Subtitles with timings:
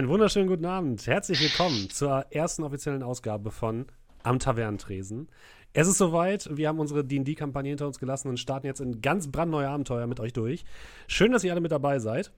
[0.00, 1.06] Einen wunderschönen guten Abend.
[1.06, 3.84] Herzlich willkommen zur ersten offiziellen Ausgabe von
[4.22, 5.28] Am Tavernentresen.
[5.74, 9.30] Es ist soweit, wir haben unsere D&D-Kampagne hinter uns gelassen und starten jetzt ein ganz
[9.30, 10.64] brandneue Abenteuer mit euch durch.
[11.06, 12.32] Schön, dass ihr alle mit dabei seid.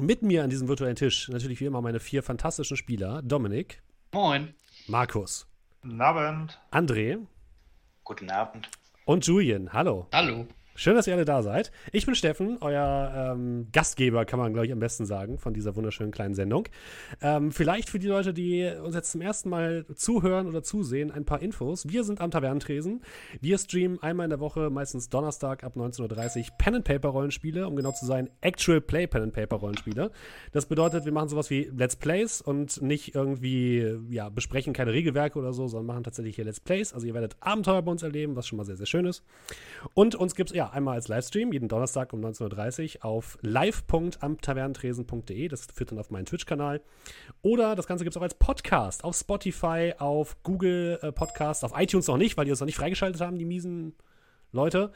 [0.00, 3.22] Mit mir an diesem virtuellen Tisch natürlich wie immer meine vier fantastischen Spieler.
[3.22, 3.80] Dominik.
[4.12, 4.52] Moin.
[4.88, 5.46] Markus.
[5.82, 6.58] Guten Abend.
[6.72, 7.18] André.
[8.02, 8.68] Guten Abend.
[9.04, 9.72] Und Julian.
[9.72, 10.08] Hallo.
[10.12, 10.48] Hallo.
[10.76, 11.72] Schön, dass ihr alle da seid.
[11.92, 15.76] Ich bin Steffen, euer ähm, Gastgeber, kann man, glaube ich, am besten sagen, von dieser
[15.76, 16.68] wunderschönen kleinen Sendung.
[17.20, 21.24] Ähm, vielleicht für die Leute, die uns jetzt zum ersten Mal zuhören oder zusehen, ein
[21.24, 21.88] paar Infos.
[21.88, 23.02] Wir sind am Tavernentresen.
[23.40, 27.66] Wir streamen einmal in der Woche, meistens Donnerstag ab 19.30 Uhr, Pen and Paper Rollenspiele,
[27.66, 30.10] um genau zu sein, Actual Play Pen and Paper Rollenspiele.
[30.52, 35.38] Das bedeutet, wir machen sowas wie Let's Plays und nicht irgendwie, ja, besprechen keine Regelwerke
[35.38, 36.94] oder so, sondern machen tatsächlich hier Let's Plays.
[36.94, 39.24] Also ihr werdet Abenteuer bei uns erleben, was schon mal sehr, sehr schön ist.
[39.94, 45.48] Und uns gibt es, ja, einmal als Livestream, jeden Donnerstag um 19.30 Uhr auf live.amtavernentresen.de.
[45.48, 46.82] Das führt dann auf meinen Twitch-Kanal.
[47.40, 51.72] Oder das Ganze gibt es auch als Podcast auf Spotify, auf Google äh, Podcast, auf
[51.74, 53.94] iTunes noch nicht, weil die uns noch nicht freigeschaltet haben, die miesen
[54.52, 54.92] Leute.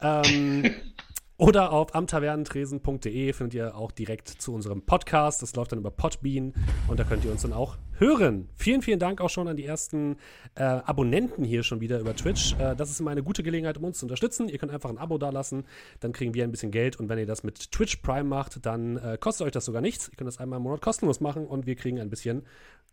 [0.00, 0.74] Ähm,
[1.36, 5.42] Oder auf amtavernentresen.de findet ihr auch direkt zu unserem Podcast.
[5.42, 6.54] Das läuft dann über Podbean
[6.86, 8.48] und da könnt ihr uns dann auch hören.
[8.54, 10.16] Vielen, vielen Dank auch schon an die ersten
[10.54, 12.54] äh, Abonnenten hier schon wieder über Twitch.
[12.60, 14.48] Äh, das ist immer eine gute Gelegenheit, um uns zu unterstützen.
[14.48, 15.64] Ihr könnt einfach ein Abo dalassen,
[15.98, 18.96] dann kriegen wir ein bisschen Geld und wenn ihr das mit Twitch Prime macht, dann
[18.98, 20.08] äh, kostet euch das sogar nichts.
[20.08, 22.44] Ihr könnt das einmal im Monat kostenlos machen und wir kriegen ein bisschen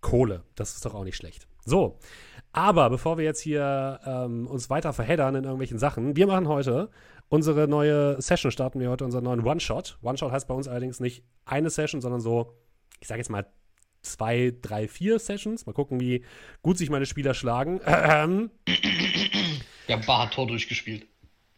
[0.01, 0.41] Kohle.
[0.56, 1.47] Das ist doch auch nicht schlecht.
[1.63, 2.00] So,
[2.53, 6.90] aber bevor wir jetzt hier ähm, uns weiter verheddern in irgendwelchen Sachen, wir machen heute
[7.31, 9.97] unsere neue Session starten wir heute, unseren neuen One-Shot.
[10.03, 12.53] One-Shot heißt bei uns allerdings nicht eine Session, sondern so,
[13.00, 13.47] ich sage jetzt mal
[14.03, 15.66] zwei, drei, vier Sessions.
[15.66, 16.25] Mal gucken, wie
[16.62, 17.80] gut sich meine Spieler schlagen.
[17.86, 18.52] Ähm,
[19.88, 21.08] Wir haben Bar-Tor durchgespielt.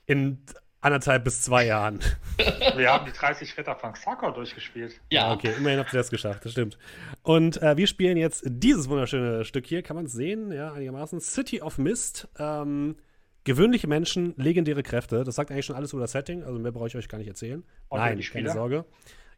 [0.05, 0.39] In
[0.81, 2.01] anderthalb bis zwei Jahren.
[2.75, 4.99] Wir haben die 30 Ritter von Xakor durchgespielt.
[5.09, 6.77] Ja, Ah, Okay, immerhin habt ihr das geschafft, das stimmt.
[7.21, 11.21] Und äh, wir spielen jetzt dieses wunderschöne Stück hier, kann man es sehen, ja, einigermaßen.
[11.21, 12.27] City of Mist.
[12.37, 12.97] Ähm,
[13.43, 15.23] gewöhnliche Menschen, legendäre Kräfte.
[15.23, 17.27] Das sagt eigentlich schon alles über das Setting, also mehr brauche ich euch gar nicht
[17.27, 17.63] erzählen.
[17.89, 18.51] Und Nein, die keine?
[18.51, 18.85] Sorge.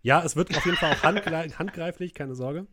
[0.01, 2.67] Ja, es wird auf jeden Fall auch handgre handgreiflich, keine Sorge.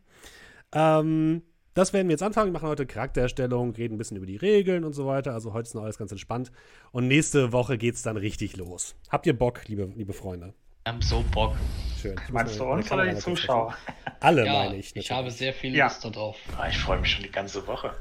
[0.73, 1.41] Ähm,
[1.73, 2.49] das werden wir jetzt anfangen.
[2.49, 5.33] Wir machen heute Charaktererstellung, reden ein bisschen über die Regeln und so weiter.
[5.33, 6.51] Also heute ist noch alles ganz entspannt.
[6.91, 8.95] Und nächste Woche geht's dann richtig los.
[9.09, 10.53] Habt ihr Bock, liebe, liebe Freunde?
[10.85, 11.55] wir haben so Bock.
[11.99, 12.15] Schön.
[12.27, 13.75] Ich Meinst du uns oder die Zuschauer?
[14.19, 14.87] Alle, Ja, meine ich.
[14.87, 15.11] ich, natürlich.
[15.11, 15.85] habe sehr viel Ja.
[15.85, 16.37] Lust darauf.
[16.57, 17.95] Ah, ich freue mich schon die ganze Woche.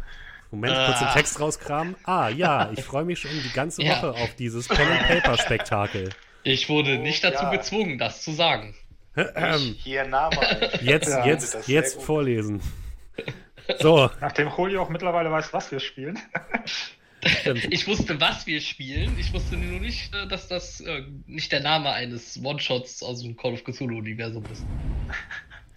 [0.53, 1.13] Moment, kurz den Ah.
[1.15, 1.97] Text rauskramen.
[2.05, 3.97] Ah, ja, ich freue mich schon die ganze Ja.
[4.03, 6.11] Woche auf dieses Pen-and-Paper-Spektakel.
[6.45, 7.51] Ich wurde nicht dazu ja.
[7.51, 8.75] gezwungen, das zu sagen.
[9.17, 10.37] Ähm, Hier Name.
[10.83, 12.61] jetzt, Ja, jetzt, jetzt vorlesen.
[13.81, 16.19] So, Nachdem Julio auch mittlerweile weiß, was wir spielen.
[17.25, 17.73] stimmt.
[17.73, 19.17] Ich wusste, was wir spielen.
[19.21, 23.37] Ich wusste nur nicht, äh, dass das äh, nicht der Name eines One-Shots aus dem
[23.37, 24.65] Call of Cthulhu-Universum ist.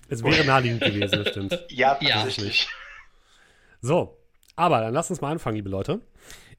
[0.10, 1.60] Es wäre naheliegend gewesen, das stimmt.
[1.70, 2.16] Ja, Ja.
[2.24, 2.68] tatsächlich.
[3.82, 4.18] So,
[4.56, 6.02] aber dann lasst uns mal anfangen, liebe Leute.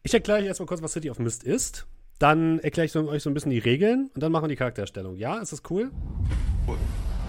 [0.02, 1.86] Ich erkläre euch erstmal kurz, was City of Mist ist.
[2.18, 4.56] Dann erkläre ich so, euch so ein bisschen die Regeln und dann machen wir die
[4.56, 5.16] Charaktererstellung.
[5.16, 5.90] Ja, ist das cool?
[6.66, 6.78] Cool.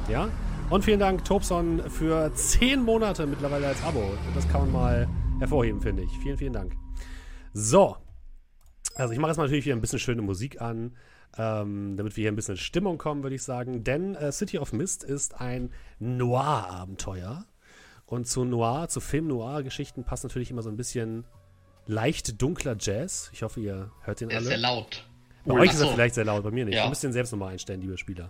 [0.10, 0.30] Ja.
[0.70, 4.04] Und vielen Dank, Tobson, für zehn Monate mittlerweile als Abo.
[4.36, 5.08] Das kann man mal
[5.40, 6.12] hervorheben, finde ich.
[6.20, 6.74] Vielen, vielen Dank.
[7.54, 7.98] So.
[8.96, 10.96] Also ich mache jetzt mal natürlich wieder ein bisschen schöne Musik an,
[11.38, 13.84] ähm, damit wir hier ein bisschen in Stimmung kommen, würde ich sagen.
[13.84, 17.46] Denn äh, City of Mist ist ein Noir-Abenteuer.
[18.08, 21.26] Und zu Noir, zu Film-Noir-Geschichten passt natürlich immer so ein bisschen
[21.86, 23.30] leicht dunkler Jazz.
[23.34, 24.62] Ich hoffe, ihr hört den Der ist sehr alle.
[24.64, 25.04] laut.
[25.46, 25.92] Bei euch ist er so.
[25.94, 26.76] vielleicht sehr laut, bei mir nicht.
[26.76, 26.84] Ja.
[26.86, 28.30] Ihr müsst den selbst nochmal einstellen, liebe Spieler.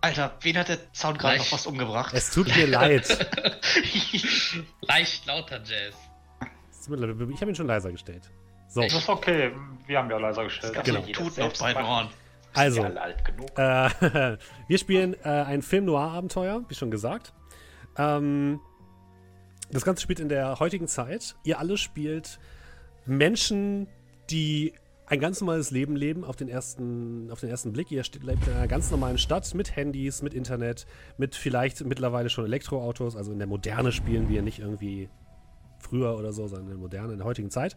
[0.00, 2.14] Alter, wen hat der Sound gerade noch fast umgebracht?
[2.14, 3.08] Es tut mir leid.
[4.82, 5.94] Leicht lauter Jazz.
[6.70, 8.30] Es tut mir leid, Ich habe ihn schon leiser gestellt.
[8.68, 9.52] So, Das ist okay.
[9.86, 10.78] Wir haben ja leiser gestellt.
[10.84, 11.00] Genau.
[11.00, 11.84] Tut auf selbst beiden.
[11.84, 12.08] Ohren.
[12.54, 13.58] also, Sind ja alle alt genug.
[13.58, 14.36] äh,
[14.68, 17.32] wir spielen äh, ein Film-Noir-Abenteuer, wie schon gesagt.
[17.98, 18.60] Ähm,
[19.70, 21.36] das Ganze spielt in der heutigen Zeit.
[21.44, 22.38] Ihr alle spielt
[23.04, 23.86] Menschen,
[24.30, 24.72] die
[25.06, 27.90] ein ganz normales Leben leben auf den ersten, auf den ersten Blick.
[27.90, 30.86] Ihr steht, lebt in einer ganz normalen Stadt mit Handys, mit Internet,
[31.16, 33.16] mit vielleicht mittlerweile schon Elektroautos.
[33.16, 35.08] Also in der Moderne spielen wir nicht irgendwie
[35.78, 37.76] früher oder so, sondern in der Moderne, in der heutigen Zeit.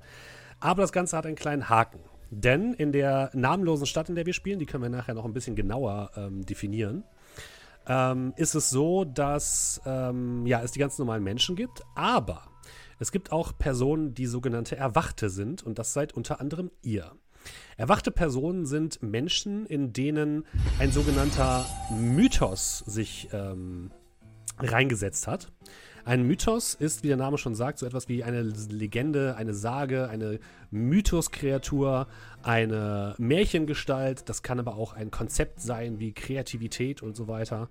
[0.60, 2.00] Aber das Ganze hat einen kleinen Haken.
[2.30, 5.34] Denn in der namenlosen Stadt, in der wir spielen, die können wir nachher noch ein
[5.34, 7.04] bisschen genauer ähm, definieren,
[7.88, 12.44] ähm, ist es so, dass ähm, ja, es die ganz normalen Menschen gibt, aber
[13.00, 17.12] es gibt auch Personen, die sogenannte Erwachte sind und das seid unter anderem ihr.
[17.76, 20.46] Erwachte Personen sind Menschen, in denen
[20.78, 23.92] ein sogenannter Mythos sich ähm,
[24.60, 25.52] reingesetzt hat.
[26.06, 30.10] Ein Mythos ist, wie der Name schon sagt, so etwas wie eine Legende, eine Sage,
[30.10, 30.40] eine
[30.72, 32.08] Mythoskreatur,
[32.44, 34.28] eine Märchengestalt.
[34.28, 37.70] Das kann aber auch ein Konzept sein wie Kreativität und so weiter.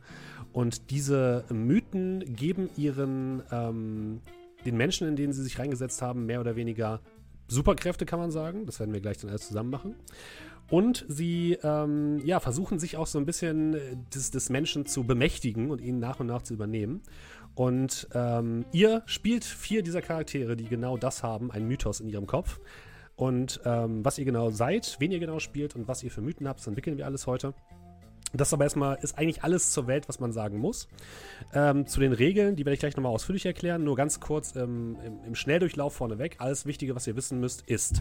[0.53, 4.21] Und diese Mythen geben ihren ähm,
[4.65, 7.01] den Menschen, in denen sie sich reingesetzt haben, mehr oder weniger
[7.49, 8.67] Superkräfte, kann man sagen.
[8.67, 9.97] Das werden wir gleich dann alles zusammen machen.
[10.71, 13.77] Und sie ähm, ja, versuchen sich auch so ein bisschen
[14.15, 17.03] des, des Menschen zu bemächtigen und ihn nach und nach zu übernehmen.
[17.61, 22.27] Und ähm, ihr spielt vier dieser Charaktere, die genau das haben, ein Mythos in ihrem
[22.27, 22.59] Kopf.
[23.17, 26.49] Und ähm, was ihr genau seid, wen ihr genau spielt und was ihr für Mythen
[26.49, 27.53] habt, das entwickeln wir alles heute.
[28.33, 30.89] Das aber erstmal ist eigentlich alles zur Welt, was man sagen muss.
[31.53, 33.85] Ähm, zu den Regeln, die werde ich gleich nochmal ausführlich erklären.
[33.85, 36.37] Nur ganz kurz ähm, im, im, Schnelldurchlauf vorneweg.
[36.39, 38.01] Alles Wichtige, was ihr wissen müsst, ist.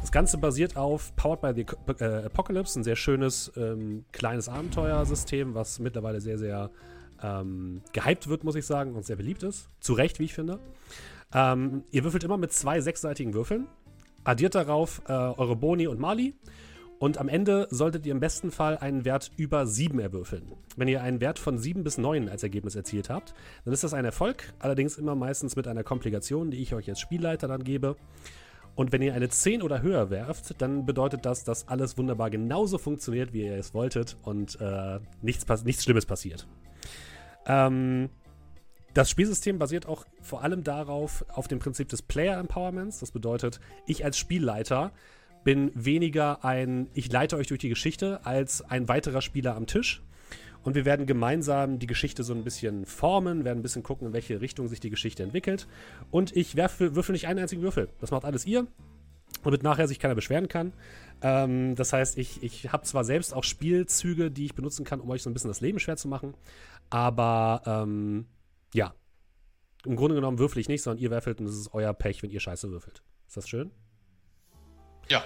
[0.00, 5.54] Das Ganze basiert auf Powered by the äh, Apocalypse, ein sehr schönes ähm, kleines Abenteuersystem,
[5.54, 6.72] was mittlerweile sehr, sehr
[7.24, 9.68] ähm, gehypt wird, muss ich sagen, und sehr beliebt ist.
[9.80, 10.60] Zu Recht, wie ich finde.
[11.32, 13.66] Ähm, ihr würfelt immer mit zwei sechsseitigen Würfeln.
[14.24, 16.34] Addiert darauf äh, eure Boni und Mali
[16.98, 20.52] und am Ende solltet ihr im besten Fall einen Wert über 7 erwürfeln.
[20.76, 23.34] Wenn ihr einen Wert von 7 bis 9 als Ergebnis erzielt habt,
[23.64, 27.00] dann ist das ein Erfolg, allerdings immer meistens mit einer Komplikation, die ich euch als
[27.00, 27.96] Spielleiter dann gebe.
[28.74, 32.78] Und wenn ihr eine 10 oder höher werft, dann bedeutet das, dass alles wunderbar genauso
[32.78, 36.46] funktioniert, wie ihr es wolltet und äh, nichts, nichts Schlimmes passiert.
[37.46, 38.10] Ähm,
[38.94, 43.00] das Spielsystem basiert auch vor allem darauf, auf dem Prinzip des Player Empowerments.
[43.00, 44.92] Das bedeutet, ich als Spielleiter
[45.42, 50.02] bin weniger ein, ich leite euch durch die Geschichte, als ein weiterer Spieler am Tisch.
[50.62, 54.12] Und wir werden gemeinsam die Geschichte so ein bisschen formen, werden ein bisschen gucken, in
[54.14, 55.66] welche Richtung sich die Geschichte entwickelt.
[56.10, 57.90] Und ich werfe, würfel nicht einen einzigen Würfel.
[58.00, 58.66] Das macht alles ihr.
[59.42, 60.72] Damit nachher sich keiner beschweren kann.
[61.24, 65.08] Ähm, das heißt, ich, ich habe zwar selbst auch Spielzüge, die ich benutzen kann, um
[65.08, 66.34] euch so ein bisschen das Leben schwer zu machen.
[66.90, 68.26] Aber ähm,
[68.74, 68.94] ja,
[69.86, 72.30] im Grunde genommen würfel ich nicht, sondern ihr werfelt und es ist euer Pech, wenn
[72.30, 73.02] ihr Scheiße würfelt.
[73.26, 73.70] Ist das schön?
[75.08, 75.24] Ja.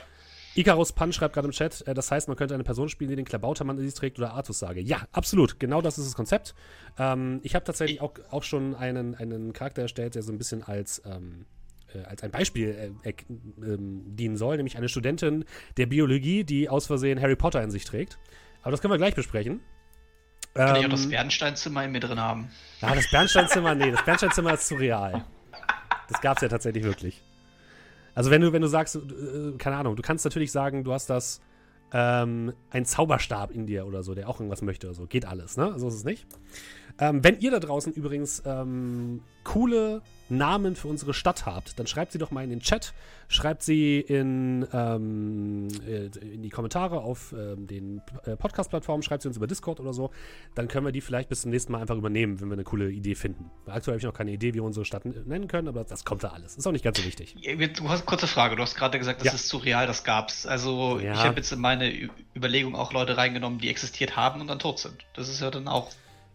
[0.54, 3.16] Icarus Pan schreibt gerade im Chat, äh, das heißt, man könnte eine Person spielen, die
[3.16, 4.80] den Klabautermann in sich trägt oder Artus sage.
[4.80, 5.58] Ja, absolut.
[5.58, 6.54] Genau das ist das Konzept.
[6.96, 10.62] Ähm, ich habe tatsächlich auch, auch schon einen, einen Charakter erstellt, der so ein bisschen
[10.62, 11.46] als, ähm,
[11.94, 13.12] äh, als ein Beispiel äh,
[13.62, 15.44] ähm, dienen soll, nämlich eine Studentin
[15.76, 18.18] der Biologie, die aus Versehen Harry Potter in sich trägt.
[18.62, 19.60] Aber das können wir gleich besprechen.
[20.54, 22.50] Kann ich auch das ähm, Bernsteinzimmer in mir drin haben?
[22.80, 25.24] Ja, das Bernsteinzimmer, nee, das Bernsteinzimmer ist zu real.
[26.08, 27.22] Das gab es ja tatsächlich wirklich.
[28.14, 31.08] Also wenn du, wenn du sagst, äh, keine Ahnung, du kannst natürlich sagen, du hast
[31.10, 31.40] das
[31.92, 35.06] ähm, ein Zauberstab in dir oder so, der auch irgendwas möchte oder so.
[35.06, 35.74] Geht alles, ne?
[35.78, 36.26] So ist es nicht.
[37.00, 42.12] Ähm, wenn ihr da draußen übrigens ähm, coole Namen für unsere Stadt habt, dann schreibt
[42.12, 42.92] sie doch mal in den Chat,
[43.28, 49.28] schreibt sie in, ähm, äh, in die Kommentare auf ähm, den äh, Podcast-Plattformen, schreibt sie
[49.28, 50.10] uns über Discord oder so.
[50.54, 52.90] Dann können wir die vielleicht bis zum nächsten Mal einfach übernehmen, wenn wir eine coole
[52.90, 53.50] Idee finden.
[53.66, 56.24] Aktuell habe ich noch keine Idee, wie wir unsere Stadt nennen können, aber das kommt
[56.24, 56.56] da alles.
[56.56, 57.36] Ist auch nicht ganz so wichtig.
[57.78, 58.56] Du hast kurze Frage.
[58.56, 59.32] Du hast gerade gesagt, das ja.
[59.34, 60.46] ist surreal, das gab's.
[60.46, 61.14] Also ja.
[61.14, 61.90] ich habe jetzt in meine
[62.36, 65.06] Überlegung auch Leute reingenommen, die existiert haben und dann tot sind.
[65.14, 65.90] Das ist ja dann auch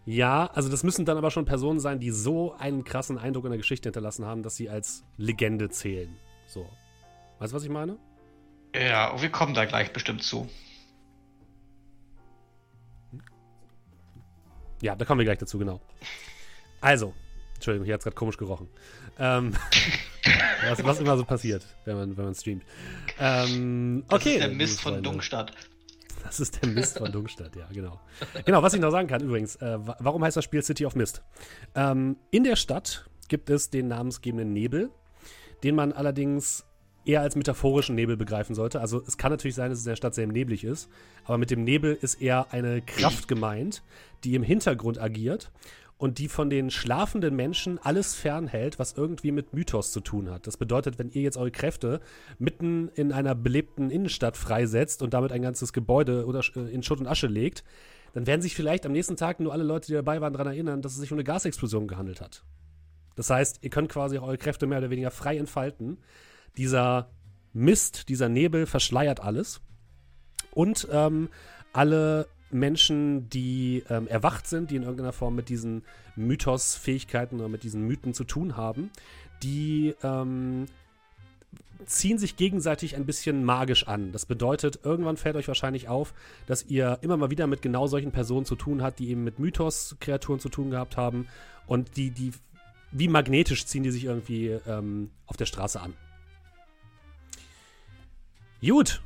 [0.05, 3.51] ja, also das müssen dann aber schon Personen sein, die so einen krassen Eindruck in
[3.51, 6.13] der Geschichte hinterlassen haben, dass sie als Legende zählen.
[6.45, 6.67] So.
[7.39, 7.97] Weißt du, was ich meine?
[8.75, 10.49] Ja, wir kommen da gleich bestimmt zu.
[14.81, 15.79] Ja, da kommen wir gleich dazu, genau.
[16.81, 17.13] Also,
[17.55, 18.67] Entschuldigung, hier hat es gerade komisch gerochen.
[19.17, 19.53] Ähm,
[20.69, 22.65] was, was, immer so passiert, wenn man, wenn man streamt.
[23.19, 24.15] Ähm, okay.
[24.15, 25.53] Das ist der Mist von Dungstadt.
[26.23, 27.99] Das ist der Mist von Dungstadt, ja, genau.
[28.45, 31.21] Genau, was ich noch sagen kann übrigens, äh, warum heißt das Spiel City of Mist?
[31.75, 34.89] Ähm, in der Stadt gibt es den namensgebenden Nebel,
[35.63, 36.65] den man allerdings
[37.05, 38.79] eher als metaphorischen Nebel begreifen sollte.
[38.79, 40.89] Also es kann natürlich sein, dass es in der Stadt sehr neblig ist,
[41.25, 43.83] aber mit dem Nebel ist eher eine Kraft gemeint,
[44.23, 45.51] die im Hintergrund agiert
[46.03, 50.47] und die von den schlafenden Menschen alles fernhält, was irgendwie mit Mythos zu tun hat.
[50.47, 52.01] Das bedeutet, wenn ihr jetzt eure Kräfte
[52.39, 56.25] mitten in einer belebten Innenstadt freisetzt und damit ein ganzes Gebäude
[56.57, 57.63] äh, in Schutt und Asche legt,
[58.11, 60.81] dann werden sich vielleicht am nächsten Tag nur alle Leute, die dabei waren, daran erinnern,
[60.81, 62.43] dass es sich um eine Gasexplosion gehandelt hat.
[63.15, 65.99] Das heißt, ihr könnt quasi eure Kräfte mehr oder weniger frei entfalten.
[66.57, 67.11] Dieser
[67.53, 69.61] Mist, dieser Nebel verschleiert alles.
[70.51, 71.29] Und ähm,
[71.71, 75.83] alle Menschen, die ähm, erwacht sind, die in irgendeiner Form mit diesen
[76.15, 78.91] Mythos-Fähigkeiten oder mit diesen Mythen zu tun haben,
[79.41, 80.65] die ähm,
[81.85, 84.11] ziehen sich gegenseitig ein bisschen magisch an.
[84.11, 86.13] Das bedeutet, irgendwann fällt euch wahrscheinlich auf,
[86.47, 89.39] dass ihr immer mal wieder mit genau solchen Personen zu tun habt, die eben mit
[89.39, 91.27] Mythos-Kreaturen zu tun gehabt haben
[91.67, 92.31] und die, die,
[92.91, 95.93] wie magnetisch ziehen die sich irgendwie ähm, auf der Straße an.
[98.61, 99.01] Gut.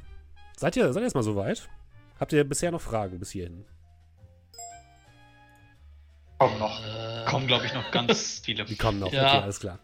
[0.56, 1.70] Seid ihr, seid ihr erstmal soweit?
[2.20, 3.66] Habt ihr bisher noch Fragen bis hierhin?
[6.40, 6.80] Komm noch.
[6.86, 8.66] Äh, kommen, glaube ich, noch ganz viele.
[8.66, 9.28] Die kommen noch, Ja.
[9.28, 9.80] okay, alles klar.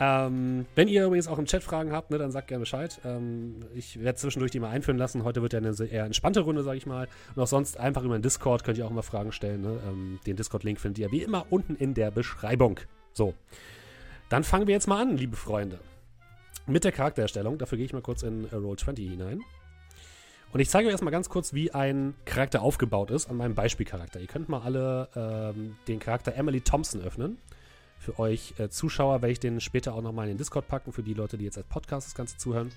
[0.00, 3.00] Ähm, wenn ihr übrigens auch im Chat Fragen habt, ne, dann sagt gerne Bescheid.
[3.04, 5.24] Ähm, ich werde zwischendurch die mal einführen lassen.
[5.24, 7.08] Heute wird ja eine sehr eher entspannte Runde, sage ich mal.
[7.34, 9.60] Und auch sonst einfach über den Discord könnt ihr auch immer Fragen stellen.
[9.62, 9.80] Ne?
[9.86, 12.78] Ähm, den Discord-Link findet ihr wie immer unten in der Beschreibung.
[13.12, 13.34] So,
[14.28, 15.80] dann fangen wir jetzt mal an, liebe Freunde.
[16.66, 17.58] Mit der Charaktererstellung.
[17.58, 19.40] Dafür gehe ich mal kurz in äh, Roll20 hinein.
[20.52, 24.18] Und ich zeige euch erstmal ganz kurz, wie ein Charakter aufgebaut ist an meinem Beispielcharakter.
[24.20, 25.08] Ihr könnt mal alle
[25.54, 27.38] ähm, den Charakter Emily Thompson öffnen.
[27.98, 31.02] Für euch äh, Zuschauer werde ich den später auch nochmal in den Discord packen, für
[31.02, 32.72] die Leute, die jetzt als Podcast das Ganze zuhören.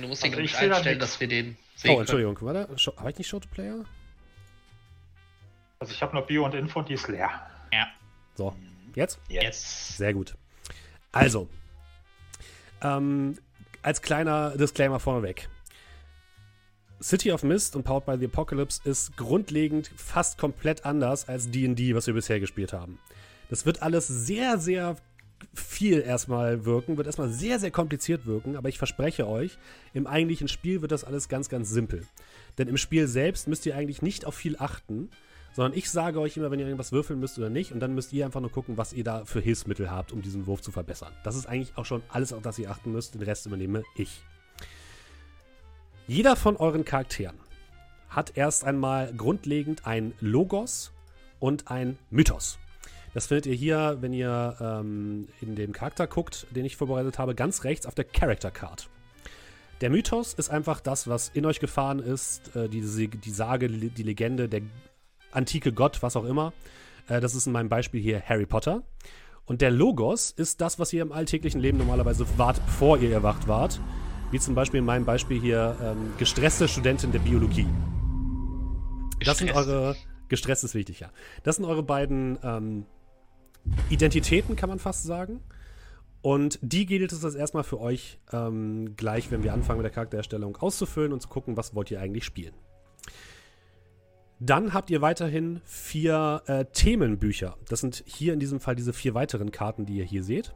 [0.00, 2.78] Du musst den, Also da einstellen, dass wir den sehen Oh, Entschuldigung, warte.
[2.78, 3.84] Show, habe ich nicht Show to Player?
[5.80, 7.30] Also ich habe nur Bio und Info und die ist leer.
[7.72, 7.88] Ja.
[8.34, 8.54] So,
[8.94, 9.18] jetzt?
[9.28, 9.96] Jetzt.
[9.96, 10.36] Sehr gut.
[11.10, 11.48] Also,
[12.82, 13.36] ähm,
[13.82, 15.48] als kleiner Disclaimer vorneweg.
[17.02, 21.94] City of Mist und Powered by the Apocalypse ist grundlegend fast komplett anders als D&D,
[21.94, 22.98] was wir bisher gespielt haben.
[23.50, 24.96] Das wird alles sehr, sehr
[25.52, 29.58] viel erstmal wirken, wird erstmal sehr, sehr kompliziert wirken, aber ich verspreche euch,
[29.92, 32.06] im eigentlichen Spiel wird das alles ganz, ganz simpel.
[32.56, 35.10] Denn im Spiel selbst müsst ihr eigentlich nicht auf viel achten,
[35.54, 38.12] sondern ich sage euch immer, wenn ihr irgendwas würfeln müsst oder nicht, und dann müsst
[38.12, 41.12] ihr einfach nur gucken, was ihr da für Hilfsmittel habt, um diesen Wurf zu verbessern.
[41.24, 43.14] Das ist eigentlich auch schon alles, auf das ihr achten müsst.
[43.14, 44.22] Den Rest übernehme ich.
[46.08, 47.34] Jeder von euren Charakteren
[48.08, 50.92] hat erst einmal grundlegend ein Logos
[51.40, 52.60] und ein Mythos.
[53.12, 57.34] Das findet ihr hier, wenn ihr ähm, in den Charakter guckt, den ich vorbereitet habe,
[57.34, 58.88] ganz rechts auf der Character Card.
[59.80, 64.02] Der Mythos ist einfach das, was in euch gefahren ist, äh, die, die Sage, die
[64.04, 64.62] Legende, der
[65.32, 66.52] antike Gott, was auch immer.
[67.08, 68.84] Äh, das ist in meinem Beispiel hier Harry Potter.
[69.44, 73.48] Und der Logos ist das, was ihr im alltäglichen Leben normalerweise wart, bevor ihr erwacht
[73.48, 73.80] wart.
[74.30, 77.66] Wie zum Beispiel in meinem Beispiel hier ähm, gestresste Studentin der Biologie.
[79.24, 79.96] Das sind eure.
[80.28, 81.10] Gestresst ist wichtig, ja.
[81.44, 82.86] Das sind eure beiden ähm,
[83.90, 85.40] Identitäten, kann man fast sagen.
[86.20, 89.92] Und die gilt es das erstmal für euch ähm, gleich, wenn wir anfangen mit der
[89.92, 92.54] Charaktererstellung auszufüllen und zu gucken, was wollt ihr eigentlich spielen.
[94.40, 97.56] Dann habt ihr weiterhin vier äh, Themenbücher.
[97.68, 100.54] Das sind hier in diesem Fall diese vier weiteren Karten, die ihr hier seht.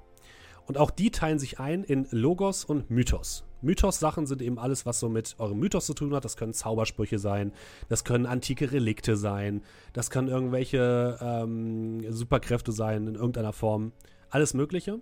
[0.67, 3.45] Und auch die teilen sich ein in Logos und Mythos.
[3.63, 6.25] Mythos-Sachen sind eben alles, was so mit eurem Mythos zu tun hat.
[6.25, 7.53] Das können Zaubersprüche sein,
[7.89, 9.63] das können antike Relikte sein,
[9.93, 13.93] das können irgendwelche ähm, Superkräfte sein in irgendeiner Form.
[14.31, 15.01] Alles Mögliche.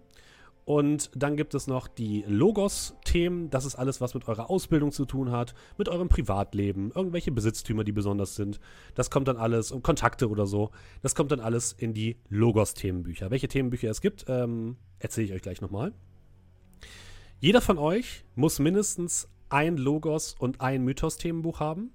[0.69, 3.49] Und dann gibt es noch die Logos-Themen.
[3.49, 7.85] Das ist alles, was mit eurer Ausbildung zu tun hat, mit eurem Privatleben, irgendwelche Besitztümer,
[7.85, 8.61] die besonders sind.
[8.95, 10.71] Das kommt dann alles, und Kontakte oder so.
[11.01, 13.31] Das kommt dann alles in die Logos-Themenbücher.
[13.31, 15.95] Welche Themenbücher es gibt, ähm, erzähle ich euch gleich nochmal.
[17.41, 21.93] Jeder von euch muss mindestens ein Logos und ein Mythos-Themenbuch haben.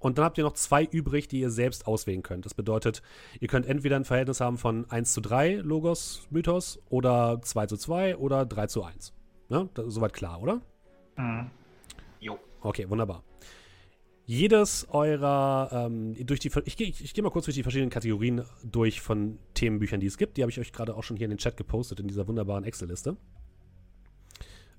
[0.00, 2.44] Und dann habt ihr noch zwei übrig, die ihr selbst auswählen könnt.
[2.46, 3.00] Das bedeutet,
[3.38, 7.76] ihr könnt entweder ein Verhältnis haben von 1 zu 3 Logos, Mythos oder 2 zu
[7.76, 9.14] 2 oder 3 zu 1.
[9.50, 10.60] Ja, das ist soweit klar, oder?
[11.16, 11.50] Mhm.
[12.18, 12.38] Jo.
[12.60, 13.22] Okay, wunderbar.
[14.24, 18.44] Jedes eurer, ähm, durch die, ich gehe ich geh mal kurz durch die verschiedenen Kategorien
[18.64, 20.36] durch von Themenbüchern, die es gibt.
[20.36, 22.64] Die habe ich euch gerade auch schon hier in den Chat gepostet, in dieser wunderbaren
[22.64, 23.16] Excel-Liste.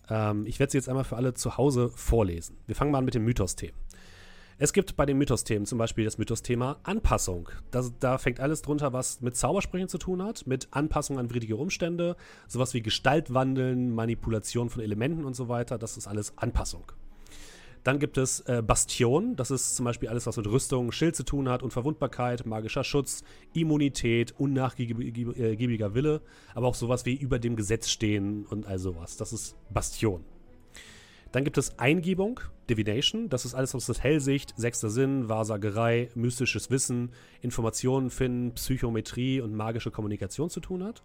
[0.09, 2.57] Ähm, ich werde sie jetzt einmal für alle zu Hause vorlesen.
[2.65, 3.75] Wir fangen mal an mit den Mythos-Themen.
[4.59, 7.49] Es gibt bei den Mythos-Themen zum Beispiel das Mythos-Thema Anpassung.
[7.69, 11.57] Das, da fängt alles drunter, was mit Zaubersprüchen zu tun hat, mit Anpassung an widrige
[11.57, 12.15] Umstände,
[12.47, 15.77] sowas wie Gestaltwandeln, Manipulation von Elementen und so weiter.
[15.77, 16.91] Das ist alles Anpassung.
[17.84, 19.36] Dann gibt es äh, Bastion.
[19.36, 23.24] Das ist zum Beispiel alles, was mit Rüstung, Schild zu tun hat, Unverwundbarkeit, magischer Schutz,
[23.53, 26.22] Immunität, unnachgiebiger Wille,
[26.53, 29.17] aber auch sowas wie über dem Gesetz stehen und all sowas.
[29.17, 30.24] Das ist Bastion.
[31.31, 33.29] Dann gibt es Eingebung, Divination.
[33.29, 39.53] Das ist alles, was mit Hellsicht, sechster Sinn, Wahrsagerei, mystisches Wissen, Informationen finden, Psychometrie und
[39.53, 41.03] magische Kommunikation zu tun hat.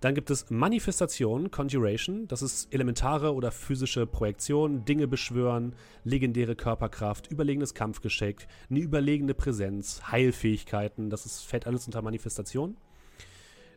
[0.00, 2.28] Dann gibt es Manifestation, Conjuration.
[2.28, 5.74] Das ist elementare oder physische Projektion, Dinge beschwören,
[6.04, 11.10] legendäre Körperkraft, überlegenes Kampfgeschick, eine überlegene Präsenz, Heilfähigkeiten.
[11.10, 12.76] Das ist, fällt alles unter Manifestation.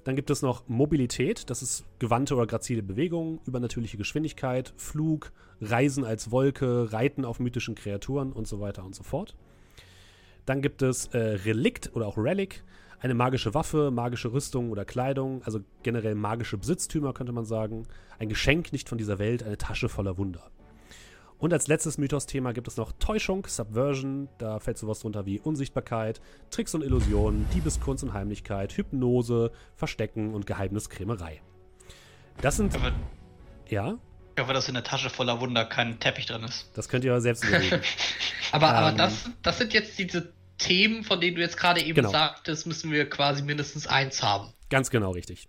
[0.03, 6.03] Dann gibt es noch Mobilität, das ist gewandte oder grazile Bewegung, übernatürliche Geschwindigkeit, Flug, Reisen
[6.03, 9.35] als Wolke, Reiten auf mythischen Kreaturen und so weiter und so fort.
[10.45, 12.63] Dann gibt es äh, Relikt oder auch Relic,
[13.01, 17.87] eine magische Waffe, magische Rüstung oder Kleidung, also generell magische Besitztümer könnte man sagen,
[18.19, 20.51] ein Geschenk nicht von dieser Welt, eine Tasche voller Wunder.
[21.39, 24.29] Und als letztes Mythos-Thema gibt es noch Täuschung, Subversion.
[24.37, 30.45] Da fällt sowas drunter wie Unsichtbarkeit, Tricks und Illusionen, Diebeskunst und Heimlichkeit, Hypnose, Verstecken und
[30.45, 31.41] Geheimniskrämerei.
[32.41, 32.75] Das sind.
[32.75, 32.91] Aber
[33.69, 33.97] Ja,
[34.35, 36.69] ich hoffe, dass in der Tasche voller Wunder kein Teppich drin ist.
[36.75, 37.81] das könnt ihr selbst überlegen.
[38.51, 38.75] Aber, Ähm.
[38.75, 42.11] aber das, das sind jetzt diese Themen, von denen du jetzt gerade eben Genau.
[42.11, 44.53] sagtest, müssen wir quasi mindestens eins haben.
[44.69, 45.47] Ganz genau richtig.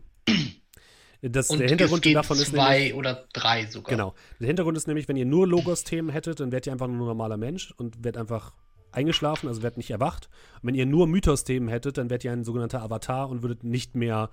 [1.25, 3.91] Das, Und der Hintergrund davon ist zwei nämlich, oder drei sogar.
[3.91, 4.15] genau.
[4.41, 7.07] Der Hintergrund ist nämlich, wenn ihr nur Logos-Themen hättet, dann wärt ihr einfach nur ein
[7.07, 8.55] normaler Mensch und wärt einfach
[8.91, 10.29] eingeschlafen, also wärt nicht erwacht.
[10.61, 13.95] Und wenn ihr nur Mythos-Themen hättet, dann wärt ihr ein sogenannter Avatar und würdet nicht
[13.95, 14.31] mehr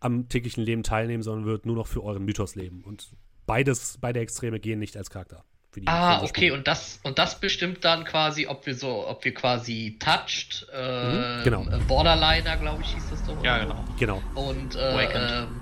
[0.00, 2.82] am täglichen Leben teilnehmen, sondern würdet nur noch für euren Mythos leben.
[2.82, 3.12] Und
[3.46, 5.44] beides, beide Extreme gehen nicht als Charakter.
[5.72, 9.08] Für die- für Ah, okay, und das, und das bestimmt dann quasi, ob wir so,
[9.08, 11.06] ob wir quasi Touched, äh,
[11.40, 11.62] Mhm, genau.
[11.64, 13.42] äh, Borderliner, glaube ich, hieß das doch.
[13.42, 13.84] Ja, genau.
[13.98, 14.22] Genau.
[14.34, 15.30] Und äh, Awakened.
[15.32, 15.60] ähm,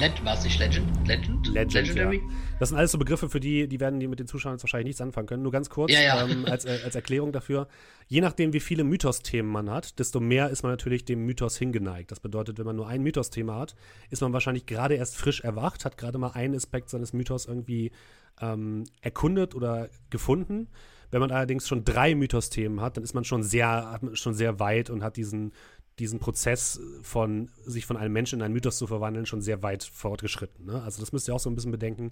[0.00, 1.06] Legend, war es nicht Legend?
[1.06, 1.46] Legend?
[1.48, 2.16] Legend, Legendary?
[2.16, 2.22] ja.
[2.58, 4.86] Das sind alles so Begriffe, für die, die werden die mit den Zuschauern jetzt wahrscheinlich
[4.86, 5.42] nichts anfangen können.
[5.42, 6.24] Nur ganz kurz Ja, ja.
[6.24, 7.68] Ähm, als, äh, als Erklärung dafür.
[8.08, 12.10] Je nachdem, wie viele Mythos-Themen man hat, desto mehr ist man natürlich dem Mythos hingeneigt.
[12.10, 13.74] Das bedeutet, wenn man nur ein Mythos-Thema hat,
[14.10, 17.92] ist man wahrscheinlich gerade erst frisch erwacht, hat gerade mal einen Aspekt seines Mythos irgendwie
[18.40, 20.68] ähm, erkundet oder gefunden.
[21.10, 24.90] Wenn man allerdings schon drei Mythos-Themen hat, dann ist man schon sehr, schon sehr weit
[24.90, 25.52] und hat diesen,
[26.00, 29.84] diesen Prozess von sich von einem Menschen in einen Mythos zu verwandeln schon sehr weit
[29.84, 30.66] fortgeschritten.
[30.66, 30.82] Ne?
[30.82, 32.10] Also das müsst ihr auch so ein bisschen bedenken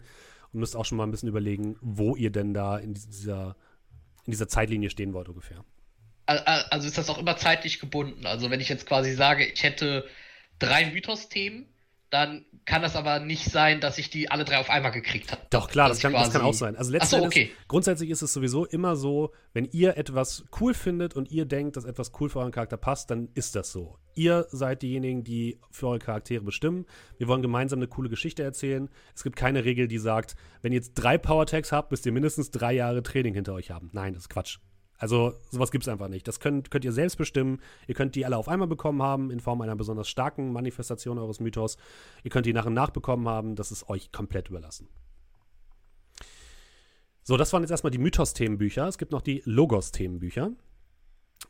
[0.53, 3.57] und müsst auch schon mal ein bisschen überlegen, wo ihr denn da in dieser,
[4.25, 5.65] in dieser Zeitlinie stehen wollt ungefähr.
[6.27, 8.25] Al- al- Also ist das auch immer zeitlich gebunden.
[8.27, 10.05] Also wenn ich jetzt quasi sage, ich hätte
[10.61, 11.67] drei Mythos-Themen,
[12.13, 15.41] dann kann das aber nicht sein, dass ich die alle drei auf einmal gekriegt habe.
[15.49, 16.77] Doch, klar, das kann, das kann auch sein.
[16.77, 17.57] Also Ach so, letztendlich, okay.
[17.69, 21.87] grundsätzlich ist es sowieso immer so, wenn ihr etwas cool findet und ihr denkt, dass
[21.87, 23.97] etwas cool für euren Charakter passt, dann ist das so.
[24.15, 26.85] Ihr seid diejenigen, die für eure Charaktere bestimmen.
[27.17, 28.91] Wir wollen gemeinsam eine coole Geschichte erzählen.
[29.15, 32.51] Es gibt keine Regel, die sagt, wenn ihr jetzt drei Power-Tags habt, müsst ihr mindestens
[32.51, 33.89] drei Jahre Training hinter euch haben.
[33.93, 34.59] Nein, das ist Quatsch.
[35.03, 36.29] Also sowas gibt es einfach nicht.
[36.29, 37.61] Das könnt, könnt ihr selbst bestimmen.
[37.89, 41.41] Ihr könnt die alle auf einmal bekommen haben, in Form einer besonders starken Manifestation eures
[41.41, 41.77] Mythos.
[42.23, 43.57] Ihr könnt die nach und nach bekommen haben.
[43.57, 44.87] Das ist euch komplett überlassen.
[47.25, 48.87] So, das waren jetzt erstmal die Mythos-Themenbücher.
[48.87, 50.53] Es gibt noch die Logos-Themenbücher.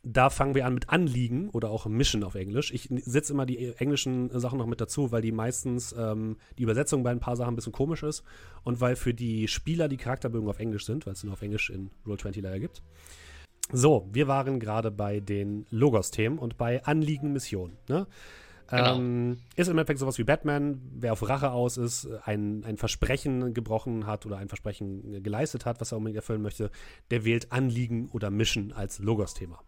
[0.01, 2.73] Da fangen wir an mit Anliegen oder auch Mission auf Englisch.
[2.73, 7.03] Ich setze immer die englischen Sachen noch mit dazu, weil die meistens ähm, die Übersetzung
[7.03, 8.23] bei ein paar Sachen ein bisschen komisch ist
[8.63, 11.69] und weil für die Spieler die Charakterbögen auf Englisch sind, weil es nur auf Englisch
[11.69, 12.81] in Roll20 leider gibt.
[13.71, 17.77] So, wir waren gerade bei den Logos-Themen und bei Anliegen, Mission.
[17.87, 18.07] Ne?
[18.67, 18.95] Genau.
[18.95, 23.53] Ähm, ist im Endeffekt sowas wie Batman, wer auf Rache aus ist, ein, ein Versprechen
[23.53, 26.71] gebrochen hat oder ein Versprechen geleistet hat, was er unbedingt erfüllen möchte,
[27.11, 29.59] der wählt Anliegen oder Mission als Logos-Thema.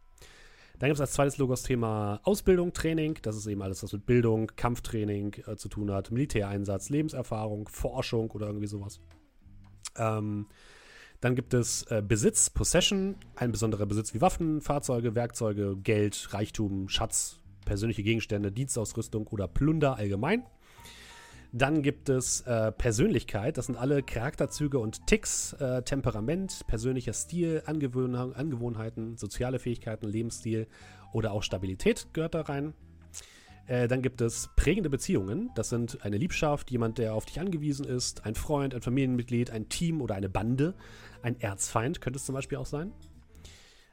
[0.80, 3.18] Dann gibt es als zweites Logos-Thema Ausbildung, Training.
[3.22, 8.32] Das ist eben alles, was mit Bildung, Kampftraining äh, zu tun hat, Militäreinsatz, Lebenserfahrung, Forschung
[8.32, 9.00] oder irgendwie sowas.
[9.98, 10.48] Ähm,
[11.26, 16.88] dann gibt es äh, Besitz, Possession, ein besonderer Besitz wie Waffen, Fahrzeuge, Werkzeuge, Geld, Reichtum,
[16.88, 20.44] Schatz, persönliche Gegenstände, Dienstausrüstung oder Plunder allgemein.
[21.52, 27.64] Dann gibt es äh, Persönlichkeit, das sind alle Charakterzüge und Ticks, äh, Temperament, persönlicher Stil,
[27.66, 30.68] Angewohnheiten, soziale Fähigkeiten, Lebensstil
[31.12, 32.76] oder auch Stabilität gehört da rein.
[33.67, 35.49] Äh, dann gibt es prägende Beziehungen.
[35.56, 39.69] Das sind eine Liebschaft, jemand, der auf dich angewiesen ist, ein Freund, ein Familienmitglied, ein
[39.69, 40.75] Team oder eine Bande.
[41.21, 42.91] Ein Erzfeind könnte es zum Beispiel auch sein.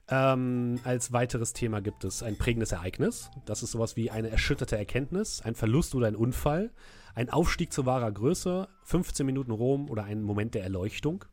[0.08, 3.30] Ähm, als weiteres Thema gibt es ein prägendes Ereignis.
[3.46, 6.70] Das ist sowas wie eine erschütterte Erkenntnis, ein Verlust oder ein Unfall,
[7.14, 11.24] ein Aufstieg zu wahrer Größe, 15 Minuten Rom oder ein Moment der Erleuchtung.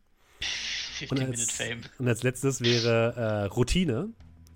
[1.00, 1.82] 50 Und als, Fame.
[1.98, 4.10] und als letztes wäre äh, Routine.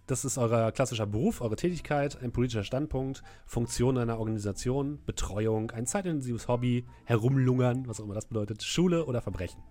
[0.05, 5.85] Das ist euer klassischer Beruf, eure Tätigkeit, ein politischer Standpunkt, Funktion einer Organisation, Betreuung, ein
[5.85, 9.61] zeitintensives Hobby, Herumlungern, was auch immer das bedeutet, Schule oder Verbrechen.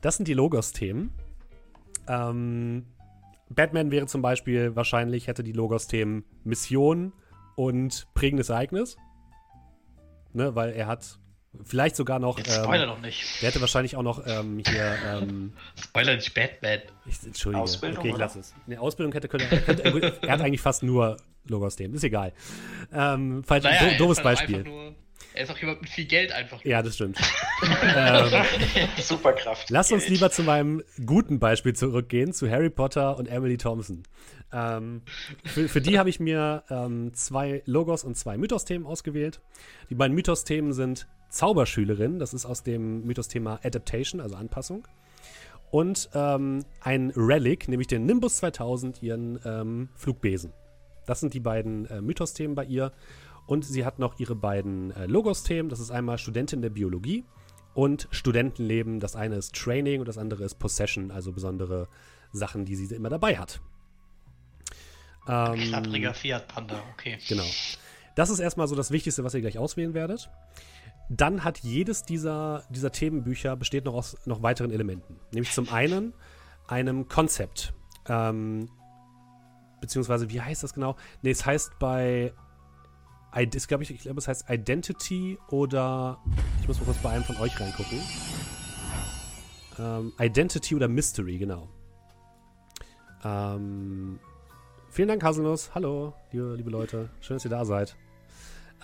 [0.00, 1.10] Das sind die Logos-Themen.
[2.08, 2.86] Ähm,
[3.50, 7.12] Batman wäre zum Beispiel wahrscheinlich, hätte die Logos-Themen Mission
[7.56, 8.96] und prägendes Ereignis.
[10.32, 11.18] Ne, weil er hat
[11.64, 12.38] vielleicht sogar noch.
[12.38, 13.42] Jetzt spoiler Ähm, doch nicht.
[13.42, 14.96] der hätte wahrscheinlich auch noch ähm, hier.
[15.06, 16.80] Ähm, Spoiler nicht Batman.
[17.06, 17.62] ich, Entschuldige.
[17.62, 18.24] Ausbildung, okay, ich oder?
[18.24, 18.54] lass es.
[18.66, 19.46] Ne, Ausbildung hätte können.
[19.50, 21.16] Er, könnte, er, hat eigentlich fast nur
[21.48, 21.94] Logos-Themen.
[21.94, 22.32] Ist egal.
[22.92, 24.62] Ähm, falls, Naja, do, doofes halt Beispiel.
[24.64, 24.94] Nur,
[25.36, 26.64] er ist auch jemand mit viel Geld einfach.
[26.64, 27.18] Ja, das stimmt.
[27.94, 28.44] ähm,
[28.98, 29.68] Superkraft.
[29.68, 34.02] Lass uns lieber zu meinem guten Beispiel zurückgehen, zu Harry Potter und Emily Thompson.
[34.52, 35.02] Ähm,
[35.44, 39.40] für, für die habe ich mir ähm, zwei Logos und zwei Mythos-Themen ausgewählt.
[39.90, 44.86] Die beiden Mythos-Themen sind Zauberschülerin, das ist aus dem Mythos-Thema Adaptation, also Anpassung.
[45.70, 50.52] Und ähm, ein Relic, nämlich den Nimbus 2000, ihren ähm, Flugbesen.
[51.06, 52.92] Das sind die beiden äh, Mythos-Themen bei ihr.
[53.46, 55.68] Und sie hat noch ihre beiden äh, Logos-Themen.
[55.68, 57.24] Das ist einmal Studentin der Biologie
[57.74, 59.00] und Studentenleben.
[59.00, 61.88] Das eine ist Training und das andere ist Possession, also besondere
[62.32, 63.60] Sachen, die sie immer dabei hat.
[65.28, 67.18] Ähm, Klappriger Fiat Panda, okay.
[67.28, 67.44] Genau.
[68.14, 70.30] Das ist erstmal so das Wichtigste, was ihr gleich auswählen werdet.
[71.08, 75.20] Dann hat jedes dieser, dieser Themenbücher besteht noch aus noch weiteren Elementen.
[75.32, 76.12] Nämlich zum einen
[76.66, 77.72] einem Konzept.
[78.08, 78.68] Ähm,
[79.80, 80.96] beziehungsweise wie heißt das genau?
[81.22, 82.32] Ne, es heißt bei
[83.38, 86.18] ich glaube, ich, ich glaube, es heißt Identity oder
[86.60, 88.00] ich muss mal kurz bei einem von euch reingucken.
[89.78, 91.68] Ähm, Identity oder Mystery, genau.
[93.24, 94.18] Ähm,
[94.88, 95.74] vielen Dank, Haselnuss.
[95.74, 97.10] Hallo, liebe, liebe Leute.
[97.20, 97.94] Schön, dass ihr da seid.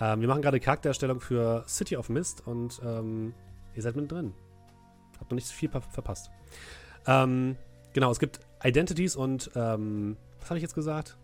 [0.00, 3.34] Ähm, wir machen gerade Charaktererstellung für City of Mist und ähm,
[3.74, 4.34] ihr seid mittendrin.
[5.18, 6.30] Habt noch nicht so viel verpasst.
[7.06, 7.56] Ähm,
[7.92, 11.16] genau, es gibt Identities und ähm, was habe ich jetzt gesagt?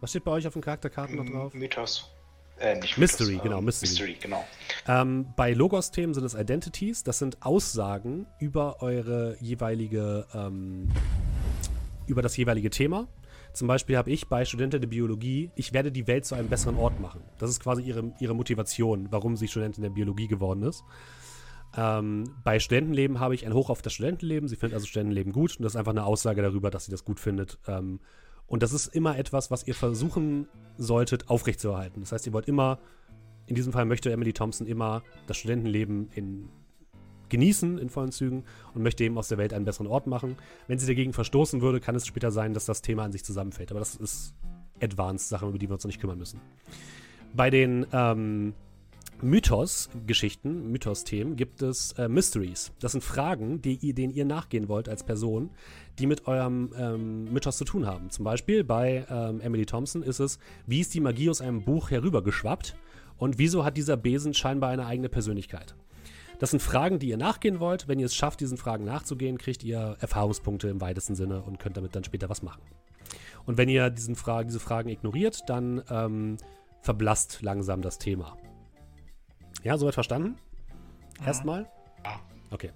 [0.00, 1.54] Was steht bei euch auf den Charakterkarten noch drauf?
[1.54, 2.10] Mythos.
[2.60, 3.90] Äh, nicht Mystery, Mythos, genau, Mystery.
[3.90, 4.44] Mystery, genau.
[4.88, 10.88] Ähm, bei Logos-Themen sind es Identities, das sind Aussagen über eure jeweilige, ähm,
[12.06, 13.06] über das jeweilige Thema.
[13.58, 16.76] Zum Beispiel habe ich bei Studentin der Biologie, ich werde die Welt zu einem besseren
[16.76, 17.24] Ort machen.
[17.38, 20.84] Das ist quasi ihre, ihre Motivation, warum sie Studentin der Biologie geworden ist.
[21.76, 24.48] Ähm, bei Studentenleben habe ich ein Hoch auf das Studentenleben.
[24.48, 27.04] Sie findet also Studentenleben gut und das ist einfach eine Aussage darüber, dass sie das
[27.04, 27.58] gut findet.
[27.66, 27.98] Ähm,
[28.46, 31.98] und das ist immer etwas, was ihr versuchen solltet, aufrechtzuerhalten.
[31.98, 32.78] Das heißt, ihr wollt immer,
[33.46, 36.48] in diesem Fall möchte Emily Thompson immer das Studentenleben in,
[37.28, 40.36] genießen in vollen Zügen und möchte eben aus der Welt einen besseren Ort machen.
[40.66, 43.70] Wenn sie dagegen verstoßen würde, kann es später sein, dass das Thema an sich zusammenfällt.
[43.70, 44.34] Aber das ist
[44.80, 46.40] Advanced-Sachen, über die wir uns noch nicht kümmern müssen.
[47.34, 48.54] Bei den ähm,
[49.20, 52.72] Mythos-Geschichten, Mythos-Themen, gibt es äh, Mysteries.
[52.80, 55.50] Das sind Fragen, die, denen ihr nachgehen wollt als Person,
[55.98, 58.10] die mit eurem ähm, Mythos zu tun haben.
[58.10, 61.90] Zum Beispiel bei ähm, Emily Thompson ist es, wie ist die Magie aus einem Buch
[61.90, 62.76] herübergeschwappt
[63.16, 65.74] und wieso hat dieser Besen scheinbar eine eigene Persönlichkeit?
[66.38, 67.88] Das sind Fragen, die ihr nachgehen wollt.
[67.88, 71.76] Wenn ihr es schafft, diesen Fragen nachzugehen, kriegt ihr Erfahrungspunkte im weitesten Sinne und könnt
[71.76, 72.62] damit dann später was machen.
[73.44, 76.36] Und wenn ihr diesen Fra diese Fragen ignoriert, dann ähm,
[76.80, 78.36] verblasst langsam das Thema.
[79.64, 80.36] Ja, soweit verstanden?
[81.24, 81.68] Erstmal?
[82.50, 82.70] Okay.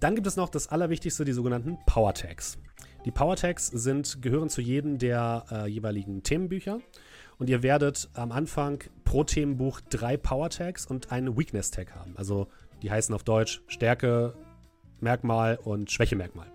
[0.00, 2.58] Dann gibt es noch das Allerwichtigste, die sogenannten Power Tags.
[3.04, 6.80] Die Power Tags sind, gehören zu jedem der äh, jeweiligen Themenbücher.
[7.38, 12.14] Und ihr werdet am Anfang pro Themenbuch drei Power Tags und einen Weakness Tag haben.
[12.16, 12.48] Also
[12.82, 14.34] die heißen auf Deutsch Stärke,
[15.00, 16.46] Merkmal und Schwächemerkmal.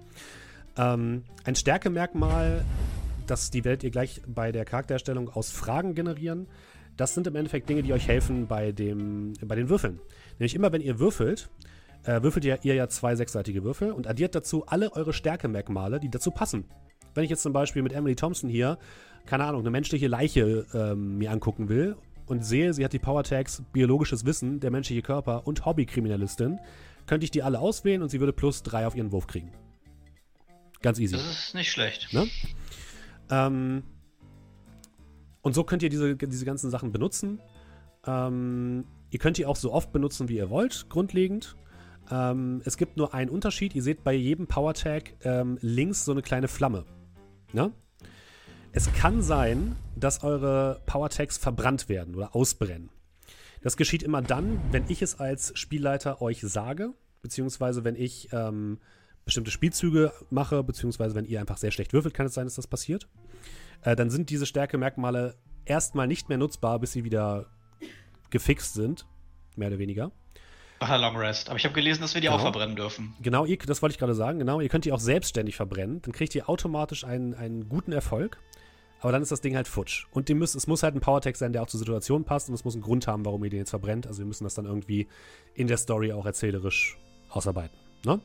[0.78, 2.66] Ähm, ein Stärkemerkmal,
[3.28, 6.48] das die werdet ihr gleich bei der Charaktererstellung aus Fragen generieren.
[6.98, 10.00] Das sind im Endeffekt Dinge, die euch helfen bei, dem, bei den Würfeln.
[10.38, 11.50] Nämlich immer, wenn ihr würfelt,
[12.04, 16.10] äh, würfelt ihr, ihr ja zwei sechsseitige Würfel und addiert dazu alle eure Stärkemerkmale, die
[16.10, 16.66] dazu passen.
[17.14, 18.78] Wenn ich jetzt zum Beispiel mit Emily Thompson hier,
[19.26, 21.96] keine Ahnung, eine menschliche Leiche ähm, mir angucken will
[22.26, 26.60] und sehe, sie hat die Power Tags biologisches Wissen, der menschliche Körper und Hobbykriminalistin,
[27.06, 29.52] könnte ich die alle auswählen und sie würde plus drei auf ihren Wurf kriegen.
[30.82, 31.16] Ganz easy.
[31.16, 32.14] Das ist nicht schlecht.
[32.14, 32.28] Ne?
[33.30, 33.84] Ähm,
[35.42, 37.40] und so könnt ihr diese, diese ganzen Sachen benutzen.
[38.06, 41.56] Ähm, ihr könnt die auch so oft benutzen, wie ihr wollt, grundlegend.
[42.12, 43.76] Ähm, es gibt nur einen Unterschied.
[43.76, 46.86] Ihr seht bei jedem Power Tag ähm, links so eine kleine Flamme.
[47.54, 47.72] Ne?
[48.72, 52.90] Es kann sein, dass eure Power Tags verbrannt werden oder ausbrennen.
[53.62, 58.80] Das geschieht immer dann, wenn ich es als Spielleiter euch sage, beziehungsweise wenn ich ähm,
[59.26, 62.68] bestimmte Spielzüge mache, beziehungsweise wenn ihr einfach sehr schlecht würfelt, kann es sein, dass das
[62.68, 63.08] passiert.
[63.82, 65.36] Äh, dann sind diese Stärkemerkmale
[65.66, 67.46] erstmal nicht mehr nutzbar, bis sie wieder
[68.32, 69.06] gefixt sind,
[69.56, 70.12] mehr oder weniger.
[70.86, 71.50] Ach, Long Rest.
[71.50, 72.38] Aber ich habe gelesen, dass wir die genau.
[72.38, 73.16] auch verbrennen dürfen.
[73.22, 74.40] Genau, ihr, das wollte ich gerade sagen.
[74.40, 76.02] Genau, ihr könnt die auch selbstständig verbrennen.
[76.02, 78.38] Dann kriegt ihr automatisch einen, einen guten Erfolg.
[79.00, 80.08] Aber dann ist das Ding halt futsch.
[80.12, 82.50] Und müsst, es muss halt ein Powertext sein, der auch zur Situation passt.
[82.50, 84.08] Und es muss einen Grund haben, warum ihr den jetzt verbrennt.
[84.08, 85.08] Also wir müssen das dann irgendwie
[85.56, 86.98] in der Story auch erzählerisch
[87.30, 87.78] ausarbeiten.
[88.06, 88.20] Ne?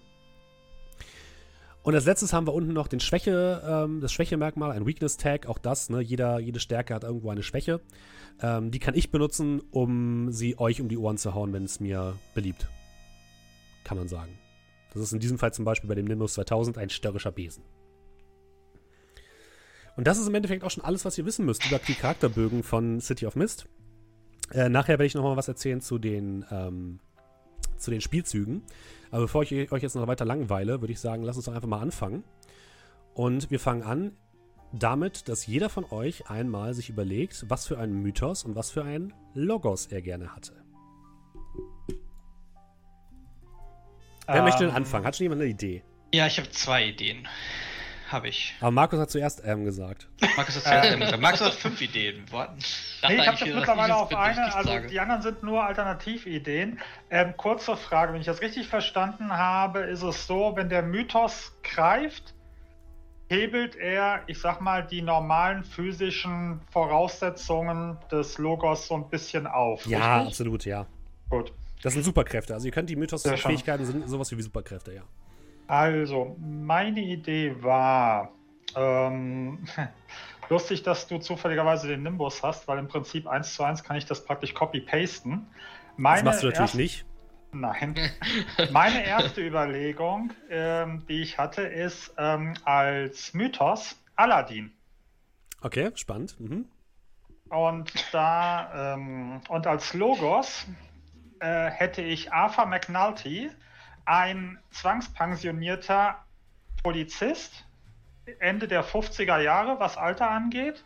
[1.88, 5.46] Und als letztes haben wir unten noch den Schwäche, ähm, das Schwächemerkmal, ein Weakness Tag.
[5.46, 6.02] Auch das, ne?
[6.02, 7.80] Jeder, jede Stärke hat irgendwo eine Schwäche.
[8.42, 11.80] Ähm, die kann ich benutzen, um sie euch um die Ohren zu hauen, wenn es
[11.80, 12.68] mir beliebt.
[13.84, 14.38] Kann man sagen.
[14.92, 17.64] Das ist in diesem Fall zum Beispiel bei dem Nimbus 2000 ein störrischer Besen.
[19.96, 22.64] Und das ist im Endeffekt auch schon alles, was ihr wissen müsst über die Charakterbögen
[22.64, 23.64] von City of Mist.
[24.52, 27.00] Äh, nachher werde ich noch mal was erzählen zu den, ähm,
[27.78, 28.62] zu den Spielzügen.
[29.10, 31.68] Aber bevor ich euch jetzt noch weiter langweile, würde ich sagen, lasst uns doch einfach
[31.68, 32.24] mal anfangen.
[33.14, 34.12] Und wir fangen an
[34.72, 38.84] damit, dass jeder von euch einmal sich überlegt, was für einen Mythos und was für
[38.84, 40.52] einen Logos er gerne hatte.
[44.26, 45.06] Wer ähm, möchte denn anfangen?
[45.06, 45.82] Hat schon jemand eine Idee?
[46.12, 47.26] Ja, ich habe zwei Ideen.
[48.08, 48.54] Habe ich.
[48.60, 50.08] Aber Markus hat zuerst M gesagt.
[50.36, 51.20] Markus hat zuerst M gesagt.
[51.20, 52.24] Markus hat fünf Ideen.
[53.06, 54.88] Nee, ich habe jetzt mittlerweile auf eine, also sage.
[54.88, 56.80] die anderen sind nur Alternativideen.
[57.10, 61.52] Ähm, kurze Frage, wenn ich das richtig verstanden habe, ist es so, wenn der Mythos
[61.62, 62.34] greift,
[63.28, 69.86] hebelt er, ich sag mal, die normalen physischen Voraussetzungen des Logos so ein bisschen auf.
[69.86, 70.28] Ja, richtig?
[70.28, 70.86] absolut, ja.
[71.30, 71.52] Gut.
[71.82, 72.54] Das sind Superkräfte.
[72.54, 75.02] Also ihr könnt die Mythos-Fähigkeiten sind sowas wie Superkräfte, ja.
[75.68, 78.32] Also, meine Idee war,
[78.76, 79.66] Ähm,
[80.48, 84.06] lustig, dass du zufälligerweise den Nimbus hast, weil im Prinzip eins zu eins kann ich
[84.06, 85.46] das praktisch copy-pasten.
[85.96, 87.06] Das machst du natürlich nicht.
[87.52, 87.94] Nein.
[88.72, 94.72] Meine erste Überlegung, ähm, die ich hatte, ist ähm, als Mythos Aladdin.
[95.62, 96.38] Okay, spannend.
[96.38, 96.66] Mhm.
[97.48, 100.66] Und da ähm, und als Logos
[101.40, 103.50] äh, hätte ich Arthur McNulty,
[104.08, 106.24] ein zwangspensionierter
[106.82, 107.66] Polizist,
[108.40, 110.84] Ende der 50er Jahre, was Alter angeht,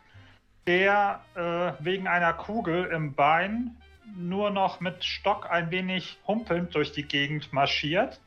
[0.66, 3.76] der äh, wegen einer Kugel im Bein
[4.16, 8.20] nur noch mit Stock ein wenig humpelnd durch die Gegend marschiert.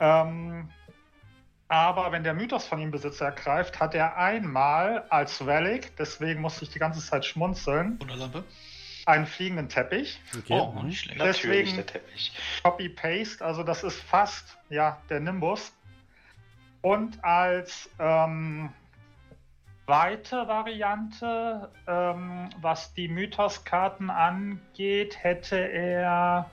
[0.00, 0.68] Ähm,
[1.68, 6.64] aber wenn der Mythos von ihm Besitz ergreift, hat er einmal als Relic, deswegen musste
[6.64, 7.98] ich die ganze Zeit schmunzeln,
[9.08, 10.20] einen fliegenden Teppich.
[10.36, 10.60] Okay.
[10.60, 11.20] Oh, nicht schlecht.
[11.20, 12.32] Deswegen der Teppich.
[12.62, 15.72] Copy-Paste, also das ist fast ja, der Nimbus.
[16.82, 18.70] Und als ähm,
[19.86, 26.50] zweite Variante, ähm, was die Mythos-Karten angeht, hätte er.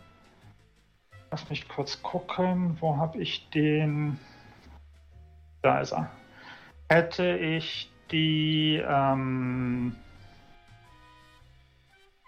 [1.31, 4.17] Lass mich kurz gucken, wo habe ich den.
[5.61, 6.09] Da ist er.
[6.87, 9.95] Hätte ich die ähm,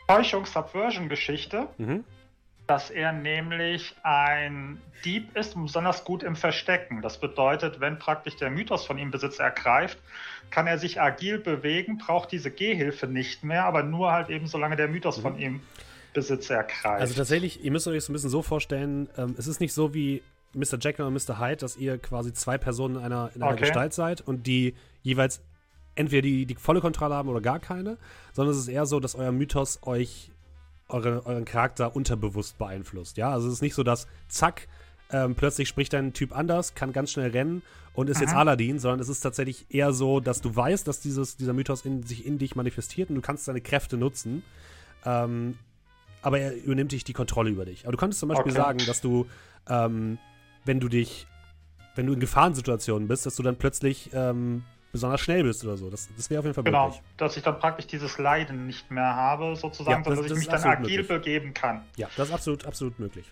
[0.08, 1.68] Täuschungs-Subversion-Geschichte.
[1.78, 2.04] Mhm
[2.68, 7.02] dass er nämlich ein Dieb ist und besonders gut im Verstecken.
[7.02, 9.98] Das bedeutet, wenn praktisch der Mythos von ihm Besitz ergreift,
[10.52, 14.76] kann er sich agil bewegen, braucht diese Gehhilfe nicht mehr, aber nur halt eben, solange
[14.76, 15.22] der Mythos mhm.
[15.22, 15.62] von ihm
[16.14, 17.02] Besitz ergreift.
[17.02, 19.94] Also tatsächlich, ihr müsst euch das ein bisschen so vorstellen, ähm, es ist nicht so
[19.94, 20.22] wie
[20.54, 20.78] Mr.
[20.80, 21.40] Jekyll und Mr.
[21.40, 23.62] Hyde, dass ihr quasi zwei Personen in einer, in einer okay.
[23.62, 25.42] Gestalt seid und die jeweils
[25.98, 27.98] entweder die, die volle Kontrolle haben oder gar keine,
[28.34, 30.32] sondern es ist eher so, dass euer Mythos euch
[30.90, 33.18] eure, euren Charakter unterbewusst beeinflusst.
[33.18, 34.68] Ja, also es ist nicht so, dass zack,
[35.12, 37.62] ähm, plötzlich spricht ein Typ anders, kann ganz schnell rennen
[37.94, 38.24] und ist Aha.
[38.24, 41.86] jetzt Aladdin, sondern es ist tatsächlich eher so, dass du weißt, dass dieses, dieser Mythos
[41.86, 44.44] in, sich in dich manifestiert und du kannst seine Kräfte nutzen.
[45.06, 45.58] Ähm,
[46.22, 47.84] aber er übernimmt dich die Kontrolle über dich.
[47.84, 48.62] Aber du könntest zum Beispiel okay.
[48.62, 49.28] sagen, dass du,
[49.70, 50.18] ähm,
[50.66, 51.28] wenn du dich,
[51.96, 54.64] wenn du in Gefahrensituationen bist, dass du dann plötzlich ähm,
[54.98, 55.90] besonders schnell bist oder so.
[55.90, 57.02] Das, das wäre auf jeden Fall genau, möglich.
[57.02, 60.38] Genau, dass ich dann praktisch dieses Leiden nicht mehr habe, sozusagen, ja, das, dass ich
[60.38, 61.08] mich dann agil möglich.
[61.08, 61.86] begeben kann.
[61.96, 63.32] Ja, das ist absolut, absolut möglich.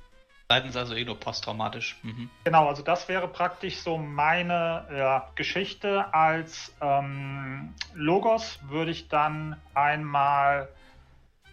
[0.49, 1.97] Leiden ist also eh nur posttraumatisch.
[2.04, 2.30] Mhm.
[2.43, 6.13] Genau, also das wäre praktisch so meine ja, Geschichte.
[6.13, 10.69] Als ähm, Logos würde ich dann einmal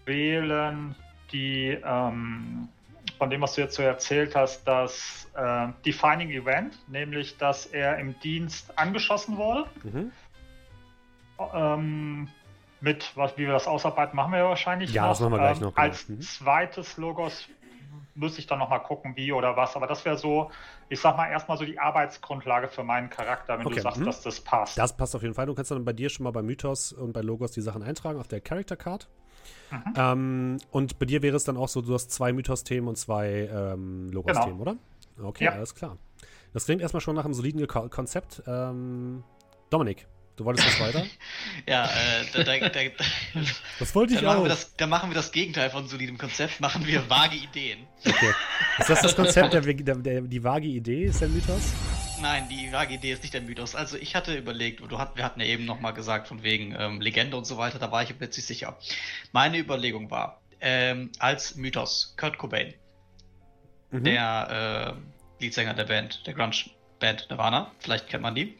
[0.04, 0.94] wählen
[1.32, 2.68] die ähm,
[3.22, 7.98] von dem, was du jetzt so erzählt hast, das äh, Defining Event, nämlich dass er
[7.98, 9.66] im Dienst angeschossen wurde.
[9.84, 10.10] Mhm.
[11.54, 12.28] Ähm,
[12.80, 14.92] mit, was, wie wir das ausarbeiten, machen wir ja wahrscheinlich.
[14.92, 15.10] Ja, noch.
[15.10, 15.74] das machen wir gleich ähm, noch.
[15.76, 15.86] Genau.
[15.86, 16.20] Als mhm.
[16.20, 17.48] zweites Logos
[18.16, 19.76] müsste ich dann nochmal gucken, wie oder was.
[19.76, 20.50] Aber das wäre so,
[20.88, 23.76] ich sag mal, erstmal so die Arbeitsgrundlage für meinen Charakter, wenn okay.
[23.76, 24.06] du sagst, mhm.
[24.06, 24.76] dass das passt.
[24.76, 25.46] Das passt auf jeden Fall.
[25.46, 28.18] Du kannst dann bei dir schon mal bei Mythos und bei Logos die Sachen eintragen
[28.18, 29.08] auf der Character Card.
[29.72, 29.94] Mhm.
[29.96, 33.48] Ähm, und bei dir wäre es dann auch so, du hast zwei Mythos-Themen und zwei
[33.52, 34.62] ähm, Logos-Themen, genau.
[34.62, 34.76] oder?
[35.22, 35.52] Okay, ja.
[35.52, 35.96] alles klar.
[36.52, 38.42] Das klingt erstmal schon nach einem soliden Ko Konzept.
[38.46, 39.24] Ähm,
[39.70, 40.06] Dominik,
[40.36, 41.06] du wolltest was weiter?
[41.66, 42.80] ja, äh, da, da, da,
[43.78, 44.34] das wollte ich auch.
[44.34, 47.86] Machen das, da machen wir das Gegenteil von solidem Konzept, machen wir vage Ideen.
[48.06, 48.32] Okay.
[48.78, 51.72] Ist das das Konzept, der, der, der, die vage Idee ist der Mythos?
[52.22, 53.74] Nein, die Idee ist nicht der Mythos.
[53.74, 57.00] Also ich hatte überlegt, du hat, wir hatten ja eben nochmal gesagt, von wegen ähm,
[57.00, 58.78] Legende und so weiter, da war ich nicht sicher.
[59.32, 62.74] Meine Überlegung war, ähm, als Mythos Kurt Cobain,
[63.90, 64.04] mhm.
[64.04, 64.96] der
[65.40, 68.56] äh, Leadsänger der Band, der Grunge-Band Nirvana, vielleicht kennt man die.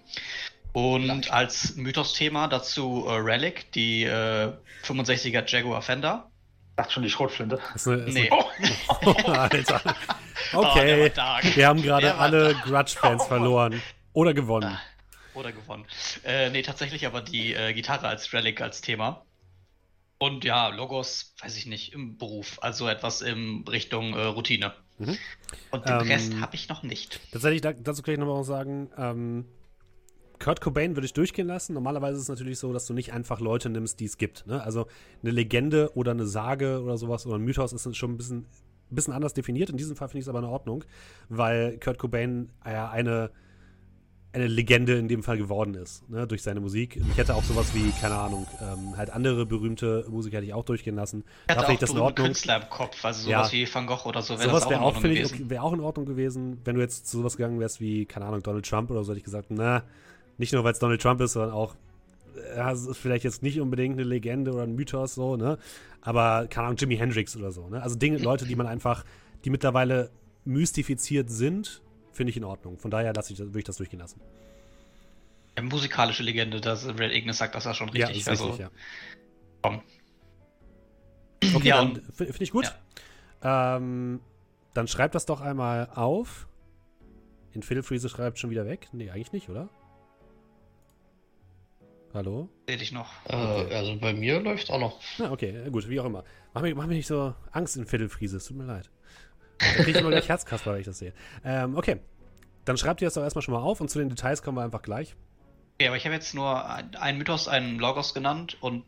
[0.73, 1.33] Und vielleicht.
[1.33, 6.32] als Mythos-Thema dazu äh, Relic, die äh, 65er Jaguar Fender.
[6.83, 7.61] Dachte schon die Schrotflinte.
[7.77, 8.29] Ist eine, ist nee.
[8.29, 9.17] Eine...
[9.25, 9.81] Oh, Alter.
[10.53, 11.11] Okay.
[11.17, 13.81] Oh, wir haben gerade alle Grudge-Fans oh, verloren.
[14.13, 14.77] Oder gewonnen.
[14.77, 14.81] Ah,
[15.39, 15.87] oder gewonnen.
[16.25, 19.25] Äh, nee, tatsächlich aber die äh, Gitarre als Relic als Thema.
[20.19, 22.59] Und ja, Logos, weiß ich nicht, im Beruf.
[22.61, 24.75] Also etwas in Richtung äh, Routine.
[24.99, 25.17] Mhm.
[25.71, 27.21] Und den ähm, Rest habe ich noch nicht.
[27.31, 29.47] Tatsächlich, dazu kann ich nochmal sagen, ähm,
[30.43, 31.73] Kurt Cobain würde ich durchgehen lassen.
[31.73, 34.45] Normalerweise ist es natürlich so, dass du nicht einfach Leute nimmst, die es gibt.
[34.47, 34.61] Ne?
[34.61, 34.89] Also
[35.23, 38.95] eine Legende oder eine Sage oder sowas oder ein Mythos ist schon ein bisschen, ein
[38.95, 39.71] bisschen anders definiert.
[39.71, 40.85] In diesem Fall finde ich es aber in Ordnung,
[41.29, 43.31] weil Kurt Cobain ja eine,
[44.33, 46.27] eine Legende in dem Fall geworden ist, ne?
[46.27, 47.01] durch seine Musik.
[47.13, 50.65] Ich hätte auch sowas wie, keine Ahnung, ähm, halt andere berühmte Musiker hätte ich auch
[50.65, 51.23] durchgehen lassen.
[51.47, 52.27] Ich hätte da auch das in Ordnung.
[52.27, 53.59] Künstler im Kopf, also sowas ja.
[53.59, 54.37] wie Van Gogh oder so.
[54.37, 56.59] Wär sowas wäre auch, auch, ich, wär auch in Ordnung gewesen.
[56.65, 59.19] Wenn du jetzt zu sowas gegangen wärst wie, keine Ahnung, Donald Trump oder so, hätte
[59.19, 59.85] ich gesagt, na,
[60.43, 61.77] nicht nur, weil es Donald Trump ist, sondern auch,
[62.57, 65.57] ja, ist vielleicht jetzt nicht unbedingt eine Legende oder ein Mythos so, ne?
[66.01, 67.81] Aber, keine Ahnung, Jimi Hendrix oder so, ne?
[67.81, 69.05] Also Dinge, Leute, die man einfach,
[69.45, 70.11] die mittlerweile
[70.45, 72.77] mystifiziert sind, finde ich in Ordnung.
[72.77, 74.21] Von daher lasse ich das, würde ich das durchgehen lassen.
[75.55, 78.11] Eine musikalische Legende, dass Red Ignis sagt das ja schon richtig.
[78.11, 78.71] Ja, ist also, richtig, ja.
[79.63, 79.81] komm.
[81.55, 82.75] Okay, Ja, dann finde ich gut.
[83.43, 84.21] Ähm,
[84.75, 86.49] dann schreib das doch einmal auf.
[87.53, 88.89] In Phil Freeze schreibt schon wieder weg.
[88.93, 89.69] Nee, eigentlich nicht, oder?
[92.15, 92.49] Hallo?
[92.69, 93.11] Seh dich noch.
[93.27, 95.01] Äh, also bei mir läuft auch noch.
[95.19, 96.25] Na, okay, gut, wie auch immer.
[96.53, 98.91] Mach mir, mach mir nicht so Angst in Viertelfriese, es tut mir leid.
[99.59, 101.15] Da krieg ich immer gleich Herzkasper, wenn ich das sehe.
[101.45, 102.01] Ähm, okay.
[102.65, 104.63] Dann schreibt ihr das doch erstmal schon mal auf und zu den Details kommen wir
[104.63, 105.17] einfach gleich.
[105.79, 108.85] Okay, aber ich habe jetzt nur ein- einen Mythos, einen Logos genannt und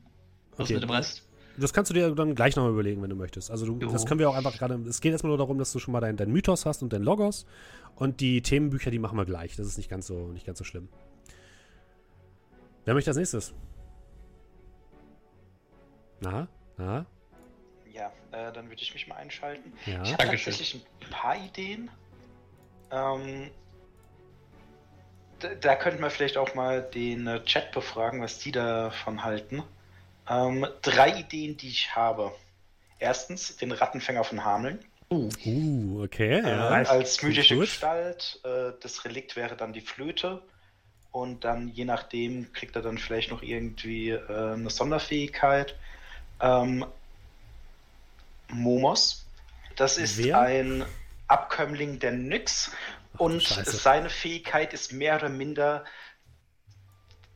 [0.57, 0.75] was Okay.
[0.75, 1.27] mit dem Rest?
[1.57, 3.51] Das kannst du dir dann gleich nochmal überlegen, wenn du möchtest.
[3.51, 4.75] Also du, das können wir auch einfach gerade.
[4.89, 7.03] Es geht erstmal nur darum, dass du schon mal deinen dein Mythos hast und dein
[7.03, 7.47] Logos.
[7.95, 9.55] Und die Themenbücher, die machen wir gleich.
[9.57, 10.89] Das ist nicht ganz so, nicht ganz so schlimm.
[12.85, 13.55] Wer möchte als nächstes?
[16.25, 17.07] Aha, aha,
[17.93, 19.73] Ja, äh, dann würde ich mich mal einschalten.
[19.87, 20.03] ja.
[20.03, 21.91] Ich habe tatsächlich ein paar Ideen.
[22.91, 23.51] Ähm,
[25.41, 29.63] da, da könnten wir vielleicht auch mal den äh, Chat befragen, was die davon halten.
[30.29, 32.33] Ähm, drei Ideen, die ich habe.
[32.99, 34.83] Erstens den Rattenfänger von Hameln.
[35.11, 35.29] Uh,
[36.03, 36.41] okay.
[36.41, 36.69] Äh, Ja.
[36.69, 37.57] als mythische.
[37.59, 38.41] Gestalt.
[38.45, 40.43] Äh, das Relikt wäre dann die Flöte.
[41.15, 45.77] Und dann, je nachdem, kriegt er dann vielleicht noch irgendwie äh, eine Sonderfähigkeit.
[46.41, 46.85] Ähm,
[48.49, 49.25] Momos.
[49.77, 50.41] Das ist Wer?
[50.41, 50.85] ein
[51.29, 52.73] Abkömmling der Nyx.
[53.17, 53.77] Und Scheiße.
[53.77, 55.85] seine Fähigkeit ist mehr oder minder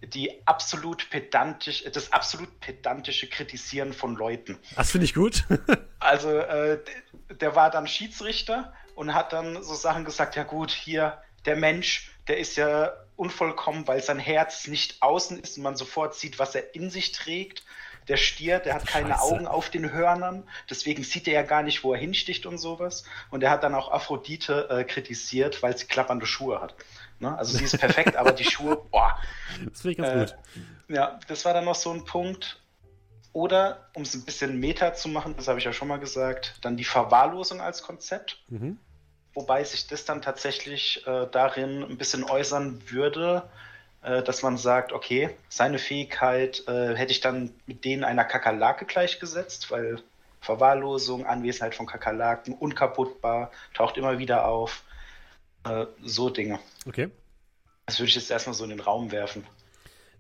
[0.03, 4.59] die absolut pedantisch, das absolut pedantische Kritisieren von Leuten.
[4.75, 5.45] Das finde ich gut.
[6.01, 6.79] Also äh,
[7.41, 12.13] der war dann Schiedsrichter und hat dann so Sachen gesagt, ja gut, hier der Mensch,
[12.29, 16.55] der ist ja unvollkommen, weil sein Herz nicht außen ist und man sofort sieht, was
[16.55, 17.65] er in sich trägt.
[18.07, 19.23] Der Stier, der hat keine Scheiße.
[19.23, 23.05] Augen auf den Hörnern, deswegen sieht er ja gar nicht, wo er hinsticht und sowas.
[23.31, 26.75] Und er hat dann auch Aphrodite äh, kritisiert, weil sie klappernde Schuhe hat.
[27.19, 27.37] Ne?
[27.37, 29.19] Also sie ist perfekt, aber die Schuhe, boah,
[29.71, 30.97] Das finde ich ganz Äh, gut.
[30.97, 32.61] ja, das war dann noch so ein Punkt.
[33.35, 36.55] Oder, um es ein bisschen Meta zu machen, das habe ich ja schon mal gesagt,
[36.63, 38.43] dann die Verwahrlosung als Konzept.
[38.49, 38.79] Mhm.
[39.35, 43.49] Wobei sich das dann tatsächlich äh, darin ein bisschen äußern würde,
[44.03, 48.85] äh, dass man sagt, okay, seine Fähigkeit äh, hätte ich dann mit denen einer Kakerlake
[48.85, 50.03] gleichgesetzt, weil
[50.41, 54.85] Verwahrlosung, Anwesenheit von Kakerlaken, unkaputtbar, taucht immer wieder auf.
[55.65, 56.59] Äh, so Dinge.
[56.87, 57.11] Okay.
[57.87, 59.45] Das würde ich jetzt erstmal so in den Raum werfen.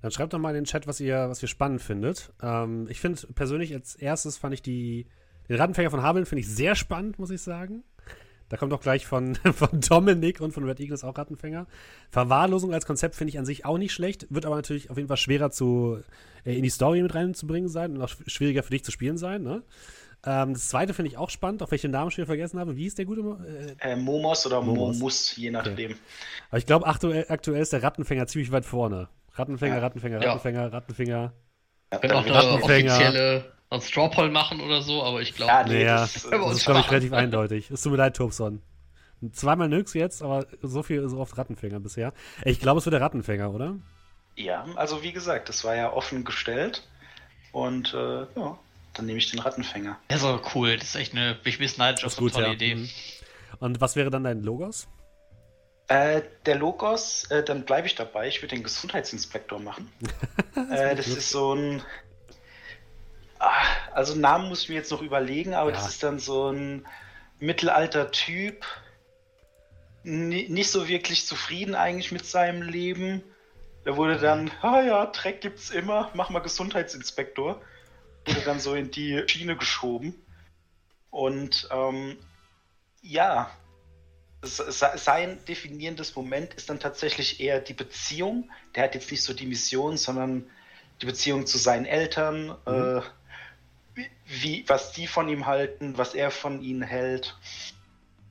[0.02, 2.30] Dann schreibt doch mal in den Chat, was ihr, was ihr spannend findet.
[2.42, 5.06] Ähm, ich finde persönlich als erstes fand ich die,
[5.48, 7.84] den Rattenfänger von Hameln finde ich sehr spannend, muss ich sagen.
[8.48, 11.66] Da kommt auch gleich von, von Dominik und von Red Eagles auch Rattenfänger.
[12.10, 15.08] Verwahrlosung als Konzept finde ich an sich auch nicht schlecht, wird aber natürlich auf jeden
[15.08, 16.00] Fall schwerer zu,
[16.44, 19.18] äh, in die Story mit reinzubringen sein und auch sch- schwieriger für dich zu spielen
[19.18, 19.42] sein.
[19.42, 19.62] Ne?
[20.26, 22.76] Ähm, das zweite finde ich auch spannend, auch welchen Namen ich wieder vergessen habe.
[22.76, 23.22] Wie ist der gute?
[23.22, 24.98] Mo- Äh, Äh, Momos oder Momos.
[24.98, 25.94] Momus, je nachdem.
[26.50, 29.08] aber ich glaube, aktuell, aktuell ist der Rattenfänger ziemlich weit vorne.
[29.34, 29.80] Rattenfänger, Ja.
[29.82, 30.28] Rattenfänger, Ja.
[30.32, 31.32] Rattenfänger, Rattenfänger.
[31.92, 32.92] Ja, Können auch eine Rattenfänger.
[32.94, 36.64] offizielle ein Strawpoll machen oder so, aber ich glaube, Ja, nee, Naja, das, Das ist,
[36.64, 37.70] glaube ich, relativ eindeutig.
[37.70, 38.62] Es tut mir leid, Tobson.
[39.32, 42.12] Zweimal nix jetzt, aber so viel, so oft Rattenfänger bisher.
[42.44, 43.76] Ich glaube, es wird der Rattenfänger, oder?
[44.38, 46.86] ja, also wie gesagt, das war ja offen gestellt.
[47.52, 48.58] Und äh, ja,
[48.94, 49.98] dann nehme ich den Rattenfänger.
[50.10, 50.76] Ja, so cool.
[50.76, 52.56] Das ist echt eine, bin ich ein bisschen neidisch auf Das so ist eine tolle
[52.56, 52.72] ja.
[52.72, 52.74] Idee.
[52.76, 52.88] Mhm.
[53.60, 54.86] Und was wäre dann dein Logos?
[55.88, 58.28] Äh, der Logos, äh, dann bleibe ich dabei.
[58.28, 59.90] Ich würde den Gesundheitsinspektor machen.
[60.70, 61.82] äh, das ist so ein.
[63.38, 63.52] Ah,
[63.92, 65.76] also Namen muss ich mir jetzt noch überlegen, aber Ja.
[65.76, 66.84] das ist dann so ein
[67.38, 68.64] Mittelalter-Typ.
[70.02, 73.22] Ni- Nicht so wirklich zufrieden eigentlich mit seinem Leben.
[73.84, 77.60] Der wurde dann, ah ja, Dreck gibt's immer, mach mal Gesundheitsinspektor.
[78.26, 80.14] Wurde dann so in die Schiene geschoben.
[81.10, 82.18] Und ähm,
[83.00, 83.50] ja,
[84.42, 88.50] se- sein definierendes Moment ist dann tatsächlich eher die Beziehung.
[88.74, 90.50] Der hat jetzt nicht so die Mission, sondern
[91.00, 93.00] die Beziehung zu seinen Eltern, äh,
[94.28, 97.36] wie- was die von ihm halten, was er von ihnen hält.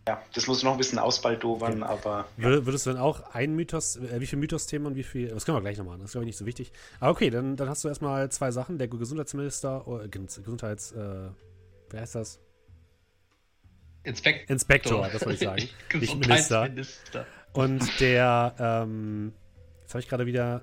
[0.07, 3.97] Ja, das muss noch ein bisschen ausbaldowern, aber Wür- Würdest du dann auch ein Mythos,
[3.97, 6.11] äh, wie viel Mythos-Themen und wie viel, das können wir gleich noch machen, das ist
[6.13, 6.71] glaube ich nicht so wichtig.
[7.01, 11.29] Aber okay, dann, dann hast du erstmal zwei Sachen, der Gesundheitsminister, äh, Ges- Gesundheits, äh,
[11.89, 12.39] wer heißt das?
[14.03, 15.69] Inspekt Inspektor, das wollte ich sagen.
[15.99, 16.69] nicht Minister.
[16.69, 17.25] Gesundheitsminister.
[17.51, 19.33] Und der, ähm,
[19.81, 20.61] jetzt habe ich gerade wieder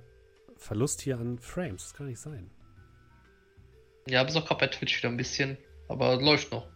[0.56, 2.50] Verlust hier an Frames, das kann nicht sein.
[4.06, 5.56] Ja, bis auch gerade bei Twitch wieder ein bisschen,
[5.88, 6.68] aber läuft noch.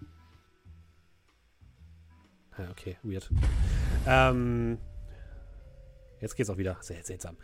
[2.59, 3.31] Ja, okay, weird.
[4.07, 4.79] Ähm,
[6.21, 6.77] jetzt geht's auch wieder.
[6.81, 7.37] Sehr seltsam.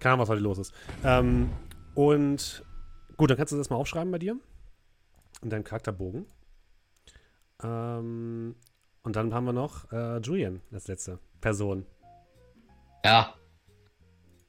[0.00, 0.74] Keine Ahnung, was heute los ist.
[1.04, 1.52] Ähm,
[1.94, 2.64] und
[3.16, 4.38] gut, dann kannst du das mal aufschreiben bei dir.
[5.42, 6.26] In deinem Charakterbogen.
[7.62, 8.56] Ähm,
[9.02, 11.86] und dann haben wir noch äh, Julian als letzte Person.
[13.04, 13.34] Ja.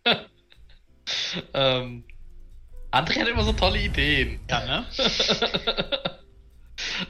[1.54, 2.04] ähm,
[2.92, 4.40] André hat immer so tolle Ideen.
[4.50, 4.86] Ja, ne?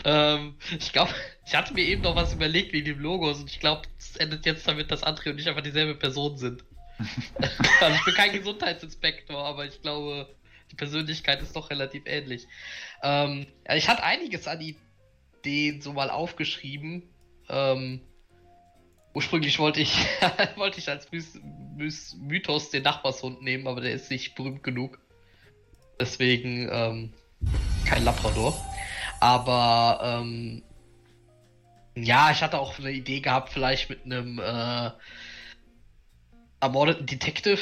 [0.06, 1.12] ähm, ich glaube,
[1.46, 4.46] ich hatte mir eben noch was überlegt wegen dem Logos und ich glaube, es endet
[4.46, 6.64] jetzt damit, dass André und ich einfach dieselbe Person sind.
[7.80, 10.36] also ich bin kein Gesundheitsinspektor, aber ich glaube,
[10.72, 12.48] die Persönlichkeit ist doch relativ ähnlich.
[13.04, 17.04] Ähm, ja, ich hatte einiges an Ideen so mal aufgeschrieben.
[17.50, 18.02] Ähm,
[19.14, 19.96] ursprünglich wollte ich,
[20.56, 21.40] wollte ich als Myth
[21.76, 25.00] Myth Mythos den Nachbarshund nehmen, aber der ist nicht berühmt genug.
[26.00, 27.14] Deswegen ähm,
[27.86, 28.54] kein Labrador.
[29.20, 30.64] Aber ähm,
[31.96, 34.92] ja, ich hatte auch eine Idee gehabt, vielleicht mit einem äh,
[36.60, 37.62] ermordeten Detective,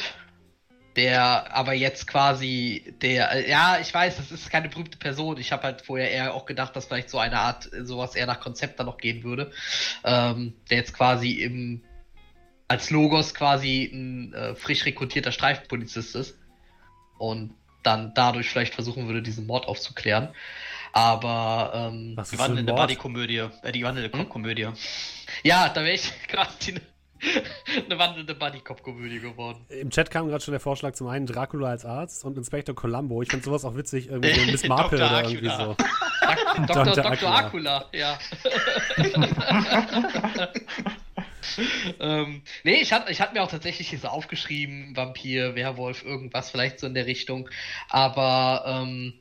[0.96, 5.38] der aber jetzt quasi der, äh, ja, ich weiß, das ist keine berühmte Person.
[5.38, 8.40] Ich habe halt vorher eher auch gedacht, dass vielleicht so eine Art, sowas eher nach
[8.40, 9.52] Konzept dann noch gehen würde,
[10.04, 11.84] ähm, der jetzt quasi im
[12.68, 16.40] als Logos quasi ein äh, frisch rekrutierter Streifenpolizist ist
[17.20, 17.54] und
[17.86, 20.30] dann dadurch vielleicht versuchen würde, diesen Mord aufzuklären.
[20.94, 24.30] Aber ähm, die wandelnde Buddy-Komödie, äh, die wandelnde hm?
[24.30, 24.70] Komödie.
[25.44, 26.76] Ja, da wäre ich quasi
[27.86, 29.66] eine wandelnde Buddy-Cop-Komödie geworden.
[29.70, 33.22] Im Chat kam gerade schon der Vorschlag zum einen Dracula als Arzt und Inspektor Columbo.
[33.22, 35.76] Ich finde sowas auch witzig, irgendwie so Miss Marple oder irgendwie so.
[36.68, 36.86] Dr.
[36.86, 37.04] Dr.
[37.04, 37.36] Dr.
[37.36, 38.18] Akula, ja.
[42.00, 46.52] Ähm, nee, ich hatte ich hat mir auch tatsächlich hier so aufgeschrieben, Vampir, Werwolf, irgendwas
[46.52, 47.50] vielleicht so in der Richtung.
[47.90, 49.14] Aber ähm,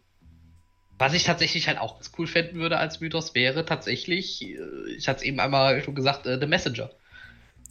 [0.98, 4.58] was ich tatsächlich halt auch ganz cool finden würde als Mythos wäre tatsächlich, äh,
[4.96, 6.90] ich hatte es eben einmal schon gesagt, äh, The Messenger.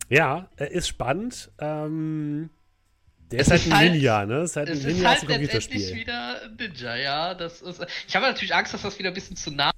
[0.09, 1.49] Ja, er ist spannend.
[1.59, 2.49] Ähm,
[3.31, 4.41] der ist halt ein halt, Ninja, ne?
[4.41, 7.33] Ist halt ein Ninja ist halt letztendlich wieder ein Ninja, ja.
[7.33, 9.71] Das ist, ich habe natürlich Angst, dass das wieder ein bisschen zu nah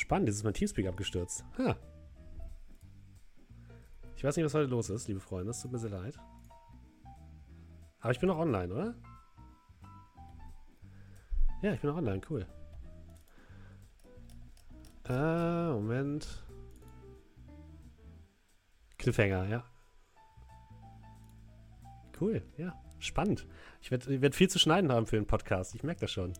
[0.00, 1.44] Spannend, jetzt ist mein Teamspeak abgestürzt.
[1.58, 1.76] Ha.
[4.16, 5.50] Ich weiß nicht, was heute los ist, liebe Freunde.
[5.50, 6.18] Es tut mir sehr leid.
[8.00, 8.94] Aber ich bin noch online, oder?
[11.60, 12.22] Ja, ich bin noch online.
[12.30, 12.46] Cool.
[15.06, 16.46] Äh, Moment.
[18.96, 19.64] Cliffhanger, ja.
[22.18, 22.74] Cool, ja.
[23.00, 23.46] Spannend.
[23.82, 25.74] Ich werde werd viel zu schneiden haben für den Podcast.
[25.74, 26.32] Ich merke das schon.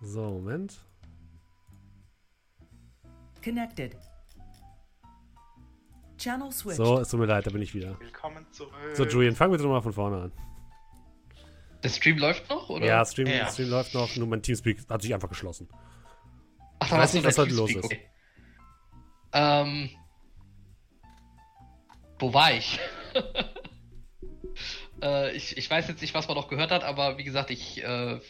[0.00, 0.78] So, Moment.
[3.42, 3.96] Connected.
[6.16, 6.76] Channel switch.
[6.76, 7.98] So, es tut mir leid, da bin ich wieder.
[8.00, 8.72] Willkommen zurück.
[8.94, 10.32] So, Julian, fangen wir doch mal von vorne an.
[11.82, 12.86] Der Stream läuft noch, oder?
[12.86, 13.50] Ja, Stream, ja.
[13.50, 15.68] Stream läuft noch, nur mein Teamspeak hat sich einfach geschlossen.
[16.80, 17.84] Ach, ich weiß nicht, was heute los ist.
[17.84, 18.08] Okay.
[19.32, 19.90] Ähm.
[22.18, 22.80] Wo war ich?
[25.02, 25.56] äh, ich?
[25.56, 28.20] Ich weiß jetzt nicht, was man noch gehört hat, aber wie gesagt, ich, äh,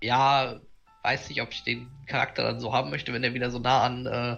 [0.00, 0.60] ja,
[1.04, 3.82] weiß nicht, ob ich den Charakter dann so haben möchte, wenn er wieder so nah
[3.82, 4.36] an äh,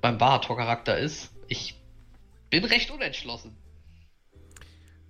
[0.00, 1.30] beim Barator-Charakter ist.
[1.48, 1.74] Ich
[2.48, 3.56] bin recht unentschlossen.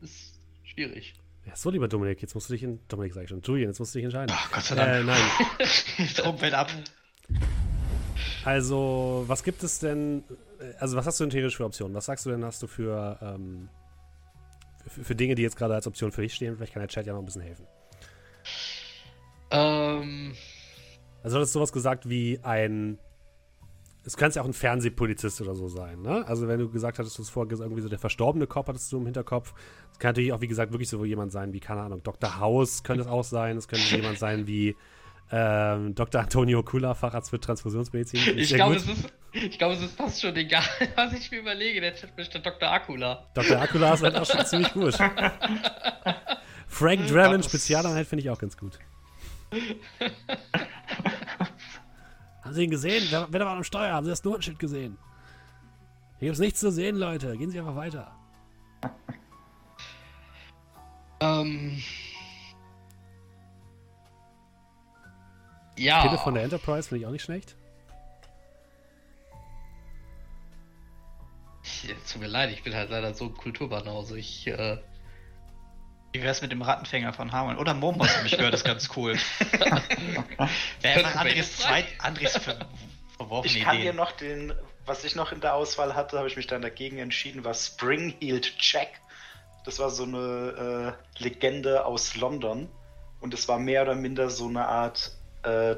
[0.00, 0.34] Ist
[0.64, 1.14] schwierig.
[1.46, 2.80] Ja, so, lieber Dominik, jetzt musst du dich in.
[2.88, 3.42] Dominik, sag ich schon.
[3.42, 4.34] Julian, jetzt musst du dich entscheiden.
[4.36, 4.90] Ach, Gott sei Dank.
[4.90, 6.08] Äh, nein.
[6.16, 6.70] Trompet ab.
[8.44, 10.24] Also, was gibt es denn.
[10.78, 11.94] Also, was hast du denn theoretisch für Optionen?
[11.94, 13.18] Was sagst du denn, hast du für.
[13.22, 13.68] Ähm,
[14.86, 16.56] für, für Dinge, die jetzt gerade als Option für dich stehen?
[16.56, 17.66] Vielleicht kann der Chat ja noch ein bisschen helfen.
[19.50, 20.32] Ähm.
[21.22, 22.98] Also, du hast sowas gesagt wie ein.
[24.02, 26.26] Es kann ja auch ein Fernsehpolizist oder so sein, ne?
[26.26, 28.98] Also, wenn du gesagt hattest, du hast vorher irgendwie so der verstorbene Kopf hattest du
[28.98, 29.52] im Hinterkopf.
[29.92, 32.40] Es kann natürlich auch, wie gesagt, wirklich so jemand sein wie, keine Ahnung, Dr.
[32.40, 33.58] House könnte es auch sein.
[33.58, 34.74] Es könnte jemand sein wie
[35.32, 36.20] ähm, Dr.
[36.20, 38.36] Antonio Kula, Facharzt für Transfusionsmedizin.
[38.36, 40.64] Ich glaube, es, ist, glaub, es ist fast schon egal,
[40.96, 41.80] was ich mir überlege.
[41.80, 42.70] Der Chat bestimmt Dr.
[42.70, 43.26] Akula.
[43.34, 43.60] Dr.
[43.60, 44.94] Akula ist halt auch schon ziemlich gut.
[46.66, 48.78] Frank Dramon, Spezialeinheit, finde ich auch ganz gut.
[52.42, 53.06] Haben Sie ihn gesehen?
[53.10, 53.92] Wer, wer war am Steuer?
[53.92, 54.98] Haben Sie das Notenschild gesehen?
[56.18, 57.36] Hier gibt es nichts zu sehen, Leute.
[57.36, 58.12] Gehen Sie einfach weiter.
[61.20, 61.82] Ähm.
[65.76, 66.02] Ja.
[66.02, 67.56] Pille von der Enterprise finde ich auch nicht schlecht.
[71.62, 74.18] Ich, tut mir leid, ich bin halt leider so ein Kulturbanause.
[74.18, 74.78] Ich äh,
[76.12, 77.56] wie wär's mit dem Rattenfänger von Harmon?
[77.58, 79.16] Oder Momos, habe ich gehört, ist ganz cool.
[80.80, 82.66] Wäre einfach Andres zweit, Andres ver
[83.16, 83.92] verworfene Ich kann Ideen.
[83.92, 84.52] dir noch den,
[84.86, 88.54] was ich noch in der Auswahl hatte, habe ich mich dann dagegen entschieden, war Springheeled
[88.58, 88.88] Jack.
[89.64, 92.68] Das war so eine äh, Legende aus London.
[93.20, 95.72] Und es war mehr oder minder so eine Art, äh,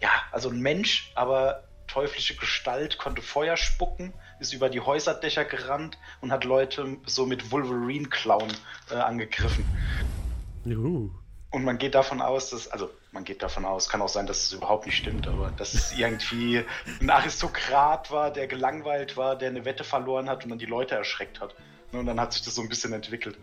[0.00, 5.98] ja, also ein Mensch, aber teuflische Gestalt, konnte Feuer spucken ist über die Häuserdächer gerannt
[6.20, 8.52] und hat Leute so mit Wolverine-Klauen
[8.90, 9.64] äh, angegriffen.
[10.64, 11.10] Juhu.
[11.52, 14.44] Und man geht davon aus, dass, also man geht davon aus, kann auch sein, dass
[14.44, 16.64] es überhaupt nicht stimmt, aber dass es irgendwie
[17.00, 20.94] ein Aristokrat war, der gelangweilt war, der eine Wette verloren hat und dann die Leute
[20.94, 21.56] erschreckt hat.
[21.92, 23.36] Und dann hat sich das so ein bisschen entwickelt.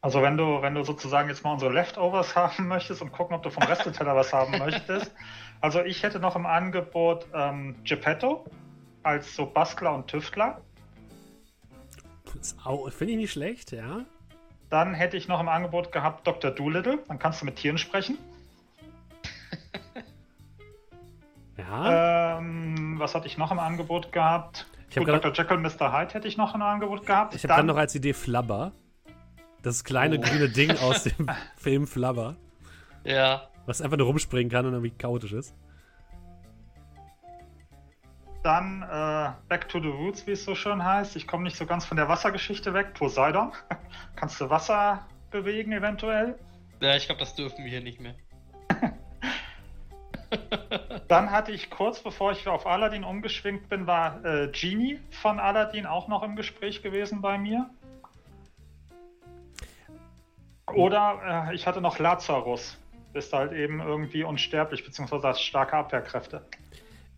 [0.00, 3.42] Also wenn du, wenn du sozusagen jetzt mal unsere Leftovers haben möchtest und gucken, ob
[3.44, 5.12] du vom Resteteller was haben möchtest.
[5.60, 8.46] Also ich hätte noch im Angebot ähm, Geppetto
[9.02, 10.60] als so Bastler und Tüftler.
[12.90, 14.04] Finde ich nicht schlecht, ja.
[14.68, 16.50] Dann hätte ich noch im Angebot gehabt Dr.
[16.52, 17.00] Doolittle.
[17.08, 18.18] Dann kannst du mit Tieren sprechen.
[21.58, 22.38] ja.
[22.38, 24.66] Ähm, was hatte ich noch im Angebot gehabt?
[24.88, 25.32] Ich Gut, Dr.
[25.32, 25.92] Jekyll und Mr.
[25.92, 27.34] Hyde hätte ich noch im Angebot gehabt.
[27.34, 28.72] Ich habe dann noch als Idee Flubber.
[29.62, 30.20] Das kleine oh.
[30.20, 32.36] grüne Ding aus dem Film Flubber.
[33.04, 33.48] Ja.
[33.66, 35.54] Was einfach nur rumspringen kann und irgendwie chaotisch ist.
[38.42, 41.14] Dann äh, Back to the Roots, wie es so schön heißt.
[41.16, 42.94] Ich komme nicht so ganz von der Wassergeschichte weg.
[42.94, 43.52] Poseidon.
[44.16, 46.38] Kannst du Wasser bewegen eventuell?
[46.80, 48.14] Ja, ich glaube, das dürfen wir hier nicht mehr.
[51.08, 55.84] Dann hatte ich kurz bevor ich auf Aladdin umgeschwingt bin, war äh, Genie von Aladdin
[55.84, 57.68] auch noch im Gespräch gewesen bei mir.
[60.66, 62.78] Oder äh, ich hatte noch Lazarus.
[63.12, 66.46] Bist halt eben irgendwie unsterblich, beziehungsweise hast starke Abwehrkräfte.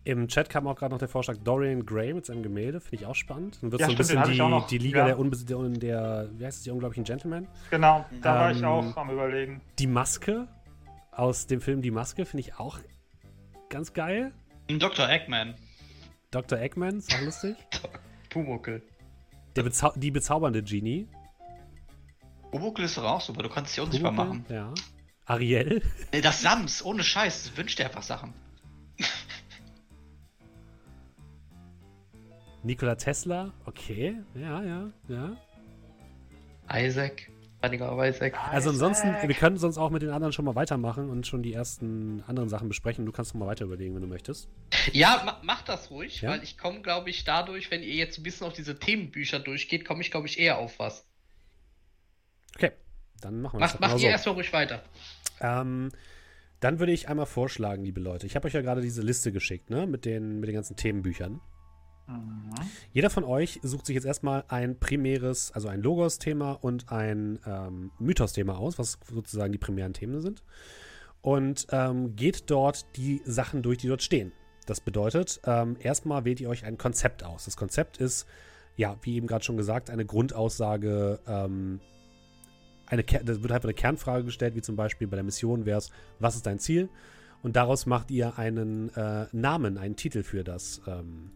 [0.05, 3.05] Im Chat kam auch gerade noch der Vorschlag Dorian Gray mit seinem Gemälde, finde ich
[3.05, 3.59] auch spannend.
[3.61, 5.05] Dann wird ja, so ein bisschen die, die, Liga ja.
[5.05, 7.47] der, Unbes der, der, wie heißt es, die unglaublichen Gentlemen.
[7.69, 9.61] Genau, da ähm, war ich ähm, auch am überlegen.
[9.79, 10.47] Die Maske
[11.11, 12.79] aus dem Film Die Maske finde ich auch
[13.69, 14.33] ganz geil.
[14.67, 15.09] Dr.
[15.09, 15.55] Eggman.
[16.31, 16.59] Dr.
[16.59, 17.55] Eggman, ist auch lustig.
[18.29, 18.81] Pumuckel.
[19.55, 21.07] Der Bezau die bezaubernde Genie.
[22.51, 24.45] Pumuckel ist doch auch super, du kannst es ja unsichtbar machen.
[24.49, 24.73] Ja.
[25.25, 25.81] Ariel.
[26.11, 28.33] Das Sams, ohne Scheiß, wünscht dir einfach Sachen.
[32.63, 35.37] Nikola Tesla, okay, ja, ja, ja.
[36.73, 38.39] Isaac, einiger Isaac.
[38.51, 41.51] Also ansonsten, wir können sonst auch mit den anderen schon mal weitermachen und schon die
[41.51, 43.05] ersten anderen Sachen besprechen.
[43.05, 44.47] Du kannst noch mal weiter überlegen, wenn du möchtest.
[44.93, 46.31] Ja, ma mach das ruhig, ja?
[46.31, 49.83] weil ich komme, glaube ich, dadurch, wenn ihr jetzt ein bisschen auf diese Themenbücher durchgeht,
[49.83, 51.05] komme ich, glaube ich, eher auf was.
[52.55, 52.71] Okay,
[53.19, 53.81] dann machen wir mach, das.
[53.81, 54.07] Macht ihr so.
[54.07, 54.81] erstmal ruhig weiter.
[55.41, 55.89] Ähm,
[56.61, 58.25] dann würde ich einmal vorschlagen, liebe Leute.
[58.25, 61.41] Ich habe euch ja gerade diese Liste geschickt, ne, mit den, mit den ganzen Themenbüchern.
[62.07, 62.53] Mhm.
[62.91, 67.91] Jeder von euch sucht sich jetzt erstmal ein primäres, also ein Logos-Thema und ein ähm,
[67.99, 70.43] Mythos-Thema aus, was sozusagen die primären Themen sind.
[71.21, 74.33] Und ähm, geht dort die Sachen durch, die dort stehen.
[74.65, 77.45] Das bedeutet, ähm, erstmal wählt ihr euch ein Konzept aus.
[77.45, 78.27] Das Konzept ist,
[78.75, 81.19] ja, wie eben gerade schon gesagt, eine Grundaussage.
[81.27, 81.79] Ähm,
[82.85, 85.89] eine, das wird einfach eine Kernfrage gestellt, wie zum Beispiel bei der Mission wäre es,
[86.19, 86.89] was ist dein Ziel?
[87.41, 91.31] Und daraus macht ihr einen äh, Namen, einen Titel für das, ähm,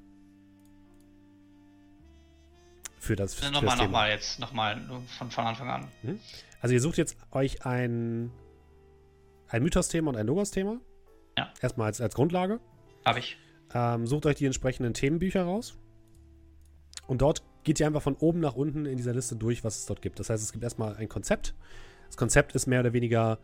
[3.08, 4.82] für das ja, Nochmal, nochmal jetzt, nochmal
[5.18, 5.88] von, von Anfang an.
[6.04, 6.20] Mhm.
[6.62, 8.32] Also ihr sucht jetzt euch ein,
[9.48, 10.80] ein Mythos-Thema und ein Logos-Thema.
[11.38, 11.52] Ja.
[11.62, 12.60] Erstmal als, als Grundlage.
[13.06, 13.38] Habe ich.
[13.74, 15.78] Ähm, sucht euch die entsprechenden Themenbücher raus.
[17.08, 19.86] Und dort geht ihr einfach von oben nach unten in dieser Liste durch, was es
[19.86, 20.20] dort gibt.
[20.20, 21.54] Das heißt, es gibt erstmal ein Konzept.
[22.08, 23.40] Das Konzept ist mehr oder weniger,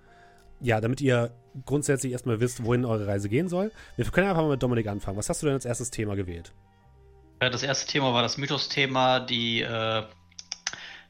[0.60, 1.32] ja, damit ihr
[1.66, 3.72] grundsätzlich erstmal wisst, wohin eure Reise gehen soll.
[3.96, 5.18] Wir können einfach mal mit Dominik anfangen.
[5.18, 6.54] Was hast du denn als erstes Thema gewählt?
[7.50, 10.04] Das erste Thema war das Mythos-Thema, die äh,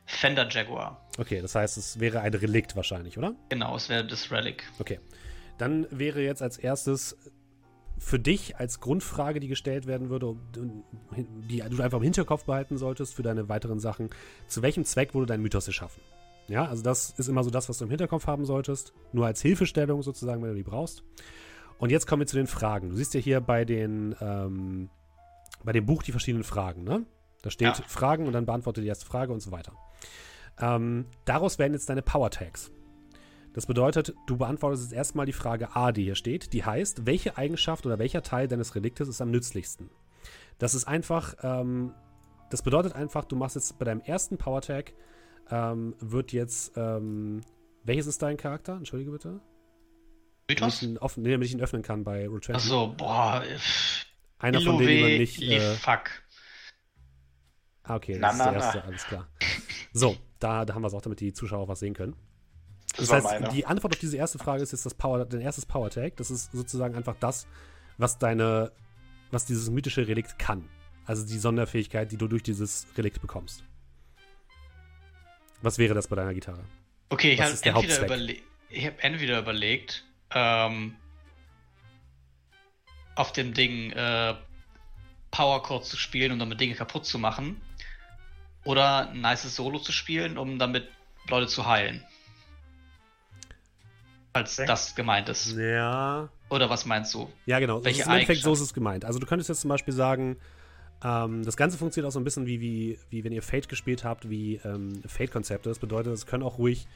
[0.05, 1.05] Fender Jaguar.
[1.17, 3.35] Okay, das heißt, es wäre ein Relikt wahrscheinlich, oder?
[3.49, 4.63] Genau, es wäre das Relic.
[4.79, 4.99] Okay.
[5.57, 7.17] Dann wäre jetzt als erstes
[7.99, 10.35] für dich als Grundfrage, die gestellt werden würde,
[11.15, 14.09] die du einfach im Hinterkopf behalten solltest für deine weiteren Sachen,
[14.47, 16.01] zu welchem Zweck wurde dein Mythos erschaffen?
[16.47, 18.93] Ja, also das ist immer so das, was du im Hinterkopf haben solltest.
[19.13, 21.03] Nur als Hilfestellung sozusagen, wenn du die brauchst.
[21.77, 22.89] Und jetzt kommen wir zu den Fragen.
[22.89, 24.89] Du siehst ja hier bei den ähm,
[25.63, 27.05] bei dem Buch die verschiedenen Fragen, ne?
[27.41, 27.85] Da steht ja.
[27.87, 29.73] Fragen und dann beantworte die erste Frage und so weiter.
[30.59, 32.71] Ähm, daraus werden jetzt deine Power Tags.
[33.53, 37.37] Das bedeutet, du beantwortest jetzt erstmal die Frage A, die hier steht, die heißt, welche
[37.37, 39.89] Eigenschaft oder welcher Teil deines Reliktes ist am nützlichsten?
[40.57, 41.93] Das ist einfach, ähm,
[42.49, 44.93] das bedeutet einfach, du machst jetzt bei deinem ersten Power Tag,
[45.51, 47.41] ähm, wird jetzt, ähm,
[47.83, 48.75] welches ist dein Charakter?
[48.75, 49.39] Entschuldige bitte.
[50.49, 50.59] Mythos?
[50.59, 53.43] Damit ich ihn, offen, nee, damit ich ihn öffnen kann bei Roll Achso, boah.
[54.43, 55.41] Einer von denen, die man nicht.
[55.41, 56.09] Äh, fuck.
[57.83, 58.83] Ah, okay, das na, ist der erste, na.
[58.83, 59.29] alles klar.
[59.93, 62.15] So, da, da haben wir es auch, damit die Zuschauer was sehen können.
[62.97, 63.53] Das, das heißt, meine.
[63.53, 66.17] die Antwort auf diese erste Frage ist jetzt das Power, dein erstes Power Tag.
[66.17, 67.47] Das ist sozusagen einfach das,
[67.97, 68.73] was deine,
[69.31, 70.67] was dieses mythische Relikt kann.
[71.05, 73.63] Also die Sonderfähigkeit, die du durch dieses Relikt bekommst.
[75.61, 76.65] Was wäre das bei deiner Gitarre?
[77.09, 78.35] Okay, ich habe entweder, überle
[78.71, 80.95] hab entweder überlegt, ähm,
[83.15, 84.35] auf dem Ding äh,
[85.31, 87.61] Power Chord zu spielen, um damit Dinge kaputt zu machen.
[88.65, 90.87] Oder ein nices Solo zu spielen, um damit
[91.27, 92.03] Leute zu heilen.
[94.31, 94.67] Als okay.
[94.67, 95.55] das gemeint ist.
[95.57, 96.29] Ja.
[96.49, 97.31] Oder was meinst du?
[97.45, 97.83] Ja, genau.
[97.83, 99.05] Welche Im Endeffekt so ist es gemeint.
[99.05, 100.37] Also du könntest jetzt zum Beispiel sagen,
[101.03, 104.03] ähm, das Ganze funktioniert auch so ein bisschen wie, wie, wie wenn ihr Fate gespielt
[104.03, 105.69] habt, wie ähm, Fate-Konzepte.
[105.69, 106.87] Das bedeutet, es können auch ruhig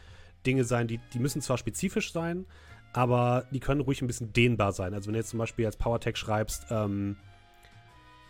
[0.45, 2.45] Dinge sein, die, die müssen zwar spezifisch sein,
[2.94, 4.94] aber die können ruhig ein bisschen dehnbar sein.
[4.94, 7.18] Also wenn du jetzt zum Beispiel als PowerTech schreibst, ähm,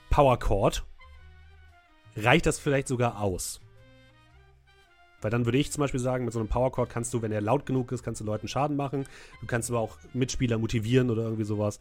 [0.10, 0.84] Power Chord,
[2.16, 3.62] reicht das vielleicht sogar aus.
[5.22, 7.32] Weil dann würde ich zum Beispiel sagen, mit so einem Power Chord kannst du, wenn
[7.32, 9.05] er laut genug ist, kannst du Leuten Schaden machen.
[9.41, 11.80] Du kannst aber auch Mitspieler motivieren oder irgendwie sowas.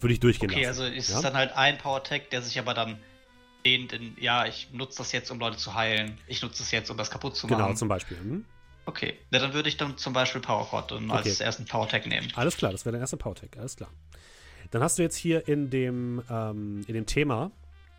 [0.00, 0.82] Würde ich durchgehen okay, lassen.
[0.82, 1.16] Also ist ja?
[1.16, 2.98] es dann halt ein Power Tech, der sich aber dann
[3.64, 6.18] den, den, ja, ich nutze das jetzt, um Leute zu heilen.
[6.26, 7.68] Ich nutze das jetzt, um das kaputt zu genau, machen.
[7.68, 8.18] Genau, zum Beispiel.
[8.18, 8.44] Hm?
[8.84, 11.10] Okay, ja, dann würde ich dann zum Beispiel Power Chord okay.
[11.10, 12.28] als ersten Power Tech nehmen.
[12.34, 13.90] Alles klar, das wäre der erste Power Tech, alles klar.
[14.70, 17.52] Dann hast du jetzt hier in dem, ähm, in dem Thema,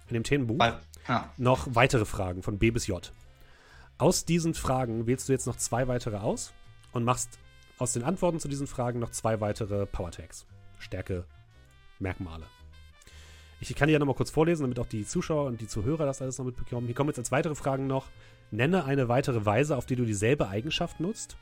[0.10, 1.32] in dem Themenbuch, Weil, ja.
[1.38, 3.12] noch weitere Fragen von B bis J.
[3.98, 6.52] Aus diesen Fragen wählst du jetzt noch zwei weitere aus
[6.92, 7.40] und machst
[7.78, 10.46] aus den Antworten zu diesen Fragen noch zwei weitere Power Tags.
[10.80, 11.26] Stärke,
[12.00, 12.46] Merkmale.
[13.60, 16.22] Ich kann die ja nochmal kurz vorlesen, damit auch die Zuschauer und die Zuhörer das
[16.22, 16.86] alles noch mitbekommen.
[16.86, 18.08] Hier kommen jetzt als weitere Fragen noch:
[18.54, 21.38] Nenne eine weitere Weise, auf die du dieselbe Eigenschaft nutzt.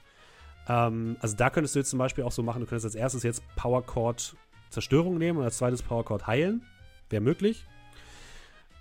[0.68, 3.24] Ähm, also da könntest du jetzt zum Beispiel auch so machen: Du könntest als erstes
[3.24, 4.36] jetzt Power Chord
[4.70, 6.62] Zerstörung nehmen und als zweites Power Chord heilen.
[7.10, 7.66] Wäre möglich.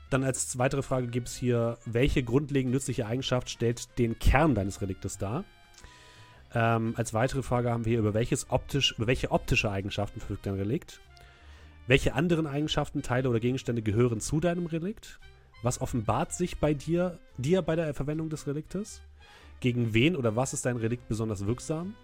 [0.09, 4.81] Dann als weitere Frage gibt es hier, welche grundlegend nützliche Eigenschaft stellt den Kern deines
[4.81, 5.45] Reliktes dar?
[6.53, 10.47] Ähm, als weitere Frage haben wir hier, über, welches optisch, über welche optische Eigenschaften verfügt
[10.47, 11.01] dein Relikt?
[11.87, 15.21] Welche anderen Eigenschaften, Teile oder Gegenstände gehören zu deinem Relikt?
[15.63, 19.03] Was offenbart sich bei dir, dir bei der Verwendung des Reliktes?
[19.61, 21.95] Gegen wen oder was ist dein Relikt besonders wirksam?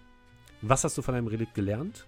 [0.61, 2.05] Was hast du von deinem Relikt gelernt?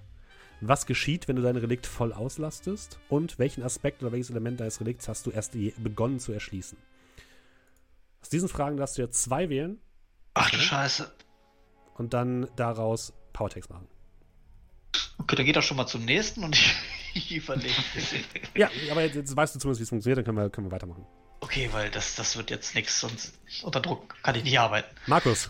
[0.61, 4.79] was geschieht, wenn du dein Relikt voll auslastest und welchen Aspekt oder welches Element deines
[4.79, 6.77] Relikts hast du erst begonnen zu erschließen.
[8.21, 9.79] Aus diesen Fragen darfst du ja zwei wählen.
[10.33, 11.11] Ach du Scheiße.
[11.95, 13.87] Und dann daraus Powertext machen.
[15.17, 16.75] Okay, dann geht das schon mal zum nächsten und ich,
[17.13, 17.73] ich überlege.
[18.55, 20.71] ja, aber jetzt, jetzt, weißt du zumindest, wie es funktioniert, dann können wir, können wir
[20.71, 21.05] weitermachen.
[21.41, 24.93] Okay, weil das, das wird jetzt nichts, sonst unter Druck kann ich nicht arbeiten.
[25.07, 25.49] Markus.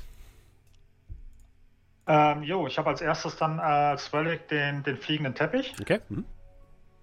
[2.08, 5.76] Ähm, jo, ich habe als erstes dann als Relic den, den fliegenden Teppich.
[5.80, 6.00] Okay.
[6.10, 6.26] Mhm.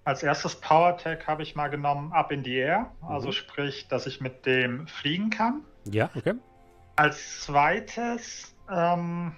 [0.03, 3.33] Als erstes Power Tag habe ich mal genommen Up in the Air, also mhm.
[3.33, 5.61] sprich, dass ich mit dem fliegen kann.
[5.85, 6.33] Ja, okay.
[6.95, 9.33] Als zweites, ähm,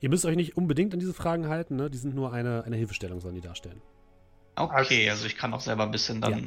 [0.00, 1.90] Ihr müsst euch nicht unbedingt an diese Fragen halten, ne?
[1.90, 3.82] Die sind nur eine, eine Hilfestellung, sollen die darstellen.
[4.58, 6.38] Okay, also ich kann auch selber ein bisschen dann.
[6.38, 6.44] Ja.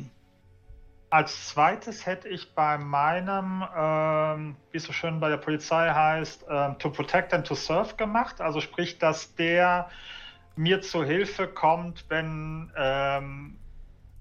[1.10, 6.46] Als zweites hätte ich bei meinem, ähm, wie es so schön bei der Polizei heißt,
[6.50, 8.40] ähm, to protect and to serve gemacht.
[8.40, 9.90] Also sprich, dass der
[10.56, 13.58] mir zu Hilfe kommt, wenn, ähm,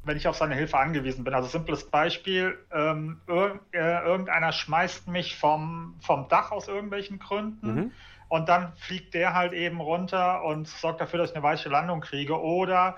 [0.04, 1.34] wenn ich auf seine Hilfe angewiesen bin.
[1.34, 7.74] Also simples Beispiel, ähm, ir äh, irgendeiner schmeißt mich vom, vom Dach aus irgendwelchen Gründen.
[7.74, 7.92] Mhm.
[8.28, 12.00] Und dann fliegt der halt eben runter und sorgt dafür, dass ich eine weiche Landung
[12.00, 12.40] kriege.
[12.40, 12.96] Oder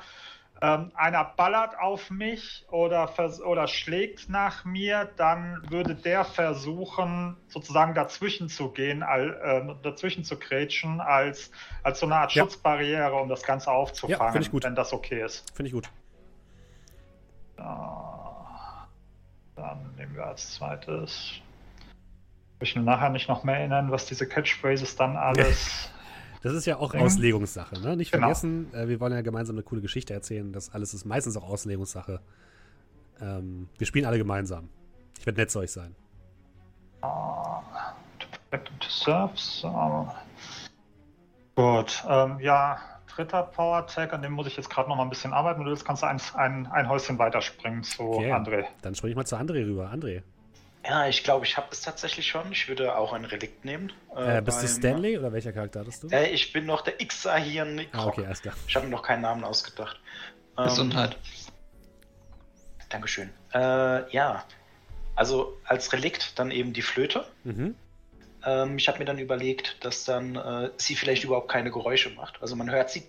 [0.62, 3.12] ähm, einer ballert auf mich oder,
[3.44, 10.22] oder schlägt nach mir, dann würde der versuchen, sozusagen dazwischen zu gehen, all, äh, dazwischen
[10.22, 11.50] zu krätschen, als,
[11.82, 12.44] als so eine Art ja.
[12.44, 15.52] Schutzbarriere, um das Ganze aufzufangen, ja, wenn das okay ist.
[15.52, 15.90] Finde ich gut.
[17.58, 18.86] Ja,
[19.56, 21.40] dann nehmen wir als zweites.
[22.60, 25.91] Ich will nachher nicht noch mehr erinnern, was diese Catchphrases dann alles
[26.42, 27.00] Das ist ja auch mhm.
[27.00, 27.96] Auslegungssache, ne?
[27.96, 28.26] Nicht genau.
[28.26, 30.52] vergessen, äh, wir wollen ja gemeinsam eine coole Geschichte erzählen.
[30.52, 32.20] Das alles ist meistens auch Auslegungssache.
[33.20, 34.68] Ähm, wir spielen alle gemeinsam.
[35.18, 35.94] Ich werde nett zu euch sein.
[37.04, 37.60] Uh,
[38.88, 39.64] Surfs.
[39.64, 40.06] Uh,
[41.54, 42.78] gut, ähm, ja,
[43.14, 45.62] dritter Power Tag, an dem muss ich jetzt gerade noch mal ein bisschen arbeiten.
[45.62, 48.32] Du willst, kannst du ein, ein, ein Häuschen weiterspringen zu okay.
[48.32, 48.64] André.
[48.82, 49.92] Dann springe ich mal zu André rüber.
[49.92, 50.22] André.
[50.84, 52.50] Ja, ich glaube, ich habe es tatsächlich schon.
[52.50, 53.92] Ich würde auch ein Relikt nehmen.
[54.16, 56.08] Äh, äh, bist beim, du Stanley oder welcher Charakter hattest du?
[56.08, 57.64] Äh, ich bin noch der Xer hier.
[57.92, 58.54] Ah, okay, alles klar.
[58.66, 60.00] Ich habe mir noch keinen Namen ausgedacht.
[60.58, 61.16] Ähm, Gesundheit.
[62.88, 63.30] Dankeschön.
[63.54, 64.44] Äh, ja,
[65.14, 67.26] also als Relikt dann eben die Flöte.
[67.44, 67.76] Mhm.
[68.44, 72.42] Ähm, ich habe mir dann überlegt, dass dann äh, sie vielleicht überhaupt keine Geräusche macht.
[72.42, 73.04] Also man hört sie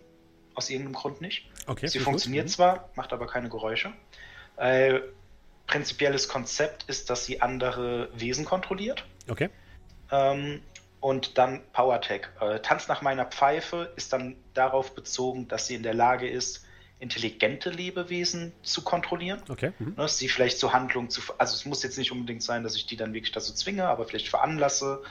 [0.54, 1.50] aus irgendeinem Grund nicht.
[1.66, 2.52] Okay, sie funktioniert gut.
[2.52, 2.54] Mhm.
[2.54, 3.94] zwar, macht aber keine Geräusche.
[5.68, 9.06] Prinzipielles Konzept ist, dass sie andere Wesen kontrolliert.
[9.30, 9.50] Okay.
[10.12, 10.62] Ähm,
[11.00, 12.28] und dann PowerTech.
[12.40, 16.66] Äh, Tanz nach meiner Pfeife ist dann darauf bezogen, dass sie in der Lage ist,
[17.00, 19.42] intelligente Lebewesen zu kontrollieren.
[19.50, 19.74] Okay.
[19.80, 19.96] Mhm.
[19.98, 21.22] Ne, sie vielleicht zur Handlung zu.
[21.38, 24.06] Also es muss jetzt nicht unbedingt sein, dass ich die dann wirklich dazu zwinge, aber
[24.06, 25.04] vielleicht veranlasse.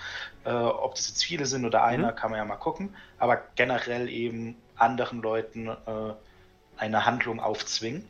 [0.45, 2.17] Äh, ob das jetzt viele sind oder einer, mhm.
[2.17, 2.97] kann man ja mal gucken.
[3.19, 6.15] Aber generell eben anderen Leuten äh,
[6.79, 8.07] eine Handlung aufzwingen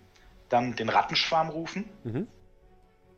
[0.52, 1.88] dann den Rattenschwarm rufen.
[2.04, 2.28] Mhm.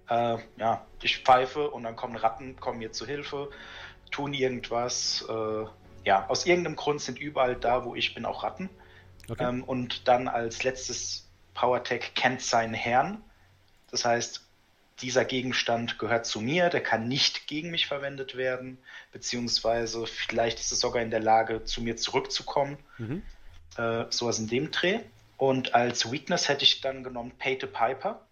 [0.08, 3.50] Äh, ja, ich pfeife und dann kommen Ratten, kommen mir zu Hilfe,
[4.10, 5.64] tun irgendwas, äh,
[6.04, 8.68] ja, aus irgendeinem Grund sind überall da, wo ich bin, auch Ratten.
[9.28, 9.42] Okay.
[9.42, 13.22] Ähm, und dann als letztes PowerTech kennt seinen Herrn.
[13.90, 14.44] Das heißt,
[15.00, 18.78] dieser Gegenstand gehört zu mir, der kann nicht gegen mich verwendet werden,
[19.12, 22.76] beziehungsweise vielleicht ist es sogar in der Lage, zu mir zurückzukommen.
[22.98, 23.22] Mhm.
[23.76, 25.00] Äh, sowas in dem Dreh.
[25.36, 28.26] Und als Weakness hätte ich dann genommen Pay to Piper,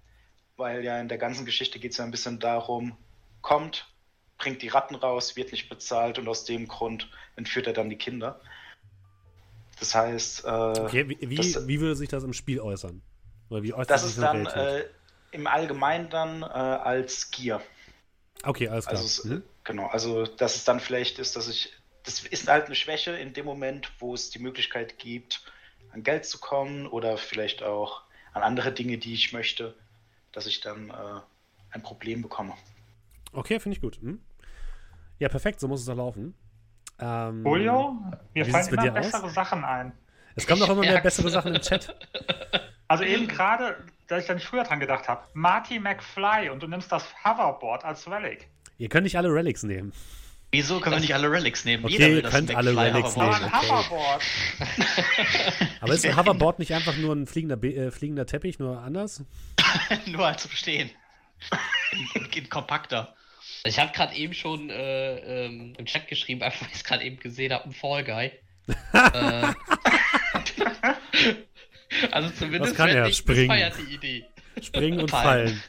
[0.56, 2.96] weil ja in der ganzen Geschichte geht es ja ein bisschen darum,
[3.40, 3.92] kommt,
[4.38, 7.96] bringt die Ratten raus, wird nicht bezahlt und aus dem Grund entführt er dann die
[7.96, 8.40] Kinder.
[9.78, 10.44] Das heißt.
[10.44, 13.02] Äh, okay, wie, wie, das, wie, würde sich das im Spiel äußern?
[13.50, 14.84] Oder wie äußert das ist dann äh,
[15.32, 17.60] im Allgemeinen dann äh, als Gier.
[18.44, 19.00] Okay, alles klar.
[19.00, 19.42] Also, mhm.
[19.64, 21.72] Genau, also dass es dann vielleicht ist, dass ich.
[22.04, 25.44] Das ist halt eine Schwäche in dem Moment, wo es die Möglichkeit gibt,
[25.92, 29.74] an Geld zu kommen oder vielleicht auch an andere Dinge, die ich möchte,
[30.32, 31.20] dass ich dann äh,
[31.70, 32.54] ein Problem bekomme.
[33.32, 33.98] Okay, finde ich gut.
[34.00, 34.20] Hm?
[35.18, 36.34] Ja, perfekt, so muss es doch laufen.
[36.98, 37.96] Ähm, Julio,
[38.34, 39.34] mir fallen immer bessere aus?
[39.34, 39.92] Sachen ein.
[40.34, 41.94] Es kommen doch immer mehr bessere Sachen im Chat.
[42.88, 46.66] Also eben gerade, da ich da nicht früher dran gedacht habe, Marty McFly und du
[46.66, 48.48] nimmst das Hoverboard als Relic.
[48.76, 49.94] Ihr könnt nicht alle Relics nehmen.
[50.54, 51.82] Wieso können wir nicht alle Relics nehmen?
[51.86, 53.30] Okay, Jeder ihr könnt alle Relics nehmen.
[53.32, 53.68] Okay.
[53.68, 54.22] Hoverboard.
[55.80, 59.24] Aber ist ein Hoverboard nicht einfach nur ein fliegender, äh, fliegender Teppich, nur anders?
[60.06, 60.90] nur als zu verstehen.
[61.92, 63.16] In, in, in kompakter.
[63.64, 67.02] Ich habe gerade eben schon äh, ähm, im Chat geschrieben, einfach weil ich es gerade
[67.02, 68.32] eben gesehen habe, ein Fall Guy.
[68.92, 69.54] äh,
[72.12, 73.46] also zumindest kann er springen.
[73.46, 74.26] feiert die Idee.
[74.60, 75.62] Springen und fallen.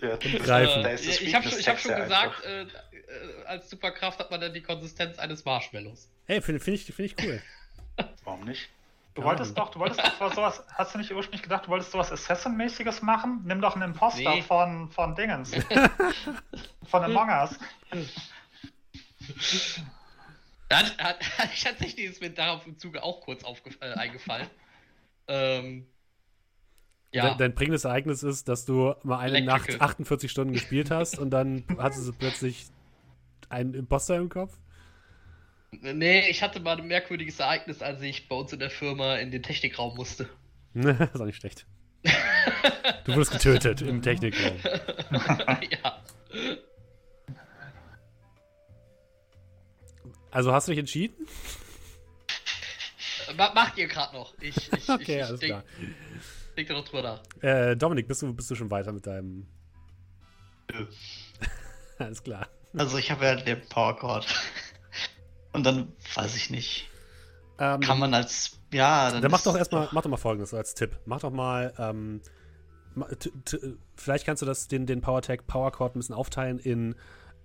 [0.00, 0.84] Ja, und greifen.
[0.84, 2.44] Äh, ich habe schon, hab schon gesagt,
[3.12, 6.08] äh, als Superkraft hat man dann die Konsistenz eines Marshmallows.
[6.26, 7.42] Hey, finde find ich, find ich cool.
[8.24, 8.68] Warum nicht?
[9.14, 12.10] Du wolltest doch, du wolltest doch sowas, hast du nicht ursprünglich gedacht, du wolltest sowas
[12.10, 13.42] Assassin-mäßiges machen?
[13.44, 14.42] Nimm doch einen Imposter nee.
[14.42, 15.52] von, von Dingens.
[16.86, 17.58] von Among Us.
[20.70, 23.42] Hat, hat, hat tatsächlich ist mir darauf im Zuge auch kurz
[23.80, 24.48] äh, eingefallen.
[25.28, 25.86] Ähm,
[27.12, 27.28] ja.
[27.28, 29.72] Dein, dein prägendes Ereignis ist, dass du mal eine Electrical.
[29.72, 32.68] Nacht 48 Stunden gespielt hast und dann hattest du plötzlich
[33.52, 34.56] einen Imposter im Kopf?
[35.80, 39.30] Nee, ich hatte mal ein merkwürdiges Ereignis, als ich bei uns in der Firma in
[39.30, 40.28] den Technikraum musste.
[40.74, 41.66] das ist auch nicht schlecht.
[43.04, 44.56] Du wurdest getötet im Technikraum.
[45.70, 46.02] ja.
[50.30, 51.14] Also hast du dich entschieden?
[53.36, 54.34] Macht ihr gerade noch.
[54.40, 55.64] Ich, ich, okay, ich, alles denk, klar.
[56.56, 57.42] Denk da noch drüber nach.
[57.42, 59.46] Äh, Dominik, bist du, bist du schon weiter mit deinem.
[61.98, 62.48] Alles klar.
[62.74, 64.26] Also ich habe ja den Powercord.
[65.52, 66.88] Und dann weiß ich nicht.
[67.58, 68.58] Ähm, Kann man als.
[68.72, 69.22] Ja, dann.
[69.22, 70.98] dann mach doch erstmal, mach doch mal folgendes als Tipp.
[71.04, 71.74] Mach doch mal.
[71.78, 72.22] Ähm,
[73.96, 76.94] vielleicht kannst du das, den, den PowerTech Powerchord ein bisschen aufteilen in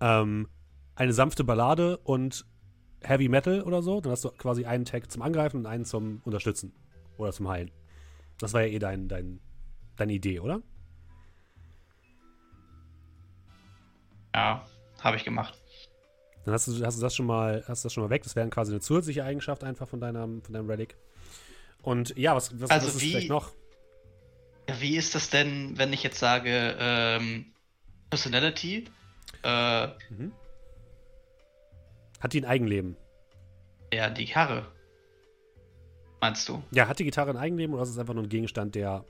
[0.01, 0.47] ähm,
[0.95, 2.45] eine sanfte Ballade und
[3.01, 3.99] Heavy Metal oder so.
[4.01, 6.73] Dann hast du quasi einen Tag zum Angreifen und einen zum Unterstützen.
[7.17, 7.71] Oder zum Heilen.
[8.39, 9.39] Das war ja eh dein, dein,
[9.95, 10.61] deine Idee, oder?
[14.35, 14.63] Ja,
[15.07, 15.59] habe ich gemacht.
[16.45, 18.23] Dann hast du, hast du das schon mal, hast das schon mal weg.
[18.23, 20.95] Das wäre quasi eine zusätzliche Eigenschaft einfach von deinem, von deinem Relic.
[21.81, 23.51] Und ja, was, was, also was ist wie, vielleicht noch?
[24.79, 27.47] Wie ist das denn, wenn ich jetzt sage, ähm,
[28.09, 28.85] Personality?
[29.43, 30.31] Äh, mhm.
[32.19, 32.95] Hat die ein Eigenleben?
[33.93, 34.65] Ja, die Gitarre.
[36.19, 36.63] Meinst du?
[36.71, 39.05] Ja, hat die Gitarre ein Eigenleben oder ist es einfach nur ein Gegenstand, der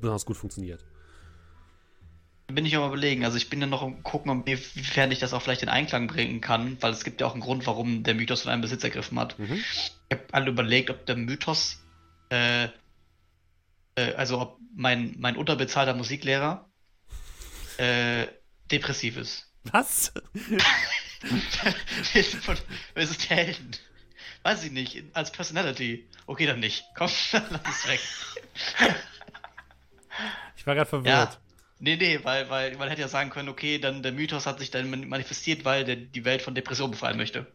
[0.00, 0.84] besonders gut funktioniert?
[2.54, 3.24] Bin ich mal überlegen.
[3.24, 6.40] Also ich bin ja noch am gucken, inwiefern ich das auch vielleicht in Einklang bringen
[6.40, 9.18] kann, weil es gibt ja auch einen Grund, warum der Mythos von einem Besitz ergriffen
[9.18, 9.38] hat.
[9.38, 9.54] Mhm.
[9.54, 11.82] Ich habe alle überlegt, ob der Mythos,
[12.30, 12.64] äh,
[13.94, 16.68] äh, also ob mein, mein unterbezahlter Musiklehrer
[17.78, 18.26] äh,
[18.70, 19.46] depressiv ist.
[19.64, 20.12] Was?
[22.14, 22.34] es
[23.10, 23.70] ist der Helden.
[24.42, 26.08] Weiß ich nicht, als Personality.
[26.26, 26.84] Okay, dann nicht.
[26.96, 28.00] Komm, lass es weg.
[30.56, 31.34] Ich war gerade verwirrt.
[31.34, 31.49] Ja.
[31.82, 34.70] Nee, nee, weil, weil man hätte ja sagen können, okay, dann der Mythos hat sich
[34.70, 37.46] dann manifestiert, weil der die Welt von Depression befreien möchte.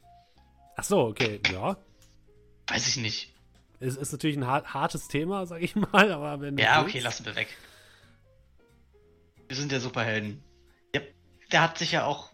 [0.76, 1.78] Ach so, okay, ja.
[2.68, 3.34] Weiß ich nicht.
[3.80, 6.58] Es ist natürlich ein hartes Thema, sag ich mal, aber wenn.
[6.58, 7.56] Ja, okay, lassen wir weg.
[9.48, 10.44] Wir sind ja Superhelden.
[10.96, 11.02] Ja,
[11.52, 12.32] der hat sich ja auch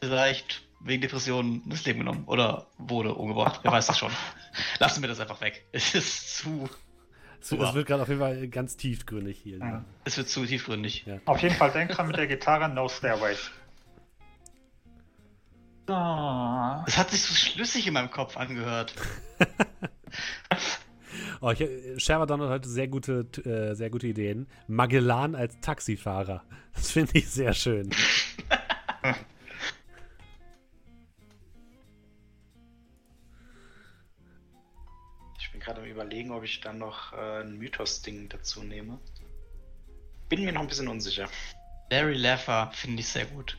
[0.00, 3.60] vielleicht wegen Depressionen das Leben genommen oder wurde umgebracht.
[3.64, 4.12] Wer weiß das schon.
[4.78, 5.66] Lassen wir das einfach weg.
[5.72, 6.68] Es ist zu
[7.42, 9.58] es wird gerade auf jeden Fall ganz tiefgründig hier.
[9.58, 9.84] Ja.
[10.04, 11.04] Es wird zu tiefgründig.
[11.06, 11.18] Ja.
[11.24, 13.50] Auf jeden Fall denk dran mit der Gitarre No Stairways.
[15.88, 16.84] Oh.
[16.86, 18.94] Es hat sich so schlüssig in meinem Kopf angehört.
[21.40, 24.46] oh, ich, Sherman hat heute sehr gute, äh, sehr gute Ideen.
[24.68, 26.44] Magellan als Taxifahrer.
[26.74, 27.90] Das finde ich sehr schön.
[35.62, 38.98] gerade am überlegen, ob ich dann noch äh, ein Mythos-Ding dazu nehme.
[40.28, 41.28] Bin mir noch ein bisschen unsicher.
[41.90, 43.58] Larry Laffer finde ich sehr gut.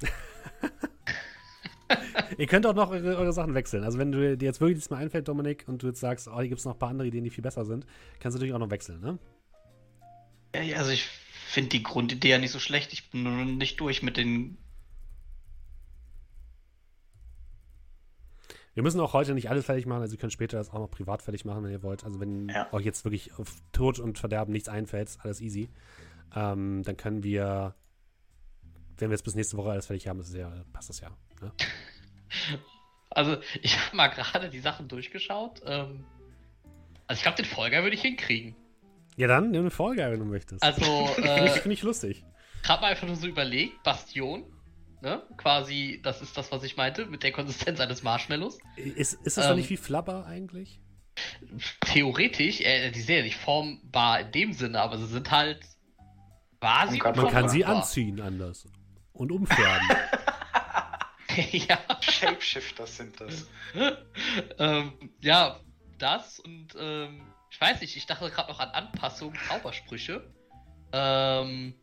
[2.38, 3.84] Ihr könnt auch noch eure, eure, Sachen wechseln.
[3.84, 6.40] Also wenn du dir jetzt wirklich nichts mehr einfällt, Dominik, und du jetzt sagst, oh,
[6.40, 7.86] hier gibt es noch ein paar andere Ideen, die viel besser sind,
[8.20, 9.18] kannst du natürlich auch noch wechseln, ne?
[10.54, 11.08] Ja, also ich
[11.48, 12.92] finde die Grundidee ja nicht so schlecht.
[12.92, 14.56] Ich bin nur nicht durch mit den.
[18.74, 20.90] Wir müssen auch heute nicht alles fertig machen, also ihr könnt später das auch noch
[20.90, 22.04] privat fertig machen, wenn ihr wollt.
[22.04, 22.72] Also wenn ja.
[22.72, 25.70] euch jetzt wirklich auf Tod und Verderben nichts einfällt, ist alles easy.
[26.34, 27.74] Ähm, dann können wir,
[28.98, 31.10] wenn wir jetzt bis nächste Woche alles fertig haben, ist ja, passt das ja.
[31.40, 31.52] Ne?
[33.10, 35.62] Also, ich habe mal gerade die Sachen durchgeschaut.
[35.64, 36.04] Ähm,
[37.06, 38.56] also, ich glaube, den Folger würde ich hinkriegen.
[39.16, 40.64] Ja, dann nimm eine Folge, wenn du möchtest.
[40.64, 40.82] Also,
[41.22, 42.24] äh, finde ich, lustig.
[42.62, 44.44] Ich habe einfach nur so überlegt, Bastion,
[45.04, 45.22] ne?
[45.36, 48.58] Quasi, das ist das, was ich meinte, mit der Konsistenz eines Marshmallows.
[48.76, 50.80] Ist, ist das ähm, dann nicht wie Flabber eigentlich?
[51.80, 55.60] Theoretisch, äh, die sind ja nicht formbar in dem Sinne, aber sie sind halt
[56.60, 56.98] quasi.
[56.98, 58.66] Man kann sie anziehen anders.
[59.12, 59.88] Und umfärben.
[61.52, 61.78] ja.
[62.00, 63.48] Shapeshifter sind das.
[64.58, 65.60] ähm, ja,
[65.98, 70.28] das und ähm, ich weiß nicht, ich dachte gerade noch an Anpassung, Zaubersprüche.
[70.92, 71.74] Ähm,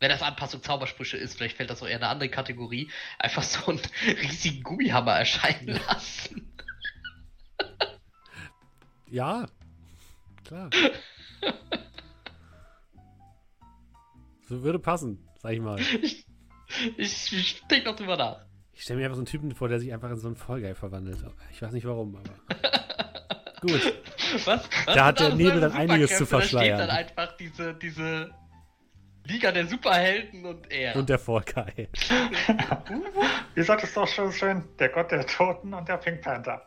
[0.00, 3.42] wenn das Anpassung Zaubersprüche ist, vielleicht fällt das auch eher in eine andere Kategorie, einfach
[3.42, 6.52] so einen riesigen Gummihammer erscheinen lassen.
[9.10, 9.46] ja,
[10.44, 10.70] klar.
[14.48, 15.80] so würde passen, sag ich mal.
[15.80, 16.26] Ich,
[16.96, 18.44] ich, ich denke noch drüber nach.
[18.72, 20.76] Ich stelle mir einfach so einen Typen vor, der sich einfach in so einen Vollgeil
[20.76, 21.18] verwandelt.
[21.50, 22.34] Ich weiß nicht warum, aber.
[23.60, 23.94] Gut.
[24.44, 24.46] Was?
[24.46, 26.78] was da hat der Nebel dann einiges zu verschleiern.
[26.78, 28.32] Da steht dann einfach diese, diese
[29.28, 30.96] Liga der Superhelden und er.
[30.96, 31.88] Und der Vollgeil.
[33.54, 34.64] Wie sagt es doch schon schön?
[34.78, 36.66] Der Gott der Toten und der Pink Panther.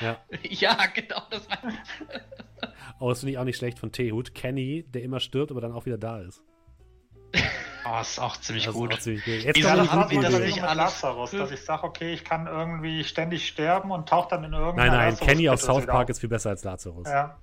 [0.00, 2.68] Ja, ja genau, das war ich.
[3.00, 4.34] Oh, das finde ich auch nicht schlecht von Tehut.
[4.34, 6.42] Kenny, der immer stirbt, aber dann auch wieder da ist.
[7.86, 8.92] Oh, ist auch ziemlich das gut.
[8.92, 9.34] Auch ziemlich gut.
[9.34, 10.76] Jetzt Wieso haben wir das nicht alles?
[10.76, 14.90] Lazarus, dass ich sage, okay, ich kann irgendwie ständig sterben und tauche dann in irgendeiner
[14.90, 17.08] Nein, nein, Lazarus Kenny aus South Park ist viel besser als Lazarus.
[17.08, 17.38] Ja.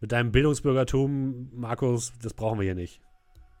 [0.00, 3.00] Mit deinem Bildungsbürgertum, Markus, das brauchen wir hier nicht.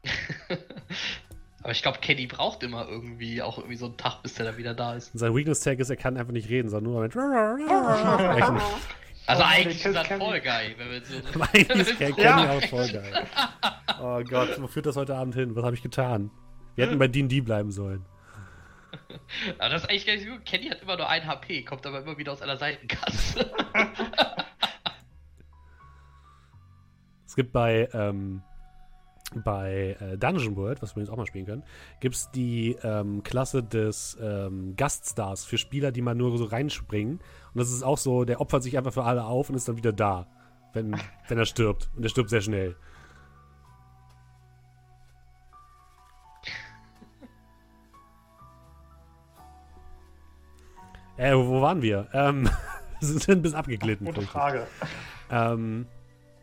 [1.62, 4.56] Aber ich glaube, Kenny braucht immer irgendwie auch irgendwie so einen Tag, bis der da
[4.58, 5.14] wieder da ist.
[5.14, 7.16] Und sein Weakness-Tag ist, er kann einfach nicht reden, sondern nur mit
[9.26, 11.40] Also oh, eigentlich ist das voll geil, wenn wir so.
[11.54, 12.50] eigentlich ist Kenny ja.
[12.50, 13.26] auch voll geil.
[13.98, 15.56] Oh Gott, wo führt das heute Abend hin?
[15.56, 16.30] Was habe ich getan?
[16.74, 18.04] Wir hätten bei D&D bleiben sollen.
[19.58, 20.44] Aber das ist eigentlich gar nicht so gut.
[20.44, 23.50] Kenny hat immer nur ein HP, kommt aber immer wieder aus einer Seitenkasse.
[27.26, 28.42] es gibt bei, ähm,
[29.42, 31.64] bei äh, Dungeon World, was wir jetzt auch mal spielen können,
[32.00, 37.14] gibt es die ähm, Klasse des ähm, Gaststars für Spieler, die mal nur so reinspringen.
[37.14, 39.76] Und das ist auch so, der opfert sich einfach für alle auf und ist dann
[39.76, 40.26] wieder da,
[40.72, 40.96] wenn,
[41.28, 41.90] wenn er stirbt.
[41.96, 42.76] Und er stirbt sehr schnell.
[51.16, 52.08] Äh, wo waren wir?
[52.12, 52.48] Ähm,
[53.00, 54.06] sind ein bisschen abgeglitten.
[54.06, 54.66] Gute Frage.
[55.30, 55.86] Ähm,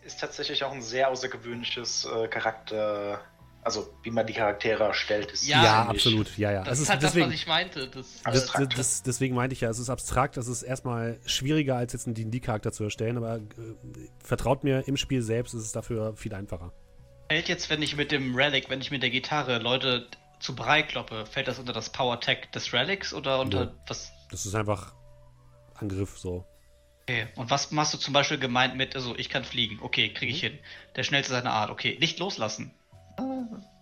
[0.03, 3.21] ist tatsächlich auch ein sehr außergewöhnliches äh, Charakter.
[3.63, 6.35] Also, wie man die Charaktere erstellt, ist ja, ja absolut.
[6.35, 6.59] Ja, ja.
[6.63, 7.89] Das, das ist halt deswegen, das, was ich meinte.
[7.89, 10.37] Das, das, das, deswegen meinte ich ja, es ist abstrakt.
[10.37, 13.41] Es ist erstmal schwieriger, als jetzt einen D&D-Charakter zu erstellen, aber äh,
[14.23, 16.73] vertraut mir, im Spiel selbst ist es dafür viel einfacher.
[17.29, 20.07] Fällt jetzt, wenn ich mit dem Relic, wenn ich mit der Gitarre Leute
[20.39, 23.73] zu Brei kloppe, fällt das unter das Power Tag des Relics oder unter ja.
[23.87, 24.11] was?
[24.31, 24.95] Das ist einfach
[25.75, 26.45] Angriff so.
[27.11, 30.31] Okay, und was machst du zum Beispiel gemeint mit, also ich kann fliegen, okay, kriege
[30.31, 30.47] ich mhm.
[30.47, 30.59] hin.
[30.95, 32.71] Der schnellste seiner Art, okay, nicht loslassen.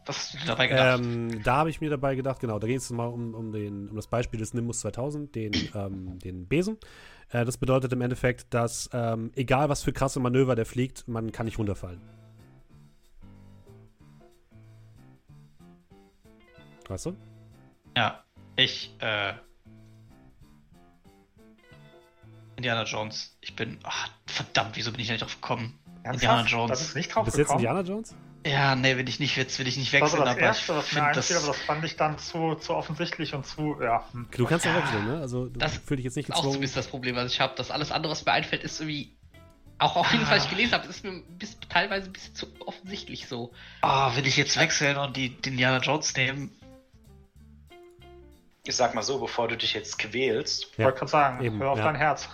[0.07, 0.99] Was hast du dabei gedacht?
[0.99, 3.89] Ähm, da habe ich mir dabei gedacht, genau, da geht es mal um, um, den,
[3.89, 6.77] um das Beispiel des Nimbus 2000, den, ähm, den Besen.
[7.29, 11.31] Äh, das bedeutet im Endeffekt, dass ähm, egal was für krasse Manöver der fliegt, man
[11.31, 12.01] kann nicht runterfallen.
[16.87, 17.15] Weißt du?
[17.95, 18.23] Ja,
[18.55, 19.33] ich, äh,
[22.59, 23.37] Indiana Jones.
[23.39, 23.79] Ich bin.
[23.83, 25.79] Ach, verdammt, wieso bin ich da nicht drauf gekommen?
[26.03, 26.13] Ernsthaft?
[26.13, 26.69] Indiana Jones.
[26.69, 28.13] Das ist nicht drauf Bist jetzt Indiana Jones?
[28.45, 31.11] Ja, nee, will ich nicht, jetzt will ich nicht wechseln, das aber erste, ich finde
[31.13, 31.31] das...
[31.35, 34.05] aber das fand ich dann zu, zu offensichtlich und zu, ja.
[34.13, 34.29] Hm.
[34.31, 35.19] Du kannst ja wechseln, ne?
[35.19, 36.47] Also, das fühle dich jetzt nicht gezwungen.
[36.47, 37.53] Auch so ist das Problem, was ich habe.
[37.57, 39.17] Das alles andere, was mir einfällt, ist irgendwie
[39.77, 42.47] auch auf jeden Fall, was ich gelesen habe, ist mir bis, teilweise ein bisschen zu
[42.65, 43.53] offensichtlich so.
[43.81, 46.51] Ah, oh, will ich jetzt wechseln und die, die Indiana Jones nehmen?
[48.65, 50.77] Ich sag mal so, bevor du dich jetzt quälst.
[50.77, 50.85] Ja.
[50.85, 51.85] Wollte gerade sagen, Eben, hör auf ja.
[51.85, 52.29] dein Herz.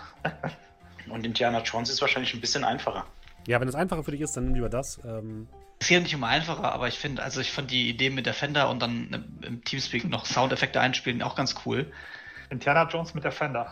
[1.08, 3.06] Und Indiana Jones ist wahrscheinlich ein bisschen einfacher.
[3.46, 5.00] Ja, wenn es einfacher für dich ist, dann nimm lieber das.
[5.04, 5.46] Ähm
[5.78, 8.34] es geht nicht um einfacher, aber ich finde, also ich fand die Idee mit der
[8.34, 11.92] Fender und dann im Teamspeak noch Soundeffekte einspielen auch ganz cool.
[12.50, 13.70] Indiana Jones mit der Fender.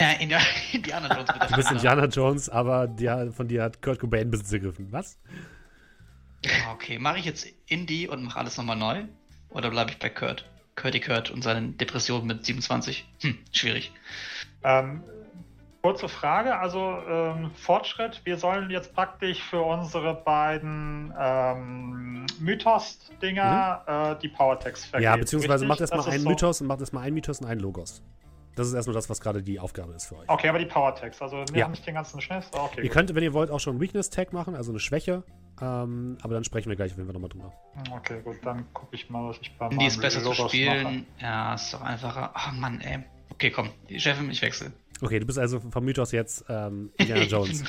[0.00, 0.10] Ja,
[0.72, 1.46] Indiana Jones bitte.
[1.46, 4.88] Du bist Indiana Jones, aber die, von dir hat Kurt Cobain Besitz ergriffen.
[4.90, 5.18] Was?
[6.72, 9.04] Okay, mache ich jetzt Indie und mache alles nochmal neu?
[9.48, 10.44] Oder bleibe ich bei Kurt?
[10.76, 13.08] Curdy Kurt und seinen Depressionen mit 27?
[13.22, 13.92] Hm, schwierig.
[14.62, 15.02] Ähm,
[15.82, 18.20] kurze Frage, also ähm, Fortschritt.
[18.24, 24.12] Wir sollen jetzt praktisch für unsere beiden ähm, Mythos-Dinger mhm.
[24.12, 25.04] äh, die Powertext vergeben.
[25.04, 28.02] Ja, beziehungsweise macht erstmal einen so Mythos und macht erstmal einen Mythos und einen Logos.
[28.56, 30.28] Das ist erstmal das, was gerade die Aufgabe ist für euch.
[30.28, 31.64] Okay, aber die Power-Tags, also wir ja.
[31.64, 32.44] haben nicht den ganzen Schnitt.
[32.52, 32.92] Okay, ihr gut.
[32.92, 35.22] könnt, wenn ihr wollt, auch schon Weakness-Tag machen, also eine Schwäche.
[35.60, 37.52] Ähm, aber dann sprechen wir gleich, wenn wir nochmal drüber.
[37.90, 40.82] Okay, gut, dann gucke ich mal, was ich bei Die ist besser zu spielen.
[40.82, 41.04] Mache.
[41.20, 42.30] Ja, ist doch einfacher.
[42.34, 43.04] Ach oh Mann, ey.
[43.30, 44.72] Okay, komm, die Chefin, ich wechsle.
[45.00, 47.64] Okay, du bist also vom Mythos jetzt ähm, Indiana Jones.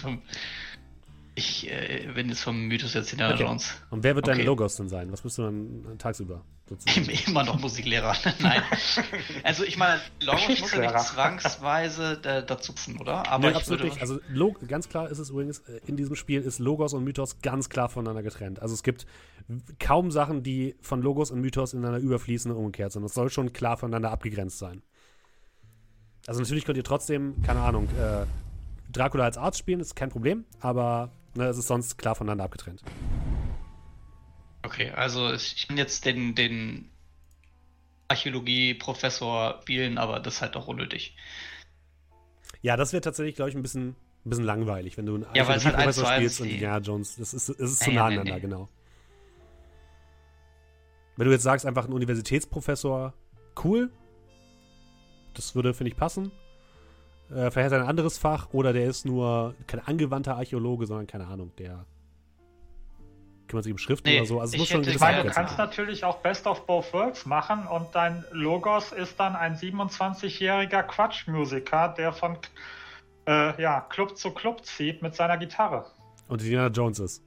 [1.37, 3.43] Ich äh, bin jetzt vom Mythos jetzt Indiana okay.
[3.43, 3.71] Jones.
[3.91, 4.37] Und wer wird okay.
[4.37, 5.11] dein Logos denn sein?
[5.11, 6.43] Was bist du dann tagsüber?
[7.27, 8.15] Immer noch Musiklehrer.
[8.39, 8.63] Nein.
[9.43, 13.29] Also ich meine, Logos muss ja nicht zwangsweise äh, dazu passen, oder?
[13.29, 14.01] Aber nee, absolut nicht.
[14.01, 14.19] Also
[14.67, 17.87] ganz klar ist es übrigens, äh, in diesem Spiel ist Logos und Mythos ganz klar
[17.87, 18.59] voneinander getrennt.
[18.59, 19.05] Also es gibt
[19.79, 23.03] kaum Sachen, die von Logos und Mythos ineinander überfließen und umgekehrt sind.
[23.03, 24.81] Das soll schon klar voneinander abgegrenzt sein.
[26.25, 28.25] Also natürlich könnt ihr trotzdem, keine Ahnung, äh,
[28.91, 32.81] Dracula als Arzt spielen, ist kein Problem, aber Ne, es ist sonst klar voneinander abgetrennt.
[34.63, 36.89] Okay, also ich kann jetzt den, den
[38.07, 41.15] Archäologie-Professor spielen, aber das ist halt auch unnötig.
[42.63, 45.47] Ja, das wäre tatsächlich, glaube ich, ein bisschen, ein bisschen langweilig, wenn du einen ja,
[45.47, 47.17] halt Professor spielst und Indiana Jones.
[47.17, 48.41] Das ist, es ist zu nah aneinander, nee, nee.
[48.41, 48.67] genau.
[51.17, 53.13] Wenn du jetzt sagst, einfach ein Universitätsprofessor,
[53.63, 53.91] cool.
[55.35, 56.31] Das würde, finde ich, passen.
[57.29, 61.07] Äh, vielleicht hat er ein anderes Fach oder der ist nur kein angewandter Archäologe, sondern
[61.07, 61.85] keine Ahnung, der
[63.47, 64.39] kümmert sich um Schriften nee, oder so.
[64.39, 67.65] Also es muss schon ich meine, du kannst natürlich auch Best of Both Worlds machen
[67.67, 72.37] und dein Logos ist dann ein 27-jähriger Quatschmusiker, der von
[73.27, 75.85] äh, ja, Club zu Club zieht mit seiner Gitarre.
[76.27, 77.23] Und Indiana Jones ist.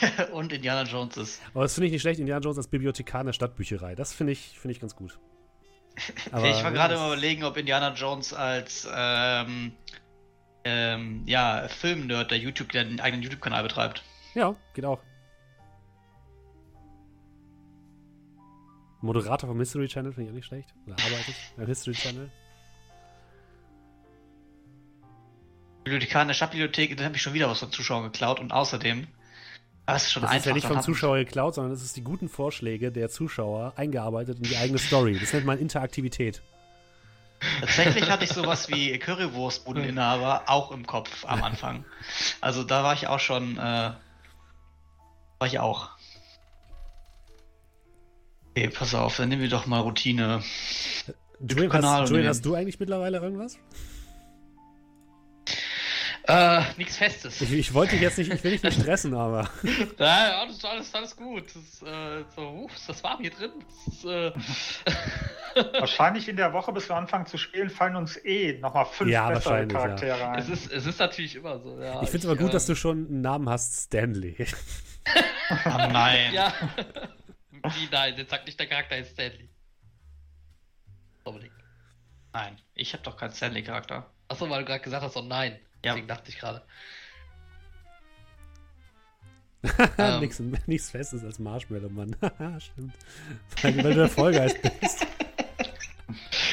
[0.32, 1.42] und Indiana Jones ist.
[1.52, 3.94] Aber das finde ich nicht schlecht, Indiana Jones als Bibliothekar in der Stadtbücherei.
[3.94, 5.18] Das finde ich, find ich ganz gut.
[6.32, 9.72] Aber ich war gerade überlegen, ob Indiana Jones als ähm,
[10.64, 14.02] ähm, ja, Filmnerd, der YouTube, der einen eigenen YouTube-Kanal betreibt.
[14.34, 15.00] Ja, geht auch.
[19.00, 20.74] Moderator vom History Channel finde ich auch nicht schlecht.
[20.86, 22.30] Oder arbeitet beim History Channel.
[25.84, 29.06] Bibliothekar in der Stadtbibliothek, dann habe ich schon wieder was von Zuschauern geklaut und außerdem
[29.92, 32.28] das ist, schon das ist ja nicht vom Zuschauer geklaut, sondern es ist die guten
[32.28, 35.18] Vorschläge der Zuschauer eingearbeitet in die eigene Story.
[35.18, 36.42] Das nennt man Interaktivität.
[37.60, 41.84] Tatsächlich hatte ich sowas wie Currywurstbudeninhaber auch im Kopf am Anfang.
[42.40, 45.90] Also da war ich auch schon, äh, war ich auch.
[48.50, 50.42] Okay, pass auf, dann nehmen wir doch mal Routine.
[51.40, 53.58] Julian, hast, Julian, hast du eigentlich mittlerweile irgendwas?
[56.30, 57.40] Äh, nichts Festes.
[57.40, 59.50] Ich, ich, wollte dich jetzt nicht, ich will dich nicht stressen, aber.
[59.98, 61.44] ja, alles, alles, alles gut.
[61.54, 63.50] Das, äh, so, uff, das warm hier drin.
[63.86, 64.32] Das, äh...
[65.80, 69.28] wahrscheinlich in der Woche, bis wir anfangen zu spielen, fallen uns eh nochmal fünf ja,
[69.28, 70.30] bessere Charaktere ja.
[70.30, 70.38] ein.
[70.38, 72.00] Es ist, es ist natürlich immer so, ja.
[72.02, 74.36] Ich finde es aber gut, dass du schon einen Namen hast, Stanley.
[75.66, 76.32] oh nein.
[76.32, 76.52] Ja.
[77.64, 79.48] Wie nein, jetzt sagt nicht der Charakter ist Stanley.
[81.24, 81.52] Dominik.
[82.32, 84.08] Nein, ich habe doch keinen Stanley-Charakter.
[84.28, 85.58] Achso, weil du gerade gesagt hast, oh nein.
[85.84, 85.92] Ja.
[85.92, 86.62] Deswegen dachte ich gerade.
[89.98, 90.20] ähm.
[90.20, 92.16] nichts, nichts Festes als Marshmallow, Mann.
[92.60, 92.94] Stimmt.
[93.62, 95.06] Weil, weil, du der Vollgeist bist.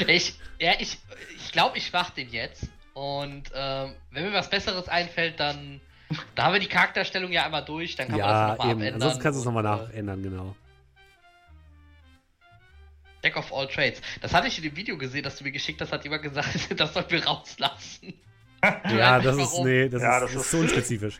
[0.05, 0.99] Ich, ja, ich,
[1.35, 2.67] ich glaube, ich mach den jetzt.
[2.93, 5.81] Und ähm, wenn mir was Besseres einfällt, dann.
[6.35, 8.93] Da haben wir die Charakterstellung ja einmal durch, dann kann ja, man das nochmal abändern.
[8.93, 10.55] Ansonsten kannst du es nochmal äh, nachändern, genau.
[13.23, 14.01] Jack of all trades.
[14.21, 16.79] Das hatte ich in dem Video gesehen, das du mir geschickt hast, hat jemand gesagt,
[16.79, 18.13] das sollten wir rauslassen.
[18.89, 21.19] ja, das ist, nee, das, ja, ist, das ist, ist so unspezifisch.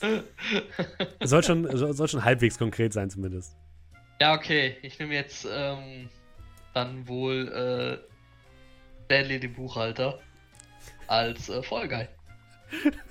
[1.24, 3.56] soll, schon, soll schon halbwegs konkret sein, zumindest.
[4.20, 4.76] Ja, okay.
[4.82, 6.08] Ich nehme jetzt ähm,
[6.74, 10.20] dann wohl äh, Stanley, den Buchhalter,
[11.06, 12.08] als äh, Vollgeil.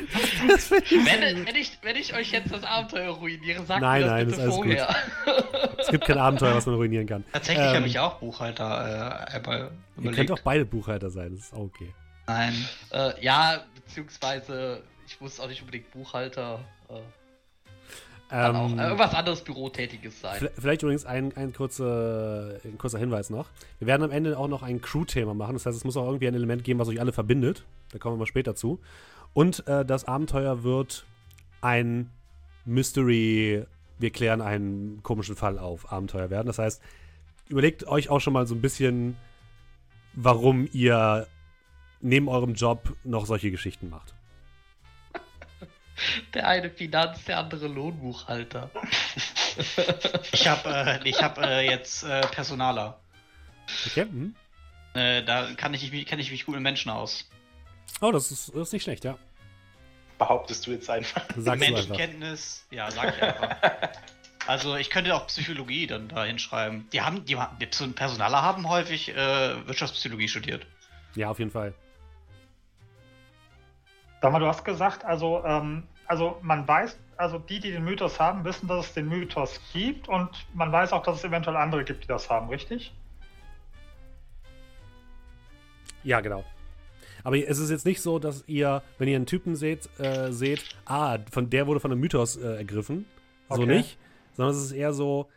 [0.00, 4.26] wenn, wenn, ich, wenn ich euch jetzt das Abenteuer ruiniere, sagt nein, mir das nein,
[4.26, 4.96] bitte das ist vorher.
[5.78, 7.24] es gibt kein Abenteuer, was man ruinieren kann.
[7.32, 9.72] Tatsächlich ähm, habe ich auch Buchhalter äh, überlegt.
[10.02, 11.92] Ihr könnt auch beide Buchhalter sein, das ist auch okay.
[12.26, 12.54] Nein.
[12.90, 16.60] Äh, ja, beziehungsweise ich muss auch nicht unbedingt Buchhalter.
[16.88, 17.00] Äh,
[18.32, 20.48] ähm, auch, äh, irgendwas anderes Bürotätiges sein.
[20.56, 23.48] Vielleicht übrigens ein, ein, kurzer, ein kurzer Hinweis noch.
[23.78, 25.54] Wir werden am Ende auch noch ein Crew-Thema machen.
[25.54, 27.64] Das heißt, es muss auch irgendwie ein Element geben, was euch alle verbindet.
[27.90, 28.78] Da kommen wir mal später zu.
[29.32, 31.06] Und äh, das Abenteuer wird
[31.60, 32.10] ein
[32.64, 33.64] Mystery,
[33.98, 36.46] wir klären einen komischen Fall auf, Abenteuer werden.
[36.46, 36.82] Das heißt,
[37.48, 39.16] überlegt euch auch schon mal so ein bisschen,
[40.14, 41.26] warum ihr
[42.00, 44.14] neben eurem Job noch solche Geschichten macht.
[46.34, 48.70] Der eine Finanz, der andere Lohnbuchhalter.
[50.32, 52.98] ich habe äh, ich hab, äh, jetzt äh, Personaler.
[53.86, 54.04] Okay.
[54.04, 54.34] Hm.
[54.94, 57.28] Äh, da kann ich, kenne ich mich gut mit Menschen aus.
[58.00, 59.18] Oh, das ist, das ist nicht schlecht, ja.
[60.18, 61.22] Behauptest du jetzt einfach.
[61.36, 63.56] Sagst Menschenkenntnis, ja, sag ich einfach.
[64.46, 66.88] Also ich könnte auch Psychologie dann da hinschreiben.
[66.92, 69.14] Die haben, die, die Personaler haben häufig äh,
[69.66, 70.66] Wirtschaftspsychologie studiert.
[71.14, 71.74] Ja, auf jeden Fall.
[74.22, 78.18] Sag mal, du hast gesagt, also, ähm, also man weiß, also die, die den Mythos
[78.18, 81.84] haben, wissen, dass es den Mythos gibt und man weiß auch, dass es eventuell andere
[81.84, 82.92] gibt, die das haben, richtig?
[86.02, 86.44] Ja, genau.
[87.24, 90.64] Aber es ist jetzt nicht so, dass ihr, wenn ihr einen Typen seht, äh, seht,
[90.86, 93.06] ah, von der wurde von einem Mythos äh, ergriffen.
[93.48, 93.76] So okay.
[93.78, 93.98] nicht.
[94.36, 95.28] Sondern es ist eher so,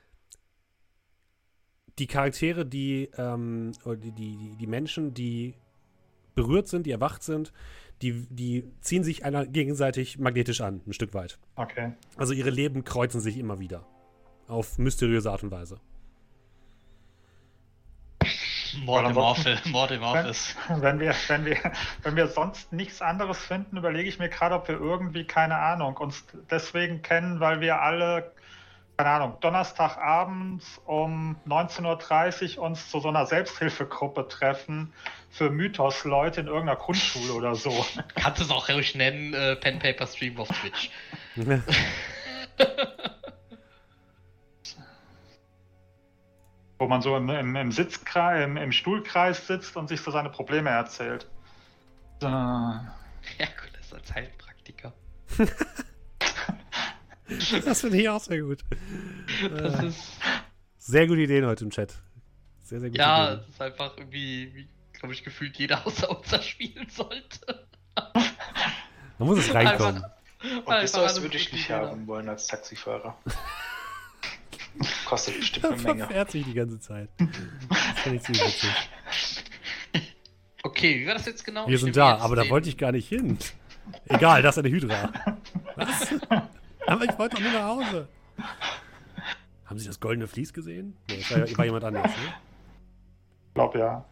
[1.99, 5.55] die Charaktere, die, ähm, die, die, die Menschen, die
[6.35, 7.53] berührt sind, die erwacht sind,
[8.01, 11.39] die, die ziehen sich einer gegenseitig magnetisch an, ein Stück weit.
[11.55, 11.93] Okay.
[12.17, 13.85] Also ihre Leben kreuzen sich immer wieder.
[14.47, 15.79] Auf mysteriöse Art und Weise.
[18.85, 20.55] Mord im, Office, Mord im Office.
[20.67, 21.57] Wenn, wenn, wir, wenn, wir,
[22.03, 25.97] wenn wir sonst nichts anderes finden, überlege ich mir gerade, ob wir irgendwie, keine Ahnung,
[25.97, 28.31] uns deswegen kennen, weil wir alle
[28.97, 34.93] keine Ahnung, Donnerstagabends um 19.30 Uhr uns zu so einer Selbsthilfegruppe treffen
[35.31, 37.85] für Mythos-Leute in irgendeiner Grundschule oder so.
[38.15, 40.91] Kannst du es auch ruhig nennen, äh, Pen Paper Stream auf Twitch.
[46.83, 50.29] Wo man so im, im, im Sitzkreis, im, im, Stuhlkreis sitzt und sich so seine
[50.29, 51.25] Probleme erzählt.
[52.19, 52.27] So.
[52.27, 52.65] Ja,
[53.39, 54.93] gut, das ist als Heilpraktiker.
[57.63, 58.59] Das finde ich auch sehr gut.
[59.49, 60.19] Das äh, ist
[60.77, 61.95] sehr gute Ideen heute im Chat.
[62.63, 62.97] Sehr, sehr gut.
[62.97, 67.65] Ja, es ist einfach irgendwie, wie, glaube ich, gefühlt jeder außer uns spielen sollte.
[69.17, 70.03] Man muss es reinkommen.
[70.03, 73.17] Einfach, Und ist das würde ich nicht haben wollen als Taxifahrer.
[75.05, 76.05] Kostet bestimmt eine Menge.
[76.05, 77.09] Verfährt sich die ganze Zeit.
[77.69, 78.69] Das finde ich ziemlich witzig.
[80.63, 81.67] Okay, wie war das jetzt genau?
[81.67, 83.37] Wir sind da, aber da wollte ich gar nicht hin.
[84.05, 85.11] Egal, das ist eine Hydra.
[85.75, 86.15] Was?
[86.87, 88.07] Aber ich wollte doch nur nach Hause.
[89.65, 90.95] Haben Sie das goldene Vlies gesehen?
[91.09, 92.33] Nee, das war, war jemand anders, ne?
[93.47, 94.05] Ich glaube ja.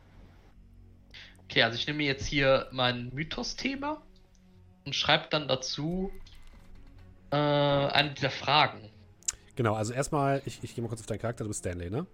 [1.45, 4.01] Okay, also ich nehme jetzt hier mein Mythos-Thema
[4.85, 6.11] und schreibe dann dazu
[7.31, 8.89] äh, eine dieser Fragen.
[9.61, 12.07] Genau, also erstmal, ich, ich gehe mal kurz auf deinen Charakter, du bist Stanley, ne?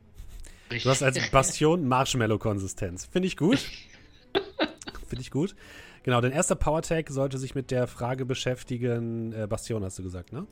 [0.69, 0.83] Richtig.
[0.83, 3.05] Du hast als Bastion Marshmallow-Konsistenz.
[3.05, 3.59] Finde ich gut.
[5.07, 5.55] Finde ich gut.
[6.03, 10.03] Genau, dein erster Power Tag sollte sich mit der Frage beschäftigen, äh, Bastion hast du
[10.03, 10.45] gesagt, ne?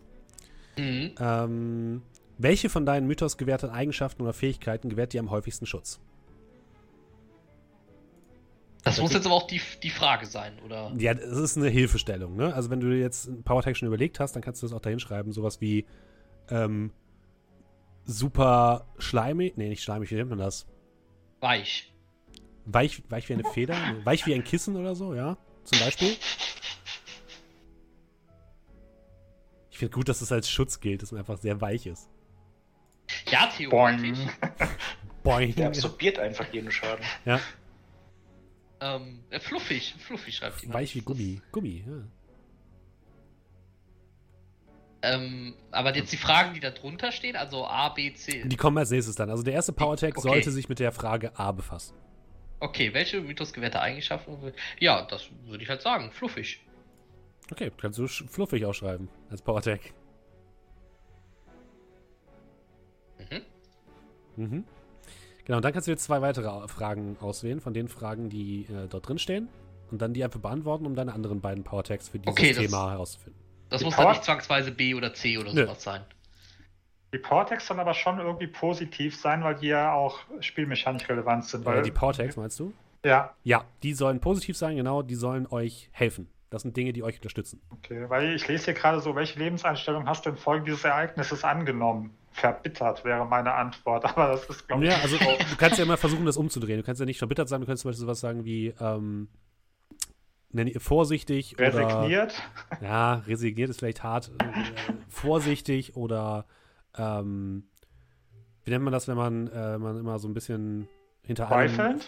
[0.78, 1.12] Mhm.
[1.20, 2.02] Ähm,
[2.38, 6.00] welche von deinen Mythos gewährten Eigenschaften oder Fähigkeiten gewährt dir am häufigsten Schutz?
[8.86, 10.94] Das, muss jetzt aber auch die, die Frage sein, oder?
[10.98, 12.54] Ja, das ist eine Hilfestellung, ne?
[12.54, 14.80] Also wenn du jetzt ein Power Tag schon überlegt hast, dann kannst du das auch
[14.80, 15.86] dahin schreiben, sowas wie
[16.50, 16.92] ähm,
[18.06, 20.68] super schleimig, nee, nicht schleimig, wie nennt man das?
[21.40, 21.94] Weich.
[22.66, 23.76] Weich, weich wie eine Feder?
[24.04, 25.38] Weich wie ein Kissen oder so, ja?
[25.64, 26.16] Zum Beispiel.
[29.70, 32.10] Ich finde gut, dass es als Schutz gilt, dass man einfach sehr weich ist.
[33.30, 34.20] Ja, theoretisch.
[35.24, 35.54] Boing.
[35.56, 37.04] Der absorbiert einfach jeden Schaden.
[37.26, 37.40] Ja.
[38.80, 40.74] Ähm, äh, fluffig, fluffig schreibt ihn.
[40.74, 41.42] Weich wie Gummi.
[41.52, 42.04] Gummi, ja.
[45.06, 48.44] Ähm, aber jetzt die Fragen, die da drunter stehen, also A, B, C.
[48.48, 49.30] Die kommen als nächstes dann.
[49.30, 50.28] Also der erste Power Tag okay.
[50.28, 51.96] sollte sich mit der Frage A befassen.
[52.60, 54.54] Okay, welche Mythos gewährte Eigenschaften?
[54.80, 56.12] Ja, das würde ich halt sagen.
[56.12, 56.60] Fluffig.
[57.52, 59.82] Okay, kannst du fluffig ausschreiben als Power Tag.
[63.20, 63.42] Mhm.
[64.38, 64.64] Mhm.
[65.46, 68.88] Genau, und dann kannst du jetzt zwei weitere Fragen auswählen, von den Fragen, die äh,
[68.90, 69.50] dort drin stehen.
[69.92, 72.90] Und dann die einfach beantworten, um deine anderen beiden Power Tags für dieses okay, Thema
[72.90, 73.45] herauszufinden.
[73.70, 75.66] Das die muss Power dann nicht zwangsweise B oder C oder Nö.
[75.66, 76.02] sowas sein.
[77.14, 81.66] Die Powertext sollen aber schon irgendwie positiv sein, weil die ja auch spielmechanisch relevant sind.
[81.66, 82.74] Weil, äh, die Powertext meinst du?
[83.06, 83.34] Ja.
[83.44, 86.28] Ja, die sollen positiv sein, genau, die sollen euch helfen.
[86.50, 87.62] Das sind Dinge, die euch unterstützen.
[87.70, 91.44] Okay, weil ich lese hier gerade so, welche Lebenseinstellung hast du in Folge dieses Ereignisses
[91.44, 92.16] angenommen?
[92.32, 94.92] Verbittert wäre meine Antwort, aber das ist, glaube ich.
[94.92, 96.78] Ja, also du kannst ja immer versuchen, das umzudrehen.
[96.78, 99.30] Du kannst ja nicht verbittert sein, du kannst zum Beispiel sowas sagen wie, ähm,
[100.80, 102.34] vorsichtig resigniert.
[102.72, 104.32] Oder, ja, resigniert ist vielleicht hart.
[104.40, 104.64] Äh,
[105.10, 106.46] vorsichtig oder
[106.98, 107.64] ähm,
[108.64, 110.88] wie nennt man das, wenn man, äh, man immer so ein bisschen
[111.24, 112.00] hinter allem.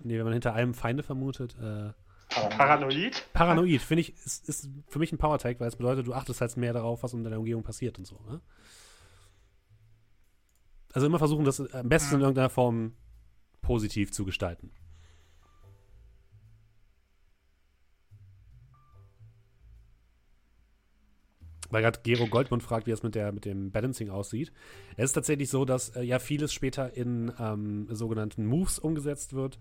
[0.00, 1.56] Nee, wenn man hinter allem Feinde vermutet.
[1.60, 1.92] Äh,
[2.30, 3.28] Paranoid?
[3.32, 6.56] Paranoid, finde ich, ist, ist für mich ein Power-Tag, weil es bedeutet, du achtest halt
[6.56, 8.18] mehr darauf, was in deiner Umgebung passiert und so.
[8.28, 8.40] Ne?
[10.92, 12.94] Also immer versuchen, das am besten in irgendeiner Form
[13.62, 14.72] positiv zu gestalten.
[21.70, 24.52] Weil gerade Gero Goldmund fragt, wie es mit, mit dem Balancing aussieht.
[24.96, 29.58] Es ist tatsächlich so, dass äh, ja vieles später in ähm, sogenannten Moves umgesetzt wird.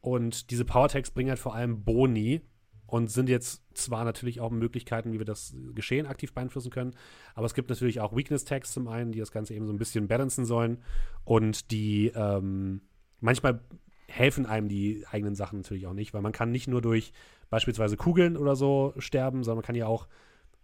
[0.00, 2.42] Und diese Power-Tags bringen halt vor allem Boni
[2.88, 6.94] und sind jetzt zwar natürlich auch Möglichkeiten, wie wir das Geschehen aktiv beeinflussen können,
[7.34, 10.08] aber es gibt natürlich auch Weakness-Tags zum einen, die das Ganze eben so ein bisschen
[10.08, 10.78] balancen sollen
[11.24, 12.80] und die ähm,
[13.20, 13.60] manchmal
[14.08, 17.12] helfen einem die eigenen Sachen natürlich auch nicht, weil man kann nicht nur durch
[17.50, 20.08] beispielsweise Kugeln oder so sterben, sondern man kann ja auch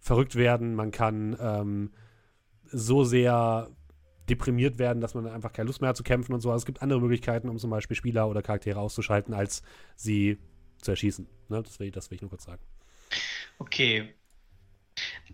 [0.05, 1.91] verrückt werden, man kann ähm,
[2.67, 3.71] so sehr
[4.29, 6.51] deprimiert werden, dass man einfach keine Lust mehr hat zu kämpfen und so.
[6.51, 9.63] Also es gibt andere Möglichkeiten, um zum Beispiel Spieler oder Charaktere auszuschalten, als
[9.97, 10.39] sie
[10.83, 11.27] zu erschießen.
[11.49, 11.63] Ne?
[11.63, 12.63] Das, will, das will ich nur kurz sagen.
[13.59, 14.15] Okay.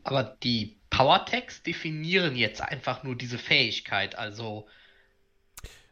[0.04, 4.68] Aber die Power-Tags definieren jetzt einfach nur diese Fähigkeit, also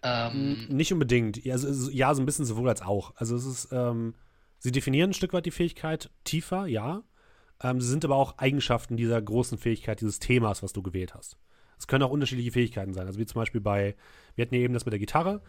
[0.02, 1.44] ähm, Nicht unbedingt.
[1.50, 3.16] Also, ja, so ein bisschen sowohl als auch.
[3.16, 4.14] Also es ist, ähm,
[4.58, 7.02] sie definieren ein Stück weit die Fähigkeit tiefer, ja.
[7.62, 11.36] Ähm, sie sind aber auch Eigenschaften dieser großen Fähigkeit, dieses Themas, was du gewählt hast.
[11.78, 13.06] Es können auch unterschiedliche Fähigkeiten sein.
[13.06, 13.94] Also wie zum Beispiel bei,
[14.34, 15.40] wir hatten ja eben das mit der Gitarre.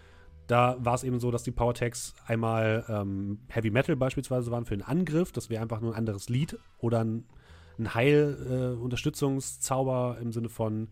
[0.48, 4.74] Da war es eben so, dass die Power-Tags einmal ähm, Heavy Metal beispielsweise waren für
[4.74, 5.32] einen Angriff.
[5.32, 7.26] Das wäre einfach nur ein anderes Lied oder ein,
[7.78, 10.90] ein Heil-Unterstützungszauber äh, im Sinne von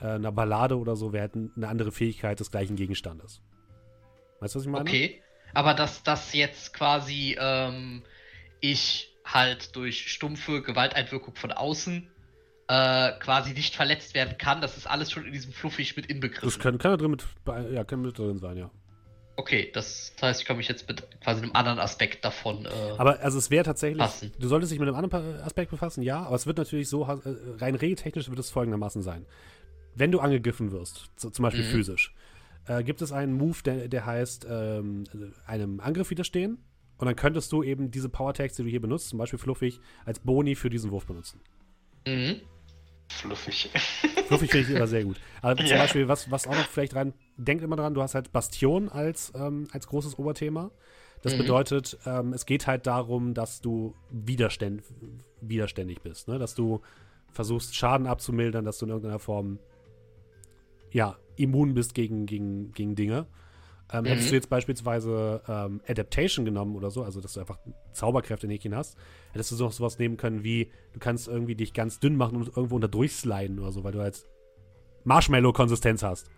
[0.00, 3.42] äh, einer Ballade oder so wäre halt eine andere Fähigkeit des gleichen Gegenstandes.
[4.40, 4.88] Weißt du, was ich meine?
[4.88, 5.20] Okay,
[5.52, 8.02] aber dass das jetzt quasi ähm,
[8.60, 12.08] ich halt durch stumpfe Gewalteinwirkung von außen
[12.68, 16.48] äh, quasi nicht verletzt werden kann, das ist alles schon in diesem Fluffig mit inbegriffen.
[16.48, 17.24] Das kann, kann da drin mit,
[17.72, 18.70] ja, kann mit drin sein, ja.
[19.36, 22.66] Okay, das heißt, ich kann mich jetzt mit quasi einem anderen Aspekt davon.
[22.66, 22.68] Äh,
[22.98, 23.98] aber also es wäre tatsächlich.
[23.98, 24.32] Passen.
[24.38, 27.18] Du solltest dich mit einem anderen Aspekt befassen, ja, aber es wird natürlich so, äh,
[27.58, 29.26] rein regeltechnisch wird es folgendermaßen sein
[29.94, 31.68] wenn du angegriffen wirst, so, zum Beispiel mhm.
[31.68, 32.14] physisch,
[32.66, 35.04] äh, gibt es einen Move, der, der heißt ähm,
[35.46, 36.58] einem Angriff widerstehen.
[36.98, 40.20] Und dann könntest du eben diese Power-Tags, die du hier benutzt, zum Beispiel fluffig, als
[40.20, 41.40] Boni für diesen Wurf benutzen.
[42.06, 42.40] Mhm.
[43.08, 43.70] Fluffig.
[44.26, 45.20] Fluffig finde ich immer sehr gut.
[45.42, 45.66] Aber ja.
[45.66, 48.88] zum Beispiel, was, was auch noch vielleicht rein, denkt immer dran, du hast halt Bastion
[48.88, 50.70] als, ähm, als großes Oberthema.
[51.22, 51.38] Das mhm.
[51.38, 54.82] bedeutet, ähm, es geht halt darum, dass du widerständ,
[55.40, 56.38] widerständig bist, ne?
[56.38, 56.80] dass du
[57.32, 59.58] versuchst, Schaden abzumildern, dass du in irgendeiner Form
[60.90, 63.26] ja, immun bist gegen, gegen, gegen Dinge.
[63.92, 64.08] Ähm, mhm.
[64.08, 67.58] Hättest du jetzt beispielsweise ähm, Adaptation genommen oder so, also dass du einfach
[67.92, 68.96] Zauberkräfte in Häkchen hast,
[69.32, 72.48] hättest du so sowas nehmen können wie, du kannst irgendwie dich ganz dünn machen und
[72.48, 74.24] irgendwo unter durchsliden oder so, weil du halt
[75.04, 76.30] Marshmallow-Konsistenz hast.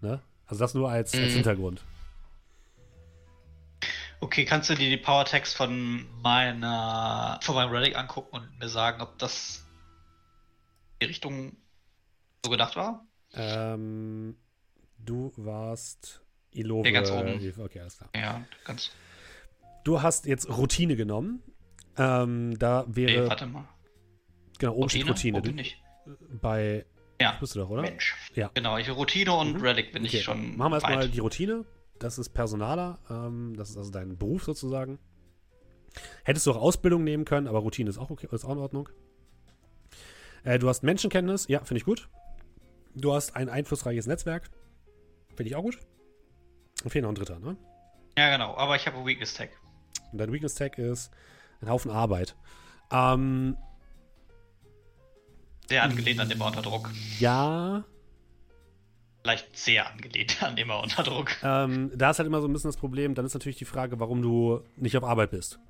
[0.00, 0.20] Ne?
[0.46, 1.24] Also das nur als, mhm.
[1.24, 1.82] als Hintergrund.
[4.20, 8.68] Okay, kannst du dir die Power Text von meiner von meinem Relic angucken und mir
[8.68, 9.64] sagen, ob das
[11.00, 11.56] die Richtung
[12.44, 13.06] so gedacht war?
[13.32, 14.36] Ähm,
[14.98, 16.22] du warst
[16.52, 16.88] Ilove.
[16.88, 17.52] Ja, ganz oben.
[17.58, 18.10] Okay, alles klar.
[18.14, 18.90] Ja, ganz.
[19.84, 21.42] Du hast jetzt Routine genommen.
[21.96, 23.22] Ähm, da wäre.
[23.22, 23.68] Nee, warte mal.
[24.58, 25.04] Genau, oben Routine?
[25.04, 25.38] steht Routine.
[25.38, 25.82] Wo bin ich?
[26.40, 26.86] Bei.
[27.20, 27.36] Ja.
[27.40, 27.82] Bist du doch, oder?
[27.82, 28.16] Mensch.
[28.34, 28.50] Ja.
[28.54, 29.60] Genau, ich Routine und mhm.
[29.60, 30.18] Relic bin okay.
[30.18, 30.56] ich schon.
[30.56, 31.64] Machen wir erstmal die Routine.
[31.98, 32.98] Das ist Personaler.
[33.10, 34.98] Ähm, das ist also dein Beruf sozusagen.
[36.24, 38.88] Hättest du auch Ausbildung nehmen können, aber Routine ist auch okay, ist auch in Ordnung.
[40.44, 42.08] Äh, du hast Menschenkenntnis, ja, finde ich gut.
[42.94, 44.50] Du hast ein einflussreiches Netzwerk.
[45.38, 45.78] Finde ich auch gut.
[46.82, 47.56] Und fehlt noch ein dritter, ne?
[48.18, 48.56] Ja, genau.
[48.56, 49.50] Aber ich habe ein Weakness Tag.
[50.10, 51.12] Und dein Weakness Tag ist
[51.60, 52.34] ein Haufen Arbeit.
[52.90, 53.56] Ähm,
[55.68, 56.90] sehr angelehnt an immer unter Druck.
[57.20, 57.84] Ja.
[59.22, 61.30] Vielleicht sehr angelehnt an immer unter Druck.
[61.44, 63.14] Ähm, da ist halt immer so ein bisschen das Problem.
[63.14, 65.60] Dann ist natürlich die Frage, warum du nicht auf Arbeit bist.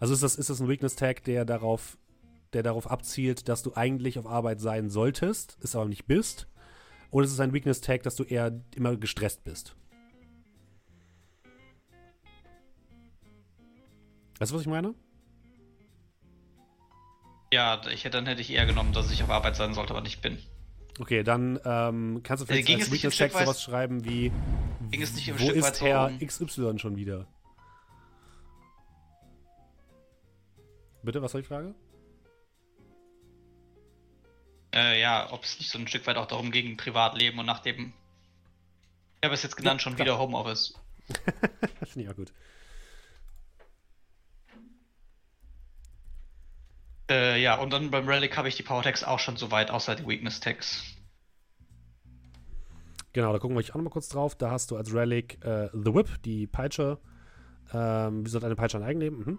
[0.00, 1.98] Also ist das, ist das ein Weakness Tag, der darauf
[2.52, 6.48] der darauf abzielt, dass du eigentlich auf Arbeit sein solltest, es aber nicht bist?
[7.10, 9.76] Oder ist es ein Weakness-Tag, dass du eher immer gestresst bist?
[14.38, 14.94] Weißt du, was ich meine?
[17.52, 20.20] Ja, ich, dann hätte ich eher genommen, dass ich auf Arbeit sein sollte, aber nicht
[20.20, 20.38] bin.
[20.98, 24.32] Okay, dann ähm, kannst du vielleicht äh, als Weakness-Tag sowas schreiben wie
[24.90, 26.18] ging es nicht Wo Stück ist Herr um...
[26.18, 27.26] XY schon wieder?
[31.02, 31.74] Bitte, was soll ich fragen?
[34.76, 37.60] Äh, ja, ob es nicht so ein Stück weit auch darum ging, Privatleben und nach
[37.60, 37.94] dem,
[39.20, 40.74] ich habe es jetzt genannt, schon wieder Homeoffice.
[41.84, 42.32] Finde ich auch gut.
[47.08, 49.70] Äh, ja, und dann beim Relic habe ich die Power Tags auch schon so weit,
[49.70, 50.82] außer die Weakness Tags.
[53.12, 54.34] Genau, da gucken wir euch auch nochmal kurz drauf.
[54.34, 56.98] Da hast du als Relic äh, The Whip, die Peitsche.
[57.72, 59.18] Ähm, wie soll eine Peitsche ein Eigenleben?
[59.18, 59.38] Mhm.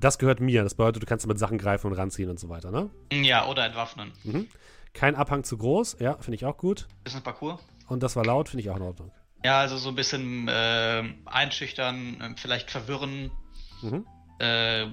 [0.00, 0.62] Das gehört mir.
[0.62, 2.90] Das bedeutet, du kannst mit Sachen greifen und ranziehen und so weiter, ne?
[3.12, 4.12] Ja, oder entwaffnen.
[4.24, 4.48] Mhm.
[4.92, 6.88] Kein Abhang zu groß, ja, finde ich auch gut.
[7.04, 7.60] Bisschen Parcours.
[7.88, 9.10] Und das war laut, finde ich auch in Ordnung.
[9.44, 13.30] Ja, also so ein bisschen äh, einschüchtern, vielleicht verwirren.
[13.82, 14.06] Mhm.
[14.38, 14.86] Äh,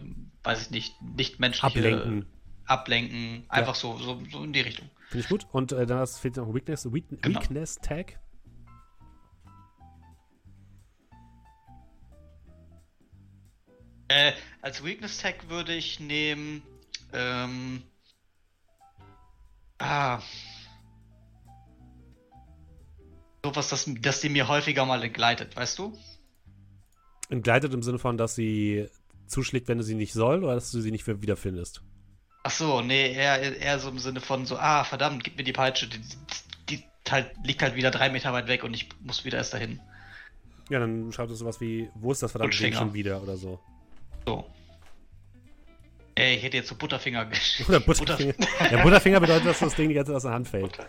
[0.43, 1.65] weiß ich nicht, nicht menschliche.
[1.79, 2.25] Ablenken.
[2.65, 3.79] ablenken, einfach ja.
[3.79, 4.89] so, so, so in die Richtung.
[5.09, 5.47] Finde ich gut.
[5.51, 7.39] Und äh, dann fehlt noch Weakness, Weak genau.
[7.39, 8.19] Weakness Tag.
[14.07, 16.61] Äh, als Weakness Tag würde ich nehmen.
[17.13, 17.83] Ähm,
[19.79, 20.19] ah.
[23.43, 25.97] Sowas, das, das die mir häufiger mal entgleitet, weißt du?
[27.29, 28.87] Entgleitet im Sinne von, dass sie
[29.27, 31.81] zuschlägt, wenn du sie nicht soll, oder dass du sie nicht wiederfindest?
[32.43, 35.53] Ach so, nee, eher, eher so im Sinne von so, ah, verdammt, gib mir die
[35.53, 35.99] Peitsche, die,
[36.69, 39.55] die, die halt, liegt halt wieder drei Meter weit weg und ich muss wieder erst
[39.55, 39.79] dahin.
[40.69, 43.59] Ja, dann schaut es sowas wie, wo ist das verdammte Ding schon wieder oder so.
[44.25, 44.45] So.
[46.17, 47.27] Ey, ich hätte jetzt so Butterfinger
[47.67, 48.33] Oder Butterfinger.
[48.71, 50.79] ja, Butterfinger bedeutet, dass das Ding die ganze Zeit aus der Hand fällt.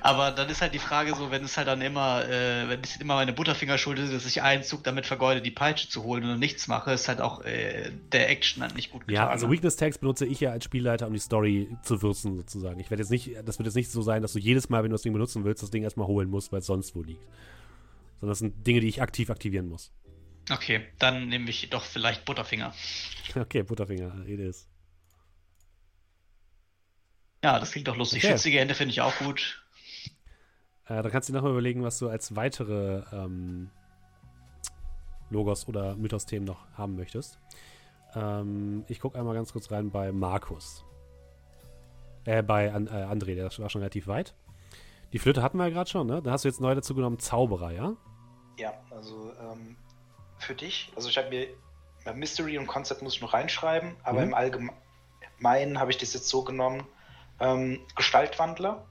[0.00, 2.96] Aber dann ist halt die Frage so, wenn es halt dann immer, äh, wenn es
[2.96, 6.28] immer meine Butterfinger schuld ist, dass ich einen Zug damit vergeude, die Peitsche zu holen
[6.28, 9.14] und nichts mache, ist halt auch äh, der Action halt nicht gut getan.
[9.14, 9.52] Ja, also ne?
[9.52, 12.80] Weakness Tags benutze ich ja als Spielleiter, um die Story zu würzen, sozusagen.
[12.80, 14.90] Ich werde jetzt nicht, das wird jetzt nicht so sein, dass du jedes Mal, wenn
[14.90, 17.22] du das Ding benutzen willst, das Ding erstmal holen musst, weil es sonst wo liegt.
[18.18, 19.92] Sondern das sind Dinge, die ich aktiv aktivieren muss.
[20.50, 22.74] Okay, dann nehme ich doch vielleicht Butterfinger.
[23.34, 24.68] Okay, Butterfinger, it is.
[27.42, 28.24] Ja, das klingt doch lustig.
[28.24, 28.32] Okay.
[28.32, 29.62] Schützige Hände finde ich auch gut.
[30.86, 33.70] Äh, da kannst du dir nochmal überlegen, was du als weitere ähm,
[35.30, 37.38] Logos- oder Mythos-Themen noch haben möchtest.
[38.14, 40.84] Ähm, ich gucke einmal ganz kurz rein bei Markus.
[42.24, 44.34] Äh, bei An äh, André, der war schon relativ weit.
[45.12, 46.22] Die Flöte hatten wir ja gerade schon, ne?
[46.22, 47.96] Da hast du jetzt neu dazu genommen Zauberer, ja?
[48.58, 49.76] Ja, also ähm,
[50.44, 51.48] für dich, also ich habe mir
[52.12, 54.28] Mystery und Concept muss ich noch reinschreiben, aber mhm.
[54.28, 56.86] im Allgemeinen habe ich das jetzt so genommen,
[57.40, 58.86] ähm, Gestaltwandler.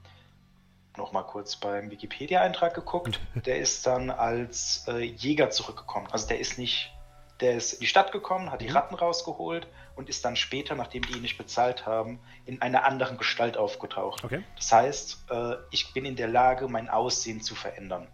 [0.96, 3.20] Nochmal kurz beim Wikipedia-Eintrag geguckt.
[3.46, 6.06] Der ist dann als äh, Jäger zurückgekommen.
[6.12, 6.92] Also der ist nicht,
[7.40, 8.76] der ist in die Stadt gekommen, hat die mhm.
[8.76, 9.66] Ratten rausgeholt
[9.96, 14.22] und ist dann später, nachdem die ihn nicht bezahlt haben, in einer anderen Gestalt aufgetaucht.
[14.24, 14.44] Okay.
[14.56, 18.06] Das heißt, äh, ich bin in der Lage, mein Aussehen zu verändern.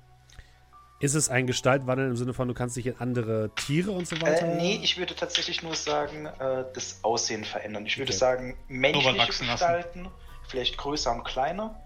[1.01, 4.21] Ist es ein Gestaltwandel im Sinne von, du kannst dich in andere Tiere und so
[4.21, 4.47] weiter?
[4.47, 7.87] Äh, nee, ich würde tatsächlich nur sagen, äh, das Aussehen verändern.
[7.87, 8.19] Ich würde okay.
[8.19, 10.15] sagen, menschliche Gestalten, lassen.
[10.47, 11.83] vielleicht größer und kleiner,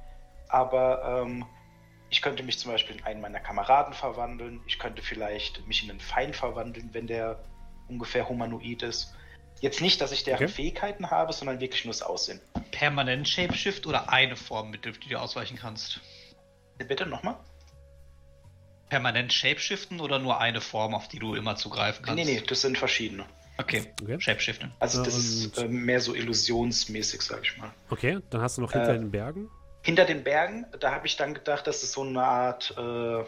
[0.49, 1.47] aber ähm,
[2.11, 4.61] ich könnte mich zum Beispiel in einen meiner Kameraden verwandeln.
[4.67, 7.41] Ich könnte vielleicht mich in einen Feind verwandeln, wenn der
[7.87, 9.15] ungefähr humanoid ist.
[9.61, 10.49] Jetzt nicht, dass ich deren okay.
[10.49, 12.41] Fähigkeiten habe, sondern wirklich nur das Aussehen.
[12.73, 16.01] Permanent Shapeshift oder eine Form, mit der du ausweichen kannst?
[16.79, 17.37] Bitte nochmal?
[18.89, 22.25] Permanent shapeshiften oder nur eine Form, auf die du immer zugreifen kannst?
[22.25, 23.25] Nee, nee, das sind verschiedene.
[23.57, 24.21] Okay, okay.
[24.21, 24.73] Shapeshiften.
[24.81, 27.71] Also das ist äh, mehr so illusionsmäßig, sag ich mal.
[27.91, 29.49] Okay, dann hast du noch hinter äh, den Bergen?
[29.83, 32.75] Hinter den Bergen, da habe ich dann gedacht, dass es so eine Art...
[32.77, 33.25] Äh,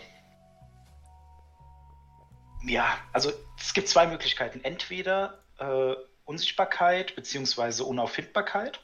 [2.68, 3.30] ja, also
[3.60, 4.60] es gibt zwei Möglichkeiten.
[4.64, 7.82] Entweder äh, Unsichtbarkeit bzw.
[7.84, 8.80] Unauffindbarkeit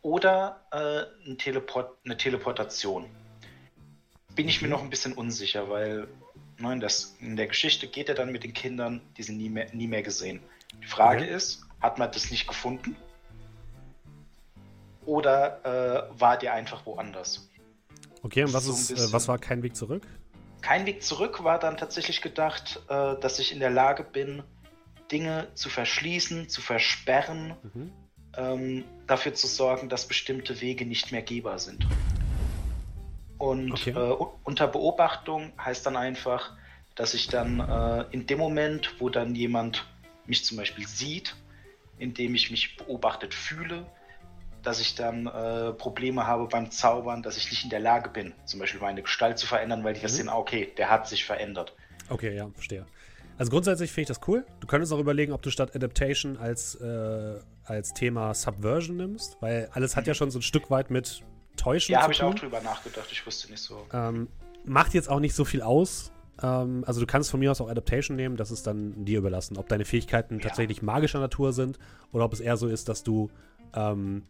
[0.00, 3.06] oder äh, ein Teleport eine Teleportation
[4.34, 6.08] bin ich mir noch ein bisschen unsicher, weil
[6.58, 9.48] ne, in, das, in, der Geschichte geht er dann mit den Kindern, die sind nie
[9.48, 10.40] mehr, nie mehr gesehen.
[10.82, 11.34] Die Frage okay.
[11.34, 12.96] ist, hat man das nicht gefunden?
[15.06, 17.48] Oder äh, war der einfach woanders?
[18.22, 20.06] Okay, und was, ist, äh, was war kein Weg zurück?
[20.62, 24.42] Kein Weg zurück war dann tatsächlich gedacht, äh, dass ich in der Lage bin,
[25.12, 27.92] Dinge zu verschließen, zu versperren, mhm.
[28.36, 31.86] ähm, dafür zu sorgen, dass bestimmte Wege nicht mehr gehbar sind.
[33.38, 33.90] Und okay.
[33.90, 36.52] äh, unter Beobachtung heißt dann einfach,
[36.94, 39.86] dass ich dann äh, in dem Moment, wo dann jemand
[40.26, 41.34] mich zum Beispiel sieht,
[41.98, 43.86] indem ich mich beobachtet fühle,
[44.62, 48.32] dass ich dann äh, Probleme habe beim Zaubern, dass ich nicht in der Lage bin,
[48.44, 50.04] zum Beispiel meine Gestalt zu verändern, weil die mhm.
[50.04, 51.74] das sehen, ah, okay, der hat sich verändert.
[52.08, 52.86] Okay, ja, verstehe.
[53.36, 54.46] Also grundsätzlich finde ich das cool.
[54.60, 59.68] Du könntest auch überlegen, ob du statt Adaptation als, äh, als Thema Subversion nimmst, weil
[59.72, 61.22] alles hat ja schon so ein Stück weit mit
[61.56, 63.08] täuschen Ja, habe ich auch drüber nachgedacht.
[63.10, 63.86] Ich wusste nicht so.
[63.92, 64.28] Ähm,
[64.64, 66.12] macht jetzt auch nicht so viel aus.
[66.42, 69.56] Ähm, also du kannst von mir aus auch Adaptation nehmen, das ist dann dir überlassen,
[69.56, 70.48] ob deine Fähigkeiten ja.
[70.48, 71.78] tatsächlich magischer Natur sind
[72.12, 73.30] oder ob es eher so ist, dass du
[73.74, 74.22] ähm,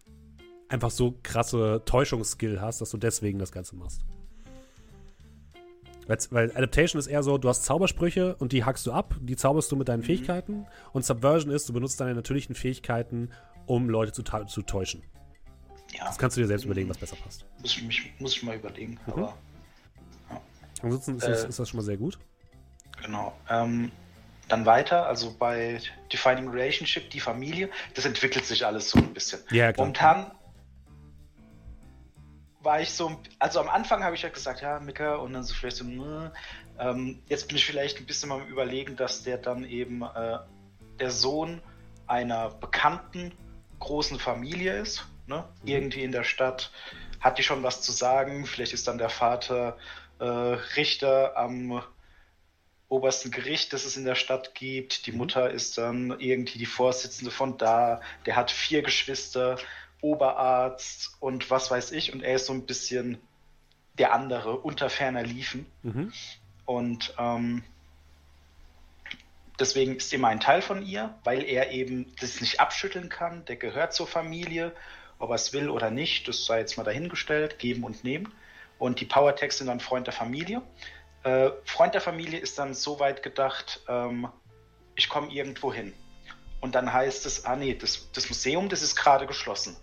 [0.68, 4.04] einfach so krasse Täuschungsskill hast, dass du deswegen das Ganze machst.
[6.06, 9.36] Weil, weil, Adaptation ist eher so, du hast Zaubersprüche und die hackst du ab, die
[9.36, 10.04] zauberst du mit deinen mhm.
[10.04, 10.66] Fähigkeiten.
[10.92, 13.30] Und Subversion ist, du benutzt deine natürlichen Fähigkeiten,
[13.66, 15.02] um Leute zu, zu täuschen.
[15.96, 16.06] Ja.
[16.06, 17.44] Das kannst du dir selbst überlegen, was besser passt.
[17.60, 19.12] Muss ich, mich, muss ich mal überlegen, mhm.
[19.12, 19.36] aber.
[20.30, 20.40] Ja.
[20.82, 22.18] Ansonsten ist, äh, das, ist, das, schon mal sehr gut.
[23.02, 23.36] Genau.
[23.48, 23.90] Ähm,
[24.48, 25.80] dann weiter, also bei
[26.12, 29.40] Defining Relationship, die Familie, das entwickelt sich alles so ein bisschen.
[29.50, 29.86] Ja, klar.
[29.86, 30.32] Momentan
[32.60, 35.54] war ich so, also am Anfang habe ich ja gesagt, ja, Mika, und dann so
[35.54, 36.32] vielleicht so, ne,
[36.78, 40.38] ähm, jetzt bin ich vielleicht ein bisschen mal Überlegen, dass der dann eben äh,
[40.98, 41.60] der Sohn
[42.06, 43.32] einer Bekannten
[43.78, 45.06] großen Familie ist.
[45.26, 45.44] Ne?
[45.62, 45.68] Mhm.
[45.68, 46.70] Irgendwie in der Stadt
[47.20, 48.46] hat die schon was zu sagen.
[48.46, 49.76] Vielleicht ist dann der Vater
[50.18, 51.82] äh, Richter am
[52.88, 55.06] obersten Gericht, das es in der Stadt gibt.
[55.06, 55.18] Die mhm.
[55.18, 58.00] Mutter ist dann irgendwie die Vorsitzende von da.
[58.26, 59.58] Der hat vier Geschwister,
[60.00, 62.12] Oberarzt und was weiß ich.
[62.12, 63.18] Und er ist so ein bisschen
[63.94, 65.66] der andere, unter ferner Liefen.
[65.82, 66.12] Mhm.
[66.66, 67.62] Und ähm,
[69.58, 73.44] deswegen ist immer ein Teil von ihr, weil er eben das nicht abschütteln kann.
[73.46, 74.72] Der gehört zur Familie,
[75.18, 78.32] ob er es will oder nicht, das sei jetzt mal dahingestellt, geben und nehmen.
[78.78, 80.62] Und die Power-Tags sind dann Freund der Familie.
[81.22, 84.28] Äh, Freund der Familie ist dann so weit gedacht, ähm,
[84.94, 85.94] ich komme irgendwo hin.
[86.60, 89.76] Und dann heißt es, ah nee, das, das Museum, das ist gerade geschlossen.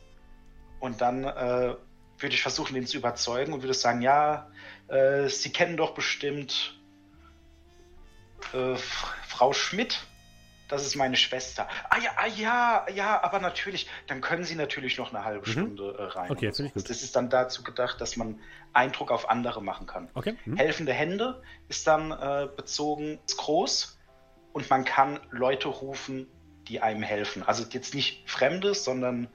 [0.79, 1.75] Und dann äh,
[2.17, 4.49] würde ich versuchen, den zu überzeugen und würde sagen, ja,
[4.87, 6.79] äh, Sie kennen doch bestimmt
[8.53, 8.75] äh,
[9.27, 10.01] Frau Schmidt.
[10.71, 11.67] Das ist meine Schwester.
[11.89, 15.51] Ah ja, ah ja, ja, aber natürlich, dann können Sie natürlich noch eine halbe mhm.
[15.51, 16.31] Stunde äh, rein.
[16.31, 16.89] Okay, finde ich gut.
[16.89, 18.39] Das ist dann dazu gedacht, dass man
[18.71, 20.07] Eindruck auf andere machen kann.
[20.13, 20.37] Okay.
[20.45, 20.55] Mhm.
[20.55, 23.99] Helfende Hände ist dann äh, bezogen ist groß
[24.53, 26.27] und man kann Leute rufen,
[26.69, 27.43] die einem helfen.
[27.43, 29.27] Also jetzt nicht Fremdes, sondern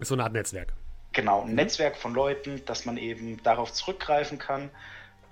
[0.00, 0.72] ist so eine Art Netzwerk.
[1.12, 1.54] Genau, ein mhm.
[1.54, 4.70] Netzwerk von Leuten, dass man eben darauf zurückgreifen kann.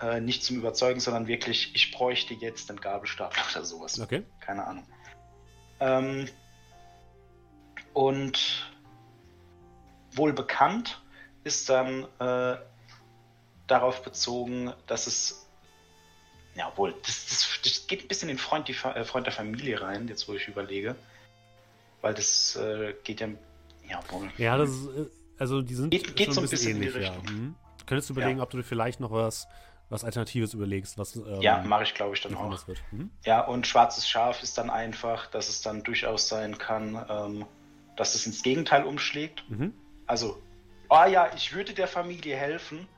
[0.01, 3.98] Äh, nicht zum Überzeugen, sondern wirklich, ich bräuchte jetzt einen Gabelstapler oder sowas.
[3.98, 4.23] Okay.
[4.39, 4.86] Keine Ahnung.
[5.81, 6.28] Ähm,
[7.93, 8.70] und
[10.12, 11.01] wohl bekannt
[11.44, 12.57] ist dann äh,
[13.66, 15.47] darauf bezogen, dass es,
[16.55, 19.81] ja wohl, das, das, das, geht ein bisschen in Freund, die, äh, Freund der Familie
[19.81, 20.97] rein, jetzt wo ich überlege,
[22.01, 23.28] weil das äh, geht ja,
[23.89, 24.31] ja wohl.
[24.39, 25.07] Ja, das ist, äh,
[25.39, 27.32] also die sind geht, geht so ein bisschen, bisschen ähnlich, ja.
[27.32, 27.55] Mhm.
[27.86, 28.43] Könntest du überlegen, ja.
[28.43, 29.47] ob du dir vielleicht noch was
[29.88, 30.98] was Alternatives überlegst.
[30.98, 32.66] Was, ähm, ja, mache ich, glaube ich, dann auch.
[32.90, 33.10] Mhm.
[33.24, 37.46] Ja, und schwarzes Schaf ist dann einfach, dass es dann durchaus sein kann, ähm,
[37.96, 39.44] dass es ins Gegenteil umschlägt.
[39.48, 39.72] Mhm.
[40.06, 40.42] Also,
[40.88, 42.88] oh ja, ich würde der Familie helfen,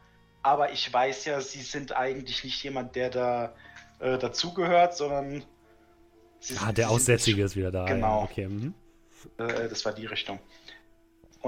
[0.42, 3.54] aber ich weiß ja, sie sind eigentlich nicht jemand, der da
[3.98, 5.44] äh, dazugehört, sondern.
[6.40, 7.84] Sie, ah, der Aussätzige ist wieder da.
[7.84, 8.20] Genau.
[8.20, 8.48] Ja, okay.
[8.48, 8.74] Mhm.
[9.38, 10.38] Äh, das war die Richtung.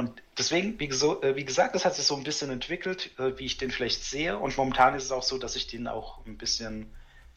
[0.00, 3.36] Und deswegen, wie, so, äh, wie, gesagt, das hat sich so ein bisschen entwickelt, äh,
[3.38, 4.38] wie ich den vielleicht sehe.
[4.38, 6.90] Und momentan ist es auch so, dass ich den auch ein bisschen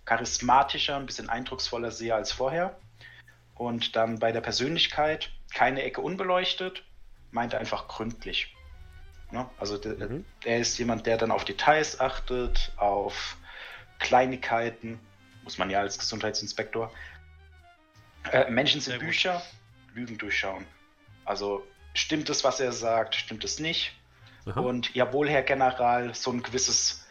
[0.06, 2.80] charismatischer, ein bisschen eindrucksvoller sehe als vorher.
[3.54, 6.86] Und dann bei der Persönlichkeit keine Ecke unbeleuchtet,
[7.32, 8.56] meint einfach gründlich.
[9.32, 9.46] Ne?
[9.58, 10.24] Also der, mhm.
[10.46, 13.36] er ist jemand, der dann auf Details achtet, auf
[14.00, 15.02] Kleinigkeiten,
[15.44, 16.94] muss man ja als Gesundheitsinspektor.
[18.32, 19.42] Äh, Menschen sind Bücher,
[19.94, 20.66] Lügen durchschauen.
[21.26, 23.94] Also stimmt es, was er sagt, stimmt es nicht.
[24.46, 24.60] Aha.
[24.60, 27.06] Und jawohl, Herr General, so ein gewisses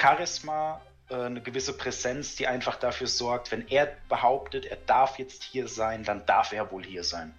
[0.00, 5.42] Charisma, äh, eine gewisse Präsenz, die einfach dafür sorgt, wenn er behauptet, er darf jetzt
[5.42, 7.34] hier sein, dann darf er wohl hier sein.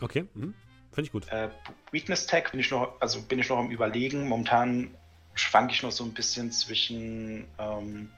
[0.00, 0.54] Okay, mhm.
[0.92, 1.28] finde ich gut.
[1.28, 1.48] Äh,
[1.90, 4.28] Weakness Tag bin ich noch, also bin ich noch am überlegen.
[4.28, 4.94] Momentan
[5.34, 8.10] schwanke ich noch so ein bisschen zwischen, ähm,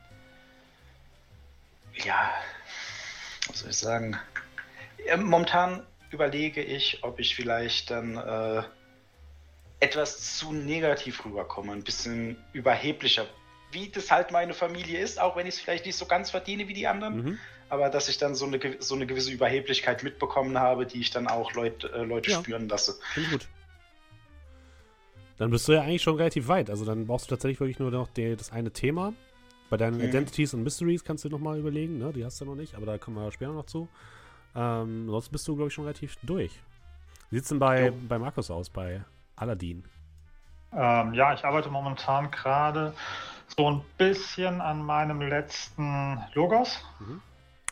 [1.95, 2.31] ja,
[3.47, 4.19] was soll ich sagen?
[5.17, 8.63] momentan überlege ich, ob ich vielleicht dann äh,
[9.81, 13.27] etwas zu negativ rüberkomme, ein bisschen überheblicher,
[13.73, 16.69] wie das halt meine Familie ist, auch wenn ich es vielleicht nicht so ganz verdiene
[16.69, 17.25] wie die anderen.
[17.25, 17.39] Mhm.
[17.69, 21.29] Aber dass ich dann so eine, so eine gewisse Überheblichkeit mitbekommen habe, die ich dann
[21.29, 22.41] auch Leut, äh, Leute ja.
[22.41, 22.97] spüren lasse.
[23.15, 23.49] Finde gut.
[25.39, 26.69] Dann bist du ja eigentlich schon relativ weit.
[26.69, 29.15] Also dann brauchst du tatsächlich wirklich nur noch die, das eine Thema.
[29.71, 30.05] Bei deinen mhm.
[30.05, 32.13] Identities und Mysteries kannst du nochmal überlegen, ne?
[32.13, 33.89] Die hast du noch nicht, aber da kommen wir später noch zu.
[34.55, 36.53] Ähm, sonst bist du, glaube ich, schon relativ durch.
[37.31, 39.05] Wie sieht es denn bei, bei Markus aus, bei
[39.37, 39.85] Aladdin?
[40.73, 42.95] Ähm, ja, ich arbeite momentan gerade
[43.57, 46.85] so ein bisschen an meinem letzten Logos.
[47.01, 47.21] Mhm.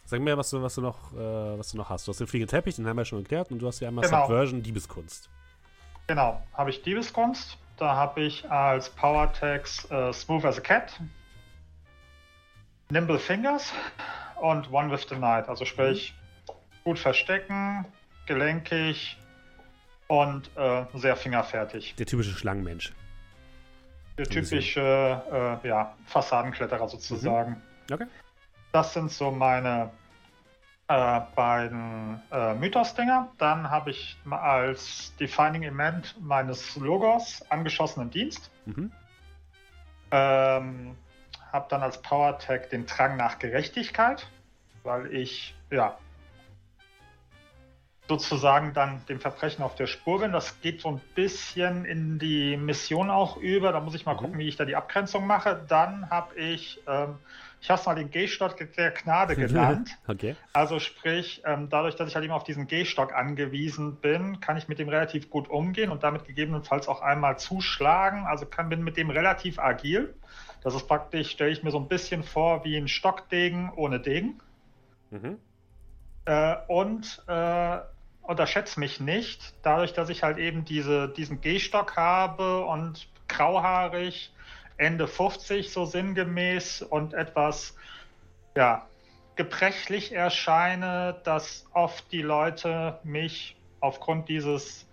[0.05, 2.07] Sag mir, was du, was du noch, äh, was du noch hast.
[2.07, 4.05] Du hast den fliegenden Teppich, den haben wir schon geklärt, und du hast ja einmal
[4.05, 4.23] genau.
[4.23, 5.29] Subversion Diebeskunst.
[6.07, 7.59] Genau, habe ich Diebeskunst.
[7.77, 10.99] Da habe ich als Power Tags äh, Smooth as a Cat,
[12.91, 13.73] Nimble Fingers
[14.41, 15.49] und One with the Night.
[15.49, 16.15] Also sprich,
[16.89, 17.85] gut verstecken,
[18.25, 19.19] gelenkig
[20.07, 21.95] und äh, sehr fingerfertig.
[21.97, 22.95] Der typische Schlangenmensch.
[24.17, 27.63] Der typische äh, ja, Fassadenkletterer sozusagen.
[27.91, 27.95] Mhm.
[27.95, 28.07] Okay.
[28.73, 29.91] Das sind so meine
[30.89, 33.33] äh, beiden äh, Mythos-Dinger.
[33.37, 38.51] Dann habe ich als Defining Element meines Logos angeschossenen Dienst.
[38.65, 38.91] Mhm.
[40.11, 40.97] Ähm,
[41.53, 44.27] habe dann als Power Tag den Drang nach Gerechtigkeit,
[44.85, 45.99] weil ich ja
[48.09, 50.33] sozusagen dann dem Verbrechen auf der Spur bin.
[50.33, 53.71] Das geht so ein bisschen in die Mission auch über.
[53.71, 54.19] Da muss ich mal mhm.
[54.19, 55.63] gucken, wie ich da die Abgrenzung mache.
[55.69, 57.17] Dann habe ich ähm,
[57.61, 59.91] Ich habe es mal den Gehstock der Gnade genannt.
[60.07, 60.37] okay.
[60.55, 64.69] Also sprich, ähm, dadurch, dass ich halt immer auf diesen Gehstock angewiesen bin, kann ich
[64.69, 68.27] mit dem relativ gut umgehen und damit gegebenenfalls auch einmal zuschlagen.
[68.27, 70.15] Also kann, bin mit dem relativ agil.
[70.63, 74.41] Das ist praktisch, stelle ich mir so ein bisschen vor wie ein Stockdegen ohne Degen.
[75.11, 75.39] Mhm.
[76.25, 77.79] Äh, und äh,
[78.29, 84.33] unterschätze mich nicht, dadurch, dass ich halt eben diese, diesen Gehstock habe und grauhaarig,
[84.77, 87.75] Ende 50 so sinngemäß und etwas,
[88.55, 88.87] ja,
[89.35, 94.87] gebrechlich erscheine, dass oft die Leute mich aufgrund dieses,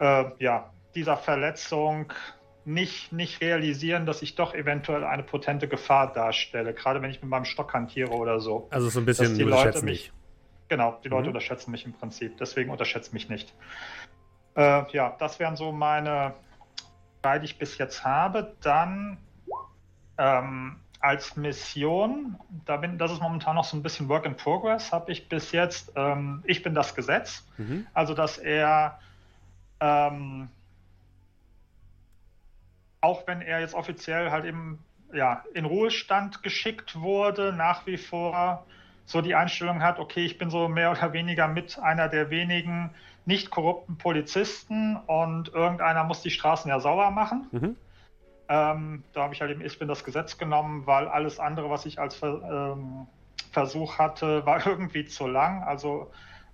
[0.00, 2.12] äh, ja, dieser Verletzung
[2.64, 7.30] nicht, nicht realisieren, dass ich doch eventuell eine potente Gefahr darstelle, gerade wenn ich mit
[7.30, 8.66] meinem Stock hantiere oder so.
[8.70, 10.12] Also so ein bisschen die Leute mich,
[10.68, 11.28] Genau, die Leute mhm.
[11.34, 12.36] unterschätzen mich im Prinzip.
[12.38, 13.54] Deswegen unterschätzt mich nicht.
[14.54, 16.34] Äh, ja, das wären so meine
[17.22, 18.54] drei, die ich bis jetzt habe.
[18.60, 19.18] Dann
[20.18, 22.36] ähm, als Mission,
[22.66, 25.52] da bin, das ist momentan noch so ein bisschen Work in Progress, habe ich bis
[25.52, 27.46] jetzt, ähm, ich bin das Gesetz.
[27.56, 27.86] Mhm.
[27.94, 28.98] Also, dass er,
[29.80, 30.48] ähm,
[33.00, 38.66] auch wenn er jetzt offiziell halt eben ja, in Ruhestand geschickt wurde, nach wie vor
[39.08, 42.90] so die Einstellung hat, okay, ich bin so mehr oder weniger mit einer der wenigen
[43.24, 47.46] nicht korrupten Polizisten und irgendeiner muss die Straßen ja sauer machen.
[47.50, 47.76] Mhm.
[48.50, 51.86] Ähm, da habe ich halt eben, ich bin das Gesetz genommen, weil alles andere, was
[51.86, 53.06] ich als ähm,
[53.50, 55.62] Versuch hatte, war irgendwie zu lang.
[55.64, 56.10] Also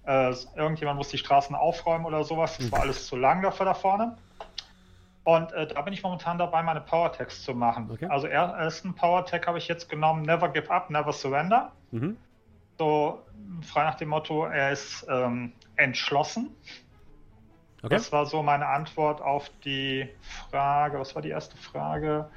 [0.06, 2.56] äh, irgendjemand muss die Straßen aufräumen oder sowas.
[2.58, 2.84] Das war mhm.
[2.84, 4.16] alles zu lang dafür da vorne.
[5.24, 7.90] Und äh, da bin ich momentan dabei, meine Power-Tags zu machen.
[7.90, 8.06] Okay.
[8.06, 11.72] Also ersten Power-Tag habe ich jetzt genommen, Never Give Up, Never Surrender.
[11.90, 12.16] Mhm.
[12.78, 13.22] So
[13.62, 16.54] frei nach dem Motto, er ist ähm, entschlossen.
[17.82, 17.94] Okay.
[17.94, 20.08] Das war so meine Antwort auf die
[20.50, 22.30] Frage, was war die erste Frage?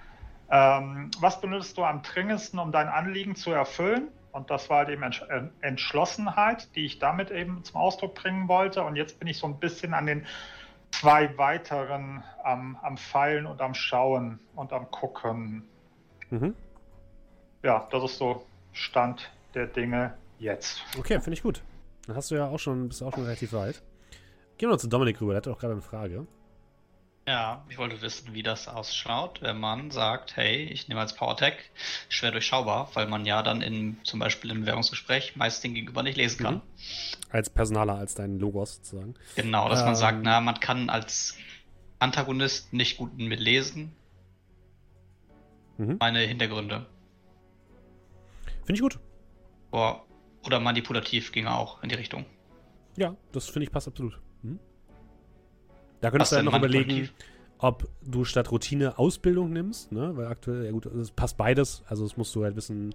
[0.50, 4.10] Ähm, was benutzt du am dringendsten, um dein Anliegen zu erfüllen?
[4.32, 8.84] Und das war halt eben äh, Entschlossenheit, die ich damit eben zum Ausdruck bringen wollte.
[8.84, 10.26] Und jetzt bin ich so ein bisschen an den
[10.92, 15.68] zwei weiteren am, am Feilen und am Schauen und am Gucken.
[16.30, 16.54] Mhm.
[17.64, 20.82] Ja, das ist so Stand der Dinge jetzt.
[20.98, 21.62] Okay, finde ich gut.
[22.06, 23.82] Dann hast du ja auch schon, bist auch schon relativ weit.
[24.58, 26.26] Gehen wir mal zu Dominik rüber, der hat auch gerade eine Frage.
[27.28, 31.56] Ja, ich wollte wissen, wie das ausschaut, wenn man sagt, hey, ich nehme als PowerTech
[32.08, 36.16] schwer durchschaubar, weil man ja dann in zum Beispiel im Bewerbungsgespräch meist den Gegenüber nicht
[36.16, 36.56] lesen kann.
[36.56, 36.62] Mhm.
[37.30, 39.16] Als Personaler, als dein Logos sozusagen.
[39.36, 41.36] Genau, dass ähm, man sagt, na, man kann als
[42.00, 43.94] Antagonist nicht gut mitlesen.
[45.78, 45.98] Mhm.
[46.00, 46.86] Meine Hintergründe.
[48.64, 49.00] Finde ich gut.
[49.70, 50.07] Boah,
[50.48, 52.26] oder manipulativ ging er auch in die Richtung.
[52.98, 54.20] Ja, das finde ich passt absolut.
[54.42, 54.60] Hm?
[56.02, 57.10] Da könntest du halt noch überlegen,
[57.60, 60.16] ob du statt Routine Ausbildung nimmst, ne?
[60.16, 61.84] Weil aktuell, ja gut, es passt beides.
[61.88, 62.94] Also es musst du halt wissen,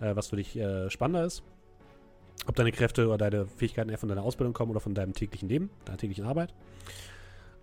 [0.00, 1.42] äh, was für dich äh, spannender ist.
[2.46, 5.48] Ob deine Kräfte oder deine Fähigkeiten eher von deiner Ausbildung kommen oder von deinem täglichen
[5.48, 6.54] Leben, deiner täglichen Arbeit.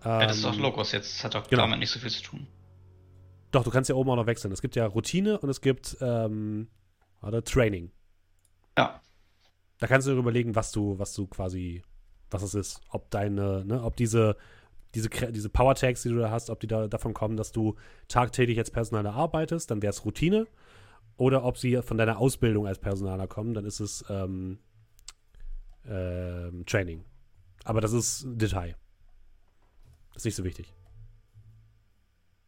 [0.03, 1.63] Ähm, ja, das ist doch ähm, Logos jetzt, das hat doch genau.
[1.63, 2.47] damit nicht so viel zu tun.
[3.51, 4.51] Doch, du kannst ja oben auch noch wechseln.
[4.51, 6.67] Es gibt ja Routine und es gibt ähm,
[7.21, 7.91] oder Training.
[8.77, 9.01] Ja.
[9.79, 11.83] Da kannst du dir überlegen, was du, was du quasi,
[12.31, 12.81] was es ist.
[12.89, 14.37] Ob deine, ne, ob diese,
[14.93, 17.75] diese, diese Power Tags, die du da hast, ob die da, davon kommen, dass du
[18.07, 20.47] tagtäglich als Personaler arbeitest, dann wäre es Routine.
[21.17, 24.59] Oder ob sie von deiner Ausbildung als Personaler kommen, dann ist es ähm,
[25.85, 27.03] ähm, Training.
[27.63, 28.75] Aber das ist Detail.
[30.13, 30.73] Das ist nicht so wichtig.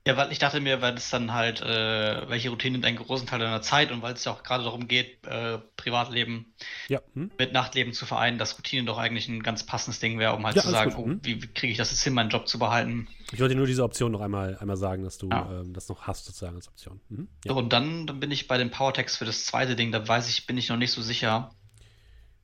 [0.08, 3.28] Ja, weil ich dachte mir, weil es dann halt, äh, welche Routine nimmt einen großen
[3.28, 6.54] Teil deiner Zeit und weil es ja auch gerade darum geht, äh, Privatleben
[6.88, 7.02] ja.
[7.14, 7.30] hm?
[7.38, 10.56] mit Nachtleben zu vereinen, dass Routine doch eigentlich ein ganz passendes Ding wäre, um halt
[10.56, 11.20] ja, zu sagen, oh, hm?
[11.24, 13.10] wie, wie kriege ich das jetzt hin, meinen Job zu behalten.
[13.34, 15.60] Ich wollte nur diese Option noch einmal, einmal sagen, dass du ja.
[15.60, 17.02] ähm, das noch hast, sozusagen als Option.
[17.10, 17.28] Mhm.
[17.46, 20.30] So, und dann, dann bin ich bei den Powertext für das zweite Ding, da weiß
[20.30, 21.50] ich, bin ich noch nicht so sicher.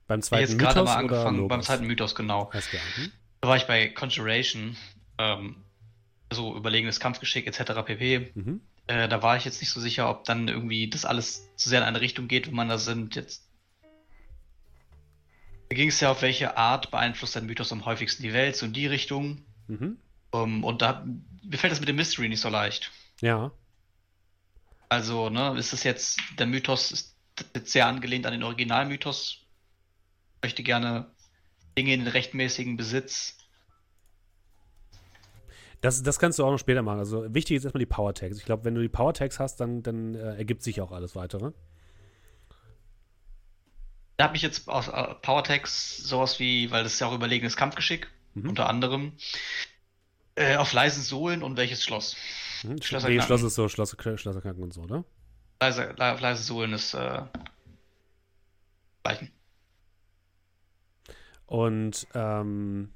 [0.08, 0.52] Beim zweiten Mythos?
[0.52, 2.52] Jetzt gerade mal angefangen, beim zweiten Mythos, genau.
[2.52, 3.12] Hm?
[3.40, 4.76] Da war ich bei Conjuration.
[5.18, 5.64] Ähm,
[6.34, 7.84] so überlegenes Kampfgeschick etc.
[7.86, 8.32] pp.
[8.36, 8.62] Mhm.
[8.88, 11.80] Äh, da war ich jetzt nicht so sicher, ob dann irgendwie das alles zu sehr
[11.80, 13.16] in eine Richtung geht, wo man da sind.
[13.16, 13.44] Jetzt
[15.70, 18.66] da ging es ja auf welche Art beeinflusst ein Mythos am häufigsten die Welt, so
[18.66, 19.44] in die Richtung.
[19.68, 19.98] Mhm.
[20.30, 21.04] Um, ähm, und da
[21.44, 22.92] mir fällt das mit dem Mystery nicht so leicht.
[23.22, 23.52] Ja.
[24.90, 27.16] Also, ne, ist das jetzt, der Mythos ist
[27.56, 29.40] jetzt sehr angelehnt an den Originalmythos.
[30.36, 31.12] Ich möchte gerne
[31.78, 33.38] Dinge in den rechtmäßigen Besitz
[35.84, 37.00] das, das kannst du auch noch später machen.
[37.00, 38.38] Also wichtig ist erstmal die Power Tags.
[38.38, 41.16] Ich glaube, wenn du die Power Tags hast, dann, dann äh, ergibt sich auch alles
[41.16, 41.52] weitere.
[44.18, 47.14] Da habe ich jetzt aus äh, Power Tags sowas wie, weil das ist ja auch
[47.14, 48.50] überlegenes Kampfgeschick, mhm.
[48.50, 49.14] unter anderem,
[50.36, 52.16] äh, auf leisen Sohlen und welches Schloss?
[52.64, 52.82] Mhm.
[52.82, 53.04] Schloss
[53.44, 55.04] ist so Schloss, Schlosserknacken und so, oder?
[55.64, 57.22] leise, leise Suhlen ist äh,
[59.04, 59.32] Zeichen.
[61.46, 62.90] Und ähm,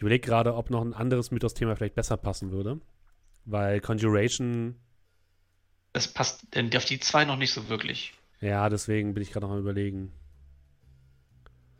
[0.00, 2.80] ich überlege gerade, ob noch ein anderes Mythos-Thema vielleicht besser passen würde.
[3.44, 4.76] Weil Conjuration.
[5.92, 8.14] Das passt auf die zwei noch nicht so wirklich.
[8.40, 10.10] Ja, deswegen bin ich gerade noch am überlegen.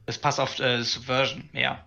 [0.05, 1.82] Es passt auf äh, Subversion mehr.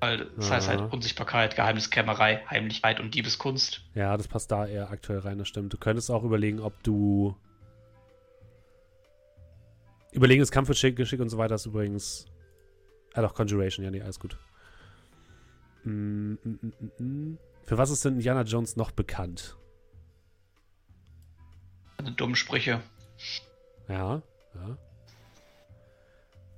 [0.00, 3.82] Weil das heißt halt Unsichtbarkeit, Geheimniskrämerei, Heimlichkeit und Diebeskunst.
[3.92, 5.74] Ja, das passt da eher aktuell rein, das stimmt.
[5.74, 7.36] Du könntest auch überlegen, ob du.
[10.12, 12.30] Überlegenes Kampfgeschick und so weiter ist übrigens.
[13.16, 14.36] Ah, doch, Conjuration, ja, nee, alles gut.
[15.84, 17.38] Mm, mm, mm, mm.
[17.64, 19.56] Für was ist denn Indiana Jones noch bekannt?
[21.96, 22.82] Seine dummen Sprüche.
[23.88, 24.20] Ja,
[24.54, 24.78] ja.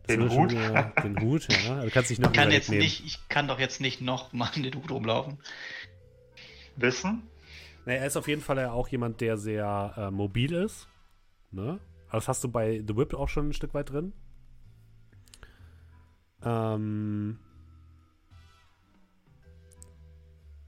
[0.08, 0.50] Den Hut?
[0.50, 1.80] Wieder, den Hut, ja.
[1.84, 4.50] Du kannst dich noch ich kann jetzt nicht, Ich kann doch jetzt nicht noch mal
[4.56, 5.38] den Hut rumlaufen.
[6.74, 7.22] Wissen?
[7.86, 10.88] Na, er ist auf jeden Fall ja auch jemand, der sehr äh, mobil ist.
[11.52, 11.78] Ne?
[12.10, 14.12] das hast du bei The Whip auch schon ein Stück weit drin.
[16.44, 17.38] Ähm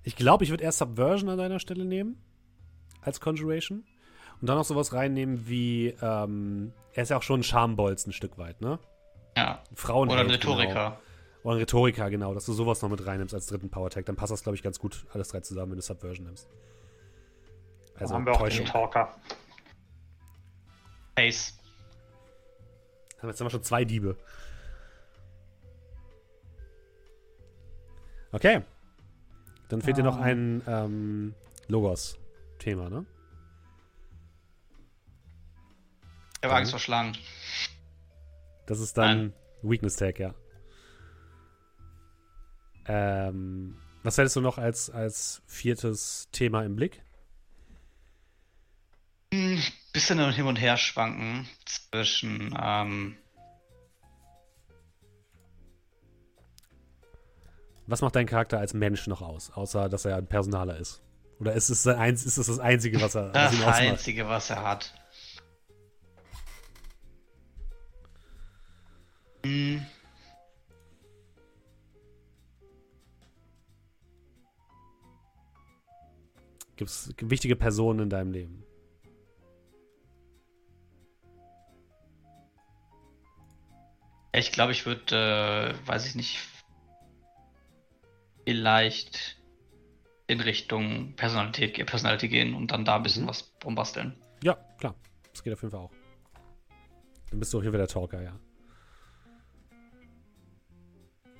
[0.02, 2.22] ich glaube, ich würde erst Subversion an deiner Stelle nehmen.
[3.02, 3.84] Als Conjuration.
[4.40, 8.12] Und dann noch sowas reinnehmen wie, ähm, er ist ja auch schon ein Schambolz ein
[8.12, 8.78] Stück weit, ne?
[9.36, 9.62] Ja.
[9.74, 10.72] Frauen Oder ein Rhetoriker.
[10.72, 10.98] Genau.
[11.42, 14.06] Oder ein Rhetoriker, genau, dass du sowas noch mit reinnimmst als dritten Power-Tag.
[14.06, 16.48] Dann passt das, glaube ich, ganz gut alles drei zusammen, wenn du Subversion nimmst.
[17.98, 19.14] Also, haben wir auch den Talker.
[21.16, 21.58] Ace.
[23.22, 24.16] Jetzt haben wir schon zwei Diebe.
[28.32, 28.62] Okay.
[29.68, 30.04] Dann fehlt um.
[30.04, 30.22] dir noch ah.
[30.22, 31.34] ein ähm,
[31.68, 33.06] Logos-Thema, ne?
[36.42, 37.12] Der Wagen ist verschlagen.
[38.66, 39.32] Das ist dann Nein.
[39.62, 40.34] Weakness Tag, ja.
[42.86, 47.02] Ähm, was hättest du noch als, als viertes Thema im Blick?
[49.32, 49.62] Hm,
[49.92, 53.16] bisschen hin und her schwanken zwischen ähm
[57.90, 61.02] Was macht dein Charakter als Mensch noch aus, außer dass er ein Personaler ist?
[61.40, 64.62] Oder ist es, ein, ist es das Einzige, was er Das was Einzige, was er
[64.62, 64.94] hat.
[69.44, 69.84] Hm.
[76.76, 78.64] Gibt es wichtige Personen in deinem Leben?
[84.32, 86.38] Ich glaube, ich würde, äh, weiß ich nicht,
[88.50, 89.36] vielleicht
[90.26, 93.28] in Richtung Personalität, Personalität gehen und dann da ein bisschen mhm.
[93.28, 94.16] was rumbasteln.
[94.42, 94.96] Ja, klar.
[95.30, 95.92] Das geht auf jeden Fall auch.
[97.30, 98.36] Dann bist du auch hier wieder Talker, ja.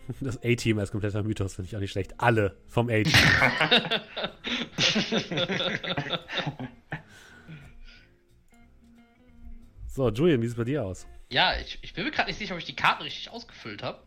[0.20, 2.14] Das A-Team als kompletter Mythos finde ich auch nicht schlecht.
[2.18, 3.12] Alle vom A-Team.
[9.88, 11.08] so, Julian, wie sieht es bei dir aus?
[11.28, 14.00] Ja, ich, ich bin mir gerade nicht sicher, ob ich die Karten richtig ausgefüllt habe.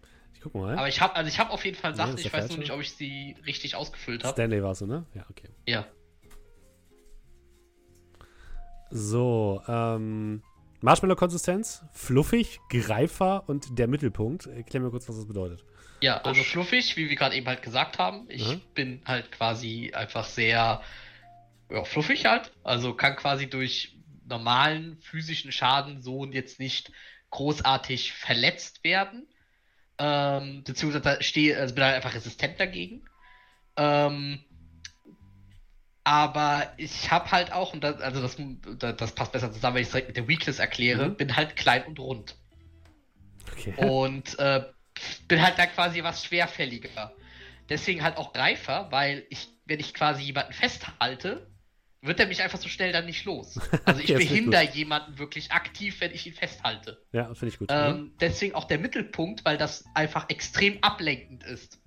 [0.44, 0.78] Guck mal.
[0.78, 2.72] Aber ich habe also ich habe auf jeden Fall Sachen, nee, ich weiß nur nicht,
[2.72, 4.34] ob ich sie richtig ausgefüllt habe.
[4.34, 5.06] Stanley warst du, ne?
[5.14, 5.48] Ja, okay.
[5.66, 5.88] Ja.
[8.90, 10.44] So, ähm,
[10.82, 14.48] Marshmallow-Konsistenz, fluffig, greifer und der Mittelpunkt.
[14.48, 15.64] Erklär mir kurz, was das bedeutet.
[16.02, 18.26] Ja, also fluffig, wie wir gerade eben halt gesagt haben.
[18.28, 18.62] Ich mhm.
[18.76, 20.82] bin halt quasi einfach sehr
[21.72, 22.52] ja, fluffig halt.
[22.64, 23.96] Also kann quasi durch
[24.28, 26.92] normalen physischen Schaden so jetzt nicht
[27.30, 29.26] großartig verletzt werden.
[30.06, 33.04] Ähm, beziehungsweise stehe, also bin halt einfach resistent dagegen.
[33.78, 34.44] Ähm,
[36.04, 38.36] aber ich habe halt auch, und das, also das,
[38.98, 41.16] das passt besser zusammen, wenn ich es direkt mit der Weakness erkläre, mhm.
[41.16, 42.36] bin halt klein und rund.
[43.50, 43.74] Okay.
[43.78, 44.66] Und äh,
[45.30, 47.14] bin halt da quasi was schwerfälliger.
[47.70, 51.48] Deswegen halt auch Greifer, weil ich, wenn ich quasi jemanden festhalte,
[52.04, 53.60] wird er mich einfach so schnell dann nicht los.
[53.86, 57.02] Also ich behindere jemanden wirklich aktiv, wenn ich ihn festhalte.
[57.12, 57.70] Ja, finde ich gut.
[57.72, 58.12] Ähm, mhm.
[58.20, 61.80] Deswegen auch der Mittelpunkt, weil das einfach extrem ablenkend ist.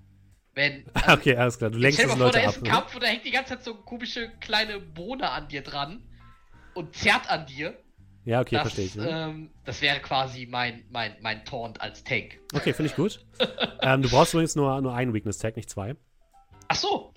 [0.55, 1.71] Wenn, also, okay, alles klar.
[1.71, 3.65] Du lenkst das Leute vor, da ist ein Kampf und da hängt die ganze Zeit
[3.65, 6.03] so eine komische kleine Bohne an dir dran
[6.75, 7.79] und zerrt an dir.
[8.25, 8.97] Ja, okay, verstehe ich.
[8.97, 9.09] Ne?
[9.09, 12.41] Ähm, das wäre quasi mein, mein, mein Taunt als Tank.
[12.55, 13.25] Okay, finde ich gut.
[13.83, 15.95] ähm, du brauchst übrigens nur, nur einen Weakness-Tag, nicht zwei.
[16.69, 17.15] Ach so.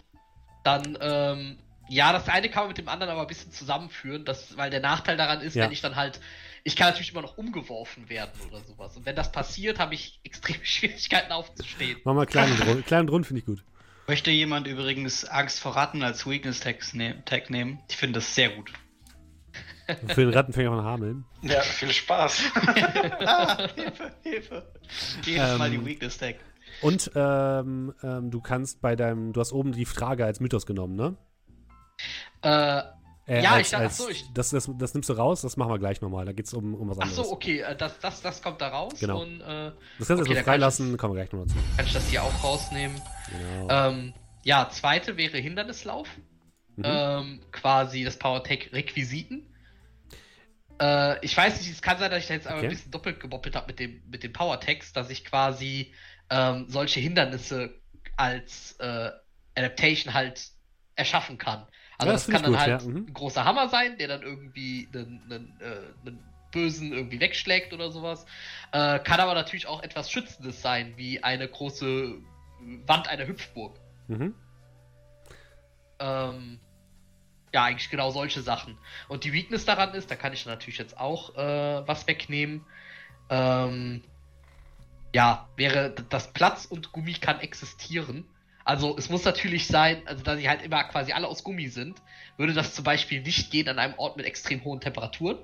[0.64, 1.58] Dann, ähm,
[1.90, 4.80] ja, das eine kann man mit dem anderen aber ein bisschen zusammenführen, das, weil der
[4.80, 5.66] Nachteil daran ist, ja.
[5.66, 6.22] wenn ich dann halt,
[6.64, 8.96] ich kann natürlich immer noch umgeworfen werden oder sowas.
[8.96, 12.00] Und wenn das passiert, habe ich extreme Schwierigkeiten aufzustehen.
[12.04, 13.64] Mach mal kleinen Rund, kleinen Rund finde ich gut.
[14.08, 17.80] Möchte jemand übrigens Angst vor Ratten als Weakness-Tag ne nehmen?
[17.90, 18.72] Ich finde das sehr gut.
[20.08, 21.26] Für den Rattenfänger von Hameln.
[21.42, 22.44] Ja, viel Spaß.
[23.26, 24.72] ah, Hilfe, Hilfe.
[25.26, 26.36] Jedes ähm, Mal die Weakness Tag.
[26.82, 30.96] Und ähm, ähm, du kannst bei deinem, du hast oben die Frage als Mythos genommen,
[30.96, 31.18] ne?
[32.42, 32.82] Äh,
[33.28, 35.72] Äh, Ja, als, ich dachte- als, ich- das, das, das nimmst du raus, das machen
[35.72, 36.26] wir gleich nochmal.
[36.26, 37.28] Da geht es um, um was ach anderes.
[37.28, 38.94] so, okay, äh, das, das, das kommt da raus.
[39.00, 39.22] Genau.
[39.22, 41.56] Und äh, Das kannst du Okay, freilassen, kommen wir gleich noch dazu.
[41.78, 43.00] kann ich das hier auch rausnehmen.
[43.32, 43.68] Genau.
[43.70, 44.14] Ähm,
[44.44, 46.08] ja, zweite wäre Hindernislauf.
[46.78, 46.84] Mhm.
[46.86, 49.46] Ähm, quasi das PowerTech-Requisiten.
[50.82, 52.68] Äh, ich weiß nicht, es kann sein, dass ich da jetzt aber Okay.
[52.68, 55.94] ein bisschen doppelt geboppelt habe mit dem, mit den PowerTechs, dass ich quasi
[56.32, 57.76] ähm, solche Hindernisse
[58.18, 59.12] als äh,
[59.56, 60.48] Adaptation halt
[60.96, 61.68] erschaffen kann.
[62.00, 63.06] Also Ja, das das, kann dann gut, halt ja, mhm.
[63.08, 67.92] ein großer Hammer sein, der dann irgendwie einen, einen, äh, einen Bösen irgendwie wegschlägt oder
[67.92, 68.26] sowas.
[68.72, 72.16] Äh, kann aber natürlich auch etwas Schützendes sein, wie eine große
[72.88, 73.80] Wand einer Hüpfburg.
[74.08, 74.34] Mhm.
[76.00, 76.60] Ähm,
[77.54, 78.78] ja, eigentlich genau solche Sachen.
[79.10, 82.66] Und die Weakness daran ist, da kann ich natürlich jetzt auch äh, was wegnehmen.
[83.30, 84.04] Ähm,
[85.14, 88.26] ja, wäre das Platz und Gummi kann existieren.
[88.70, 92.00] Also es muss natürlich sein, also da sie halt immer quasi alle aus Gummi sind,
[92.38, 95.40] würde das zum Beispiel nicht gehen an einem Ort mit extrem hohen Temperaturen.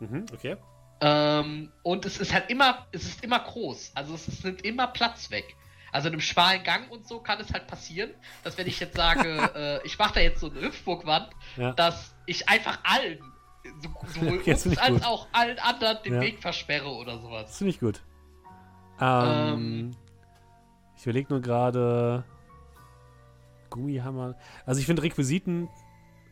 [0.00, 0.24] Mhm.
[0.32, 0.56] Okay.
[1.02, 3.92] Ähm, und es ist halt immer, es ist immer groß.
[3.94, 5.54] Also es, es nimmt immer Platz weg.
[5.92, 8.10] Also in einem schmalen Gang und so kann es halt passieren,
[8.42, 9.28] dass wenn ich jetzt sage,
[9.82, 11.72] äh, ich mache da jetzt so eine Hüpfburgwand, Ja.
[11.72, 13.18] dass ich einfach allen,
[13.82, 15.04] so, sowohl das uns als gut.
[15.04, 16.20] auch allen anderen den Ja.
[16.22, 17.58] Weg versperre oder Das sowas.
[17.58, 18.00] finde ich gut.
[18.98, 19.96] Ähm, Ähm.
[21.00, 22.24] Ich überlege nur gerade.
[23.70, 24.34] Gummihammer.
[24.66, 25.68] Also ich finde Requisiten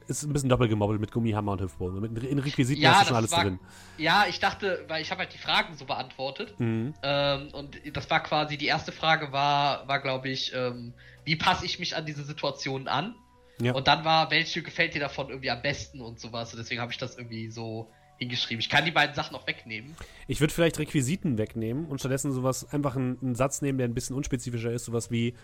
[0.08, 2.00] ist ein bisschen doppelt gemobbelt mit Gummihammer und Hüpfbogen.
[2.00, 3.60] Mit, in Requisiten Ja, hast du schon alles war- drin.
[3.98, 6.58] Ja, ich dachte, weil ich habe halt die Fragen so beantwortet.
[6.58, 6.94] Mhm.
[7.02, 11.66] Ähm, und das war quasi, die erste Frage war, war glaube ich, ähm, wie passe
[11.66, 13.14] ich mich an diese Situationen an?
[13.60, 13.74] Ja.
[13.74, 16.52] Und dann war, welche gefällt dir davon irgendwie am besten und sowas.
[16.52, 18.60] Und deswegen habe ich das irgendwie so hingeschrieben.
[18.60, 19.94] Ich kann die beiden Sachen auch wegnehmen.
[20.26, 23.94] Ich würde vielleicht Requisiten wegnehmen und stattdessen sowas, einfach einen, einen Satz nehmen, der ein
[23.94, 25.34] bisschen unspezifischer ist, sowas wie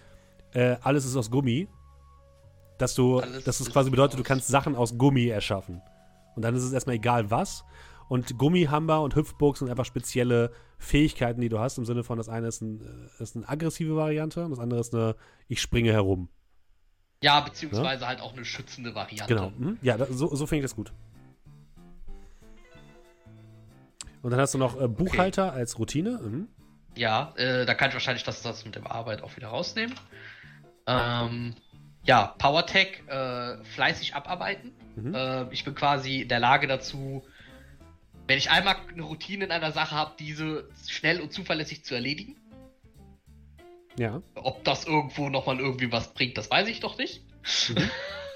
[0.53, 1.69] äh, alles ist aus Gummi.
[2.79, 5.81] Dass du, Alles dass es ist quasi bedeutet, du kannst Sachen aus Gummi erschaffen.
[6.35, 7.65] Und dann ist es erstmal egal was.
[8.09, 12.29] Und Gummihammer und Hüpfburg sind einfach spezielle Fähigkeiten, die du hast, im Sinne von, das
[12.29, 15.15] eine ist, ein, äh, ist eine aggressive Variante und das andere ist eine,
[15.49, 16.29] ich springe herum.
[17.23, 19.35] Ja, beziehungsweise halt auch eine schützende Variante.
[19.35, 19.51] Genau.
[19.57, 19.79] Mhm.
[19.81, 20.93] Ja, da, so, so finde ich das gut.
[24.25, 26.19] Und dann hast du noch äh, Buchhalter als Routine.
[26.23, 26.49] Mhm.
[26.97, 29.95] Ja, äh, da kann ich wahrscheinlich das, das mit der Arbeit auch wieder rausnehmen.
[30.87, 31.55] Ähm,
[32.05, 34.73] ja, PowerTech, äh, fleißig abarbeiten.
[34.97, 35.15] Mhm.
[35.15, 37.23] Äh, ich bin quasi in der Lage dazu,
[38.27, 42.37] wenn ich einmal eine Routine in einer Sache habe, diese schnell und zuverlässig zu erledigen.
[43.99, 44.23] Ja.
[44.37, 47.23] Ob das irgendwo nochmal irgendwie was bringt, das weiß ich doch nicht.
[47.69, 47.91] Mhm.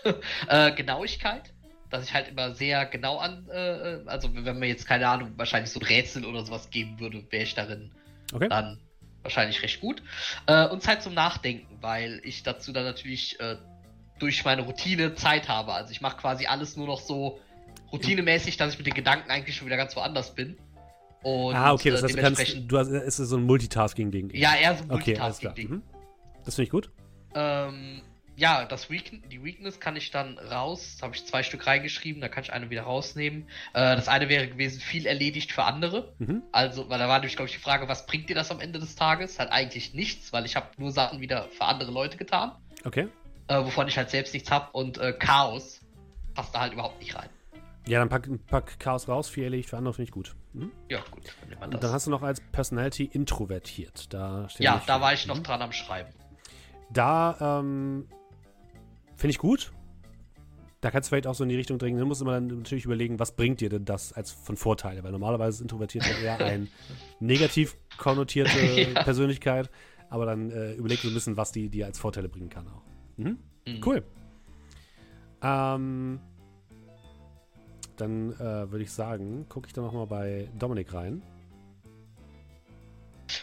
[0.49, 1.55] äh, Genauigkeit,
[1.91, 5.71] dass ich halt immer sehr genau an, äh, also wenn mir jetzt keine Ahnung, wahrscheinlich
[5.71, 7.91] so ein Rätsel oder sowas geben würde, wäre ich darin
[8.33, 8.49] Okay.
[8.49, 8.79] dann
[9.23, 10.03] wahrscheinlich recht gut.
[10.47, 13.57] Äh, und Zeit zum Nachdenken, weil ich dazu dann natürlich äh,
[14.19, 15.73] durch meine Routine Zeit habe.
[15.73, 17.41] Also ich mache quasi alles nur noch so
[17.93, 20.57] routinemäßig, dass ich mit den Gedanken eigentlich schon wieder ganz woanders bin.
[21.23, 23.45] Und, ah, okay, das äh, heißt, du kannst, dementsprechend- du hast, es ist so ein
[23.45, 24.31] Multitasking-Ding.
[24.35, 25.29] Ja, eher so okay, klar.
[25.29, 25.71] Multitasking-Ding.
[25.71, 25.83] Mhm.
[26.45, 26.91] Das finde ich gut.
[27.35, 28.03] Ähm,
[28.39, 30.97] ja, das Weak die Weakness kann ich dann raus.
[30.99, 33.49] Da habe ich zwei Stück reingeschrieben, da kann ich eine wieder rausnehmen.
[33.75, 36.15] Äh, das eine wäre gewesen, viel erledigt für andere.
[36.19, 36.43] Mhm.
[36.53, 38.79] Also, weil da war nämlich, glaube ich, die Frage, was bringt dir das am Ende
[38.79, 39.41] des Tages?
[39.41, 42.53] Halt eigentlich nichts, weil ich habe nur Sachen wieder für andere Leute getan,
[42.85, 43.09] Okay.
[43.49, 44.69] äh, wovon ich halt selbst nichts habe.
[44.71, 45.81] Und äh, Chaos
[46.35, 47.29] passt da halt überhaupt nicht rein.
[47.89, 50.37] Ja, dann pack, pack Chaos raus, viel erledigt für andere finde ich gut.
[50.53, 50.71] Mhm.
[50.89, 51.23] Ja, gut,
[51.59, 54.13] dann dann hast du noch als Personality introvertiert.
[54.15, 55.43] Da Ja, da war ich noch Mhm.
[55.43, 56.13] dran am Schreiben.
[56.91, 58.07] Da ähm,
[59.19, 59.73] finde ich gut.
[60.81, 61.99] Da kannst du vielleicht auch so in die Richtung dringen.
[61.99, 65.03] Da musst du immer dann natürlich überlegen, was bringt dir denn das als von Vorteile?
[65.03, 66.69] Weil normalerweise ist introvertiert eher ein
[67.21, 68.59] negativ konnotierte
[68.93, 69.03] Ja.
[69.03, 69.71] Persönlichkeit.
[70.09, 72.83] Aber dann äh, überleg so ein bisschen, was die dir als Vorteile bringen kann auch.
[73.17, 73.39] Mhm.
[73.67, 73.81] Mhm.
[73.85, 74.05] Cool.
[75.43, 76.21] Ähm,
[77.97, 81.23] dann äh, würde ich sagen, gucke ich da nochmal bei Dominik rein.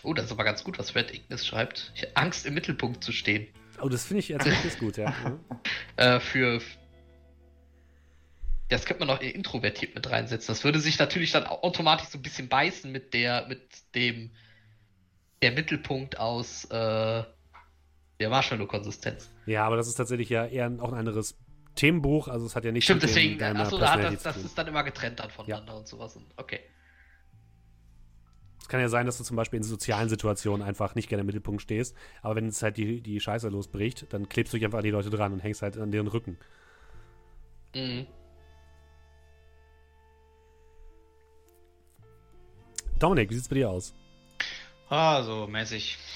[0.03, 1.91] Oh, das ist aber ganz gut, was Red Ignis schreibt.
[1.95, 3.47] Ich Angst, im Mittelpunkt zu stehen.
[3.81, 5.09] Oh, das finde ich jetzt wirklich gut, ja.
[5.09, 5.39] Mhm.
[5.97, 6.61] äh, für.
[8.67, 10.47] Das könnte man noch introvertiert mit reinsetzen.
[10.47, 13.61] Das würde sich natürlich dann au- automatisch so ein bisschen beißen mit der, mit
[13.93, 14.31] dem,
[15.43, 17.23] der Mittelpunkt aus äh,
[18.19, 19.29] der Marshmallow-Konsistenz.
[19.45, 21.37] Ja, aber das ist tatsächlich ja eher ein- auch ein anderes
[21.75, 22.27] Themenbuch.
[22.27, 24.57] Also es hat ja nichts Stimmt, mit dem- deswegen, achso, da hat das, das ist
[24.57, 26.15] dann immer getrennt dann voneinander und sowas.
[26.15, 26.61] Und, okay.
[28.65, 31.27] Es kann ja sein, dass du zum Beispiel in sozialen Situationen einfach nicht gerne im
[31.27, 34.79] Mittelpunkt stehst, aber wenn es halt die, die Scheiße losbricht, dann klebst du dich einfach
[34.79, 36.39] an die Leute dran und hängst halt an deren Rücken.
[37.75, 38.07] Mhm.
[42.97, 43.93] Dominik, wie sieht's bei dir aus?
[44.89, 45.99] Ah, so mäßig.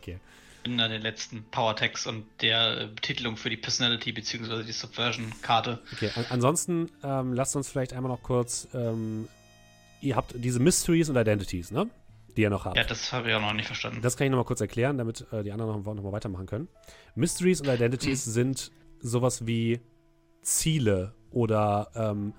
[0.00, 0.18] okay.
[0.64, 4.62] in den letzten Power Tags und der äh, Betitelung für die Personality bzw.
[4.62, 5.82] die Subversion-Karte.
[5.92, 8.66] Okay, an ansonsten ähm, lasst uns vielleicht einmal noch kurz.
[8.72, 9.28] Ähm,
[10.00, 11.88] ihr habt diese Mysteries und Identities, ne?
[12.36, 12.76] Die ihr noch habt.
[12.76, 14.00] Ja, das habe ich auch noch nicht verstanden.
[14.00, 16.68] Das kann ich nochmal kurz erklären, damit äh, die anderen noch, noch mal weitermachen können.
[17.14, 18.30] Mysteries und Identities mhm.
[18.30, 19.80] sind sowas wie
[20.42, 22.32] Ziele oder ähm,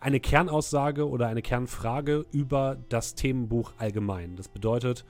[0.00, 4.36] eine Kernaussage oder eine Kernfrage über das Themenbuch allgemein.
[4.36, 5.04] Das bedeutet,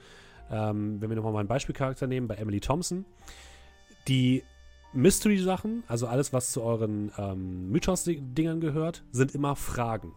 [0.49, 3.05] ähm, wenn wir nochmal mal einen Beispielcharakter nehmen, bei Emily Thompson,
[4.07, 4.43] die
[4.93, 10.13] Mystery-Sachen, also alles, was zu euren ähm, Mythos-Dingern gehört, sind immer Fragen.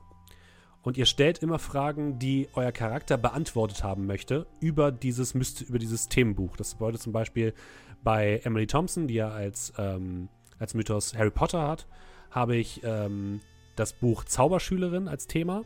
[0.84, 6.08] Und ihr stellt immer Fragen, die euer Charakter beantwortet haben möchte über dieses, über dieses
[6.08, 6.56] Themenbuch.
[6.56, 7.54] Das bedeutet zum Beispiel
[8.02, 10.28] bei Emily Thompson, die ja als, ähm,
[10.58, 11.86] als Mythos Harry Potter hat,
[12.30, 13.40] habe ich ähm,
[13.76, 15.64] das Buch Zauberschülerin als Thema.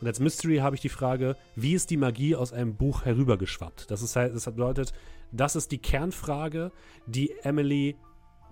[0.00, 3.90] Und als Mystery habe ich die Frage, wie ist die Magie aus einem Buch herübergeschwappt?
[3.90, 4.92] Das, ist halt, das bedeutet,
[5.32, 6.70] das ist die Kernfrage,
[7.06, 7.96] die Emily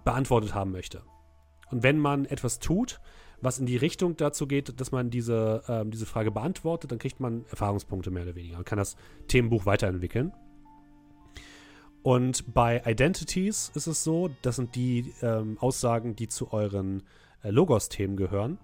[0.05, 1.03] beantwortet haben möchte.
[1.71, 3.01] Und wenn man etwas tut,
[3.41, 7.21] was in die Richtung dazu geht, dass man diese, ähm, diese Frage beantwortet, dann kriegt
[7.21, 8.97] man Erfahrungspunkte mehr oder weniger und kann das
[9.29, 10.33] Themenbuch weiterentwickeln.
[12.03, 17.03] Und bei Identities ist es so, das sind die ähm, Aussagen, die zu euren
[17.43, 18.59] äh, Logos-Themen gehören.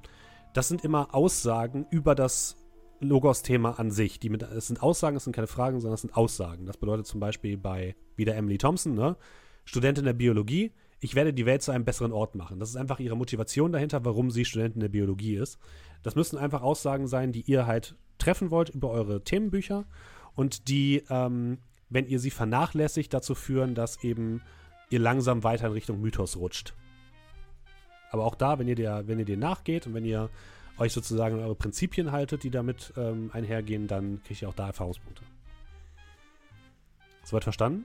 [0.55, 2.57] Das sind immer Aussagen über das
[3.01, 4.19] Logos-Thema an sich.
[4.21, 6.65] Die mit, es sind Aussagen, es sind keine Fragen, sondern es sind Aussagen.
[6.65, 9.17] Das bedeutet zum Beispiel bei wieder Emily Thompson, ne?
[9.67, 12.59] Studentin der Biologie, ich werde die Welt zu einem besseren Ort machen.
[12.59, 15.59] Das ist einfach ihre Motivation dahinter, warum sie Studentin der Biologie ist.
[16.03, 19.85] Das müssen einfach Aussagen sein, die ihr halt treffen wollt über eure Themenbücher
[20.35, 21.59] und die, ähm,
[21.91, 24.43] wenn ihr sie vernachlässigt, dazu führen, dass eben
[24.91, 26.75] ihr langsam weiter in Richtung Mythos rutscht.
[28.11, 30.31] Aber auch da, wenn ihr, der, wenn ihr dir nachgeht und wenn ihr
[30.79, 34.67] euch sozusagen an eure Prinzipien haltet, die damit ähm, einhergehen, dann kriegt ihr auch da
[34.69, 35.23] Erfahrungspunkte.
[37.25, 37.85] Soweit verstanden?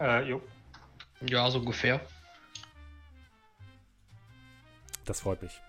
[0.00, 0.40] Äh, jo.
[1.26, 2.00] Ja, so ungefähr.
[5.04, 5.60] Das freut mich.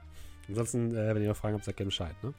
[0.48, 2.34] Ansonsten, äh, wenn ihr noch Fragen habt, sagt gerne Bescheid, ne?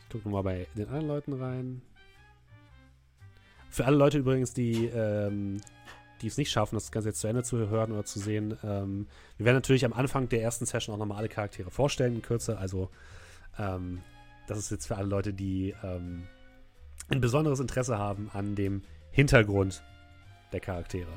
[0.00, 1.82] Ich gucke mal bei den anderen Leuten rein.
[3.70, 5.62] Für alle Leute übrigens, die ähm,
[6.22, 8.56] die es nicht schaffen, das Ganze jetzt zu Ende zu hören oder zu sehen.
[8.62, 9.06] Ähm,
[9.36, 12.58] wir werden natürlich am Anfang der ersten Session auch nochmal alle Charaktere vorstellen in Kürze.
[12.58, 12.90] Also
[13.58, 14.02] ähm,
[14.46, 16.24] das ist jetzt für alle Leute, die ähm,
[17.12, 19.82] ein besonderes Interesse haben an dem Hintergrund
[20.50, 21.12] der Charaktere.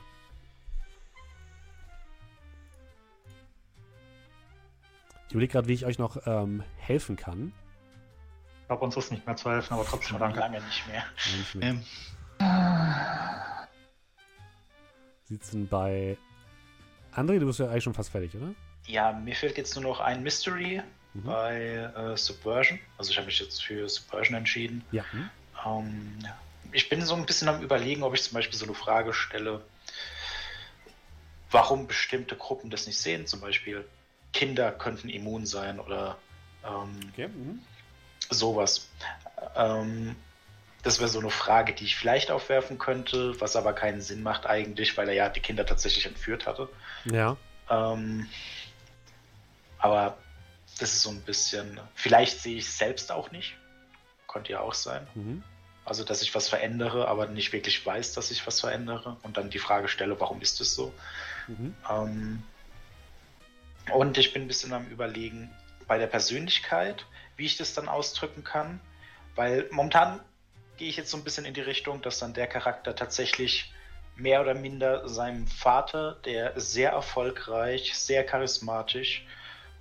[5.28, 7.54] Ich überlege gerade, wie ich euch noch ähm, helfen kann.
[8.62, 10.40] Ich glaube, uns ist nicht mehr zu helfen, aber trotzdem Schon danke.
[10.40, 11.04] Lange nicht mehr.
[11.38, 11.70] Nicht mehr.
[11.70, 11.82] Ähm
[15.30, 16.18] denn bei
[17.14, 18.54] André, du bist ja eigentlich schon fast fertig, oder?
[18.86, 20.82] Ja, mir fehlt jetzt nur noch ein Mystery
[21.14, 21.24] mhm.
[21.24, 21.58] bei
[21.96, 22.80] äh, Subversion.
[22.98, 24.84] Also ich habe mich jetzt für Subversion entschieden.
[24.92, 25.04] Ja.
[25.66, 26.18] Ähm,
[26.72, 29.64] ich bin so ein bisschen am überlegen, ob ich zum Beispiel so eine Frage stelle,
[31.52, 33.28] warum bestimmte Gruppen das nicht sehen.
[33.28, 33.86] Zum Beispiel
[34.34, 36.18] Kinder könnten immun sein oder
[36.66, 37.28] ähm, okay.
[37.30, 37.62] mhm.
[38.30, 38.90] sowas.
[39.56, 40.16] Ähm,
[40.84, 44.46] das wäre so eine Frage, die ich vielleicht aufwerfen könnte, was aber keinen Sinn macht
[44.46, 46.70] eigentlich, weil er ja die Kinder tatsächlich entführt hatte.
[47.06, 47.38] Ja.
[47.70, 48.28] Ähm,
[49.80, 50.18] aber
[50.80, 51.80] das ist so ein bisschen.
[51.96, 53.56] Vielleicht sehe ich es selbst auch nicht.
[54.28, 55.08] Könnte ja auch sein.
[55.16, 55.44] Mhm.
[55.86, 59.52] Also, dass ich was verändere, aber nicht wirklich weiß, dass ich was verändere und dann
[59.52, 60.94] die Frage stelle, warum ist es so?
[61.48, 61.76] Mhm.
[61.90, 62.44] Ähm,
[63.94, 65.52] und ich bin ein bisschen am Überlegen
[65.88, 67.06] bei der Persönlichkeit,
[67.38, 68.82] wie ich das dann ausdrücken kann.
[69.36, 70.22] Weil momentan
[70.78, 73.72] gehe ich jetzt so ein bisschen in die Richtung, dass dann der Charakter tatsächlich
[74.16, 79.26] mehr oder minder seinem Vater, der sehr erfolgreich, sehr charismatisch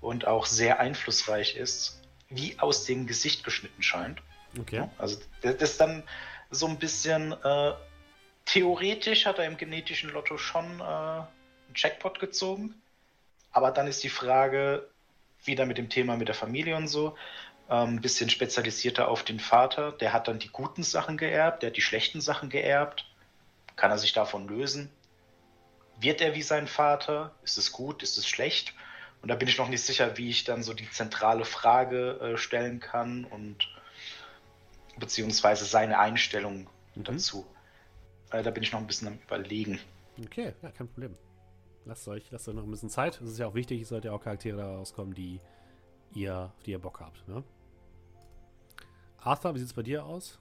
[0.00, 4.20] und auch sehr einflussreich ist, wie aus dem Gesicht geschnitten scheint.
[4.58, 4.88] Okay.
[4.98, 6.02] Also das ist dann
[6.50, 7.72] so ein bisschen äh,
[8.44, 11.26] theoretisch hat er im genetischen Lotto schon äh, einen
[11.74, 12.74] Jackpot gezogen.
[13.52, 14.88] Aber dann ist die Frage,
[15.44, 17.16] wieder mit dem Thema mit der Familie und so,
[17.68, 19.92] ein ähm, bisschen spezialisierter auf den Vater.
[19.92, 23.06] Der hat dann die guten Sachen geerbt, der hat die schlechten Sachen geerbt.
[23.76, 24.90] Kann er sich davon lösen?
[25.98, 27.34] Wird er wie sein Vater?
[27.42, 28.02] Ist es gut?
[28.02, 28.74] Ist es schlecht?
[29.22, 32.36] Und da bin ich noch nicht sicher, wie ich dann so die zentrale Frage äh,
[32.36, 33.68] stellen kann und
[34.98, 37.04] beziehungsweise seine Einstellung mhm.
[37.04, 37.46] dazu.
[38.30, 39.78] Äh, da bin ich noch ein bisschen am Überlegen.
[40.22, 41.14] Okay, ja, kein Problem.
[41.84, 43.20] Lasst euch, lasst euch noch ein bisschen Zeit.
[43.20, 45.40] Es ist ja auch wichtig, es sollte ja auch Charaktere daraus kommen, die
[46.14, 47.26] ihr, auf die ihr Bock habt.
[47.28, 47.42] Ne?
[49.18, 50.38] Arthur, wie sieht es bei dir aus?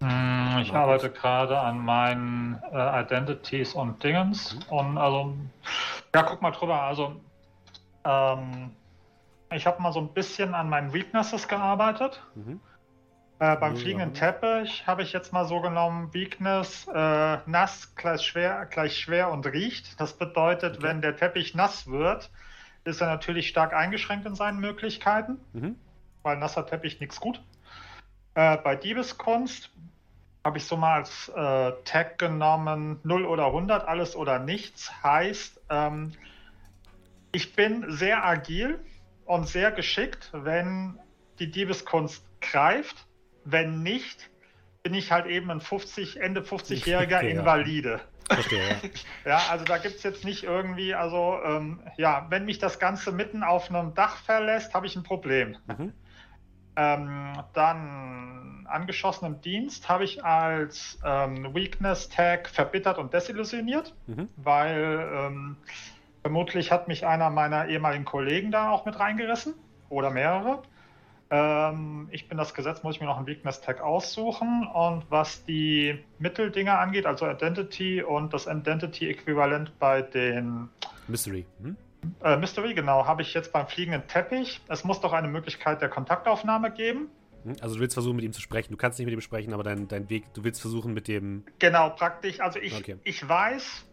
[0.00, 4.54] Hm, ich arbeite gerade an meinen äh, Identities und Dingens.
[4.54, 4.76] Mhm.
[4.76, 5.34] Und also,
[6.14, 6.82] ja, guck mal drüber.
[6.82, 7.20] Also,
[8.04, 8.70] ähm,
[9.52, 12.22] ich habe mal so ein bisschen an meinen Weaknesses gearbeitet.
[12.34, 12.60] Mhm.
[13.44, 18.64] Äh, beim fliegenden Teppich habe ich jetzt mal so genommen, Weakness, äh, nass gleich schwer,
[18.64, 20.00] gleich schwer und riecht.
[20.00, 20.86] Das bedeutet, okay.
[20.86, 22.30] wenn der Teppich nass wird,
[22.84, 25.76] ist er natürlich stark eingeschränkt in seinen Möglichkeiten, mhm.
[26.22, 27.42] weil nasser Teppich nichts gut.
[28.34, 29.70] Äh, bei Diebeskunst
[30.42, 34.90] habe ich so mal als äh, Tag genommen 0 oder 100, alles oder nichts.
[35.02, 36.12] Heißt, ähm,
[37.32, 38.82] ich bin sehr agil
[39.26, 40.98] und sehr geschickt, wenn
[41.40, 43.03] die Diebeskunst greift.
[43.44, 44.30] Wenn nicht,
[44.82, 48.00] bin ich halt eben ein 50, Ende 50-jähriger okay, Invalide.
[48.30, 48.76] Verstehe, ja.
[49.30, 53.12] ja, also da gibt es jetzt nicht irgendwie, also ähm, ja, wenn mich das Ganze
[53.12, 55.56] mitten auf einem Dach verlässt, habe ich ein Problem.
[55.66, 55.92] Mhm.
[56.76, 64.28] Ähm, dann angeschossenem Dienst habe ich als ähm, Weakness Tag verbittert und desillusioniert, mhm.
[64.36, 65.56] weil ähm,
[66.22, 69.54] vermutlich hat mich einer meiner ehemaligen Kollegen da auch mit reingerissen
[69.88, 70.62] oder mehrere.
[71.30, 74.66] Ähm, ich bin das Gesetz, muss ich mir noch einen Weakness Tag aussuchen.
[74.66, 80.68] Und was die Mitteldinger angeht, also Identity und das Identity-Äquivalent bei den
[81.08, 81.46] Mystery.
[81.62, 81.76] Hm?
[82.22, 84.60] Äh, Mystery, genau, habe ich jetzt beim fliegenden Teppich.
[84.68, 87.08] Es muss doch eine Möglichkeit der Kontaktaufnahme geben.
[87.44, 87.56] Hm?
[87.60, 88.72] Also du willst versuchen, mit ihm zu sprechen.
[88.72, 91.44] Du kannst nicht mit ihm sprechen, aber dein, dein Weg, du willst versuchen mit dem.
[91.58, 92.40] Genau, praktisch.
[92.40, 92.96] Also ich, okay.
[93.04, 93.86] ich weiß,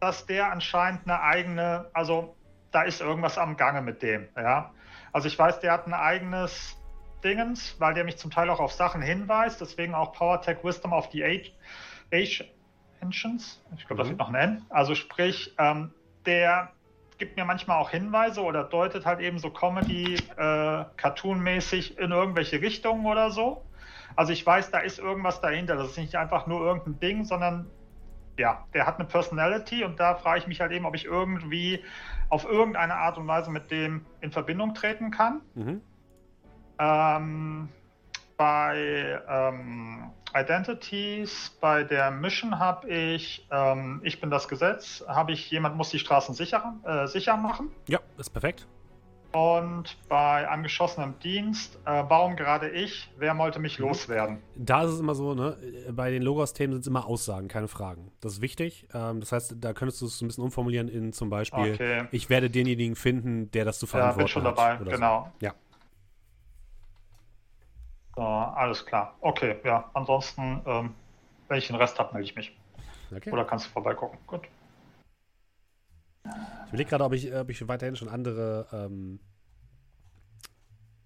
[0.00, 2.36] dass der anscheinend eine eigene, also
[2.70, 4.72] da ist irgendwas am Gange mit dem, ja.
[5.12, 6.76] Also ich weiß, der hat ein eigenes
[7.24, 11.08] Dingens, weil der mich zum Teil auch auf Sachen hinweist, deswegen auch PowerTech Wisdom of
[11.12, 11.52] the Age,
[12.12, 12.44] Age
[13.00, 13.62] Ancients.
[13.76, 13.98] Ich glaube, mhm.
[13.98, 14.66] das wird noch ein N.
[14.68, 15.92] Also sprich, ähm,
[16.24, 16.70] der
[17.18, 22.60] gibt mir manchmal auch Hinweise oder deutet halt eben so Comedy, äh, Cartoon-mäßig in irgendwelche
[22.60, 23.62] Richtungen oder so.
[24.16, 25.76] Also ich weiß, da ist irgendwas dahinter.
[25.76, 27.70] Das ist nicht einfach nur irgendein Ding, sondern
[28.38, 31.82] ja, der hat eine Personality und da frage ich mich halt eben, ob ich irgendwie
[32.28, 35.40] auf irgendeine Art und Weise mit dem in Verbindung treten kann.
[35.54, 35.80] Mhm.
[36.78, 37.68] Ähm,
[38.36, 45.50] bei ähm, Identities, bei der Mission habe ich, ähm, ich bin das Gesetz, habe ich,
[45.50, 47.70] jemand muss die Straßen sicher, äh, sicher machen.
[47.88, 48.66] Ja, ist perfekt.
[49.32, 53.10] Und bei angeschossenem Dienst, äh, warum gerade ich?
[53.18, 53.86] Wer wollte mich mhm.
[53.86, 54.38] loswerden?
[54.54, 55.56] Da ist es immer so, ne?
[55.90, 58.10] Bei den Logos-Themen sind es immer Aussagen, keine Fragen.
[58.20, 58.88] Das ist wichtig.
[58.94, 62.04] Ähm, das heißt, da könntest du es ein bisschen umformulieren in zum Beispiel, okay.
[62.12, 64.34] ich werde denjenigen finden, der das zu verantworten hat.
[64.36, 65.32] Ja, bin schon dabei, genau.
[65.40, 65.46] So.
[65.46, 65.54] Ja.
[68.16, 69.14] So, alles klar.
[69.20, 69.90] Okay, ja.
[69.92, 70.94] Ansonsten, ähm,
[71.48, 72.56] wenn ich den Rest habe, melde ich mich.
[73.14, 73.30] Okay.
[73.30, 74.18] Oder kannst du vorbeigucken.
[74.26, 74.42] Gut.
[76.66, 79.20] Ich überlege gerade, ob ich, ob ich weiterhin schon andere ähm,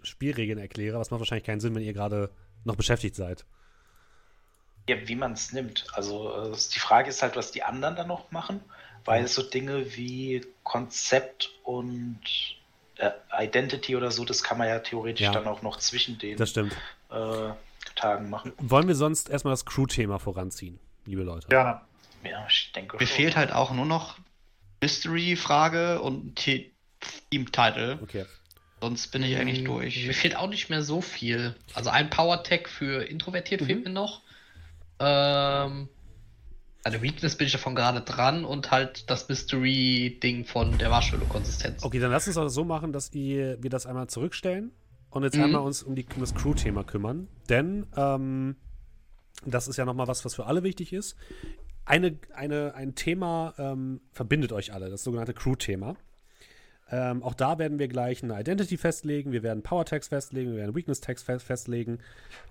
[0.03, 2.31] Spielregeln erkläre, aber es macht wahrscheinlich keinen Sinn, wenn ihr gerade
[2.65, 3.45] noch beschäftigt seid.
[4.89, 5.87] Ja, wie man es nimmt.
[5.93, 8.61] Also äh, die Frage ist halt, was die anderen dann noch machen,
[9.05, 12.21] weil so Dinge wie Konzept und
[12.97, 16.39] äh, Identity oder so, das kann man ja theoretisch ja, dann auch noch zwischen den
[16.41, 17.53] äh,
[17.95, 18.53] Tagen machen.
[18.59, 21.49] Wollen wir sonst erstmal das Crew-Thema voranziehen, liebe Leute?
[21.49, 21.81] Gerne.
[22.23, 23.17] Ja, ich denke Mir schon.
[23.17, 24.19] fehlt halt auch nur noch
[24.81, 27.99] Mystery-Frage und Team-Title.
[28.03, 28.25] Okay.
[28.81, 30.07] Sonst bin ich eigentlich durch.
[30.07, 31.55] Mir fehlt auch nicht mehr so viel.
[31.75, 33.67] Also ein Power-Tag für introvertiert mhm.
[33.67, 34.23] fehlt mir noch.
[34.99, 35.89] Ähm,
[36.83, 41.85] eine Weakness bin ich davon gerade dran und halt das Mystery-Ding von der Marshmallow-Konsistenz.
[41.85, 44.73] Okay, dann lass uns das so machen, dass ihr, wir das einmal zurückstellen
[45.11, 45.45] und jetzt mhm.
[45.45, 47.29] einmal uns um, die, um das Crew-Thema kümmern.
[47.51, 48.57] Denn ähm,
[49.45, 51.17] das ist ja nochmal was, was für alle wichtig ist
[51.91, 55.97] eine, eine, ein Thema ähm, verbindet euch alle, das sogenannte Crew-Thema.
[56.89, 60.75] Ähm, auch da werden wir gleich eine Identity festlegen, wir werden Power-Tags festlegen, wir werden
[60.75, 61.99] Weakness-Tags fe festlegen.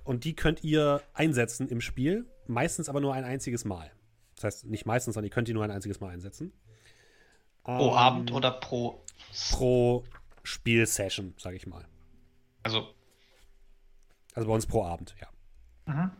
[0.03, 3.90] Und die könnt ihr einsetzen im Spiel, meistens aber nur ein einziges Mal.
[4.36, 6.52] Das heißt, nicht meistens, sondern ihr könnt die nur ein einziges Mal einsetzen.
[7.64, 9.03] Pro ähm, Abend oder pro?
[9.52, 10.03] Pro
[10.44, 11.86] Spielsession, sage ich mal.
[12.64, 12.88] Also.
[14.34, 15.28] Also bei uns pro Abend, ja.
[15.94, 16.11] Mhm.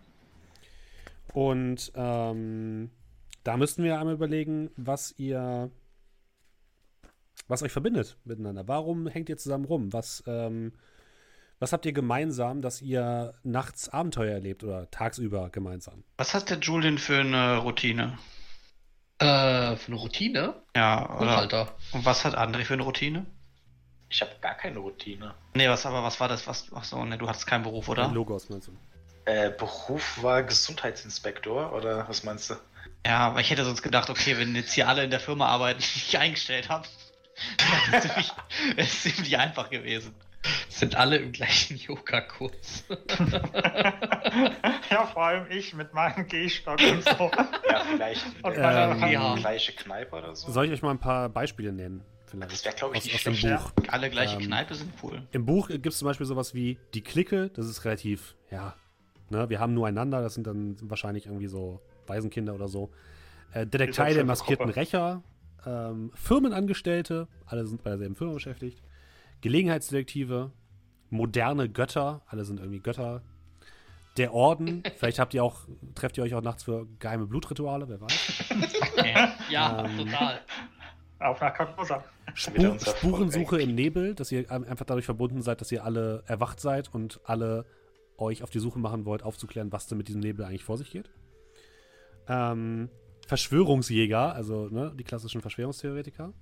[1.34, 2.92] Und ähm,
[3.50, 5.72] da müssten wir einmal überlegen, was ihr,
[7.48, 8.68] was euch verbindet miteinander.
[8.68, 9.92] Warum hängt ihr zusammen rum?
[9.92, 10.72] Was, ähm,
[11.58, 16.04] was habt ihr gemeinsam, dass ihr nachts Abenteuer erlebt oder tagsüber gemeinsam?
[16.18, 18.20] Was hat der Julian für eine Routine?
[19.18, 20.54] Äh, für eine Routine?
[20.76, 21.38] Ja, oder?
[21.40, 21.76] Alter.
[21.92, 23.26] Und was hat André für eine Routine?
[24.10, 25.34] Ich habe gar keine Routine.
[25.56, 26.46] Nee, was aber was war das?
[26.46, 28.10] Was, ach so, ne, du hattest keinen Beruf, oder?
[28.10, 28.74] Logos meinst du?
[29.26, 32.56] Äh, Beruf war Gesundheitsinspektor, oder was meinst du?
[33.06, 35.80] Ja, aber ich hätte sonst gedacht, okay, wenn jetzt hier alle in der Firma arbeiten,
[35.96, 36.88] die ich eingestellt habe,
[37.92, 38.32] wäre ziemlich,
[38.78, 40.14] es ziemlich einfach gewesen.
[40.70, 42.86] Sind alle im gleichen Yoga-Kurs.
[44.90, 47.30] ja, vor allem ich mit meinem Gehstock und so.
[47.70, 49.36] Ja, vielleicht und ähm, ja.
[49.36, 50.50] gleiche Kneipe oder so.
[50.50, 52.52] Soll ich euch mal ein paar Beispiele nennen Vielleicht.
[52.52, 53.72] Das wäre, glaube ich, aus, nicht aus dem Buch.
[53.88, 55.24] Alle gleiche Ähm, Kneipe sind cool.
[55.32, 58.76] Im Buch gibt es zum Beispiel sowas wie die Clique, das ist relativ, ja,
[59.30, 62.90] ne, wir haben nur einander, das sind dann wahrscheinlich irgendwie so Waisenkinder oder so.
[63.54, 64.80] Äh, Detektei der maskierten Gruppe.
[64.80, 65.24] Rächer,
[65.66, 68.82] ähm, Firmenangestellte, alle sind bei derselben Firma beschäftigt,
[69.42, 70.52] Gelegenheitsdetektive,
[71.10, 73.22] moderne Götter, alle sind irgendwie Götter.
[74.18, 75.62] Der Orden, vielleicht habt ihr auch,
[75.96, 78.44] trefft ihr euch auch nachts für geheime Blutrituale, wer weiß.
[79.06, 79.34] Ja.
[79.50, 80.40] Ja, Ähm, total.
[81.20, 82.04] Auf nach.
[82.36, 85.84] Schon wieder Spur, Spurensuche im Nebel, dass ihr ein- einfach dadurch verbunden seid, dass ihr
[85.84, 87.66] alle erwacht seid und alle
[88.18, 90.92] euch auf die Suche machen wollt, aufzuklären, was denn mit diesem Nebel eigentlich vor sich
[90.92, 91.10] geht.
[92.30, 92.90] Ähm,
[93.28, 96.34] Verschwörungsjäger, also ne, die klassischen Verschwörungstheoretiker.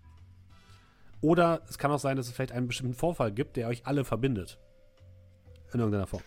[1.22, 4.06] Oder es kann auch sein, dass es vielleicht einen bestimmten Vorfall gibt, der euch alle
[4.06, 4.58] verbindet.
[5.74, 6.22] In irgendeiner Form.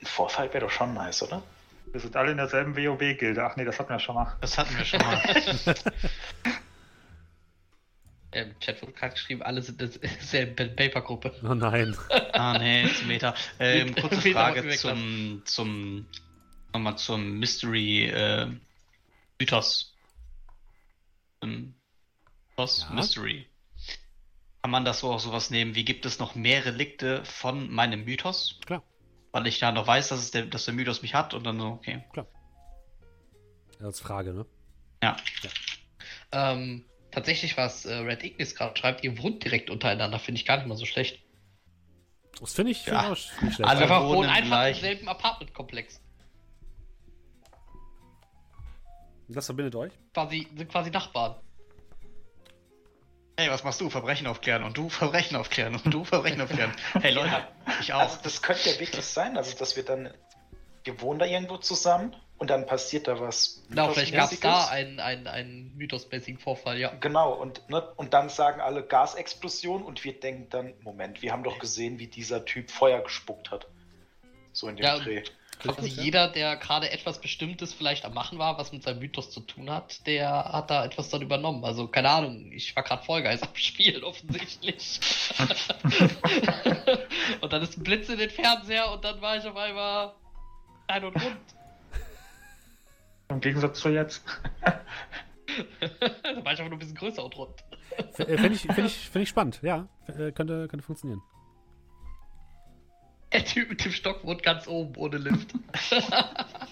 [0.00, 1.42] Ein Vorfall wäre doch schon nice, oder?
[1.92, 3.44] Wir sind alle in derselben WoW-Gilde.
[3.44, 4.34] Ach nee, das hatten wir schon mal.
[4.40, 5.20] Das hatten wir schon mal.
[8.32, 11.34] Im Chat wurde gerade geschrieben, alle sind derselben Paper-Gruppe.
[11.44, 11.94] Oh nein.
[12.32, 13.34] ah, nee, zum Meta.
[13.60, 16.06] Ähm, Meta- kurze Frage zum, zum,
[16.72, 18.46] nochmal zum Mystery, äh,
[19.42, 19.92] Mythos.
[21.44, 22.94] Mythos, Ja.
[22.94, 23.46] Mystery.
[24.62, 28.04] Kann man das so auch sowas nehmen, wie gibt es noch mehr Relikte von meinem
[28.04, 28.60] Mythos?
[28.64, 28.84] Klar.
[29.32, 31.58] Weil ich da noch weiß, dass, es der, dass der Mythos mich hat und dann
[31.58, 32.04] so, okay.
[33.80, 34.46] Als Frage, ne?
[35.02, 35.16] Ja.
[36.30, 40.58] Ähm, tatsächlich, was äh, Red Ignis gerade schreibt, ihr wohnt direkt untereinander, finde ich gar
[40.58, 41.20] nicht mal so schlecht.
[42.40, 43.06] Das finde ich, find Ja.
[43.06, 43.64] auch nicht schlecht.
[43.64, 46.00] Alle- Einfach wohnen einfach im selben Apartmentkomplex.
[49.32, 49.92] Das verbindet euch?
[50.14, 51.36] Quasi, sind quasi Nachbarn.
[53.38, 53.88] Hey, was machst du?
[53.88, 56.72] Verbrechen aufklären und du Verbrechen aufklären und du Verbrechen aufklären.
[57.00, 57.48] Hey Leute,
[57.80, 58.00] ich auch.
[58.00, 60.12] Also das könnte ja wirklich sein, also dass wir dann,
[60.84, 63.62] wir wohnen da irgendwo zusammen und dann passiert da was.
[63.68, 66.92] Genau, vielleicht gab es da einen, einen, einen mythosmäßigen Vorfall, ja.
[67.00, 71.44] Genau, und, ne, und dann sagen alle Gasexplosion und wir denken dann, Moment, wir haben
[71.44, 73.66] doch gesehen, wie dieser Typ Feuer gespuckt hat.
[74.52, 75.22] So in dem Ja, Dreh.
[75.62, 79.40] Quasi jeder, der gerade etwas Bestimmtes vielleicht am Machen war, was mit seinem Mythos zu
[79.40, 81.64] tun hat, der hat da etwas dann übernommen.
[81.64, 85.00] Also, keine Ahnung, ich war gerade Vollgeist am Spielen, offensichtlich.
[87.40, 90.14] und dann ist ein Blitz in den Fernseher und dann war ich auf einmal
[90.88, 91.36] klein und rund.
[93.28, 94.24] Im Gegensatz zu jetzt.
[96.22, 97.64] dann war ich einfach nur ein bisschen größer und rund.
[98.18, 99.88] Äh, Finde ich, find ich, find ich spannend, ja.
[100.06, 101.22] Äh, Könnte, könnte funktionieren.
[103.34, 105.54] Der Typ mit dem Stock wohnt ganz oben, ohne Lift.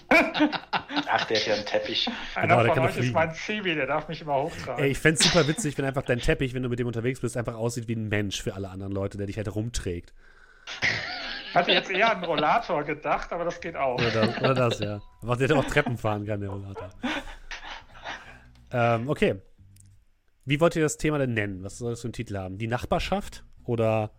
[0.09, 2.07] Ach, der hat ja einen Teppich.
[2.35, 3.07] Einer der von kann euch fliegen.
[3.07, 4.83] ist mein Zivi, der darf mich immer hochtragen.
[4.83, 7.19] Ey, ich fände es super witzig, wenn einfach dein Teppich, wenn du mit dem unterwegs
[7.21, 10.13] bist, einfach aussieht wie ein Mensch für alle anderen Leute, der dich halt rumträgt.
[11.49, 13.95] Ich hatte jetzt eher an einen Rollator gedacht, aber das geht auch.
[13.95, 15.01] Oder das, oder das ja.
[15.21, 16.89] Einfach der auch Treppen fahren kann, der Rollator.
[18.71, 19.35] Ähm, okay.
[20.45, 21.63] Wie wollt ihr das Thema denn nennen?
[21.63, 22.57] Was soll das für einen Titel haben?
[22.57, 23.43] Die Nachbarschaft?
[23.65, 24.11] Oder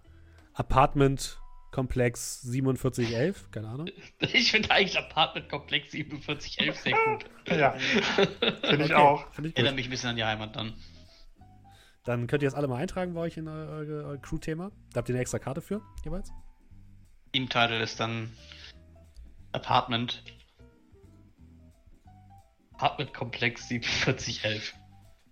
[0.54, 1.41] Apartment
[1.72, 3.50] Komplex 4711?
[3.50, 3.88] Keine Ahnung.
[4.20, 7.24] Ich finde eigentlich Apartmentkomplex 4711 sehr gut.
[7.48, 9.32] Ja, finde ich Okay, auch.
[9.34, 9.76] Finde ich Erinnere gut.
[9.76, 10.74] mich ein bisschen an die Heimat dann.
[12.04, 14.70] Dann könnt ihr das alle mal eintragen bei euch in euer, Crew-Thema.
[14.92, 16.30] Da habt ihr eine extra Karte für, jeweils.
[17.32, 18.30] Team Title ist dann
[19.52, 20.22] Apartment.
[22.74, 24.74] Apartmentkomplex 4711.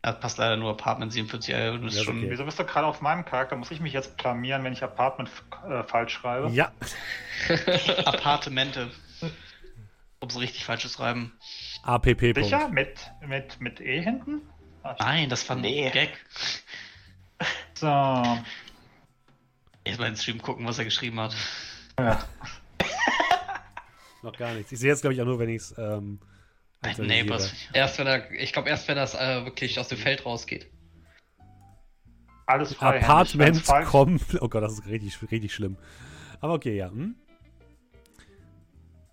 [0.03, 2.19] Da passt leider nur Apartment 4711 und das Ja, ist ist schon.
[2.19, 2.31] okay.
[2.31, 3.57] Wieso bist du gerade auf meinem Charakter?
[3.57, 5.31] Muss ich mich jetzt blamieren, wenn ich Apartment
[5.69, 6.49] äh, falsch schreibe?
[6.51, 6.73] Ja.
[8.07, 8.91] Appartemente.
[10.21, 11.33] Um es richtig falsch zu schreiben.
[11.83, 12.35] APP.
[12.35, 12.69] Sicher?
[12.69, 14.43] Mit, mit, mit E hinten?
[14.83, 15.87] Ah, Nein, das war Nee.
[15.87, 16.11] ein Gag.
[17.75, 18.39] So.
[19.87, 21.35] Jetzt mal ins Stream gucken, was er geschrieben hat.
[21.99, 22.19] Ja.
[24.23, 24.71] Noch gar nichts.
[24.73, 26.21] Ich sehe jetzt, glaube ich, auch nur, wenn ich es ähm,
[26.81, 27.25] Bad aktualisiere.
[27.25, 27.55] Neighbors.
[27.73, 30.71] Erst wenn er, ich glaube erst wenn das äh, wirklich aus dem Feld rausgeht.
[32.47, 33.01] Alles frei.
[33.01, 34.23] Apartment kommt.
[34.41, 35.77] Oh Gott, das ist richtig, richtig schlimm.
[36.41, 36.89] Aber okay, ja.
[36.91, 37.15] Hm?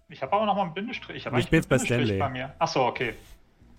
[0.09, 1.17] Ich habe aber noch mal einen Bindestrich.
[1.17, 2.17] Ich, hab Ich bin jetzt bei Stanley.
[2.17, 2.55] bei mir.
[2.59, 3.13] Achso, okay.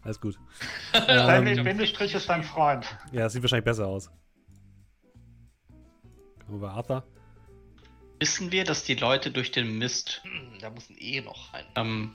[0.03, 0.39] Alles gut.
[0.91, 2.85] Stanley, ähm, Bindestrich ist dein Freund.
[3.13, 4.11] ja, das sieht wahrscheinlich besser aus.
[6.47, 7.05] Kommen wir bei Arthur.
[8.21, 11.65] Wissen wir, dass die Leute durch den Mist Hm, da muss ein E noch rein.
[11.77, 12.15] ähm,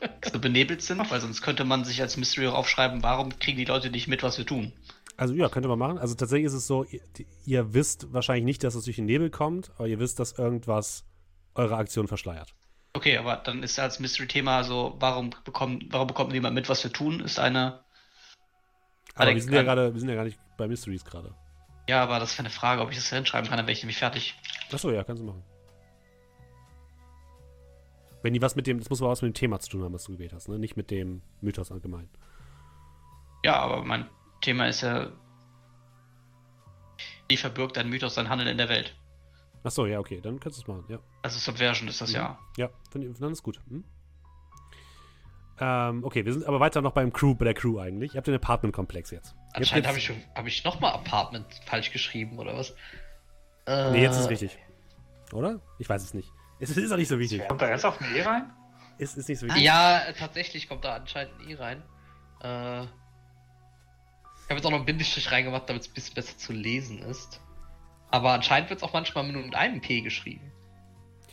[0.32, 1.10] so benebelt sind?
[1.10, 4.22] Weil sonst könnte man sich als Mystery auch aufschreiben, warum kriegen die Leute nicht mit,
[4.22, 4.72] was wir tun?
[5.16, 5.98] Also ja, könnte man machen.
[5.98, 7.00] Also tatsächlich ist es so, ihr,
[7.46, 11.04] ihr wisst wahrscheinlich nicht, dass es durch den Nebel kommt, aber ihr wisst, dass irgendwas
[11.54, 12.54] eure Aktion verschleiert.
[12.92, 16.92] Okay, aber dann ist als Mystery-Thema so, warum bekommt, warum bekommt niemand mit, was wir
[16.92, 17.80] tun, ist eine.
[19.14, 21.34] Aber wir sind ja gerade, wir sind ja gar nicht bei Mysteries gerade.
[21.88, 23.98] Ja, aber das wäre eine Frage, ob ich das hinschreiben kann, dann wäre ich nämlich
[23.98, 24.34] fertig.
[24.72, 25.42] Achso, ja, kannst du machen.
[28.26, 29.92] Wenn die was mit dem, das muss aber was mit dem Thema zu tun haben,
[29.94, 30.58] was du gewählt hast, ne?
[30.58, 32.08] Nicht mit dem Mythos allgemein.
[33.44, 34.08] Ja, aber mein
[34.40, 35.12] Thema ist ja
[37.28, 38.96] Wie verbirgt ein Mythos sein Handeln in der Welt?
[39.62, 40.98] Achso, ja, okay, dann kannst du es machen, ja.
[41.22, 42.16] Also Subversion ist das Mhm.
[42.16, 42.38] ja.
[42.56, 43.60] Ja, find, dann ist gut.
[43.68, 43.84] Hm?
[45.60, 48.14] Ähm, okay, wir sind aber weiter noch beim Crew, bei der Crew eigentlich.
[48.14, 49.36] Ihr habt den Apartment-Komplex jetzt.
[49.52, 52.74] Anscheinend habe ich, hab ich nochmal Apartment falsch geschrieben, oder was?
[53.66, 54.58] Äh, Nee, jetzt ist richtig.
[55.32, 55.60] Oder?
[55.78, 56.32] Ich weiß es nicht.
[56.58, 57.46] Es ist auch nicht so wichtig.
[57.48, 58.50] Kommt da jetzt auf ein E rein?
[58.98, 59.62] Es ist nicht so wichtig.
[59.62, 61.82] Ja, tatsächlich kommt da anscheinend ein E rein.
[62.42, 66.52] Äh, ich habe jetzt auch noch einen Bindestrich reingemacht, damit es ein bisschen besser zu
[66.52, 67.40] lesen ist.
[68.10, 70.52] Aber anscheinend wird es auch manchmal nur mit einem P geschrieben.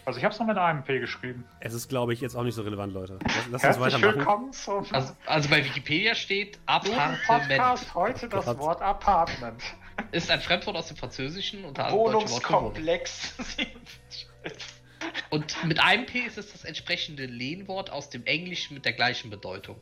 [0.05, 1.45] Also ich habe es noch mit einem P geschrieben.
[1.61, 3.19] Es ist, glaube ich, jetzt auch nicht so relevant, Leute.
[3.23, 4.17] Lass, lass uns weitermachen.
[4.17, 6.59] willkommen zum Also, also bei Wikipedia steht.
[6.65, 7.93] Podcast.
[7.95, 8.45] Heute das.
[8.57, 9.63] Wort Apartment.
[10.11, 12.05] Ist ein Fremdwort aus dem Französischen unter anderem.
[12.05, 13.35] Wohnungskomplex.
[15.29, 19.29] Und mit einem P ist es das entsprechende Lehnwort aus dem Englischen mit der gleichen
[19.29, 19.77] Bedeutung.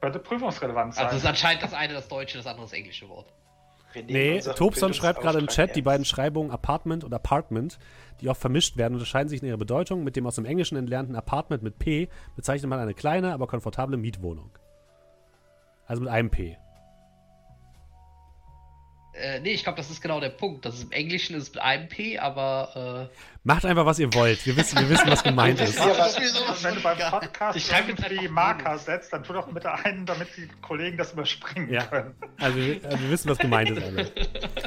[0.00, 1.04] Könnte prüfungsrelevant sein.
[1.06, 3.32] Also es ist anscheinend das eine das deutsche, das andere das englische Wort.
[3.94, 7.78] Nehmen Nee, Tobson schreibt gerade im Chat, die beiden Schreibungen Apartment und Apartment,
[8.20, 10.04] die oft vermischt werden, unterscheiden sich in ihrer Bedeutung.
[10.04, 13.96] Mit dem aus dem Englischen entlernten Apartment mit P bezeichnet man eine kleine, aber komfortable
[13.96, 14.50] Mietwohnung.
[15.86, 16.58] Also mit einem P.
[19.20, 20.64] Äh, nee, ich glaube, das ist genau der Punkt.
[20.64, 24.12] Das ist im Englischen ist es mit einem P, aber äh, Macht einfach, was ihr
[24.14, 24.44] wollt.
[24.44, 25.78] Wir wissen, wir wissen was gemeint ist.
[25.78, 26.16] Ja, was-
[26.62, 30.04] Wenn du beim Podcast Ich schreibe jetzt irgendwie Marker setzt, dann tu doch bitte einen,
[30.04, 31.84] damit die Kollegen das überspringen Ja.
[31.86, 32.14] können.
[32.38, 33.82] Also, wir, also wir wissen, was gemeint ist.
[33.82, 34.10] Alle.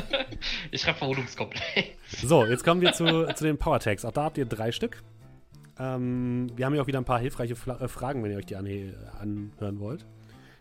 [0.72, 1.90] ich schreibe Verwohnungskomplex.
[2.24, 4.04] So, jetzt kommen wir zu, zu den Power Tags.
[4.06, 5.04] Auch da habt ihr drei Stück.
[5.80, 8.46] Ähm, wir haben ja auch wieder ein paar hilfreiche Fla äh, Fragen, wenn ihr euch
[8.46, 10.06] die anhören wollt.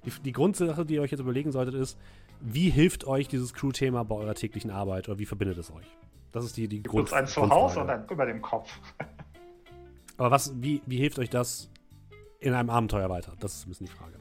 [0.05, 1.99] Die, die Grundsache, die ihr euch jetzt überlegen solltet, ist,
[2.41, 5.87] wie hilft euch dieses Crew-Thema bei eurer täglichen Arbeit oder wie verbindet es euch?
[6.33, 8.71] Das ist die, die Gibt Grund es ein Zuhause und ein über dem Kopf.
[10.17, 11.71] Aber was, wie, wie hilft euch das
[12.41, 13.35] in einem Abenteuer weiter?
[13.41, 14.19] Das ist ein bisschen die Frage.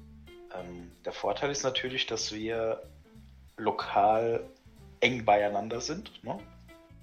[0.56, 2.82] Ähm, der Vorteil ist natürlich, dass wir
[3.58, 4.44] lokal
[5.02, 6.24] eng beieinander sind.
[6.24, 6.38] Ne?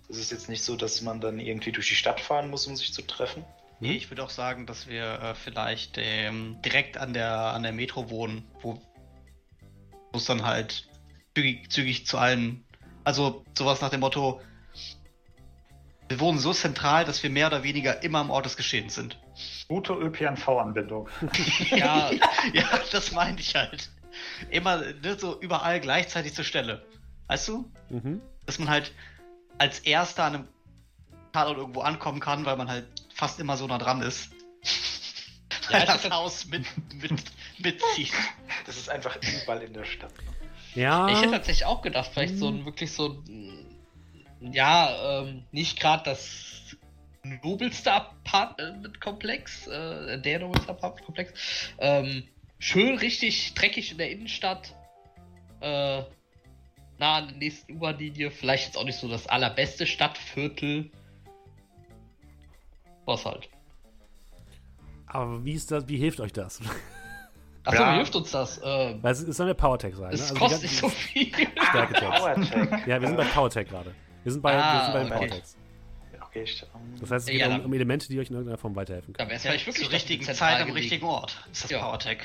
[0.09, 2.77] Es ist jetzt nicht so, dass man dann irgendwie durch die Stadt fahren muss, um
[2.77, 3.45] sich zu treffen.
[3.81, 7.73] Nee, ich würde auch sagen, dass wir äh, vielleicht ähm, direkt an der, an der
[7.73, 8.81] Metro wohnen, wo
[10.17, 10.89] wo es dann halt
[11.37, 12.65] zügig, zügig zu allen.
[13.05, 14.41] Also sowas nach dem Motto,
[16.09, 19.19] wir wohnen so zentral, dass wir mehr oder weniger immer am Ort des Geschehens sind.
[19.69, 21.09] Gute ÖPNV-Anbindung.
[21.71, 22.11] Ja,
[22.53, 23.91] ja, das meinte ich halt.
[24.51, 26.87] Immer ne, so überall gleichzeitig zur Stelle.
[27.27, 27.71] Weißt du?
[27.91, 28.23] Mhm.
[28.47, 28.93] Dass man halt
[29.59, 30.49] als Erster an einem
[31.33, 34.31] Tatort irgendwo ankommen kann, weil man halt fast immer so nah dran ist.
[35.71, 36.65] Ja, das ist- Haus mit,
[36.95, 37.23] mit,
[37.59, 38.13] mitzieht.
[38.65, 40.13] Das ist einfach überall in der Stadt.
[40.77, 41.09] Ja.
[41.09, 43.67] ich hätte tatsächlich auch gedacht, vielleicht so ein wirklich so ein,
[44.41, 46.77] ja, ähm, nicht gerade das
[47.25, 51.33] nobelste Apartmentkomplex, äh, der nobelste Apartmentkomplex,
[51.79, 52.25] ähm,
[52.59, 54.75] schön richtig dreckig in der Innenstadt,
[55.61, 56.03] äh,
[56.99, 60.91] nah an der nächsten U-Bahn-Linie, vielleicht jetzt auch nicht so das allerbeste Stadtviertel,
[63.07, 63.49] was halt.
[65.07, 66.61] aber wie ist das, wie hilft euch das?
[67.67, 67.93] Achso, Ja.
[67.93, 68.61] wie hilft uns das?
[68.65, 70.09] Ähm, Weil es, soll eine Power Tag sein.
[70.09, 70.15] Ne?
[70.15, 71.33] es Also kostet nicht so viel.
[71.33, 72.19] Stärke-Tags.
[72.21, 72.87] Power-Tag.
[72.87, 73.93] Ja, wir sind bei Power Tag gerade.
[74.23, 75.29] Wir sind bei, wir Ah, sind bei den okay.
[75.29, 75.57] Tags.
[76.29, 78.77] Okay, ähm, Das heißt, es geht Ja, um, um Elemente, die euch in irgendeiner Form
[78.77, 79.31] weiterhelfen Da können.
[79.31, 81.45] wäre es Ja, vielleicht wirklich zur richtigen Zeit am richtigen Ort.
[81.51, 81.81] Ist das Ja.
[81.83, 82.19] PowerTech.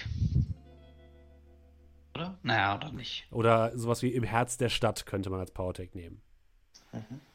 [2.16, 2.38] Oder?
[2.44, 3.26] Naja, oder nicht.
[3.32, 6.22] Oder sowas wie im Herz der Stadt könnte man als Power Tag nehmen.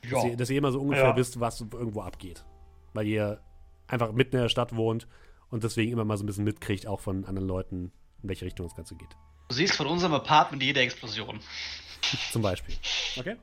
[0.03, 0.25] Dass, Ja.
[0.29, 1.17] ihr, dass ihr immer so ungefähr Ja.
[1.17, 2.45] wisst, was irgendwo abgeht.
[2.93, 3.41] Weil ihr
[3.89, 5.09] einfach mitten in der Stadt wohnt
[5.51, 7.93] und deswegen immer mal so ein bisschen mitkriegt, auch von anderen Leuten,
[8.23, 9.09] in welche Richtung das Ganze geht.
[9.49, 11.41] Du siehst von unserem Apartment jede Explosion.
[12.33, 12.75] Zum Beispiel.
[13.17, 13.37] Okay?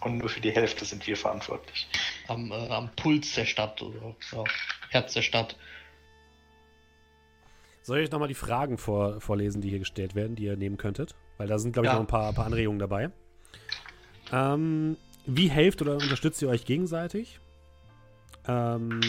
[0.00, 1.86] und nur für die Hälfte sind wir verantwortlich.
[2.26, 4.44] am, äh, am Puls der Stadt oder ja,
[4.90, 5.56] Herz der Stadt.
[7.82, 10.76] Soll ich euch nochmal die Fragen vor, vorlesen, die hier gestellt werden, die ihr nehmen
[10.76, 11.14] könntet?
[11.38, 11.94] Weil da sind, glaube ich, Ja.
[11.94, 13.10] noch ein paar, paar Anregungen dabei.
[14.32, 14.96] Ähm,
[15.26, 17.38] wie helft oder unterstützt ihr euch gegenseitig?
[18.46, 19.00] Ähm,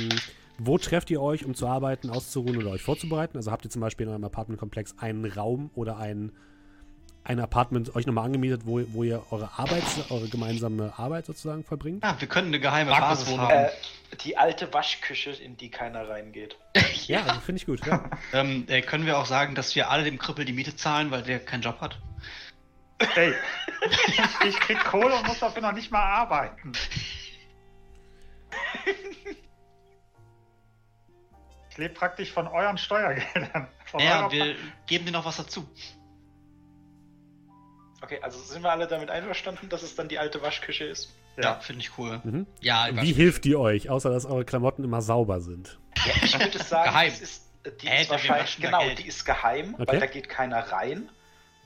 [0.66, 3.38] wo trefft ihr euch, um zu arbeiten, auszuruhen oder euch vorzubereiten?
[3.38, 6.32] Also habt ihr zum Beispiel in eurem Apartmentkomplex einen Raum oder ein,
[7.24, 12.04] ein Apartment euch nochmal angemietet, wo, wo ihr eure Arbeit, eure gemeinsame Arbeit sozusagen vollbringt?
[12.04, 13.52] Ah, wir können eine geheime Markus Basis haben.
[13.52, 13.70] Äh,
[14.24, 16.58] die alte Waschküche, in die keiner reingeht.
[17.08, 17.86] Ja, also finde ich gut.
[17.86, 18.10] Ja.
[18.34, 21.22] Ähm, äh, können wir auch sagen, dass wir alle dem Krüppel die Miete zahlen, weil
[21.22, 22.00] der keinen Job hat?
[23.16, 23.34] Ey,
[24.48, 26.72] ich krieg Kohle und muss dafür noch nicht mal arbeiten.
[31.74, 33.68] Ich lebe praktisch von euren Steuergeldern.
[33.86, 34.56] Von Ja, wir
[34.86, 35.68] geben dir noch was dazu.
[38.04, 41.16] Okay, also sind wir alle damit einverstanden, dass es dann die alte Waschküche ist?
[41.36, 41.60] Ja, Ja.
[41.60, 42.22] finde ich cool.
[42.24, 42.46] Mhm.
[42.62, 45.80] Ja, Wie hilft die euch, außer dass eure Klamotten immer sauber sind?
[46.06, 47.12] Ja, ich würde sagen, Geheim.
[47.12, 49.88] ist, äh, die Äh, ist wahrscheinlich, genau, die ist geheim, Okay.
[49.88, 51.10] weil da geht keiner rein.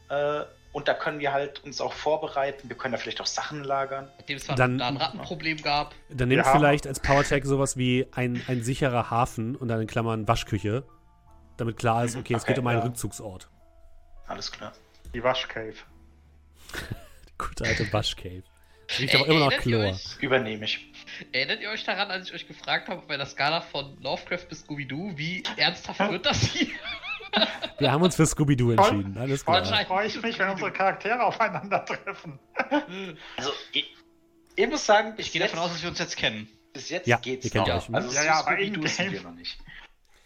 [0.09, 0.43] Äh,
[0.77, 2.69] und da können wir halt uns auch vorbereiten.
[2.69, 4.11] Wir können da vielleicht auch Sachen lagern.
[4.19, 5.95] Nachdem es dann, da ein Rattenproblem gab.
[6.09, 10.27] Dann nehmt vielleicht als Powertech sowas wie ein, ein sicherer Hafen und dann in Klammern
[10.27, 10.83] Waschküche,
[11.57, 12.85] damit klar ist, okay, es geht um einen ja.
[12.85, 13.49] Rückzugsort.
[14.27, 14.71] Alles klar.
[15.15, 15.73] Die Waschcave.
[16.75, 18.43] Die gute alte Waschcave.
[18.99, 19.85] Riecht aber immer noch Chlor.
[19.85, 20.93] Euch, Übernehme ich.
[21.31, 24.59] Erinnert ihr euch daran, als ich euch gefragt habe, bei der Skala von Lovecraft bis
[24.59, 26.67] Scooby-Doo, wie ernsthaft wird das hier?
[27.79, 29.17] Wir haben uns für Scooby-Doo entschieden.
[29.17, 29.63] Alles klar.
[29.85, 32.39] freue ich mich, wenn unsere Charaktere aufeinandertreffen.
[33.37, 33.95] Also, ich,
[34.55, 36.47] ich muss sagen, ich gehe davon aus, dass wir uns jetzt kennen.
[36.73, 37.67] Bis jetzt ja, geht's noch.
[37.67, 39.57] Euch, also, ja, ja, aber in sind wir noch nicht.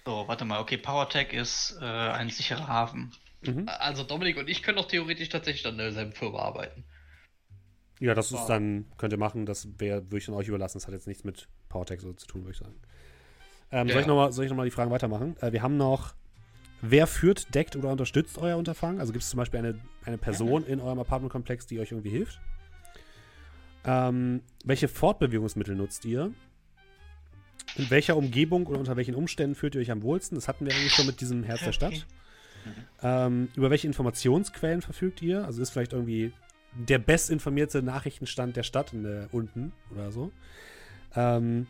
[0.06, 0.60] So, warte mal.
[0.60, 3.12] Okay, PowerTech ist äh, ein sicherer Hafen.
[3.42, 3.66] Mhm.
[3.68, 6.84] Also Dominik und ich können doch theoretisch tatsächlich an derselben Firma arbeiten.
[8.00, 10.80] Ja, das ist dann, könnt ihr machen, das wäre, würde ich dann euch überlassen.
[10.80, 12.76] Das hat jetzt nichts mit PowerTech so zu tun, würde ich sagen.
[13.72, 15.38] Ähm, ja, soll, ich noch mal, soll ich nochmal die Fragen weitermachen?
[15.40, 16.14] Äh, wir haben noch
[16.82, 19.00] Wer führt, deckt oder unterstützt euer Unterfangen?
[19.00, 22.40] Also gibt es zum Beispiel eine, eine Person in eurem Apartmentkomplex, die euch irgendwie hilft?
[23.84, 26.32] Ähm, welche Fortbewegungsmittel nutzt ihr?
[27.76, 30.36] In welcher Umgebung oder unter welchen Umständen fühlt ihr euch am wohlsten?
[30.36, 32.06] Das hatten wir eigentlich schon mit diesem Herz der Stadt.
[33.02, 35.46] Ähm, über welche Informationsquellen verfügt ihr?
[35.46, 36.32] Also ist vielleicht irgendwie
[36.74, 40.32] der bestinformierte Nachrichtenstand der Stadt der, unten oder so.
[41.16, 41.68] Ähm,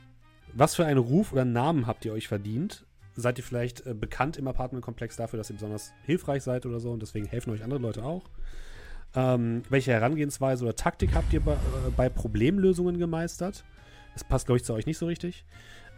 [0.53, 2.85] was für einen Ruf oder Namen habt ihr euch verdient?
[3.15, 6.91] Seid ihr vielleicht äh, bekannt im Apartmentkomplex dafür, dass ihr besonders hilfreich seid oder so
[6.91, 8.23] und deswegen helfen euch andere Leute auch.
[9.13, 11.57] Ähm, welche Herangehensweise oder Taktik habt ihr bei, äh,
[11.95, 13.65] bei Problemlösungen gemeistert?
[14.13, 15.45] Das passt, glaube ich, zu euch nicht so richtig.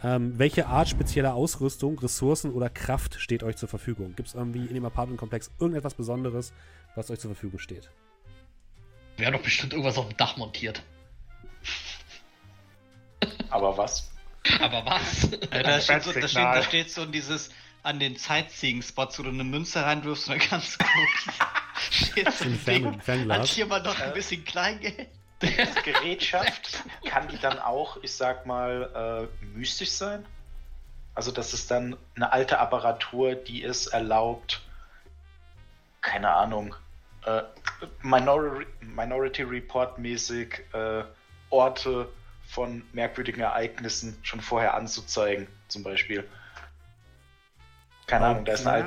[0.04, 4.16] Ähm, welche Art spezieller Ausrüstung, Ressourcen oder Kraft steht euch zur Verfügung?
[4.16, 6.54] Gibt es irgendwie in dem Apartmentkomplex irgendetwas Besonderes,
[6.96, 7.90] was euch zur Verfügung steht?
[9.18, 10.84] Wir haben doch bestimmt irgendwas auf dem Dach montiert.
[13.50, 14.13] Aber was?
[14.60, 15.30] Aber was?
[15.52, 17.50] Ja, da, steht so, da, steht, da steht so dieses
[17.84, 20.86] an den Sightseeing-Spots, wo du eine Münze reinwirfst und dann kannst du
[21.92, 23.40] steht so ein Ding, Fernglas.
[23.40, 25.08] hat hier mal noch ein bisschen Kleingeld.
[25.42, 30.26] Die Gerätschaft kann die dann auch, ich sag mal, äh, mystisch sein?
[31.16, 34.62] Also, das ist dann eine alte Apparatur, die es erlaubt,
[36.02, 36.76] keine Ahnung,
[37.26, 37.44] äh,
[38.02, 41.04] Minor Minority Report mäßig äh,
[41.50, 42.10] Orte
[42.48, 46.28] von merkwürdigen Ereignissen schon vorher anzuzeigen, zum Beispiel.
[48.06, 48.32] Keine okay.
[48.32, 48.86] Ahnung, da ist eine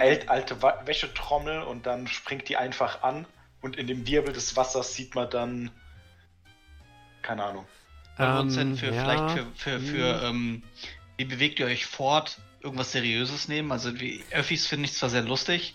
[0.00, 3.26] alte, alte Wäschetrommel und dann springt die einfach an
[3.62, 5.70] und in dem Wirbel des Wassers sieht man dann.
[7.22, 7.66] Keine Ahnung.
[8.16, 9.02] Wollen wir uns für, ja.
[9.02, 10.26] vielleicht für, für, für hm.
[10.28, 10.62] ähm,
[11.16, 13.72] wie bewegt ihr euch fort, irgendwas Seriöses nehmen?
[13.72, 15.74] Also, wie Öffis finde ich zwar sehr lustig,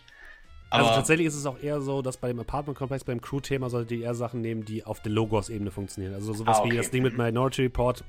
[0.69, 4.05] also tatsächlich ist es auch eher so, dass bei dem Apartment-Komplex, beim Crew-Thema solltet ihr
[4.05, 6.13] eher Sachen nehmen, die auf der Logos-Ebene funktionieren.
[6.13, 6.71] Also sowas ah, okay.
[6.71, 8.03] wie das Ding mit Minority Report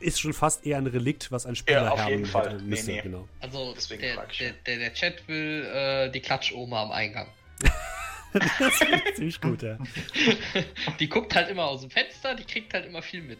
[0.00, 2.58] ist schon fast eher ein Relikt, was ein Spieler ja, auf jeden Fall.
[2.60, 3.02] Müsste, nee, nee.
[3.02, 3.28] Genau.
[3.40, 7.28] Also Deswegen der, der, der, der, Chat will äh, die Klatschoma am Eingang.
[8.32, 9.76] das ist ziemlich gut, ja.
[11.00, 13.38] Die guckt halt immer aus dem Fenster, die kriegt halt immer viel mit.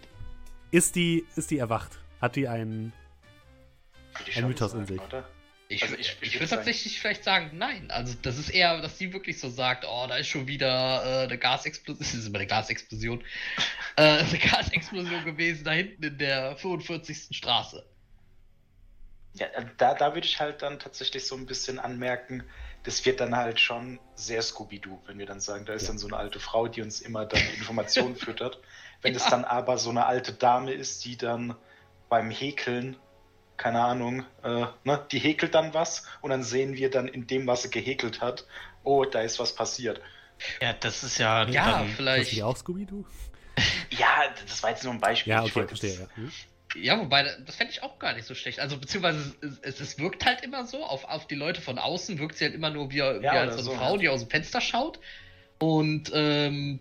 [0.70, 1.98] Ist die, ist die erwacht?
[2.20, 2.92] Hat die einen,
[4.34, 5.00] einen Mythos in sich?
[5.00, 5.26] Oder?
[5.70, 7.92] Ich, also, ich, ich, würde tatsächlich vielleicht sagen, nein.
[7.92, 11.24] Also das ist eher, dass sie wirklich so sagt, oh, da ist schon wieder äh,
[11.26, 13.22] eine Gasexplosion, das ist immer eine Gasexplosion,
[13.94, 17.36] äh, eine Gasexplosion gewesen da hinten in der 45.
[17.36, 17.86] Straße.
[19.34, 19.46] Ja,
[19.78, 22.42] da, da würde ich halt dann tatsächlich so ein bisschen anmerken,
[22.82, 25.88] das wird dann halt schon sehr Scooby-Doo, wenn wir dann sagen, da ist ja.
[25.90, 28.58] dann so eine alte Frau, die uns immer dann Informationen füttert.
[29.02, 31.54] Wenn es dann aber so eine alte Dame ist, die dann
[32.08, 32.96] beim Häkeln
[33.60, 37.46] keine Ahnung, äh, ne, die häkelt dann was und dann sehen wir dann in dem,
[37.46, 38.46] was sie gehäkelt hat,
[38.84, 40.00] oh, da ist was passiert.
[40.62, 41.46] Ja, das ist ja.
[41.46, 42.32] Ja, vielleicht.
[42.32, 43.04] Ist auch Scooby-Doo?
[43.90, 44.08] ja,
[44.48, 45.32] das war jetzt nur ein Beispiel.
[45.32, 45.92] Ja, okay, verstehe.
[45.92, 46.16] Ja.
[46.16, 46.32] Hm?
[46.76, 48.60] Ja, wobei, das fände ich auch gar nicht so schlecht.
[48.60, 52.38] Also, beziehungsweise, es, es, wirkt halt immer so, auf, auf die Leute von außen wirkt
[52.38, 54.62] sie halt immer nur wie, ja, wie als so eine Frau, die aus dem Fenster
[54.62, 55.00] schaut.
[55.58, 56.80] Und, ähm,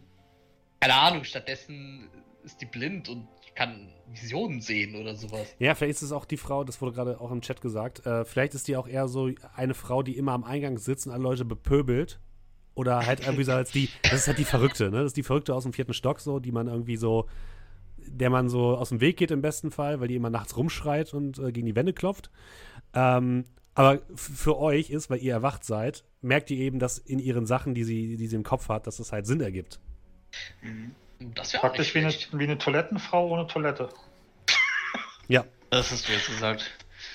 [0.80, 2.10] keine Ahnung, stattdessen
[2.46, 5.56] ist die blind und kann Visionen sehen oder sowas.
[5.60, 8.26] Ja, vielleicht ist es auch die Frau, das wurde gerade auch im Chat gesagt, äh,
[8.26, 11.24] vielleicht ist die auch eher so eine Frau, die immer am Eingang sitzt und alle
[11.24, 12.20] Leute bepöbelt.
[12.76, 14.98] Oder halt irgendwie so als die, das ist halt die Verrückte, ne?
[14.98, 17.28] Das ist die Verrückte aus dem vierten Stock so, die man irgendwie so,
[17.98, 21.14] der man so aus dem Weg geht im besten Fall, weil die immer nachts rumschreit
[21.14, 22.30] und äh, gegen die Wände klopft.
[22.94, 27.46] Ähm, aber für euch ist, weil ihr erwacht seid, merkt ihr eben, dass in ihren
[27.46, 29.80] Sachen, die sie, die sie im Kopf hat, dass es halt Sinn ergibt.
[30.62, 30.96] Mhm.
[31.20, 33.90] Das wäre Praktisch wie eine, wie eine Toilettenfrau ohne Toilette.
[35.28, 35.46] Ja.
[35.70, 36.72] Das hast du jetzt gesagt.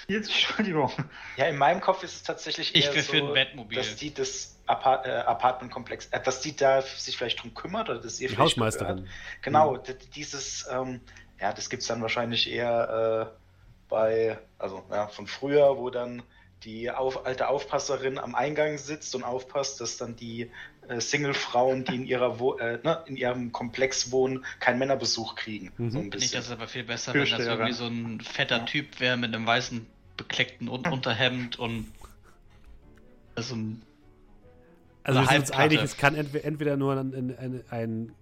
[0.06, 0.93] Jetzt, Entschuldigung.
[1.36, 3.76] Ja, in meinem Kopf ist es tatsächlich eher ich so, ein Bettmobil.
[3.76, 8.01] dass die das Apart äh, Apartmentkomplex, äh, dass die da sich vielleicht drum kümmert oder
[8.01, 8.97] dass ihr die Hausmeisterin.
[8.97, 9.43] Gehört.
[9.43, 9.82] Genau, mhm.
[10.14, 11.01] dieses, ähm,
[11.40, 13.39] ja, das gibt es dann wahrscheinlich eher äh,
[13.89, 16.22] bei, also ja, von früher, wo dann
[16.64, 20.51] die auf, alte Aufpasserin am Eingang sitzt und aufpasst, dass dann die
[21.01, 25.73] Single-Frauen, die in, ihrer Wo äh, ne, in ihrem Komplex wohnen, keinen Männerbesuch kriegen.
[25.77, 25.90] Mhm.
[25.90, 29.01] So ein Finde ich das aber viel besser, wenn das irgendwie so ein fetter Typ
[29.01, 29.86] wäre mit einem weißen
[30.16, 31.86] bekleckten Un Unterhemd und
[33.36, 33.82] so ein
[35.02, 38.12] Also wir sind uns einig, es kann entweder, entweder nur ein, ein, ein, ein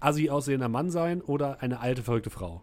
[0.00, 2.62] assi aussehender Mann sein oder eine alte, verrückte Frau.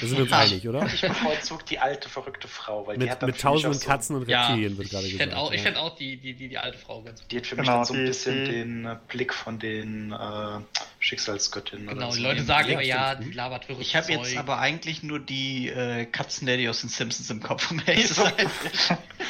[0.00, 0.38] Da sind wir uns Ja.
[0.40, 0.86] einig, oder?
[0.86, 3.86] Ich bevorzuge die alte, verrückte Frau, weil die Mit, hat dann mit mich tausenden so,
[3.86, 5.22] Katzen und Ja, Reptilien wird ich gerade gesagt.
[5.22, 5.62] fände auch, ich ja.
[5.64, 7.32] fänd auch die, die, die, die alte Frau ganz gut.
[7.32, 9.58] Die hat für mich Genau, dann so ein die- bisschen die- den äh, Blick von
[9.58, 10.60] den äh,
[10.98, 11.86] Schicksalsgöttinnen.
[11.86, 12.22] Genau, oder die so.
[12.22, 15.18] Leute Ja, sagen ja, immer, ja, die labert verrücktes Ich habe jetzt aber eigentlich nur
[15.20, 18.32] die äh, Katzenlady aus den Simpsons im Kopf, um ehrlich zu sein.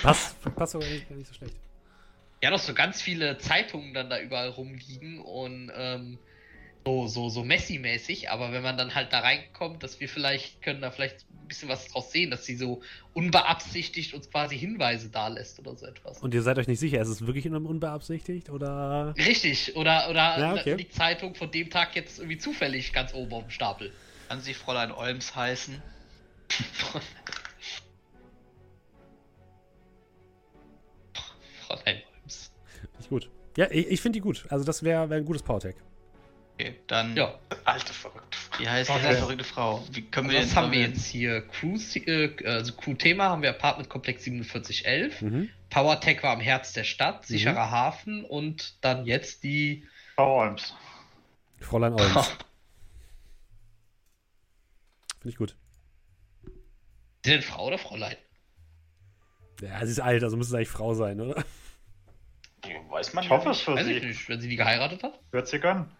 [0.02, 1.54] Passt, passt aber nicht, nicht so schlecht.
[2.42, 6.18] Ja, doch so ganz viele Zeitungen dann da überall rumliegen und ähm,
[6.86, 10.80] so, so, so Messi-mäßig, aber wenn man dann halt da reinkommt, dass wir vielleicht, können
[10.80, 12.80] da vielleicht ein bisschen was draus sehen, dass sie so
[13.12, 16.22] unbeabsichtigt uns quasi Hinweise da lässt oder so etwas.
[16.22, 19.16] Und ihr seid euch nicht sicher, ist es wirklich unbeabsichtigt oder.
[19.18, 20.76] Richtig, oder, oder Ja, okay.
[20.76, 23.92] die Zeitung von dem Tag jetzt irgendwie zufällig ganz oben auf dem Stapel.
[24.28, 25.82] Kann sie Fräulein Olms heißen?
[31.66, 32.52] Fräulein Holmes.
[32.96, 33.28] Nicht gut.
[33.56, 34.46] Ja, ich, ich finde die gut.
[34.50, 35.74] Also das wäre wär ein gutes Powertech.
[36.58, 38.58] Okay, dann Ja, Alte, verrückte Frau.
[38.58, 39.14] die heißt Okay.
[39.16, 39.86] verrückte Frau.
[39.90, 41.42] Wie können wir was denn haben wir jetzt hier?
[41.48, 41.76] Crew,
[42.06, 45.20] äh, also Crew-Thema haben wir Apartment Komplex 4711.
[45.20, 45.50] Mhm.
[45.68, 49.86] PowerTech war am Herz der Stadt, sicherer Hafen und dann jetzt die.
[50.14, 50.74] Frau Olms.
[51.60, 52.28] Fräulein Olms.
[55.20, 55.56] Finde ich gut.
[56.44, 56.52] Ist
[57.24, 58.16] sie denn Frau oder Fräulein?
[59.60, 61.44] Ja, sie ist alt, also müsste es eigentlich Frau sein, oder?
[62.64, 63.64] Die weiß man Ich hoffe es nicht.
[63.64, 64.06] für Weiß ich sie.
[64.06, 65.18] nicht, wenn sie die geheiratet hat.
[65.32, 65.90] Wird sie gönnen.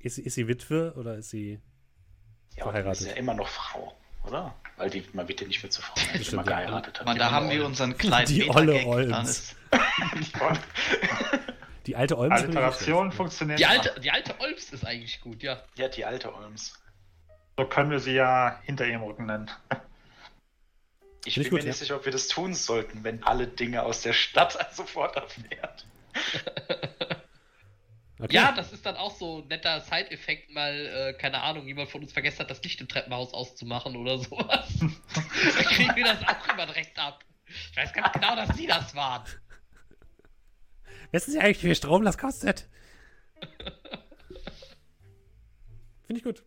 [0.00, 1.60] Ist, sie- ist sie Witwe oder ist sie.
[2.56, 3.00] Ja, verheiratet.
[3.02, 4.54] ist ja immer noch Frau, oder?
[4.76, 6.48] Weil die, man wird ja nicht mehr zur Frau, wenn mal ja.
[6.50, 7.06] geheiratet hat.
[7.06, 9.54] Man, da olle haben wir unseren kleinen Die olle Olms.
[11.86, 12.34] Die alte Olms.
[13.04, 13.14] schlecht.
[13.14, 13.58] funktioniert.
[13.58, 15.62] Die alte, die alte Olms ist eigentlich gut, ja.
[15.76, 16.74] Ja, die alte Olms.
[17.56, 19.50] So können wir sie ja hinter ihrem Rücken nennen.
[21.26, 21.84] Ich ich bin gut, mir nicht ja.
[21.84, 25.84] sicher, ob wir das tun sollten, wenn alle Dinge aus der Stadt sofort erfährt.
[28.20, 28.34] Okay.
[28.34, 32.02] Ja, das ist dann auch so ein netter Side-Effekt, mal, äh, keine Ahnung, jemand von
[32.02, 34.68] uns vergessen hat, das Licht im Treppenhaus auszumachen oder sowas.
[34.78, 37.24] dann kriegen wir das auch immer direkt ab.
[37.46, 39.24] Ich weiß ganz genau, dass sie das waren.
[41.12, 42.68] Wissen Sie eigentlich, wie viel Strom das kostet?
[46.06, 46.42] Finde ich gut.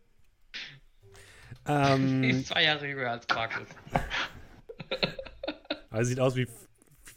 [1.65, 3.67] Ähm, ist zwei Jahre jünger als Markus.
[5.89, 6.47] also sieht aus wie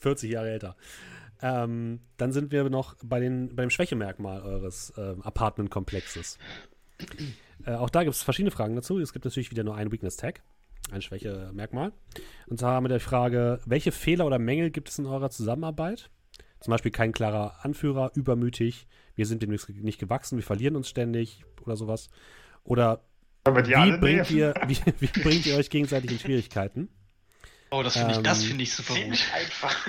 [0.01, 0.77] 40 Jahre älter.
[1.43, 6.39] Ähm, dann sind wir noch bei, den, bei dem Schwächemerkmal eures ähm, Apartment-Komplexes.
[7.65, 8.99] Äh, auch da gibt es verschiedene Fragen dazu.
[8.99, 10.43] Es gibt natürlich wieder nur ein Weakness-Tag,
[10.91, 11.93] ein Schwächemerkmal.
[12.47, 16.11] Und zwar mit der Frage, welche Fehler oder Mängel gibt es in eurer Zusammenarbeit?
[16.61, 21.45] Zum Beispiel kein klarer Anführer, übermütig, wir sind dem nicht- gewachsen, wir verlieren uns ständig
[21.63, 22.09] oder sowas.
[22.65, 23.03] Oder
[23.45, 26.89] wie bringt, ihr, wie, wie bringt ihr euch gegenseitig in Schwierigkeiten?
[27.71, 29.03] Oh, das finde ich, das Ähm, finde ich super gut.
[29.03, 29.89] Ziemlich einfach.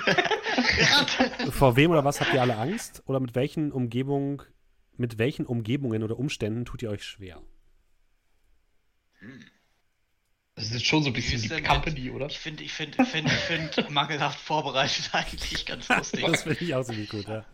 [1.52, 3.02] Vor wem oder was habt ihr alle Angst?
[3.06, 4.42] Oder mit welchen Umgebungen,
[4.96, 7.40] mit welchen Umgebungen oder Umständen tut ihr euch schwer?
[10.56, 12.26] Das ist schon so ein bisschen Wie die Company, oder?
[12.26, 16.24] Ich finde, ich finde, ich finde, ich finde mangelhaft vorbereitet eigentlich ganz lustig.
[16.26, 17.44] Das finde ich auch ziemlich gut, ja.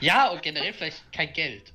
[0.00, 1.72] Ja, und generell vielleicht kein Geld.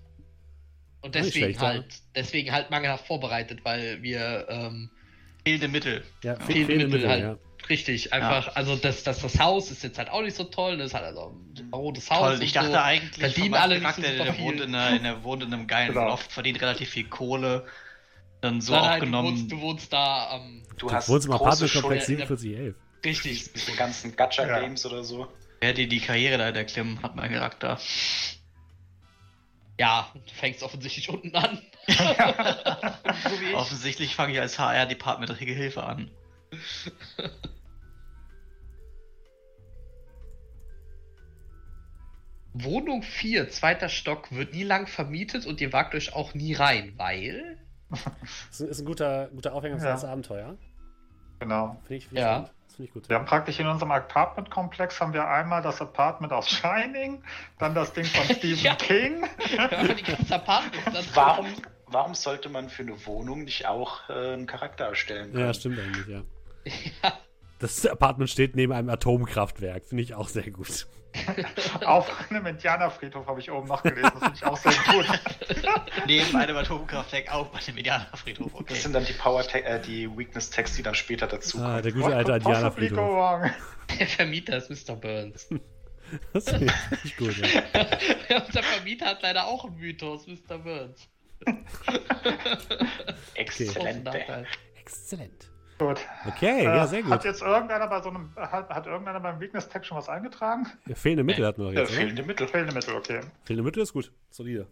[1.02, 1.68] Und deswegen schlecht, ja.
[1.68, 4.90] halt, deswegen halt mangelhaft vorbereitet, weil wir ähm,
[5.46, 6.04] Fehlende Mittel.
[6.24, 7.22] Ja, Fehlende fehlende Mittel Mittel, halt.
[7.22, 7.49] ja.
[7.70, 10.88] Richtig einfach, also das, das, das Haus ist jetzt halt auch nicht so toll, das
[10.88, 12.20] ist halt also ein rotes Haus.
[12.20, 12.78] Toll, und ich dachte so.
[12.78, 15.94] eigentlich, Verdienen alle nicht Charakter, so der, wohnt in einer, der wohnt in einem geilen
[15.94, 16.08] Genau.
[16.08, 17.66] Loft, verdient relativ viel Kohle.
[18.42, 19.28] Dann so Nein, nein, du, genommen.
[19.28, 20.64] wohnst, du wohnst da am.
[20.78, 22.76] Du Du hast wohnst im Apartmentkomplex Schulden, 4711.
[23.06, 23.54] Richtig.
[23.54, 25.28] diese ganzen Gacha-Games oder so.
[25.62, 27.80] Wer dir die Karriere da erklimmen, hat mein Charakter.
[29.78, 31.62] Ja, du fängst offensichtlich unten an.
[31.88, 33.58] so.
[33.58, 36.12] Offensichtlich fange ich als HR-Department Hilfe an.
[42.54, 46.94] Wohnung 4, zweiter Stock, wird nie lang vermietet und ihr wagt euch auch nie rein,
[46.98, 47.58] weil.
[48.50, 49.92] Das ist ein guter, guter Aufhänger für Ja.
[49.94, 50.58] das Abenteuer.
[51.40, 51.78] Genau.
[51.88, 52.28] Finde ich, find Ja.
[52.28, 52.52] spannend.
[52.68, 53.10] Das finde ich gut.
[53.10, 57.24] Wir haben praktisch in unserem Apartment-Komplex haben wir einmal das Apartment aus Shining,
[57.58, 58.76] dann das Ding von Stephen Ja.
[58.76, 59.24] King.
[61.14, 61.48] Warum,
[61.88, 65.46] warum sollte man für eine Wohnung nicht auch äh, einen Charakter erstellen können?
[65.46, 66.22] Ja, stimmt eigentlich, ja.
[67.04, 67.14] Ja.
[67.60, 69.86] Das Apartment steht neben einem Atomkraftwerk.
[69.86, 70.88] Finde ich auch sehr gut.
[71.86, 74.12] Auf einem Indianerfriedhof habe ich oben noch gelesen.
[74.14, 75.20] Das finde ich auch sehr gut.
[76.08, 78.54] neben einem Atomkraftwerk auf einem Indianerfriedhof.
[78.54, 78.66] Okay.
[78.70, 81.70] Das sind dann die Power äh, die Weakness Tags, die dann später dazu kommen.
[81.70, 83.50] Ah, der gute alte Indianerfriedhof.
[84.00, 84.96] Der Vermieter ist Mr.
[84.96, 85.50] Burns.
[86.34, 86.74] Das finde
[87.04, 87.62] ich gut, ja.
[88.48, 90.58] Unser Vermieter hat leider auch einen Mythos, Mr.
[90.58, 91.08] Burns.
[93.36, 94.08] Exzellent.
[94.08, 94.44] Okay.
[94.80, 95.52] Exzellent.
[95.80, 96.00] Gut.
[96.28, 97.12] Okay, äh, ja, sehr gut.
[97.12, 100.68] Hat jetzt irgendeiner bei so einem, hat, hat irgendeiner beim Weakness Tag schon was eingetragen?
[100.86, 101.92] Ja, fehlende Mittel hatten wir doch jetzt.
[101.92, 102.48] Ja, fehlende Mittel.
[102.50, 103.22] Fehlende Mittel, okay.
[103.46, 104.12] Fehlende Mittel ist gut.
[104.30, 104.68] Solide.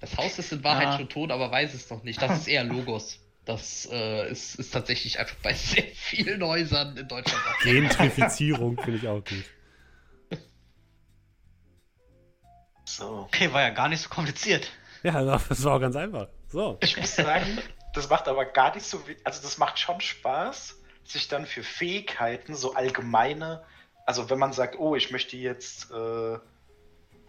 [0.00, 0.96] Das Haus ist in Wahrheit ah.
[0.96, 2.20] schon tot, aber weiß es noch nicht.
[2.20, 3.20] Das ist eher Logos.
[3.44, 7.40] Das äh, ist, ist tatsächlich einfach bei sehr vielen Häusern in Deutschland.
[7.62, 9.44] Gentrifizierung finde ich auch gut.
[12.84, 13.26] So.
[13.28, 14.72] Okay, war ja gar nicht so kompliziert.
[15.02, 16.28] Ja, das war auch ganz einfach.
[16.48, 16.78] So.
[16.80, 17.58] Ich muss sagen,
[17.96, 22.54] das macht aber gar nicht so, also das macht schon Spaß, sich dann für Fähigkeiten
[22.54, 23.64] so allgemeine,
[24.04, 26.38] also wenn man sagt, oh, ich möchte jetzt äh,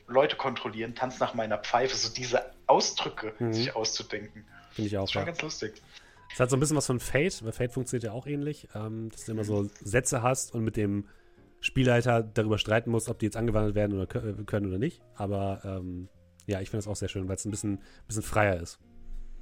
[0.07, 3.53] Leute kontrollieren, tanz nach meiner Pfeife, so diese Ausdrücke mhm.
[3.53, 4.45] sich auszudenken.
[4.71, 5.01] Finde ich auch.
[5.01, 5.25] Das ist schon ja.
[5.25, 5.81] ganz lustig.
[6.33, 9.09] Es hat so ein bisschen was von Fate, weil Fate funktioniert ja auch ähnlich, ähm,
[9.09, 11.07] dass du immer so Sätze hast und mit dem
[11.61, 15.01] Spielleiter darüber streiten musst, ob die jetzt angewandt werden oder können oder nicht.
[15.15, 16.09] Aber ähm,
[16.45, 18.79] ja, ich finde das auch sehr schön, weil es ein bisschen, bisschen freier ist.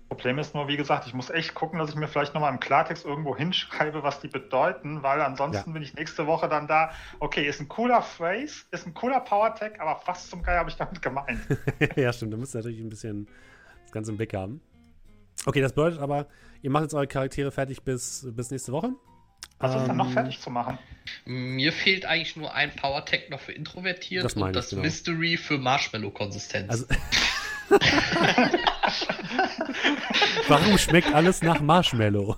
[0.09, 2.59] Problem ist nur, wie gesagt, ich muss echt gucken, dass ich mir vielleicht nochmal im
[2.59, 5.73] Klartext irgendwo hinschreibe, was die bedeuten, weil ansonsten ja.
[5.73, 9.79] bin ich nächste Woche dann da, okay, ist ein cooler Phrase, ist ein cooler Power-Tag,
[9.79, 11.39] aber was zum Geil habe ich damit gemeint?
[11.95, 13.27] ja, stimmt, da müsst ihr natürlich ein bisschen
[13.83, 14.61] das Ganze im Blick haben.
[15.45, 16.27] Okay, das bedeutet aber,
[16.61, 18.91] ihr macht jetzt eure Charaktere fertig bis, bis nächste Woche.
[19.59, 20.77] Was ähm, ist dann noch fertig zu machen?
[21.25, 24.83] Mir fehlt eigentlich nur ein Power-Tag noch für introvertiert das und das genau.
[24.83, 26.69] Mystery für Marshmallow-Konsistenz.
[26.69, 26.85] Also
[30.47, 32.37] Warum schmeckt alles nach Marshmallow?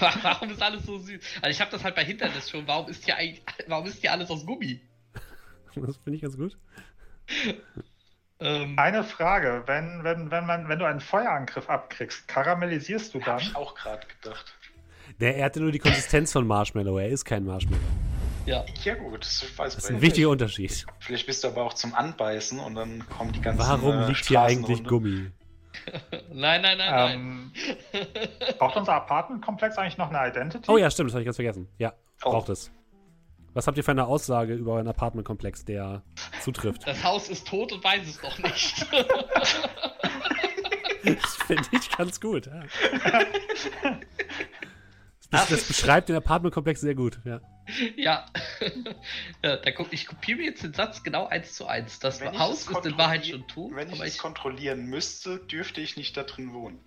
[0.22, 1.20] warum ist alles so süß?
[1.40, 2.66] Also ich habe das halt bei Hindernis schon.
[2.66, 4.80] Warum ist hier eigentlich, warum ist hier alles aus Gummi?
[5.74, 6.56] Das finde ich ganz gut.
[8.40, 13.34] Ähm, Eine Frage, wenn, wenn, wenn, man, wenn du einen Feuerangriff abkriegst, karamellisierst du dann?
[13.34, 14.54] Hab ich auch gerade gedacht.
[15.20, 17.80] Der, er hatte nur die Konsistenz von Marshmallow, er ist kein Marshmallow.
[18.46, 18.64] Ja.
[18.84, 20.84] Ja, gut, das, weiß das ist ein wichtiger Unterschied.
[20.98, 23.60] Vielleicht bist du aber auch zum Anbeißen und dann kommen die ganzen.
[23.60, 25.30] Warum äh, liegt hier eigentlich Gummi?
[26.32, 27.52] nein, nein, nein, ähm,
[27.92, 28.06] nein.
[28.58, 30.70] braucht unser Apartment-Komplex eigentlich noch eine Identity?
[30.70, 31.68] Oh ja, stimmt, das habe ich ganz vergessen.
[31.78, 31.94] Ja,
[32.24, 32.30] oh.
[32.30, 32.70] braucht es.
[33.54, 36.02] Was habt ihr für eine Aussage über euren Apartment-Komplex, der
[36.40, 36.86] zutrifft?
[36.86, 38.86] Das Haus ist tot und weiß es noch nicht.
[41.04, 42.46] das finde ich ganz gut.
[42.46, 42.62] Ja.
[45.32, 47.40] Das, das beschreibt den Apartmentkomplex sehr gut, ja.
[47.96, 48.26] Ja.
[49.42, 51.98] ja da guck, ich kopiere mir jetzt den Satz genau eins zu eins.
[52.00, 53.74] Das wenn Haus ist in Wahrheit schon tot.
[53.74, 56.80] Wenn ich es kontrollieren müsste, dürfte ich nicht da drin wohnen.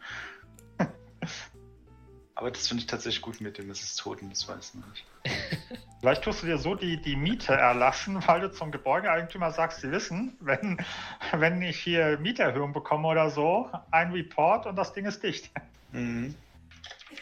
[2.36, 4.86] aber das finde ich tatsächlich gut mit dem, es ist tot und das weiß ich
[4.86, 5.06] nicht.
[6.02, 9.92] Vielleicht tust du dir so die, die Miete erlassen, weil du zum Gebäudeeigentümer sagst, sie
[9.92, 10.78] wissen, wenn,
[11.32, 15.50] wenn ich hier Mieterhöhung bekomme oder so, ein Report und das Ding ist dicht.
[15.94, 16.36] Mhm.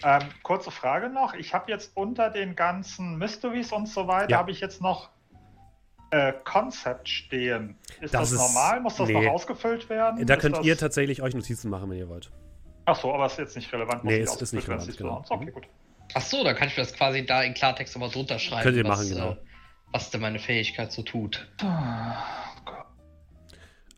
[0.04, 1.34] Ähm, kurze Frage noch.
[1.34, 4.38] Ich habe jetzt unter den ganzen Mysteries und so weiter, ja.
[4.38, 5.10] habe ich jetzt noch
[6.12, 7.78] äh, Concept stehen.
[8.02, 8.82] Ist das, das ist, normal?
[8.82, 9.14] Muss das nee.
[9.14, 10.26] noch ausgefüllt werden?
[10.26, 10.66] Da ist könnt das...
[10.66, 12.30] ihr tatsächlich euch Notizen machen, wenn ihr wollt.
[12.86, 14.04] Ach so, aber es ist jetzt nicht relevant.
[14.04, 15.24] Nee, es ist nicht relevant, genau.
[15.30, 15.64] Okay, gut.
[16.14, 18.64] Ach so, dann kann ich das quasi da in Klartext nochmal drunter schreiben.
[18.64, 19.32] Könnt ihr was, machen, genau.
[19.32, 19.38] Äh,
[19.92, 21.48] was denn meine Fähigkeit so tut.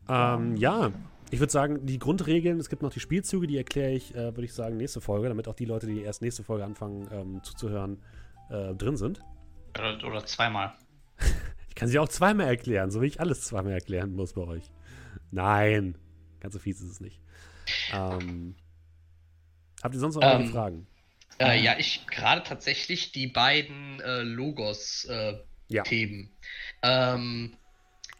[0.08, 0.92] Ähm, ja,
[1.32, 4.46] ich würde sagen, die Grundregeln, es gibt noch die Spielzüge, die erkläre ich, äh, würde
[4.46, 8.02] ich sagen, nächste Folge, damit auch die Leute, die erst nächste Folge anfangen ähm, zuzuhören,
[8.50, 9.22] äh, drin sind.
[9.78, 10.74] Oder, oder zweimal.
[11.70, 14.72] ich kann sie auch zweimal erklären, so wie ich alles zweimal erklären muss bei euch.
[15.32, 15.98] Nein,
[16.40, 17.20] ganz so fies ist es nicht.
[17.92, 18.56] Ähm,
[19.82, 20.88] habt ihr sonst noch ähm, Fragen?
[21.40, 26.30] Äh, ja, ich gerade tatsächlich die beiden äh, Logos-Themen.
[26.84, 27.16] Ja.
[27.16, 27.58] Ähm,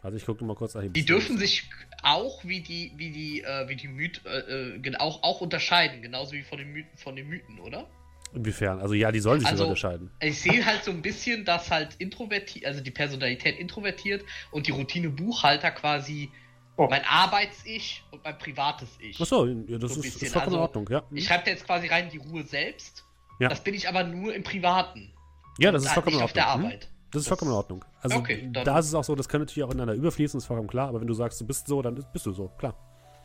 [0.02, 1.70] also ich gucke mal kurz nach Die dürfen sich
[2.02, 6.32] auch wie die, wie die, äh, wie die Mythen äh, äh auch, auch unterscheiden, genauso
[6.32, 7.86] wie von den Mythen, von den Mythen, oder?
[8.34, 8.80] Inwiefern?
[8.80, 10.10] Also ja, die sollen sich also, unterscheiden.
[10.20, 14.72] Ich sehe halt so ein bisschen, dass halt introvertiert, also die Personalität introvertiert und die
[14.72, 16.30] Routine Buchhalter quasi
[16.76, 16.86] oh.
[16.90, 19.20] mein Arbeits-Ich und mein privates Ich.
[19.20, 21.02] Achso, ja, das so ist, ist vollkommen also, in Ordnung, ja.
[21.12, 23.04] Ich schreibe da jetzt quasi rein die Ruhe selbst.
[23.38, 23.48] Ja.
[23.48, 25.12] Das bin ich aber nur im Privaten.
[25.58, 26.24] Ja, das ist vollkommen in Ordnung.
[26.24, 26.84] auf der Arbeit.
[26.84, 26.95] Hm?
[27.16, 27.84] Das ist vollkommen in Ordnung.
[28.02, 30.68] Also okay, da ist es auch so, das kann natürlich auch ineinander überfließen, ist vollkommen
[30.68, 32.74] klar, aber wenn du sagst, du bist so, dann bist du so, klar.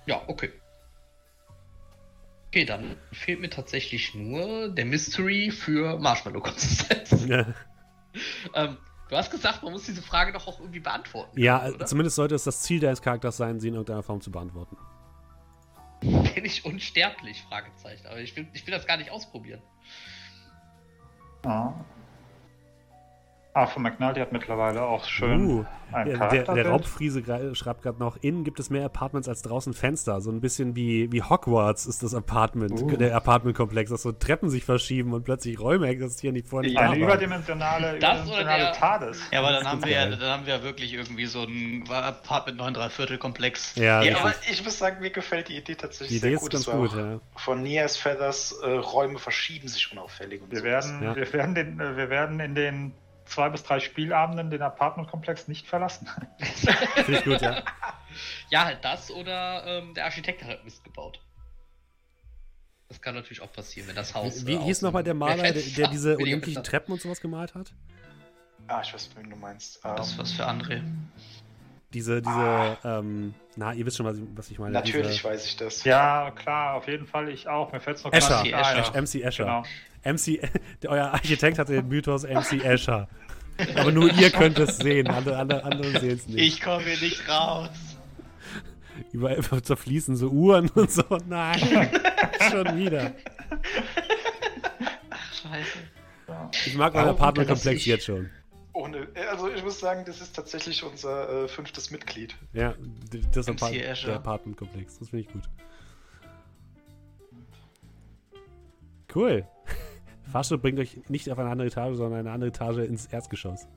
[0.05, 0.49] Ja, okay.
[2.47, 7.25] Okay, dann fehlt mir tatsächlich nur der Mystery für Marshmallow-Konsistenz.
[7.27, 7.47] Ja.
[8.53, 8.77] ähm,
[9.09, 11.37] du hast gesagt, man muss diese Frage doch auch irgendwie beantworten.
[11.37, 11.85] Ja, oder?
[11.85, 14.77] zumindest sollte es das Ziel deines Charakters sein, sie in irgendeiner Form zu beantworten.
[15.99, 17.43] Bin ich unsterblich?
[17.49, 18.07] Fragezeichen.
[18.07, 19.61] Aber ich will, ich will das gar nicht ausprobieren.
[21.43, 21.73] Ah.
[23.53, 26.67] Arthur McNulty hat mittlerweile auch schön Uh, ein der, der.
[26.69, 27.21] Raubfriese
[27.53, 30.21] schreibt gerade noch, innen gibt es mehr Apartments als draußen Fenster.
[30.21, 32.95] So ein bisschen wie, wie Hogwarts ist das Apartment, Uh.
[32.95, 36.87] der Apartmentkomplex, dass so Treppen sich verschieben und plötzlich Räume existieren, die vorher nicht Eine
[36.87, 37.01] da waren.
[37.03, 39.21] überdimensionale, Das oder überdimensionale der- TARDIS.
[39.33, 40.17] Ja, aber dann ist haben, ganz wir, ja- geil.
[40.17, 43.75] dann haben wir ja wirklich irgendwie so ein Apartment 9 3 Viertel Komplex.
[43.75, 46.41] Ja, Ja, aber ich muss sagen, mir gefällt die Idee tatsächlich die sehr Idee ist
[46.41, 46.51] gut.
[46.53, 47.19] ganz Das war gut, ja.
[47.35, 51.15] Von Nias Feathers äh, Räume verschieben sich unauffällig und Wir werden, Ja.
[51.17, 52.93] wir, werden den, äh, wir werden in den
[53.31, 56.07] zwei bis drei Spielabenden den Apartmentkomplex nicht verlassen.
[57.05, 57.63] Finde ich gut, ja.
[58.49, 61.21] Ja, halt das oder ähm, der Architekt hat halt Mist gebaut.
[62.89, 64.45] Das kann natürlich auch passieren, wenn das Haus.
[64.45, 67.71] Wie äh, hieß nochmal der Maler, der, der diese Fenster- Treppen und sowas gemalt hat?
[68.67, 69.79] Ah, ich weiß, wen du meinst.
[69.85, 70.83] Ähm, Das ist was für André.
[71.93, 74.71] Diese, diese, ähm, na, ihr wisst schon, was ich, was ich meine.
[74.71, 75.83] natürlich diese, weiß ich das.
[75.83, 77.71] ja, klar, auf jeden Fall, ich auch.
[77.73, 79.01] Mir fällt es noch Escher, nicht Escher.
[79.01, 79.43] MC Escher.
[79.43, 79.63] Genau.
[80.15, 80.39] MC,
[80.81, 83.09] der, euer Architekt hatte den Mythos MC Escher.
[83.75, 86.39] Aber nur ihr könnt es sehen, andere, andere, andere sehen es nicht.
[86.39, 87.69] Ich komme hier nicht raus.
[89.11, 91.03] Überall zerfließen so Uhren und so.
[91.27, 91.59] Nein,
[92.49, 93.11] schon wieder.
[95.33, 95.77] Scheiße.
[96.65, 97.17] Ich mag meinen
[97.75, 98.29] ich- jetzt schon.
[98.73, 102.35] Ohne, also ich muss sagen, das ist tatsächlich unser äh, fünftes Mitglied.
[102.53, 102.73] Ja,
[103.33, 104.99] das Apart der Apartmentkomplex.
[104.99, 105.43] Das finde ich gut.
[109.13, 109.45] Cool.
[110.31, 113.67] Fahrstuhl bringt euch nicht auf eine andere Etage, sondern eine andere Etage ins Erdgeschoss.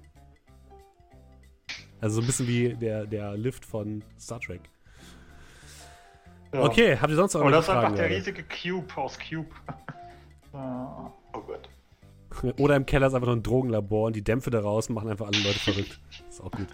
[2.00, 4.60] Also so ein bisschen wie der, der Lift von Star Trek.
[6.52, 6.62] Ja.
[6.62, 9.48] Okay, habt ihr sonst noch Und das ist einfach der riesige Cube aus Cube.
[10.56, 11.68] Oh Gott.
[12.58, 15.38] Oder im Keller ist einfach nur ein Drogenlabor und die Dämpfe daraus machen einfach alle
[15.38, 16.00] Leute verrückt.
[16.28, 16.68] ist auch gut.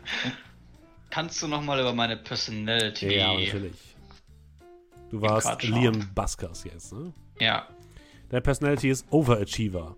[1.10, 3.16] Kannst du nochmal über meine Personality.
[3.16, 3.96] Ja, natürlich.
[5.10, 7.12] Du warst Liam Buskers jetzt, ne?
[7.40, 7.68] Ja.
[8.28, 9.96] Deine Personality ist Overachiever.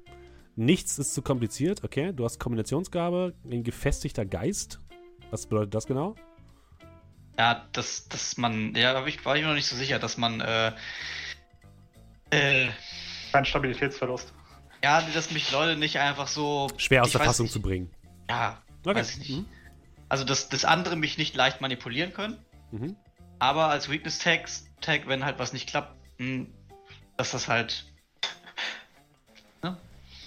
[0.56, 2.12] Nichts ist zu kompliziert, okay?
[2.12, 4.80] Du hast Kombinationsgabe, ein gefestigter Geist.
[5.30, 6.14] Was bedeutet das genau?
[7.38, 10.16] Ja, dass, dass man, ja, da ich, war ich mir noch nicht so sicher, dass
[10.18, 10.72] man, äh,
[12.30, 12.68] äh,
[13.32, 14.32] Kein Stabilitätsverlust.
[14.82, 16.68] Ja, dass mich Leute nicht einfach so.
[16.76, 17.90] Schwer aus der Fassung nicht, zu bringen.
[18.28, 18.96] Ja, Okay.
[18.96, 19.30] weiß ich nicht.
[19.30, 19.46] Mhm.
[20.08, 22.38] Also, dass, dass andere mich nicht leicht manipulieren können,
[22.72, 22.96] Mhm.
[23.38, 24.48] aber als Weakness Tag,
[24.80, 26.46] Tag wenn halt was nicht klappt, mh,
[27.16, 27.84] dass das halt.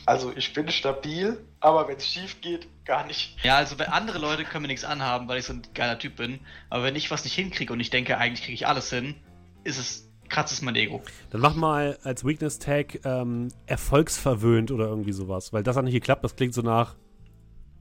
[0.07, 3.35] Also ich bin stabil, aber wenn es schief geht, gar nicht.
[3.43, 6.17] Ja, also wenn andere Leute können mir nichts anhaben, weil ich so ein geiler Typ
[6.17, 9.15] bin, aber wenn ich was nicht hinkriege und ich denke, eigentlich kriege ich alles hin,
[9.63, 11.01] ist es, kratzt es mein Ego.
[11.29, 15.53] Dann mach mal als Weakness-Tag ähm, erfolgsverwöhnt oder irgendwie sowas.
[15.53, 16.95] Weil das hat nicht geklappt, das klingt so nach.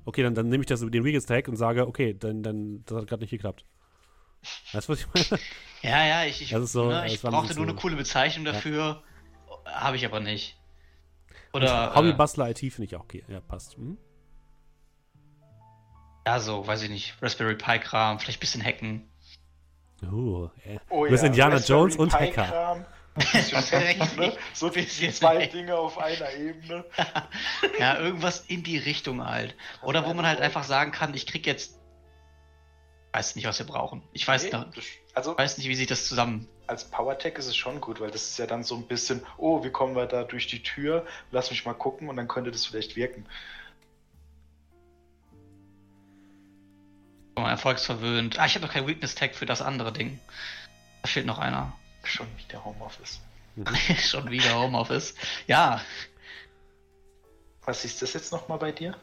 [0.04, 2.98] Okay, dann, dann nehme ich das über den Weakness-Tag und sage, okay, dann, dann das
[2.98, 3.64] hat gerade nicht geklappt.
[4.72, 5.40] Weißt du, was ich meine?
[5.82, 9.02] Ja, ja, ich, ich, so, ne, ich brauchte nur eine coole Bezeichnung dafür,
[9.66, 10.56] habe ich aber nicht.
[11.52, 13.22] Oder, Hobby äh, IT finde ich auch okay.
[13.28, 13.76] Ja, passt.
[13.76, 13.98] Mhm.
[16.26, 19.10] ja, so, weiß ich nicht, Raspberry Pi Kram, vielleicht ein bisschen hacken.
[20.12, 20.78] Uh, äh.
[20.90, 22.86] Oh du bist Indiana Raspberry Jones und Hacker.
[23.16, 24.32] Ne?
[24.54, 25.46] So Bisschen zwei.
[25.46, 26.84] Dinge auf einer Ebene.
[27.78, 29.54] Ja, irgendwas in die Richtung halt.
[29.82, 31.78] Oder wo man halt einfach sagen kann, ich krieg jetzt,
[33.12, 34.02] weiß nicht, was wir brauchen.
[34.12, 34.84] Ich weiß, Nee, das-
[35.14, 38.22] Also weiß nicht, wie sich das zusammen als PowerTech ist es schon gut, weil das
[38.30, 41.04] ist ja dann so ein bisschen, oh, wie kommen wir da durch die Tür?
[41.30, 43.26] Lass mich mal gucken und dann könnte das vielleicht wirken.
[47.36, 48.38] Oh, erfolgsverwöhnt.
[48.38, 50.20] Ah, ich habe noch kein Weakness Tag für das andere Ding.
[51.02, 51.72] Da fehlt noch einer.
[52.04, 53.20] Schon wieder Homeoffice.
[54.04, 55.14] Schon wieder Homeoffice.
[55.46, 55.80] Ja,
[57.64, 58.96] Was ist das jetzt nochmal bei dir?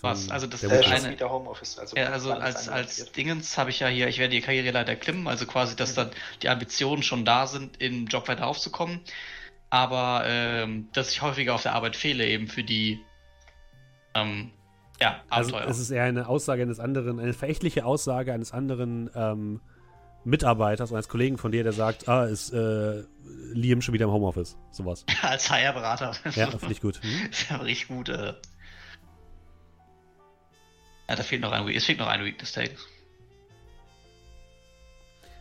[0.00, 0.30] Was?
[0.30, 1.78] Also das der ist Äh, schon eine- wieder Homeoffice.
[1.78, 3.10] Also, ja also als, als?
[3.12, 6.10] Dingens habe ich ja hier, ich werde die Karriereleiter klimmen, also quasi, dass dann
[6.42, 9.00] die Ambitionen schon da sind, im Job weiter aufzukommen.
[9.70, 13.00] Aber ähm, dass ich häufiger auf der Arbeit fehle, eben für die
[14.14, 14.52] ähm,
[15.00, 15.70] ja, Also Abenteuer.
[15.70, 19.60] es ist eher eine Aussage eines anderen, eine verächtliche Aussage eines anderen ähm,
[20.24, 23.02] Mitarbeiters, eines Kollegen von dir, der sagt, ah, ist äh,
[23.52, 24.56] Liam schon wieder im Homeoffice.
[24.70, 25.04] Sowas.
[25.22, 26.12] als HR-Berater.
[26.34, 27.00] Ja, finde ich gut.
[27.02, 27.30] Hm?
[27.50, 28.08] ja richtig gut.
[28.08, 28.34] Äh.
[31.08, 32.70] Ja, da fehlt noch ein, es fehlt noch ein Weakness Tag.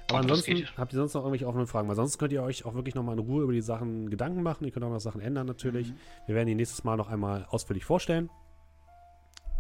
[0.10, 1.88] Aber ansonsten habt ihr sonst noch irgendwelche offenen Fragen?
[1.88, 4.66] Weil sonst könnt ihr euch auch wirklich nochmal in Ruhe über die Sachen Gedanken machen.
[4.66, 5.90] Ihr könnt auch noch Sachen ändern natürlich.
[5.90, 5.98] Mhm.
[6.28, 8.30] Wir werden die nächstes Mal noch einmal ausführlich vorstellen.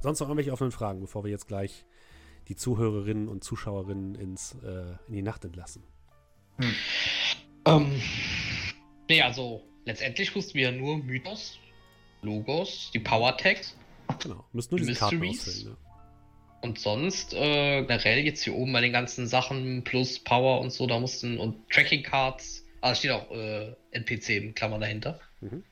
[0.03, 1.85] Sonst noch irgendwelche offenen Fragen, bevor wir jetzt gleich
[2.49, 5.81] die Zuhörerinnen und Zuschauerinnen ins, äh, in die Nacht entlassen.
[7.65, 8.01] Ähm,
[9.09, 11.57] nee, also letztendlich mussten wir ja nur Mythos,
[12.21, 13.75] Logos, die Power Tags
[14.19, 14.45] Genau.
[14.51, 15.47] Müsst nur Die Mysteries?
[15.47, 15.71] ausfüllen.
[15.71, 15.77] Ne?
[16.63, 20.87] und sonst äh, generell jetzt hier oben bei den ganzen Sachen plus Power und so,
[20.87, 25.19] da mussten und Tracking Cards, also steht auch äh, NPC in Klammern dahinter.
[25.41, 25.63] Mhm.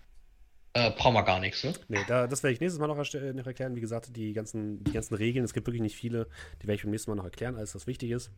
[0.74, 1.74] Äh, brauchen wir gar nichts, ne?
[1.90, 3.76] Nee, da, das werde ich nächstes Mal noch, noch, erklären.
[3.76, 6.28] Wie gesagt, die ganzen, die ganzen Regeln, es gibt wirklich nicht viele,
[6.62, 8.32] die werde ich beim nächsten Mal noch erklären, alles was wichtig ist.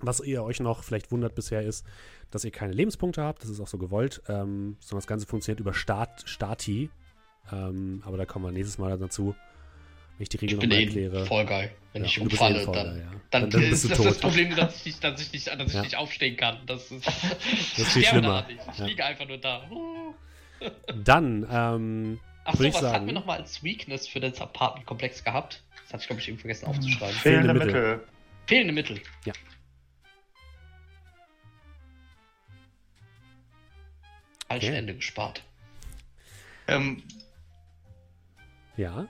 [0.00, 1.86] Was ihr euch noch vielleicht wundert bisher ist,
[2.32, 5.60] dass ihr keine Lebenspunkte habt, das ist auch so gewollt, ähm, sondern das Ganze funktioniert
[5.60, 6.90] über Start, Stati.
[7.52, 9.36] Ähm, aber da kommen wir nächstes Mal dazu,
[10.16, 11.26] wenn ich die Regel nochmal erkläre.
[11.26, 11.72] Voll geil.
[11.92, 13.04] Wenn ja, ich umfalle, eh dann, ja.
[13.30, 14.06] dann, dann, dann, bist du ist tot.
[14.06, 15.82] das Problem, dass ich nicht, dass ich nicht, dass ich ja.
[15.82, 16.58] nicht aufstehen kann.
[16.66, 18.44] Das ist, das ist viel schlimmer.
[18.48, 19.68] Ich liege einfach nur da.
[21.04, 25.62] Dann, ähm, Ach so, was sagen, hatten wir nochmal als Weakness für das Apartment-Komplex gehabt?
[25.84, 27.14] Das hatte ich, glaube ich, eben vergessen aufzuschreiben.
[27.14, 27.96] Fehlende, Fehlende Mittel.
[27.96, 28.08] Mittel.
[28.46, 29.00] Fehlende Mittel.
[29.24, 29.32] Ja.
[34.48, 34.78] Falschen okay.
[34.78, 35.42] Ende gespart.
[36.68, 37.02] Ähm,
[38.76, 39.06] ja.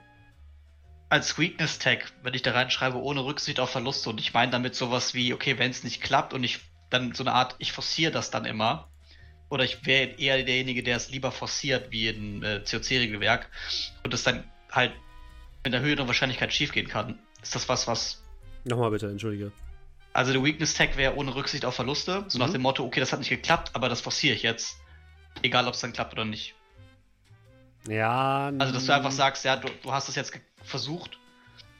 [1.08, 4.74] Als Weakness Tag, wenn ich da reinschreibe, ohne Rücksicht auf Verluste und ich meine damit
[4.74, 6.60] sowas wie, okay, wenn es nicht klappt und ich
[6.90, 8.88] dann so eine Art, ich forciere das dann immer,
[9.54, 13.48] oder ich wäre eher derjenige, der es lieber forciert wie ein äh, COC-Regelwerk
[14.02, 14.92] und es dann halt
[15.64, 17.18] mit einer höheren Wahrscheinlichkeit schiefgehen kann.
[17.42, 18.22] Ist das was, was.
[18.64, 19.52] Nochmal bitte, entschuldige.
[20.12, 22.44] Also der Weakness-Tag wäre ohne Rücksicht auf Verluste, so mhm.
[22.44, 24.76] nach dem Motto, okay, das hat nicht geklappt, aber das forciere ich jetzt.
[25.42, 26.54] Egal, ob es dann klappt oder nicht.
[27.88, 28.52] Ja.
[28.58, 31.18] Also, dass du einfach sagst, ja, du, du hast es jetzt versucht,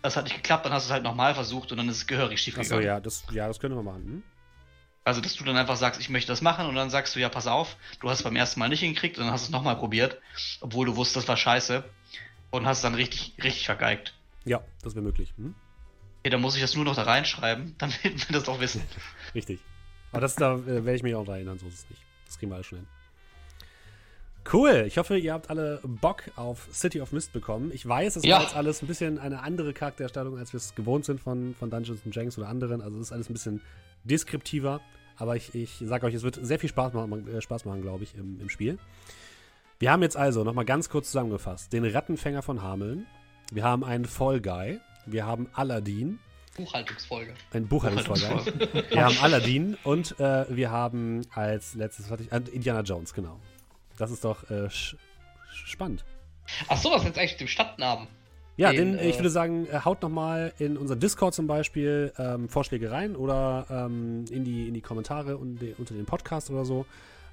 [0.03, 2.07] das hat nicht geklappt, dann hast du es halt nochmal versucht und dann ist es
[2.07, 2.73] gehörig schief gegangen.
[2.73, 4.05] Achso, ja, das, ja, das können wir machen.
[4.05, 4.23] Hm?
[5.05, 7.29] Also, dass du dann einfach sagst, ich möchte das machen und dann sagst du, ja,
[7.29, 9.53] pass auf, du hast es beim ersten Mal nicht hingekriegt und dann hast du es
[9.53, 10.19] nochmal probiert,
[10.61, 11.85] obwohl du wusstest, das war scheiße
[12.51, 14.15] und hast es dann richtig, richtig vergeigt.
[14.47, 15.35] Ja, das wäre möglich.
[15.37, 15.55] Hm?
[16.21, 18.83] Okay, dann muss ich das nur noch da reinschreiben, dann werden wir das auch wissen.
[19.35, 19.61] richtig.
[20.11, 22.01] Aber das, da äh, werde ich mich auch erinnern, so ist es nicht.
[22.25, 22.89] Das kriegen wir alles schon hin.
[24.51, 24.85] Cool.
[24.87, 27.71] Ich hoffe, ihr habt alle Bock auf City of Mist bekommen.
[27.75, 28.37] Ich weiß, es ja.
[28.37, 31.71] war jetzt alles ein bisschen eine andere Charakterstellung, als wir es gewohnt sind von, von
[31.71, 32.81] Dungeons Janks oder anderen.
[32.81, 33.61] Also es ist alles ein bisschen
[34.05, 34.81] deskriptiver.
[35.17, 38.05] Aber ich, ich sage euch, es wird sehr viel Spaß machen, äh, Spaß machen glaube
[38.05, 38.79] ich, im, im Spiel.
[39.79, 43.07] Wir haben jetzt also nochmal ganz kurz zusammengefasst: den Rattenfänger von Hameln.
[43.53, 44.81] Wir haben einen Fall Guy.
[45.07, 46.19] Wir haben Aladdin.
[46.57, 47.35] Buchhaltungsfolge.
[47.53, 48.87] Ein Buchhaltungsfolge.
[48.91, 53.41] wir haben Aladdin und äh, wir haben als letztes, ich, äh, Indiana Jones, genau.
[53.99, 56.05] Das ist doch äh, spannend.
[56.69, 58.09] Ach so, was ist jetzt eigentlich mit dem Stadtnamen?
[58.57, 62.13] Ja, den, denn äh, ich würde sagen, äh, haut nochmal in unseren Discord zum Beispiel
[62.19, 66.65] ähm, Vorschläge rein oder ähm, in, die, in die Kommentare unter, unter den Podcast oder
[66.65, 66.87] so.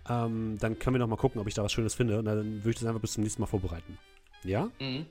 [0.09, 2.19] Ähm, dann können wir nochmal gucken, ob ich da was Schönes finde.
[2.19, 3.97] Und dann würde ich das einfach bis zum nächsten Mal vorbereiten.
[4.43, 4.69] Ja?
[4.79, 5.05] Mhm.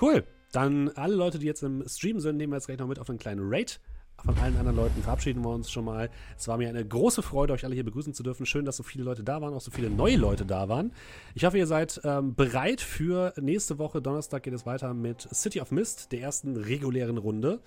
[0.00, 0.24] Cool.
[0.50, 3.08] Dann alle Leute, die jetzt im Stream sind, nehmen wir jetzt gleich noch mit auf
[3.08, 3.80] einen kleinen Raid
[4.24, 6.08] von allen anderen Leuten verabschieden wir uns schon mal.
[6.36, 8.46] Es war mir eine große Freude, euch alle hier begrüßen zu dürfen.
[8.46, 10.92] Schön, dass so viele Leute da waren, auch so viele neue Leute da waren.
[11.34, 14.00] Ich hoffe, ihr seid ähm, bereit für nächste Woche.
[14.00, 17.60] Donnerstag geht es weiter mit City of Mist, der ersten regulären Runde.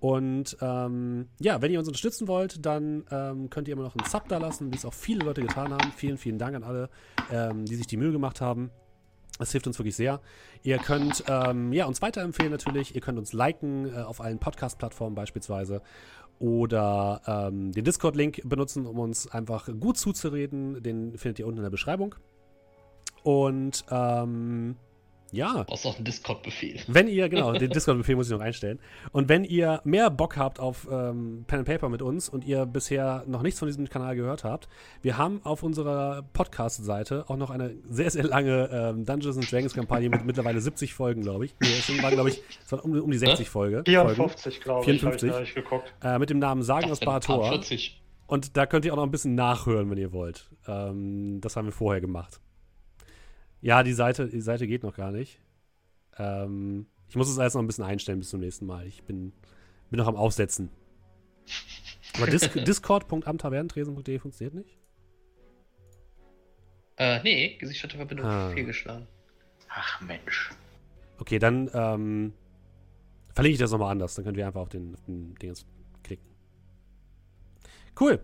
[0.00, 4.08] Und ähm, ja, wenn ihr uns unterstützen wollt, dann ähm, könnt ihr immer noch einen
[4.08, 5.92] Sub da lassen, wie es auch viele Leute getan haben.
[5.96, 6.90] Vielen, vielen Dank an alle,
[7.30, 8.72] ähm, die sich die Mühe gemacht haben.
[9.38, 10.20] Das hilft uns wirklich sehr.
[10.62, 12.94] Ihr könnt ähm, ja, uns weiterempfehlen natürlich.
[12.94, 15.82] Ihr könnt uns liken äh, auf allen Podcast-Plattformen beispielsweise.
[16.38, 20.82] Oder ähm, den Discord-Link benutzen, um uns einfach gut zuzureden.
[20.82, 22.14] Den findet ihr unten in der Beschreibung.
[23.22, 24.76] Und ähm,
[25.32, 25.58] ja.
[25.58, 26.80] Du brauchst auch einen Discord-Befehl.
[26.86, 28.78] Wenn ihr, genau, den Discord-Befehl muss ich noch einstellen.
[29.10, 32.66] Und wenn ihr mehr Bock habt auf ähm, Pen and Paper mit uns und ihr
[32.66, 34.68] bisher noch nichts von diesem Kanal gehört habt,
[35.00, 40.10] wir haben auf unserer Podcast-Seite auch noch eine sehr, sehr lange ähm, Dungeons and Dragons-Kampagne
[40.10, 41.54] mit mittlerweile 70 Folgen, glaube ich.
[41.60, 43.82] Nee, es war, glaube ich, es waren um, um die 60 Folge.
[43.86, 45.00] 54, glaube ich.
[45.00, 45.32] 54.
[45.42, 45.92] Ich geguckt.
[46.02, 47.48] Äh, mit dem Namen Sagen aus Barator.
[47.48, 48.02] 40.
[48.26, 50.48] Und da könnt ihr auch noch ein bisschen nachhören, wenn ihr wollt.
[50.66, 52.40] Ähm, das haben wir vorher gemacht.
[53.62, 55.40] Ja, die Seite, die Seite geht noch gar nicht.
[56.18, 58.86] Ähm, ich muss es alles noch ein bisschen einstellen bis zum nächsten Mal.
[58.86, 59.32] Ich bin,
[59.88, 60.68] bin noch am Aufsetzen.
[62.16, 64.76] Aber Dis discord.amtavernentresen.de funktioniert nicht?
[66.96, 68.50] Äh, nee, gesicherte Verbindung ah.
[68.50, 69.06] fehlgeschlagen.
[69.68, 70.50] Ach Mensch.
[71.18, 72.32] Okay, dann ähm,
[73.32, 74.16] verlinke ich das nochmal anders.
[74.16, 75.54] Dann könnt ihr einfach auf den, auf den Ding
[76.02, 76.28] klicken.
[77.98, 78.20] Cool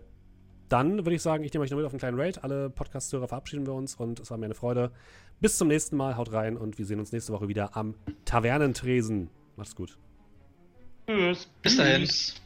[0.69, 2.43] dann würde ich sagen, ich nehme euch noch mit auf einen kleinen Raid.
[2.43, 4.91] Alle Podcast-Hörer verabschieden wir uns und es war mir eine Freude.
[5.41, 9.29] Bis zum nächsten Mal, haut rein und wir sehen uns nächste Woche wieder am Tavernentresen.
[9.55, 9.97] Macht's gut.
[11.07, 11.49] Tschüss.
[11.61, 12.01] Bis dahin.
[12.03, 12.41] Tschüss.